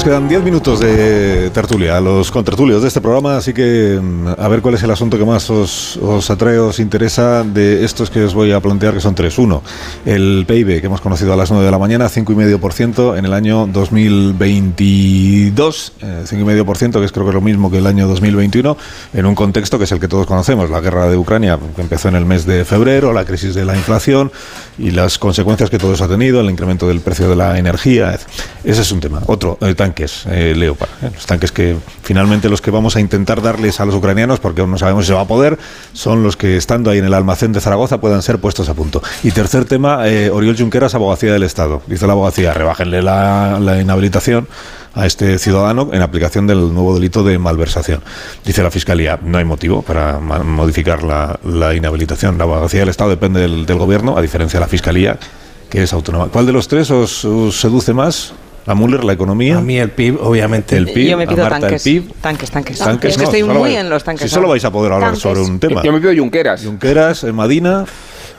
Quedan 0.04 0.28
10 0.28 0.44
minutos 0.44 0.80
de 0.80 1.50
tertulia 1.50 1.98
a 1.98 2.00
los 2.00 2.30
contertulios 2.30 2.80
de 2.80 2.88
este 2.88 3.02
programa, 3.02 3.36
así 3.36 3.52
que 3.52 4.00
mm, 4.00 4.28
a 4.38 4.48
ver 4.48 4.62
cuál 4.62 4.74
es 4.74 4.82
el 4.82 4.90
asunto 4.90 5.18
que 5.18 5.26
más 5.26 5.50
os, 5.50 5.98
os 5.98 6.30
atrae, 6.30 6.58
os 6.58 6.80
interesa 6.80 7.44
de 7.44 7.84
estos 7.84 8.08
que 8.08 8.24
os 8.24 8.32
voy 8.32 8.52
a 8.52 8.60
plantear, 8.60 8.94
que 8.94 9.00
son 9.00 9.14
tres. 9.14 9.38
Uno, 9.38 9.62
el 10.06 10.46
PIB 10.48 10.80
que 10.80 10.86
hemos 10.86 11.02
conocido 11.02 11.34
a 11.34 11.36
las 11.36 11.50
9 11.50 11.66
de 11.66 11.70
la 11.70 11.78
mañana, 11.78 12.08
5,5% 12.08 13.18
en 13.18 13.26
el 13.26 13.34
año 13.34 13.66
2022, 13.66 15.92
eh, 16.00 16.24
5,5% 16.26 16.98
que 16.98 17.04
es 17.04 17.12
creo 17.12 17.26
que 17.26 17.32
lo 17.32 17.42
mismo 17.42 17.70
que 17.70 17.76
el 17.78 17.86
año 17.86 18.08
2021, 18.08 18.78
en 19.12 19.26
un 19.26 19.34
contexto 19.34 19.76
que 19.76 19.84
es 19.84 19.92
el 19.92 20.00
que 20.00 20.08
todos 20.08 20.26
conocemos, 20.26 20.70
la 20.70 20.80
guerra 20.80 21.10
de 21.10 21.18
Ucrania, 21.18 21.58
que 21.76 21.82
empezó 21.82 22.08
en 22.08 22.16
el 22.16 22.24
mes 22.24 22.46
de 22.46 22.64
febrero, 22.64 23.12
la 23.12 23.26
crisis 23.26 23.54
de 23.54 23.66
la 23.66 23.76
inflación 23.76 24.32
y 24.78 24.92
las 24.92 25.18
consecuencias 25.18 25.68
que 25.68 25.78
todo 25.78 25.92
eso 25.92 26.04
ha 26.04 26.08
tenido, 26.08 26.40
el 26.40 26.48
incremento 26.48 26.88
del 26.88 27.00
precio 27.00 27.28
de 27.28 27.36
la 27.36 27.58
energía. 27.58 28.18
Ese 28.64 28.80
es 28.80 28.92
un 28.92 29.00
tema. 29.00 29.20
Otro, 29.26 29.58
eh, 29.60 29.74
tanques, 29.90 30.24
eh, 30.26 30.54
Leopard. 30.56 30.88
eh, 31.02 31.10
los 31.12 31.26
tanques 31.26 31.50
que 31.50 31.76
finalmente 32.02 32.48
los 32.48 32.60
que 32.60 32.70
vamos 32.70 32.94
a 32.96 33.00
intentar 33.00 33.42
darles 33.42 33.80
a 33.80 33.84
los 33.84 33.94
ucranianos, 33.94 34.38
porque 34.38 34.60
aún 34.60 34.70
no 34.70 34.78
sabemos 34.78 35.04
si 35.04 35.08
se 35.08 35.14
va 35.14 35.22
a 35.22 35.26
poder, 35.26 35.58
son 35.92 36.22
los 36.22 36.36
que 36.36 36.56
estando 36.56 36.90
ahí 36.90 36.98
en 36.98 37.04
el 37.04 37.14
almacén 37.14 37.52
de 37.52 37.60
Zaragoza 37.60 38.00
puedan 38.00 38.22
ser 38.22 38.38
puestos 38.38 38.68
a 38.68 38.74
punto. 38.74 39.02
Y 39.24 39.32
tercer 39.32 39.64
tema, 39.64 40.08
eh, 40.08 40.30
Oriol 40.30 40.56
Junqueras, 40.56 40.94
abogacía 40.94 41.32
del 41.32 41.42
Estado. 41.42 41.82
Dice 41.86 42.06
la 42.06 42.12
abogacía, 42.12 42.54
rebájenle 42.54 43.02
la, 43.02 43.58
inhabilitación 43.80 44.46
a 44.94 45.06
este 45.06 45.38
ciudadano 45.38 45.90
en 45.92 46.02
aplicación 46.02 46.46
del 46.46 46.72
nuevo 46.72 46.94
delito 46.94 47.22
de 47.22 47.38
malversación. 47.38 48.02
Dice 48.44 48.62
la 48.62 48.70
Fiscalía, 48.70 49.18
no 49.22 49.38
hay 49.38 49.44
motivo 49.44 49.82
para 49.82 50.18
modificar 50.20 51.02
la, 51.02 51.38
la 51.44 51.74
inhabilitación. 51.74 52.38
La 52.38 52.44
abogacía 52.44 52.80
del 52.80 52.88
Estado 52.88 53.10
depende 53.10 53.40
del, 53.40 53.66
del 53.66 53.78
Gobierno, 53.78 54.16
a 54.16 54.22
diferencia 54.22 54.58
de 54.58 54.64
la 54.64 54.68
Fiscalía, 54.68 55.18
que 55.68 55.82
es 55.82 55.92
autónoma. 55.92 56.26
¿Cuál 56.26 56.46
de 56.46 56.52
los 56.52 56.68
tres 56.68 56.90
os, 56.90 57.24
os 57.24 57.58
seduce 57.58 57.92
más? 57.92 58.32
¿La 58.66 58.74
Müller, 58.74 59.02
la 59.04 59.12
economía? 59.14 59.58
A 59.58 59.60
mí 59.60 59.78
el 59.78 59.90
PIB, 59.90 60.18
obviamente. 60.20 60.76
El 60.76 60.86
PIB, 60.86 61.10
Yo 61.10 61.16
me 61.16 61.24
a 61.24 61.26
pido 61.28 61.42
Marta, 61.44 61.60
tanques, 61.60 61.86
el 61.86 61.92
PIB. 62.02 62.12
tanques, 62.20 62.50
tanques. 62.50 62.78
Tanques 62.78 63.10
Es 63.12 63.16
que 63.16 63.22
no, 63.24 63.30
estoy 63.30 63.42
muy 63.44 63.70
vais- 63.72 63.80
en 63.80 63.90
los 63.90 64.04
tanques. 64.04 64.22
Si 64.28 64.34
solo 64.34 64.48
vais 64.48 64.64
a 64.64 64.70
poder 64.70 64.92
hablar 64.92 65.08
Tanques. 65.10 65.22
sobre 65.22 65.40
un 65.40 65.58
tema. 65.58 65.82
Yo 65.82 65.92
me 65.92 66.00
pido 66.00 66.12
Junqueras. 66.16 66.64
Junqueras, 66.64 67.24
Madina, 67.24 67.84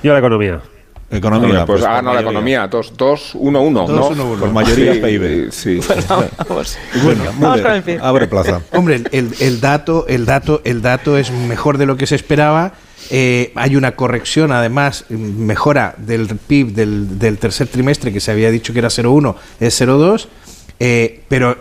Yo 0.04 0.14
la 0.14 0.20
economía. 0.20 0.62
economía. 1.10 1.66
Pues, 1.66 1.82
ha 1.82 1.86
por 1.88 1.94
ganado 1.96 2.16
la 2.16 2.22
economía. 2.22 2.70
2-1-1. 2.70 3.88
Dos, 3.88 3.90
¿no? 3.90 4.08
uno, 4.08 4.26
uno. 4.32 4.40
Por 4.40 4.52
mayoría 4.52 4.94
Sí, 4.94 5.00
PIB. 5.00 5.52
Sí. 5.52 5.80
Vamos. 6.08 6.26
Vamos 6.48 6.78
Müller, 7.40 7.62
con 7.64 7.72
el 7.74 7.84
PIB. 7.84 8.00
abre 8.02 8.28
plaza. 8.28 8.62
Hombre, 8.74 9.02
el- 9.12 9.34
el 9.40 9.60
dato, 9.60 10.06
el 10.08 10.26
dato, 10.26 10.62
el 10.64 10.82
dato 10.82 11.18
es 11.18 11.32
mejor 11.32 11.78
de 11.78 11.86
lo 11.88 11.98
que 11.98 12.06
se 12.08 12.16
esperaba. 12.16 12.74
Eh, 13.10 13.52
hay 13.56 13.76
una 13.76 13.92
corrección, 13.96 14.52
además, 14.52 15.06
mejora 15.10 15.96
del 15.98 16.28
PIB 16.28 16.74
del, 16.74 17.20
del 17.20 17.38
tercer 17.38 17.68
trimestre, 17.68 18.14
que 18.14 18.20
se 18.20 18.32
había 18.32 18.52
dicho 18.52 18.74
que 18.74 18.80
era 18.80 18.90
0,1, 18.90 19.36
es 19.60 19.82
0,2. 19.82 20.28
eh, 20.80 21.22
pero 21.28 21.58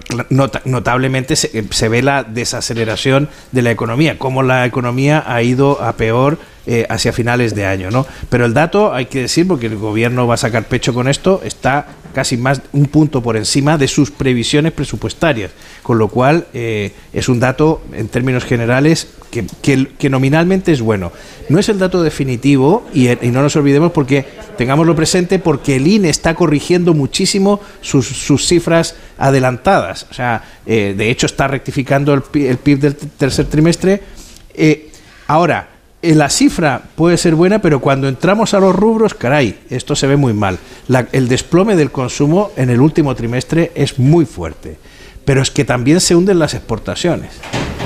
notablemente 0.65 1.37
se, 1.37 1.59
eh, 1.59 1.65
se 1.71 1.89
ve 1.89 2.03
la 2.03 2.23
desaceleración 2.25 3.29
de 3.53 3.63
la 3.63 3.71
economía, 3.71 4.19
cómo 4.19 4.43
la 4.43 4.65
economía 4.65 5.23
ha 5.27 5.43
ido 5.43 5.83
a 5.83 5.93
peor 5.93 6.39
eh, 6.67 6.87
hacia 6.89 7.13
finales 7.13 7.55
de 7.55 7.67
año, 7.67 7.91
¿no? 7.91 8.07
Pero 8.29 8.47
el 8.47 8.55
dato, 8.55 8.95
hay 8.95 9.07
que 9.07 9.23
decir, 9.23 9.47
porque 9.49 9.67
el 9.67 9.77
gobierno 9.77 10.27
va 10.27 10.35
a 10.35 10.37
sacar 10.37 10.65
pecho 10.65 10.95
con 10.95 11.09
esto, 11.09 11.41
está 11.45 11.87
casi 12.13 12.37
más 12.37 12.61
un 12.73 12.87
punto 12.87 13.23
por 13.23 13.37
encima 13.37 13.79
de 13.79 13.89
sus 13.89 14.11
previsiones 14.11 14.73
presupuestarias, 14.73 15.51
con 15.83 15.99
lo 15.99 16.09
cual 16.09 16.47
eh, 16.53 16.93
es 17.13 17.29
un 17.29 17.41
dato 17.41 17.83
en 17.93 18.09
términos 18.09 18.45
generales 18.45 19.09
que, 19.31 20.11
nominalmente 20.11 20.73
es 20.73 20.81
bueno. 20.81 21.13
No 21.49 21.59
es 21.59 21.69
el 21.69 21.79
dato 21.79 22.03
definitivo 22.03 22.87
y, 22.93 23.09
no 23.31 23.43
nos 23.43 23.57
olvidemos 23.57 23.93
porque 23.93 24.27
tengámoslo 24.59 24.95
presente 24.97 25.39
porque 25.39 25.77
el 25.77 25.87
INE 25.87 26.11
está 26.11 26.35
corrigiendo 26.35 26.95
muchísimo 26.95 27.61
sus, 27.81 28.47
cifras 28.47 28.97
adelantadas. 29.19 30.07
O 30.11 30.15
sea, 30.15 30.45
eh, 30.67 30.95
de 30.97 31.11
hecho 31.11 31.27
está 31.27 31.49
rectificando 31.49 32.13
el, 32.13 32.23
el 32.35 32.59
PIB 32.59 32.79
del 32.81 32.97
tercer 32.97 33.47
trimestre. 33.47 34.03
Eh, 34.55 34.91
ahora, 35.27 35.70
la 36.03 36.31
cifra 36.31 36.83
puede 36.97 37.17
ser 37.19 37.35
buena, 37.35 37.61
pero 37.61 37.81
cuando 37.81 38.09
entramos 38.09 38.55
a 38.55 38.61
los 38.61 38.75
rubros, 38.75 39.15
caray, 39.15 39.59
esto 39.69 39.95
se 39.95 40.07
ve 40.07 40.17
muy 40.17 40.33
mal. 40.33 40.59
La- 40.89 41.07
el 41.13 41.29
desplome 41.29 41.77
del 41.77 41.91
consumo 41.91 42.53
en 42.57 42.71
el 42.71 42.81
último 42.81 43.15
trimestre 43.15 43.71
es 43.75 43.99
muy 43.99 44.25
fuerte, 44.25 44.79
pero 45.25 45.43
es 45.43 45.51
que 45.51 45.65
también 45.65 46.01
se 46.01 46.17
hunden 46.17 46.39
las 46.39 46.55
exportaciones 46.55 47.33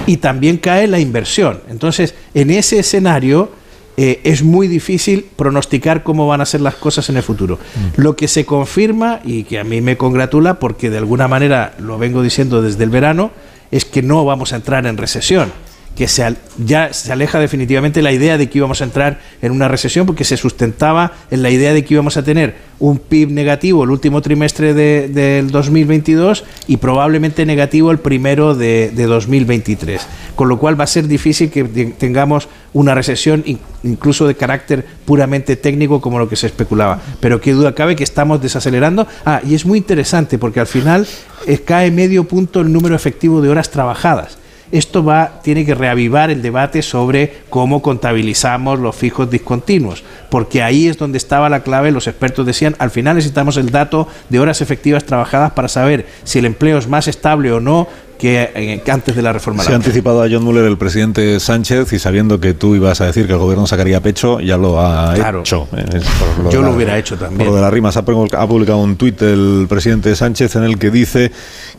y 0.07 0.19
también 0.19 0.59
cae 0.59 0.87
la 0.87 1.01
inversión. 1.01 1.61
Entonces, 1.69 2.15
en 2.35 2.51
ese 2.51 2.79
escenario 2.79 3.51
eh, 3.97 4.21
es 4.25 4.43
muy 4.43 4.69
difícil 4.69 5.27
pronosticar 5.37 6.03
cómo 6.03 6.27
van 6.27 6.41
a 6.41 6.47
ser 6.47 6.61
las 6.61 6.75
cosas 6.75 7.09
en 7.11 7.17
el 7.17 7.23
futuro. 7.23 7.59
Lo 7.97 8.17
que 8.17 8.27
se 8.29 8.45
confirma 8.45 9.21
y 9.25 9.45
que 9.45 9.59
a 9.59 9.65
mí 9.65 9.81
me 9.81 9.97
congratula, 9.97 10.59
porque 10.61 10.91
de 10.91 10.99
alguna 10.99 11.27
manera 11.29 11.75
lo 11.79 11.99
vengo 11.99 12.23
diciendo 12.23 12.61
desde 12.63 12.83
el 12.85 12.91
verano, 12.91 13.31
es 13.71 13.85
que 13.85 14.03
no 14.03 14.25
vamos 14.25 14.53
a 14.53 14.57
entrar 14.57 14.87
en 14.87 14.97
recesión 14.97 15.53
que 15.97 16.09
se 16.09 16.35
ya 16.65 16.93
se 16.93 17.13
aleja 17.13 17.39
definitivamente 17.39 18.03
la 18.03 18.11
idea 18.13 18.37
de 18.37 18.49
que 18.49 18.59
íbamos 18.59 18.81
a 18.81 18.85
entrar 18.85 19.21
en 19.43 19.53
una 19.53 19.69
recesión 19.69 20.07
porque 20.07 20.25
se 20.25 20.37
sustentaba 20.37 21.13
en 21.31 21.43
la 21.43 21.51
idea 21.51 21.73
de 21.73 21.85
que 21.85 21.95
íbamos 21.95 22.17
a 22.17 22.25
tener 22.25 22.57
un 22.81 22.99
PIB 22.99 23.31
negativo 23.31 23.85
el 23.85 23.91
último 23.91 24.21
trimestre 24.21 24.75
de- 24.75 25.09
del 25.09 25.51
2022 25.53 26.45
y 26.67 26.79
probablemente 26.79 27.47
negativo 27.47 27.93
el 27.93 27.99
primero 27.99 28.55
de, 28.57 28.91
de 28.95 29.05
2023. 29.07 30.01
Con 30.35 30.49
lo 30.49 30.59
cual 30.59 30.79
va 30.79 30.85
a 30.85 30.89
ser 30.89 31.07
difícil 31.07 31.51
que 31.51 31.63
te- 31.65 31.87
tengamos 31.87 32.49
una 32.73 32.95
recesión 32.95 33.43
in- 33.47 33.61
incluso 33.85 34.27
de 34.27 34.35
carácter 34.35 34.85
puramente 35.05 35.55
técnico 35.55 36.01
como 36.01 36.19
lo 36.19 36.29
que 36.29 36.35
se 36.37 36.47
especulaba. 36.49 37.01
Pero 37.21 37.41
qué 37.41 37.53
duda 37.53 37.75
cabe 37.75 37.95
que 37.95 38.03
estamos 38.05 38.43
desacelerando. 38.43 39.07
Ah, 39.25 39.41
y 39.49 39.55
es 39.55 39.65
muy 39.65 39.79
interesante 39.79 40.39
porque 40.39 40.59
al 40.59 40.67
final 40.67 41.07
eh, 41.47 41.59
cae 41.59 41.91
medio 41.93 42.25
punto 42.25 42.61
el 42.63 42.73
número 42.73 42.97
efectivo 42.97 43.41
de 43.41 43.49
horas 43.49 43.71
trabajadas. 43.71 44.39
Esto 44.73 45.05
va, 45.05 45.41
tiene 45.43 45.65
que 45.65 45.75
reavivar 45.75 46.31
el 46.31 46.43
debate 46.43 46.83
sobre 46.83 47.43
cómo 47.51 47.83
contabilizamos 47.83 48.79
los 48.79 48.97
fijos 48.97 49.31
discontinuos, 49.31 50.05
porque 50.35 50.65
ahí 50.65 50.89
es 50.89 50.99
donde 50.99 51.17
estaba 51.17 51.49
la 51.49 51.63
clave, 51.63 51.93
los 51.93 52.09
expertos 52.09 52.45
decían, 52.45 52.75
al 52.81 52.91
final 52.91 53.15
necesitamos 53.15 53.57
el 53.57 53.71
dato 53.71 54.09
de 54.31 54.41
horas 54.41 54.61
efectivas 54.63 55.05
trabajadas 55.05 55.53
para 55.53 55.69
saber 55.69 56.07
si 56.25 56.41
el 56.41 56.45
empleo 56.47 56.77
es 56.77 56.89
más 56.89 57.07
estable 57.07 57.53
o 57.53 57.61
no 57.61 57.87
que, 58.19 58.49
eh, 58.55 58.81
antes 58.93 59.17
de 59.17 59.23
la 59.23 59.33
reforma 59.33 59.63
Se 59.65 59.69
ha 59.69 59.73
laboral. 59.73 59.87
anticipado 59.89 60.23
a 60.23 60.29
John 60.31 60.45
Muller 60.45 60.65
el 60.65 60.79
presidente 60.79 61.39
Sánchez 61.41 61.93
y 61.93 61.99
sabiendo 61.99 62.39
que 62.41 62.55
tú 62.55 62.77
ibas 62.77 63.01
a 63.01 63.07
decir 63.07 63.27
que 63.27 63.33
el 63.33 63.39
gobierno 63.41 63.67
sacaría 63.67 64.01
pecho, 64.01 64.39
ya 64.41 64.57
lo 64.57 64.81
ha 64.81 65.15
Claro. 65.15 65.41
hecho. 65.41 65.67
Eh, 65.77 66.01
por 66.37 66.45
Yo 66.45 66.51
de 66.51 66.57
lo 66.59 66.63
la- 66.63 66.71
hubiera 66.77 66.97
hecho 66.99 67.17
también. 67.17 67.39
Por 67.39 67.49
lo 67.49 67.57
de 67.57 67.61
las 67.63 67.73
rimas, 67.73 67.97
ha 67.97 68.05
publicado 68.05 68.79
un 68.79 68.95
tuit 68.97 69.21
el 69.21 69.67
presidente 69.69 70.15
Sánchez 70.15 70.55
en 70.57 70.63
el 70.63 70.79
que 70.79 70.91
dice 70.93 71.33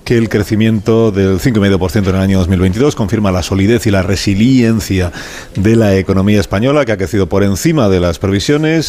que 0.04 0.18
el 0.18 0.28
crecimiento 0.28 1.12
del 1.12 1.40
5,5% 1.40 2.10
en 2.10 2.16
el 2.18 2.22
año 2.22 2.38
2022 2.40 2.96
confirma 2.96 3.32
la 3.32 3.42
solidez 3.42 3.88
y 3.88 3.92
la 3.92 4.04
resiliencia 4.04 5.14
de 5.56 5.76
la 5.78 5.96
economía 5.96 6.42
española, 6.42 6.84
que 6.86 6.92
ha 6.92 6.98
crecido 6.98 7.28
por 7.28 7.44
encima 7.44 7.88
de 7.88 8.02
las 8.02 8.20
previsiones 8.20 8.45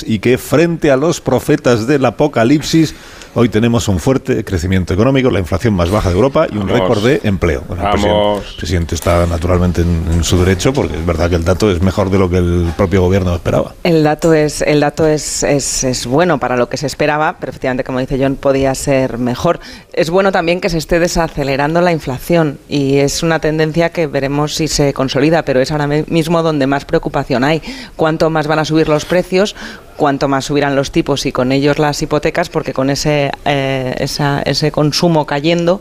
y 0.07 0.19
que 0.19 0.39
frente 0.39 0.91
a 0.91 0.97
los 0.97 1.21
profetas 1.21 1.87
del 1.87 2.05
apocalipsis, 2.05 2.95
hoy 3.39 3.51
tenemos 3.51 3.87
un 3.89 3.99
fuerte 3.99 4.45
crecimiento 4.45 4.95
económico, 4.95 5.31
la 5.31 5.39
inflación 5.39 5.75
más 5.75 5.91
baja 5.91 6.09
de 6.09 6.15
Europa 6.15 6.47
y 6.51 6.57
un 6.57 6.67
Vamos. 6.67 6.81
récord 6.81 7.05
de 7.05 7.21
empleo. 7.25 7.63
Bueno, 7.69 7.85
el 7.85 7.91
presidente- 7.91 8.19
Vamos. 8.19 8.45
el 8.51 8.57
presidente 8.57 8.95
está 8.95 9.27
naturalmente 9.27 9.83
en, 9.83 10.05
en 10.11 10.25
su 10.25 10.39
derecho 10.43 10.73
porque 10.73 10.97
es 10.97 11.05
verdad 11.05 11.29
que 11.29 11.37
el 11.37 11.45
dato 11.45 11.71
es 11.71 11.83
mejor 11.83 12.09
de 12.09 12.19
lo 12.19 12.31
que 12.31 12.39
el 12.39 12.73
propio 12.77 13.03
gobierno 13.03 13.35
esperaba. 13.35 13.75
El 13.85 14.03
dato 14.03 14.33
es 14.33 14.63
el 14.63 14.81
dato 14.81 15.07
es, 15.07 15.43
es, 15.43 15.85
es 15.85 16.07
bueno 16.07 16.39
para 16.39 16.57
lo 16.57 16.69
que 16.71 16.79
se 16.79 16.87
esperaba, 16.87 17.37
pero 17.39 17.51
efectivamente, 17.51 17.85
como 17.85 17.99
dice 18.01 18.19
John, 18.19 18.37
podía 18.37 18.75
ser 18.75 19.19
mejor. 19.19 19.61
Es 19.93 20.09
bueno 20.09 20.33
también 20.33 20.61
que 20.63 20.71
se 20.71 20.79
esté 20.79 20.99
desacelerando 20.99 21.83
la 21.83 21.93
inflación 21.93 22.59
y 22.69 22.97
es 22.97 23.23
una 23.23 23.39
tendencia 23.39 23.91
que 23.91 24.07
veremos 24.07 24.55
si 24.55 24.67
se 24.67 24.95
consolida, 24.95 25.43
pero 25.45 25.61
es 25.61 25.71
ahora 25.73 25.87
mi- 25.87 26.05
mismo 26.09 26.43
donde 26.43 26.67
más 26.67 26.87
preocupación 26.87 27.45
hay. 27.45 27.61
Cuánto 27.97 28.31
más 28.31 28.47
van 28.47 28.61
a 28.61 28.65
subir 28.65 28.89
los 28.89 29.05
precios, 29.05 29.55
cuánto 29.97 30.29
más 30.29 30.45
subirán 30.45 30.77
los 30.77 30.91
tipos 30.93 31.27
y 31.27 31.33
con 31.33 31.53
ellos 31.53 31.79
las 31.79 32.01
hipotecas, 32.03 32.49
porque 32.49 32.73
con 32.73 32.91
ese, 32.91 33.31
eh, 33.45 33.95
esa- 33.99 34.43
ese 34.43 34.71
consumo 34.71 35.27
cayendo 35.27 35.81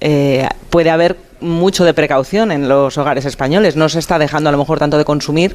eh, 0.00 0.46
puede 0.70 0.90
haber 0.90 1.16
mucho 1.44 1.84
de 1.84 1.94
precaución 1.94 2.50
en 2.50 2.68
los 2.68 2.98
hogares 2.98 3.24
españoles. 3.24 3.76
No 3.76 3.88
se 3.88 3.98
está 3.98 4.18
dejando 4.18 4.48
a 4.48 4.52
lo 4.52 4.58
mejor 4.58 4.78
tanto 4.78 4.98
de 4.98 5.04
consumir 5.04 5.54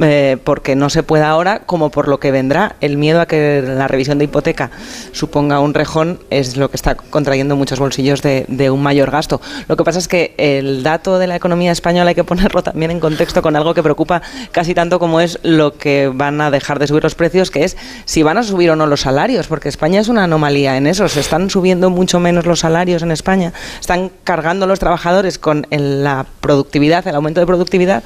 eh, 0.00 0.36
porque 0.44 0.76
no 0.76 0.90
se 0.90 1.02
pueda 1.02 1.30
ahora 1.30 1.60
como 1.60 1.90
por 1.90 2.08
lo 2.08 2.20
que 2.20 2.30
vendrá. 2.30 2.76
El 2.80 2.96
miedo 2.98 3.20
a 3.20 3.26
que 3.26 3.62
la 3.66 3.88
revisión 3.88 4.18
de 4.18 4.24
hipoteca 4.24 4.70
suponga 5.12 5.60
un 5.60 5.74
rejón 5.74 6.20
es 6.30 6.56
lo 6.56 6.70
que 6.70 6.76
está 6.76 6.94
contrayendo 6.96 7.56
muchos 7.56 7.78
bolsillos 7.78 8.22
de, 8.22 8.44
de 8.48 8.70
un 8.70 8.82
mayor 8.82 9.10
gasto. 9.10 9.40
Lo 9.68 9.76
que 9.76 9.84
pasa 9.84 9.98
es 9.98 10.08
que 10.08 10.34
el 10.36 10.82
dato 10.82 11.18
de 11.18 11.26
la 11.26 11.36
economía 11.36 11.72
española 11.72 12.10
hay 12.10 12.14
que 12.14 12.24
ponerlo 12.24 12.62
también 12.62 12.90
en 12.90 13.00
contexto 13.00 13.42
con 13.42 13.56
algo 13.56 13.74
que 13.74 13.82
preocupa 13.82 14.22
casi 14.52 14.74
tanto 14.74 14.98
como 14.98 15.20
es 15.20 15.38
lo 15.42 15.76
que 15.76 16.10
van 16.12 16.40
a 16.40 16.50
dejar 16.50 16.78
de 16.78 16.86
subir 16.86 17.02
los 17.02 17.14
precios, 17.14 17.50
que 17.50 17.64
es 17.64 17.76
si 18.04 18.22
van 18.22 18.38
a 18.38 18.42
subir 18.42 18.70
o 18.70 18.76
no 18.76 18.86
los 18.86 19.02
salarios, 19.02 19.46
porque 19.46 19.68
España 19.68 20.00
es 20.00 20.08
una 20.08 20.24
anomalía 20.24 20.76
en 20.76 20.86
eso. 20.86 21.08
Se 21.08 21.20
están 21.20 21.50
subiendo 21.50 21.90
mucho 21.90 22.20
menos 22.20 22.46
los 22.46 22.60
salarios 22.60 23.02
en 23.02 23.10
España. 23.10 23.52
Están 23.80 24.10
cargando 24.24 24.66
los 24.66 24.78
trabajadores 24.78 25.27
con 25.36 25.66
el- 25.70 26.02
la 26.02 26.24
productividad, 26.40 27.06
el 27.06 27.14
aumento 27.16 27.40
de 27.40 27.46
productividad, 27.46 28.02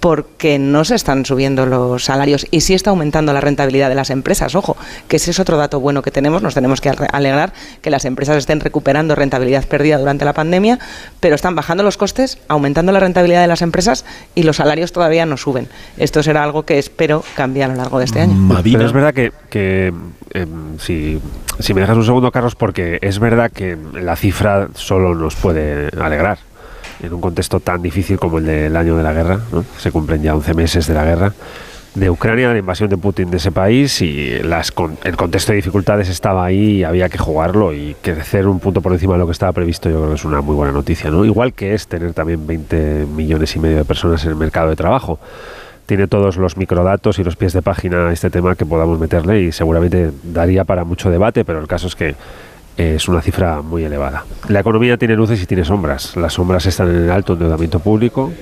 porque 0.00 0.58
no 0.58 0.84
se 0.84 0.96
están 0.96 1.24
subiendo 1.24 1.64
los 1.64 2.04
salarios 2.06 2.44
y 2.50 2.62
sí 2.62 2.74
está 2.74 2.90
aumentando 2.90 3.32
la 3.32 3.40
rentabilidad 3.40 3.88
de 3.88 3.94
las 3.94 4.10
empresas. 4.10 4.56
Ojo, 4.56 4.76
que 5.06 5.16
ese 5.16 5.30
es 5.30 5.38
otro 5.38 5.56
dato 5.56 5.78
bueno 5.78 6.02
que 6.02 6.10
tenemos. 6.10 6.42
Nos 6.42 6.54
tenemos 6.54 6.80
que 6.80 6.88
ale- 6.88 7.06
alegrar 7.12 7.52
que 7.82 7.90
las 7.90 8.04
empresas 8.04 8.36
estén 8.36 8.58
recuperando 8.58 9.14
rentabilidad 9.14 9.64
perdida 9.66 9.98
durante 9.98 10.24
la 10.24 10.32
pandemia, 10.32 10.80
pero 11.20 11.36
están 11.36 11.54
bajando 11.54 11.84
los 11.84 11.96
costes, 11.96 12.38
aumentando 12.48 12.90
la 12.90 12.98
rentabilidad 12.98 13.42
de 13.42 13.46
las 13.46 13.62
empresas 13.62 14.04
y 14.34 14.42
los 14.42 14.56
salarios 14.56 14.90
todavía 14.90 15.24
no 15.24 15.36
suben. 15.36 15.68
Esto 15.98 16.20
será 16.24 16.42
algo 16.42 16.64
que 16.64 16.80
espero 16.80 17.22
cambiar 17.36 17.70
a 17.70 17.74
lo 17.74 17.82
largo 17.82 17.98
de 18.00 18.06
este 18.06 18.20
año. 18.22 18.34
Pero 18.78 18.86
es 18.86 18.92
verdad 18.92 19.14
que, 19.14 19.32
que, 19.50 19.92
em, 20.32 20.78
si, 20.80 21.20
si 21.60 21.74
me 21.74 21.80
dejas 21.80 21.96
un 21.96 22.04
segundo, 22.04 22.32
Carlos, 22.32 22.56
porque 22.56 22.98
es 23.02 23.20
verdad 23.20 23.52
que 23.52 23.78
la 23.94 24.16
cifra 24.16 24.66
solo 24.74 25.14
nos 25.14 25.36
puede 25.36 25.90
alegrar. 26.00 26.38
En 27.02 27.12
un 27.12 27.20
contexto 27.20 27.60
tan 27.60 27.82
difícil 27.82 28.18
como 28.18 28.38
el 28.38 28.46
del 28.46 28.76
año 28.76 28.96
de 28.96 29.02
la 29.02 29.12
guerra, 29.12 29.40
¿no? 29.52 29.64
se 29.78 29.90
cumplen 29.90 30.22
ya 30.22 30.34
11 30.34 30.54
meses 30.54 30.86
de 30.86 30.94
la 30.94 31.04
guerra 31.04 31.32
de 31.94 32.08
Ucrania, 32.08 32.50
la 32.52 32.58
invasión 32.58 32.88
de 32.88 32.96
Putin 32.96 33.30
de 33.30 33.36
ese 33.36 33.52
país 33.52 34.00
y 34.00 34.38
las 34.42 34.72
con- 34.72 34.96
el 35.04 35.14
contexto 35.16 35.52
de 35.52 35.56
dificultades 35.56 36.08
estaba 36.08 36.42
ahí 36.44 36.78
y 36.78 36.84
había 36.84 37.10
que 37.10 37.18
jugarlo 37.18 37.74
y 37.74 37.94
crecer 38.00 38.46
un 38.46 38.60
punto 38.60 38.80
por 38.80 38.92
encima 38.92 39.12
de 39.12 39.18
lo 39.18 39.26
que 39.26 39.32
estaba 39.32 39.52
previsto 39.52 39.90
yo 39.90 39.96
creo 39.98 40.08
que 40.08 40.14
es 40.14 40.24
una 40.24 40.40
muy 40.40 40.54
buena 40.54 40.72
noticia. 40.72 41.10
¿no? 41.10 41.22
Igual 41.26 41.52
que 41.52 41.74
es 41.74 41.86
tener 41.88 42.14
también 42.14 42.46
20 42.46 43.06
millones 43.14 43.54
y 43.56 43.58
medio 43.58 43.76
de 43.76 43.84
personas 43.84 44.24
en 44.24 44.30
el 44.30 44.36
mercado 44.36 44.70
de 44.70 44.76
trabajo 44.76 45.18
tiene 45.84 46.06
todos 46.06 46.38
los 46.38 46.56
microdatos 46.56 47.18
y 47.18 47.24
los 47.24 47.36
pies 47.36 47.52
de 47.52 47.60
página 47.60 48.10
este 48.10 48.30
tema 48.30 48.54
que 48.54 48.64
podamos 48.64 48.98
meterle 48.98 49.42
y 49.42 49.52
seguramente 49.52 50.12
daría 50.22 50.64
para 50.64 50.84
mucho 50.84 51.10
debate, 51.10 51.44
pero 51.44 51.58
el 51.60 51.66
caso 51.66 51.88
es 51.88 51.94
que 51.96 52.14
es 52.76 53.08
una 53.08 53.20
cifra 53.20 53.62
muy 53.62 53.84
elevada. 53.84 54.24
La 54.48 54.60
economía 54.60 54.96
tiene 54.96 55.14
luces 55.14 55.42
y 55.42 55.46
tiene 55.46 55.64
sombras. 55.64 56.16
Las 56.16 56.34
sombras 56.34 56.66
están 56.66 56.88
en 56.90 57.04
el 57.04 57.10
alto 57.10 57.34
endeudamiento 57.34 57.80
público, 57.80 58.32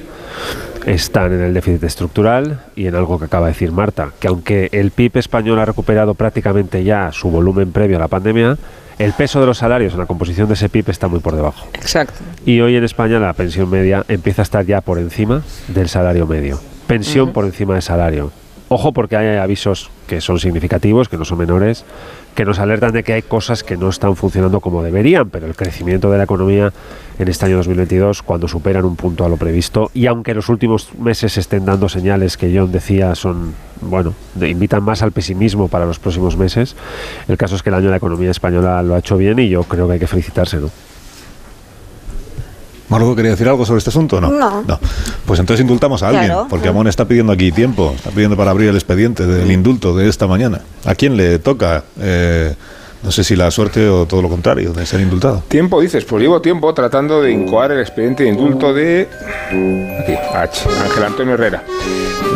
están 0.87 1.33
en 1.33 1.41
el 1.41 1.55
déficit 1.55 1.85
estructural 1.85 2.61
y 2.76 2.87
en 2.87 2.95
algo 2.95 3.18
que 3.18 3.26
acaba 3.26 3.47
de 3.47 3.53
decir 3.53 3.72
Marta, 3.72 4.11
que 4.18 4.28
aunque 4.28 4.68
el 4.72 4.91
PIB 4.91 5.18
español 5.18 5.59
ha 5.59 5.64
recuperado 5.64 6.14
prácticamente 6.14 6.85
ya 6.85 7.12
su 7.12 7.31
volumen 7.31 7.72
previo 7.72 7.97
a 7.97 8.01
la 8.01 8.09
pandemia, 8.09 8.57
el 8.99 9.12
peso 9.14 9.41
de 9.41 9.47
los 9.47 9.59
salarios 9.59 9.95
en 9.95 10.01
la 10.01 10.07
composición 10.07 10.47
de 10.49 10.55
ese 10.55 10.68
PIB 10.68 10.91
está 10.91 11.09
muy 11.09 11.20
por 11.20 11.35
debajo. 11.35 11.66
Exacto. 11.72 12.20
Y 12.45 12.61
hoy 12.61 12.76
en 12.76 12.85
España 12.85 13.18
la 13.18 13.33
pensión 13.33 13.70
media 13.70 14.05
empieza 14.09 14.43
a 14.43 14.45
estar 14.45 14.66
ya 14.66 14.83
por 14.83 14.99
encima 14.99 15.43
del 15.68 15.89
salario 15.89 16.26
medio. 16.26 16.61
Pensión 16.87 17.33
por 17.33 17.45
encima 17.45 17.74
de 17.74 17.83
salario. 17.83 18.31
Ojo 18.73 18.93
porque 18.93 19.16
hay 19.16 19.37
avisos 19.39 19.91
que 20.07 20.21
son 20.21 20.39
significativos, 20.39 21.09
que 21.09 21.16
no 21.16 21.25
son 21.25 21.39
menores, 21.39 21.85
que 22.37 22.45
nos 22.45 22.61
alertan 22.61 22.93
de 22.93 23.03
que 23.03 23.14
hay 23.14 23.23
cosas 23.23 23.64
que 23.64 23.77
no 23.77 23.89
están 23.89 24.14
funcionando 24.14 24.61
como 24.61 24.85
deberían, 24.85 25.29
pero 25.29 25.49
el 25.49 25.57
crecimiento 25.57 26.09
de 26.09 26.18
la 26.18 26.23
economía 26.23 26.73
en 27.18 27.27
este 27.27 27.47
año 27.47 27.57
2022, 27.57 28.23
cuando 28.23 28.47
superan 28.47 28.85
un 28.85 28.95
punto 28.95 29.25
a 29.25 29.29
lo 29.29 29.39
previsto, 29.39 29.91
y 29.93 30.07
aunque 30.07 30.35
los 30.35 30.49
últimos 30.49 30.95
meses 30.95 31.37
estén 31.37 31.64
dando 31.64 31.89
señales 31.89 32.37
que 32.37 32.57
John 32.57 32.71
decía 32.71 33.16
son, 33.16 33.55
bueno, 33.81 34.14
invitan 34.41 34.85
más 34.85 35.03
al 35.03 35.11
pesimismo 35.11 35.66
para 35.66 35.85
los 35.85 35.99
próximos 35.99 36.37
meses, 36.37 36.77
el 37.27 37.37
caso 37.37 37.57
es 37.57 37.64
que 37.64 37.71
el 37.71 37.75
año 37.75 37.87
de 37.87 37.91
la 37.91 37.97
economía 37.97 38.31
española 38.31 38.81
lo 38.85 38.95
ha 38.95 39.01
hecho 39.01 39.16
bien 39.16 39.41
y 39.41 39.49
yo 39.49 39.64
creo 39.64 39.89
que 39.89 39.95
hay 39.95 39.99
que 39.99 40.07
felicitarse, 40.07 40.59
¿no? 40.59 40.71
Margot, 42.91 43.14
¿quería 43.16 43.30
decir 43.30 43.49
algo 43.49 43.64
sobre 43.64 43.78
este 43.78 43.91
asunto 43.91 44.16
o 44.16 44.20
no? 44.20 44.30
No. 44.30 44.78
Pues 45.24 45.41
entonces 45.41 45.62
indultamos 45.62 46.03
a 46.03 46.09
alguien, 46.09 46.26
Claro. 46.26 46.47
porque 46.51 46.68
Amón 46.68 46.86
está 46.88 47.07
pidiendo 47.07 47.32
aquí 47.32 47.53
tiempo, 47.53 47.93
está 47.97 48.11
pidiendo 48.11 48.36
para 48.36 48.51
abrir 48.51 48.68
el 48.68 48.74
expediente 48.74 49.26
del 49.26 49.51
indulto 49.51 49.97
de 49.97 50.09
esta 50.09 50.26
mañana. 50.26 50.61
¿A 50.84 50.95
quién 50.95 51.16
le 51.16 51.38
toca? 51.38 51.84
Eh, 52.01 52.55
no 53.03 53.11
sé 53.11 53.24
si 53.24 53.34
la 53.36 53.51
suerte 53.51 53.88
o 53.88 54.05
todo 54.07 54.20
lo 54.20 54.28
contrario, 54.28 54.72
de 54.74 54.84
ser 54.84 55.01
indultado. 55.01 55.43
Tiempo, 55.49 55.80
dices, 55.80 56.05
pues 56.05 56.20
llevo 56.22 56.43
tiempo 56.43 56.74
tratando 56.74 57.22
de 57.22 57.30
incoar 57.32 57.72
el 57.72 57.80
expediente 57.80 58.24
de 58.24 58.28
indulto 58.30 58.74
de. 58.74 59.09
Aquí, 60.03 60.12
H, 60.34 60.68
Ángel 60.84 61.05
Antonio 61.05 61.34
Herrera. 61.34 61.62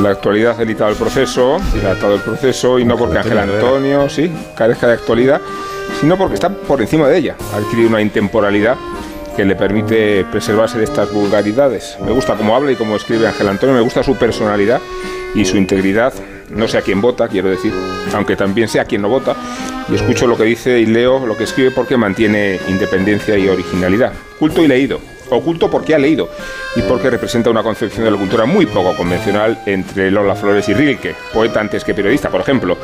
La 0.00 0.11
actualidad 0.11 0.52
ha 0.52 0.59
delitado 0.59 0.88
el 0.90 0.96
proceso, 0.96 1.59
dilatado 1.74 2.14
el 2.14 2.20
proceso, 2.22 2.78
y 2.78 2.84
no 2.84 2.96
porque 2.96 3.18
Ángel 3.18 3.38
Antonio, 3.38 4.09
sí, 4.09 4.32
carezca 4.57 4.86
de 4.86 4.94
actualidad, 4.94 5.40
sino 6.00 6.16
porque 6.16 6.34
está 6.34 6.48
por 6.48 6.80
encima 6.80 7.09
de 7.09 7.18
ella. 7.18 7.36
Ha 7.52 7.57
adquirido 7.59 7.88
una 7.90 8.00
intemporalidad 8.00 8.76
que 9.37 9.45
le 9.45 9.57
permite 9.57 10.24
preservarse 10.30 10.78
de 10.78 10.85
estas 10.85 11.12
vulgaridades. 11.12 11.97
Me 12.05 12.12
gusta 12.12 12.35
cómo 12.35 12.55
habla 12.55 12.72
y 12.72 12.76
cómo 12.76 12.97
escribe 12.97 13.26
Ángel 13.26 13.49
Antonio, 13.49 13.74
me 13.74 13.80
gusta 13.80 14.03
su 14.03 14.16
personalidad 14.16 14.80
y 15.35 15.45
su 15.45 15.57
integridad. 15.57 16.12
No 16.51 16.68
sé 16.68 16.78
a 16.78 16.82
quién 16.82 17.01
vota, 17.01 17.28
quiero 17.28 17.51
decir, 17.51 17.72
aunque 18.14 18.37
también 18.37 18.68
sé 18.68 18.80
a 18.80 18.85
quién 18.85 19.03
no 19.03 19.09
vota. 19.09 19.35
Y 19.89 19.95
escucho 19.95 20.26
lo 20.26 20.37
que 20.37 20.45
dice 20.45 20.78
y 20.78 20.87
leo 20.87 21.26
lo 21.26 21.37
que 21.37 21.45
escribe 21.45 21.70
porque 21.70 21.97
mantiene 21.97 22.61
independencia 22.68 23.37
y 23.37 23.49
originalidad. 23.49 24.12
Culto 24.39 24.62
y 24.62 24.68
leído. 24.68 25.01
Oculto 25.30 25.70
porque 25.70 25.95
ha 25.95 25.99
leído 25.99 26.28
y 26.76 26.82
porque 26.82 27.09
representa 27.09 27.51
una 27.51 27.62
concepción 27.62 28.05
de 28.05 28.11
la 28.11 28.18
cultura 28.18 28.45
muy 28.45 28.67
poco 28.67 28.95
convencional 28.95 29.58
entre 29.64 30.11
Lola 30.11 30.34
Flores 30.34 30.68
y 30.68 30.75
Rilke, 30.75 31.14
poeta 31.33 31.61
antes 31.61 31.83
que 31.83 31.95
periodista, 31.95 32.30
por 32.30 32.42
ejemplo. 32.42 32.76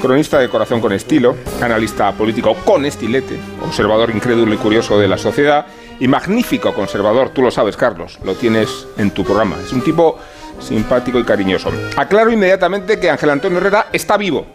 Cronista 0.00 0.38
de 0.38 0.48
corazón 0.48 0.80
con 0.80 0.92
estilo, 0.92 1.36
analista 1.60 2.12
político 2.12 2.54
con 2.64 2.84
estilete, 2.84 3.38
observador 3.64 4.10
incrédulo 4.10 4.54
y 4.54 4.58
curioso 4.58 4.98
de 4.98 5.08
la 5.08 5.16
sociedad 5.16 5.66
y 5.98 6.06
magnífico 6.06 6.74
conservador, 6.74 7.30
tú 7.30 7.42
lo 7.42 7.50
sabes, 7.50 7.76
Carlos, 7.76 8.18
lo 8.22 8.34
tienes 8.34 8.86
en 8.98 9.10
tu 9.10 9.24
programa. 9.24 9.56
Es 9.64 9.72
un 9.72 9.82
tipo 9.82 10.18
simpático 10.60 11.18
y 11.18 11.24
cariñoso. 11.24 11.70
Aclaro 11.96 12.30
inmediatamente 12.30 13.00
que 13.00 13.10
Ángel 13.10 13.30
Antonio 13.30 13.58
Herrera 13.58 13.86
está 13.92 14.16
vivo. 14.16 14.46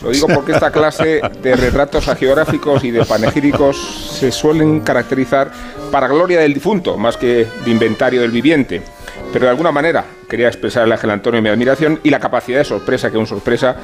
Lo 0.00 0.10
digo 0.10 0.26
porque 0.28 0.52
esta 0.52 0.70
clase 0.70 1.20
de 1.40 1.56
retratos 1.56 2.08
agiográficos 2.08 2.84
y 2.84 2.90
de 2.90 3.04
panegíricos 3.04 3.76
se 4.18 4.30
suelen 4.30 4.80
caracterizar 4.80 5.50
para 5.90 6.08
gloria 6.08 6.40
del 6.40 6.54
difunto, 6.54 6.96
más 6.96 7.16
que 7.16 7.46
de 7.64 7.70
inventario 7.70 8.20
del 8.20 8.30
viviente. 8.30 8.82
Pero 9.32 9.46
de 9.46 9.50
alguna 9.50 9.72
manera 9.72 10.04
quería 10.28 10.48
expresar 10.48 10.88
a 10.88 10.94
Ángel 10.94 11.10
Antonio 11.10 11.42
mi 11.42 11.48
admiración 11.48 12.00
y 12.02 12.10
la 12.10 12.20
capacidad 12.20 12.58
de 12.58 12.64
sorpresa 12.64 13.10
que 13.10 13.16
aún 13.16 13.26
sorpresa 13.26 13.76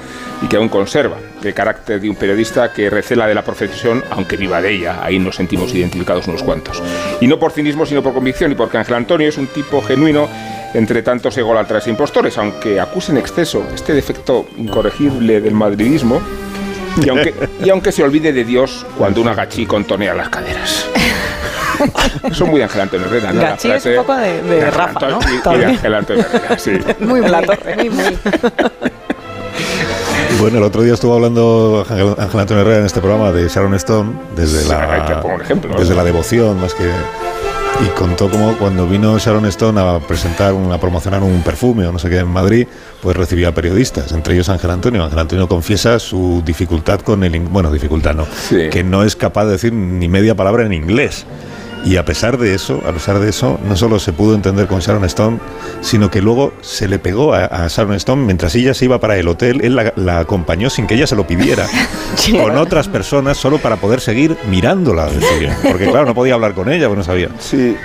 y 0.42 0.48
que 0.48 0.56
aún 0.56 0.68
conserva. 0.68 1.16
El 1.42 1.54
carácter 1.54 2.00
de 2.00 2.08
un 2.08 2.16
periodista 2.16 2.72
que 2.72 2.90
recela 2.90 3.26
de 3.26 3.34
la 3.34 3.42
profesión, 3.42 4.02
aunque 4.10 4.36
viva 4.36 4.60
de 4.60 4.72
ella. 4.72 4.98
Ahí 5.02 5.18
nos 5.18 5.36
sentimos 5.36 5.74
identificados 5.74 6.28
unos 6.28 6.42
cuantos. 6.42 6.82
Y 7.20 7.26
no 7.26 7.38
por 7.38 7.52
cinismo, 7.52 7.86
sino 7.86 8.02
por 8.02 8.14
convicción 8.14 8.52
y 8.52 8.54
porque 8.54 8.78
Ángel 8.78 8.94
Antonio 8.94 9.28
es 9.28 9.38
un 9.38 9.46
tipo 9.48 9.82
genuino 9.82 10.28
entre 10.74 11.02
tantos 11.02 11.36
ególatras 11.36 11.86
e 11.86 11.90
impostores, 11.90 12.38
aunque 12.38 12.78
acusen 12.78 13.16
exceso 13.16 13.66
este 13.74 13.92
defecto 13.92 14.46
incorregible 14.56 15.40
del 15.40 15.54
madridismo 15.54 16.20
y 17.04 17.68
aunque, 17.68 17.92
se 17.92 18.02
olvide 18.02 18.32
de 18.32 18.44
Dios 18.44 18.86
cuando 18.98 19.20
un 19.20 19.28
agachí 19.28 19.66
contonea 19.66 20.14
las 20.14 20.28
caderas. 20.28 20.86
Eso 22.30 22.44
es 22.44 22.50
muy 22.50 22.58
de 22.58 22.64
Ángel 22.64 22.80
Antonio 22.82 23.06
Herrera, 23.06 23.32
¿no? 23.32 23.40
Gachi 23.40 23.70
es 23.70 23.86
un 23.86 23.94
poco 23.96 24.16
de, 24.16 24.42
de 24.42 24.70
Rafa, 24.70 25.08
¿no? 25.08 25.18
Antonio 25.18 25.28
y- 25.30 25.32
y 25.32 25.36
de 25.36 25.42
También. 25.42 25.70
Ángel 25.70 25.94
Antonio 25.94 26.24
Herrera, 26.32 26.58
sí. 26.58 26.70
Muy, 27.00 27.20
muy, 27.20 27.30
muy, 27.76 27.90
muy. 27.90 28.18
Bueno, 30.40 30.58
el 30.58 30.64
otro 30.64 30.82
día 30.82 30.94
estuvo 30.94 31.14
hablando 31.14 31.84
Ángel 32.18 32.40
Antonio 32.40 32.62
Herrera 32.62 32.78
en 32.78 32.86
este 32.86 33.00
programa 33.00 33.30
de 33.30 33.46
Sharon 33.48 33.74
Stone 33.74 34.12
desde 34.34 34.60
Sí, 34.62 34.68
la, 34.68 35.20
ejemplo, 35.42 35.74
desde 35.78 35.90
¿no? 35.90 35.96
la 35.96 36.04
devoción 36.04 36.60
más 36.60 36.72
que 36.74 36.84
y 36.84 37.88
contó 37.98 38.28
cómo 38.30 38.56
cuando 38.58 38.86
vino 38.86 39.18
Sharon 39.18 39.46
Stone 39.46 39.80
a 39.80 39.98
presentar, 40.00 40.52
un- 40.54 40.72
a 40.72 40.78
promocionar 40.78 41.22
un 41.22 41.42
perfume 41.42 41.86
o 41.86 41.92
no 41.92 41.98
sé 41.98 42.08
qué 42.10 42.18
en 42.18 42.28
Madrid, 42.28 42.66
pues 43.02 43.16
recibía 43.16 43.52
periodistas, 43.54 44.12
entre 44.12 44.34
ellos 44.34 44.48
Ángel 44.48 44.70
Antonio. 44.70 45.04
Ángel 45.04 45.18
Antonio 45.18 45.46
confiesa 45.48 45.98
su 45.98 46.42
dificultad 46.44 47.00
con 47.00 47.22
el, 47.24 47.38
bueno, 47.40 47.70
dificultad 47.70 48.14
no, 48.14 48.26
que 48.70 48.82
no 48.84 49.02
es 49.04 49.16
capaz 49.16 49.44
de 49.46 49.52
decir 49.52 49.72
ni 49.72 50.08
media 50.08 50.34
palabra 50.34 50.64
en 50.64 50.72
inglés. 50.72 51.26
Y 51.84 51.96
a 51.96 52.04
pesar 52.04 52.36
de 52.38 52.54
eso, 52.54 52.82
a 52.86 52.92
pesar 52.92 53.18
de 53.20 53.30
eso, 53.30 53.58
no 53.66 53.74
solo 53.76 53.98
se 53.98 54.12
pudo 54.12 54.34
entender 54.34 54.66
con 54.66 54.80
Sharon 54.80 55.04
Stone, 55.06 55.38
sino 55.80 56.10
que 56.10 56.20
luego 56.20 56.52
se 56.60 56.88
le 56.88 56.98
pegó 56.98 57.32
a, 57.32 57.46
a 57.46 57.68
Sharon 57.68 57.94
Stone 57.94 58.22
mientras 58.24 58.54
ella 58.54 58.74
se 58.74 58.84
iba 58.84 59.00
para 59.00 59.16
el 59.16 59.26
hotel, 59.28 59.60
él 59.64 59.76
la, 59.76 59.92
la 59.96 60.18
acompañó 60.20 60.68
sin 60.68 60.86
que 60.86 60.94
ella 60.94 61.06
se 61.06 61.16
lo 61.16 61.26
pidiera, 61.26 61.66
con 62.32 62.56
otras 62.58 62.88
personas 62.88 63.38
solo 63.38 63.58
para 63.58 63.76
poder 63.76 64.00
seguir 64.00 64.36
mirándola, 64.48 65.06
decía. 65.06 65.56
Porque 65.62 65.86
claro, 65.86 66.04
no 66.06 66.14
podía 66.14 66.34
hablar 66.34 66.52
con 66.54 66.70
ella, 66.70 66.86
porque 66.86 66.98
no 66.98 67.04
sabía. 67.04 67.28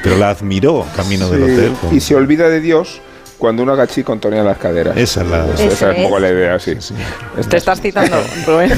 Pero 0.03 0.17
la 0.17 0.29
admiró 0.31 0.85
camino 0.95 1.29
del 1.29 1.45
Sí, 1.45 1.51
hotel. 1.53 1.71
con- 1.79 1.95
Y 1.95 1.99
se 2.01 2.15
olvida 2.15 2.49
de 2.49 2.59
Dios 2.59 3.01
cuando 3.37 3.63
un 3.63 3.69
agachí 3.69 4.03
contonea 4.03 4.43
las 4.43 4.57
caderas. 4.57 4.95
Esa 4.97 5.21
es 5.21 5.27
la- 5.27 5.45
Esa, 5.53 5.63
Eso 5.65 5.89
es 5.91 5.97
un 5.97 6.03
poco 6.03 6.15
es. 6.17 6.21
la 6.21 6.29
idea, 6.29 6.59
sí. 6.59 6.73
Te 7.49 7.57
estás 7.57 7.81
citando, 7.81 8.17
Rubén. 8.45 8.73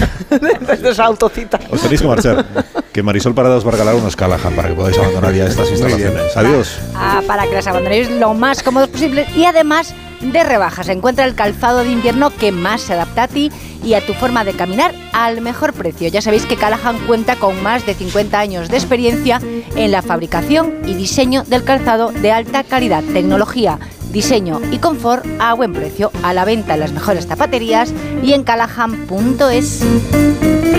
Te 0.65 0.73
estás 0.73 0.99
autocita. 0.99 1.59
Os 1.69 1.81
tenéis 1.81 2.01
que 2.01 2.07
marchar. 2.07 2.45
Que 2.91 3.03
Marisol 3.03 3.33
Parada 3.35 3.55
os 3.57 3.63
va 3.65 3.69
a 3.69 3.71
regalar 3.73 3.95
unos 3.95 4.15
Callahan 4.15 4.53
para 4.55 4.69
que 4.69 4.73
podáis 4.73 4.97
abandonar 4.97 5.33
ya 5.33 5.45
estas 5.45 5.69
instalaciones. 5.69 6.35
Adiós. 6.35 6.79
Ah, 6.95 7.21
para 7.27 7.43
que 7.47 7.53
las 7.53 7.67
abandonéis 7.67 8.09
lo 8.09 8.33
más 8.33 8.63
cómodos 8.63 8.89
posible 8.89 9.25
y 9.35 9.45
además 9.45 9.93
de 10.21 10.43
rebajas. 10.43 10.89
Encuentra 10.89 11.25
el 11.25 11.35
calzado 11.35 11.79
de 11.83 11.91
invierno 11.91 12.29
que 12.31 12.51
más 12.51 12.81
se 12.81 12.93
adapta 12.93 13.23
a 13.23 13.27
ti 13.27 13.51
y 13.83 13.93
a 13.93 14.05
tu 14.05 14.13
forma 14.13 14.43
de 14.43 14.53
caminar 14.53 14.93
al 15.13 15.41
mejor 15.41 15.73
precio. 15.73 16.07
Ya 16.09 16.21
sabéis 16.21 16.45
que 16.45 16.55
Callahan 16.55 16.97
cuenta 17.07 17.35
con 17.35 17.61
más 17.63 17.85
de 17.85 17.93
50 17.93 18.39
años 18.39 18.69
de 18.69 18.77
experiencia 18.77 19.39
en 19.75 19.91
la 19.91 20.01
fabricación 20.01 20.73
y 20.85 20.93
diseño 20.93 21.43
del 21.43 21.63
calzado 21.63 22.11
de 22.11 22.31
alta 22.31 22.63
calidad, 22.63 23.03
tecnología, 23.13 23.79
diseño 24.11 24.59
y 24.71 24.77
confort 24.79 25.25
a 25.39 25.53
buen 25.53 25.73
precio. 25.73 26.11
A 26.23 26.33
la 26.33 26.45
venta 26.45 26.73
en 26.73 26.79
las 26.79 26.91
mejores 26.91 27.27
zapaterías 27.27 27.93
y 28.23 28.33
en 28.33 28.43
callahan.es. 28.43 29.83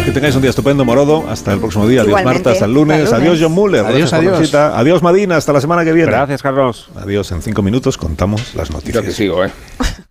Que 0.04 0.12
tengáis 0.14 0.34
un 0.36 0.40
día 0.40 0.50
estupendo, 0.50 0.86
Morodo. 0.86 1.28
Hasta 1.28 1.52
el 1.52 1.58
próximo 1.60 1.86
día. 1.86 2.00
Adiós. 2.00 2.24
Marta. 2.24 2.50
Hasta 2.52 2.64
el 2.64 2.72
lunes. 2.72 3.02
Hasta 3.04 3.16
el 3.16 3.22
Adiós, 3.22 3.34
lunes. 3.40 3.42
John 3.42 3.52
Muller. 3.52 3.80
Adiós, 3.80 3.90
Gracias 3.98 4.10
por 4.10 4.24
la 4.24 4.30
adiós. 4.30 4.40
visita. 4.40 4.78
Adiós, 4.78 5.02
Madina. 5.02 5.36
Hasta 5.36 5.52
la 5.52 5.60
semana 5.60 5.84
que 5.84 5.92
viene. 5.92 6.10
Gracias, 6.10 6.42
Carlos. 6.42 6.88
Adiós. 6.96 7.30
En 7.32 7.42
cinco 7.42 7.60
minutos 7.62 7.98
contamos 7.98 8.54
las 8.54 8.70
noticias. 8.70 9.04
anyway. 9.28 9.52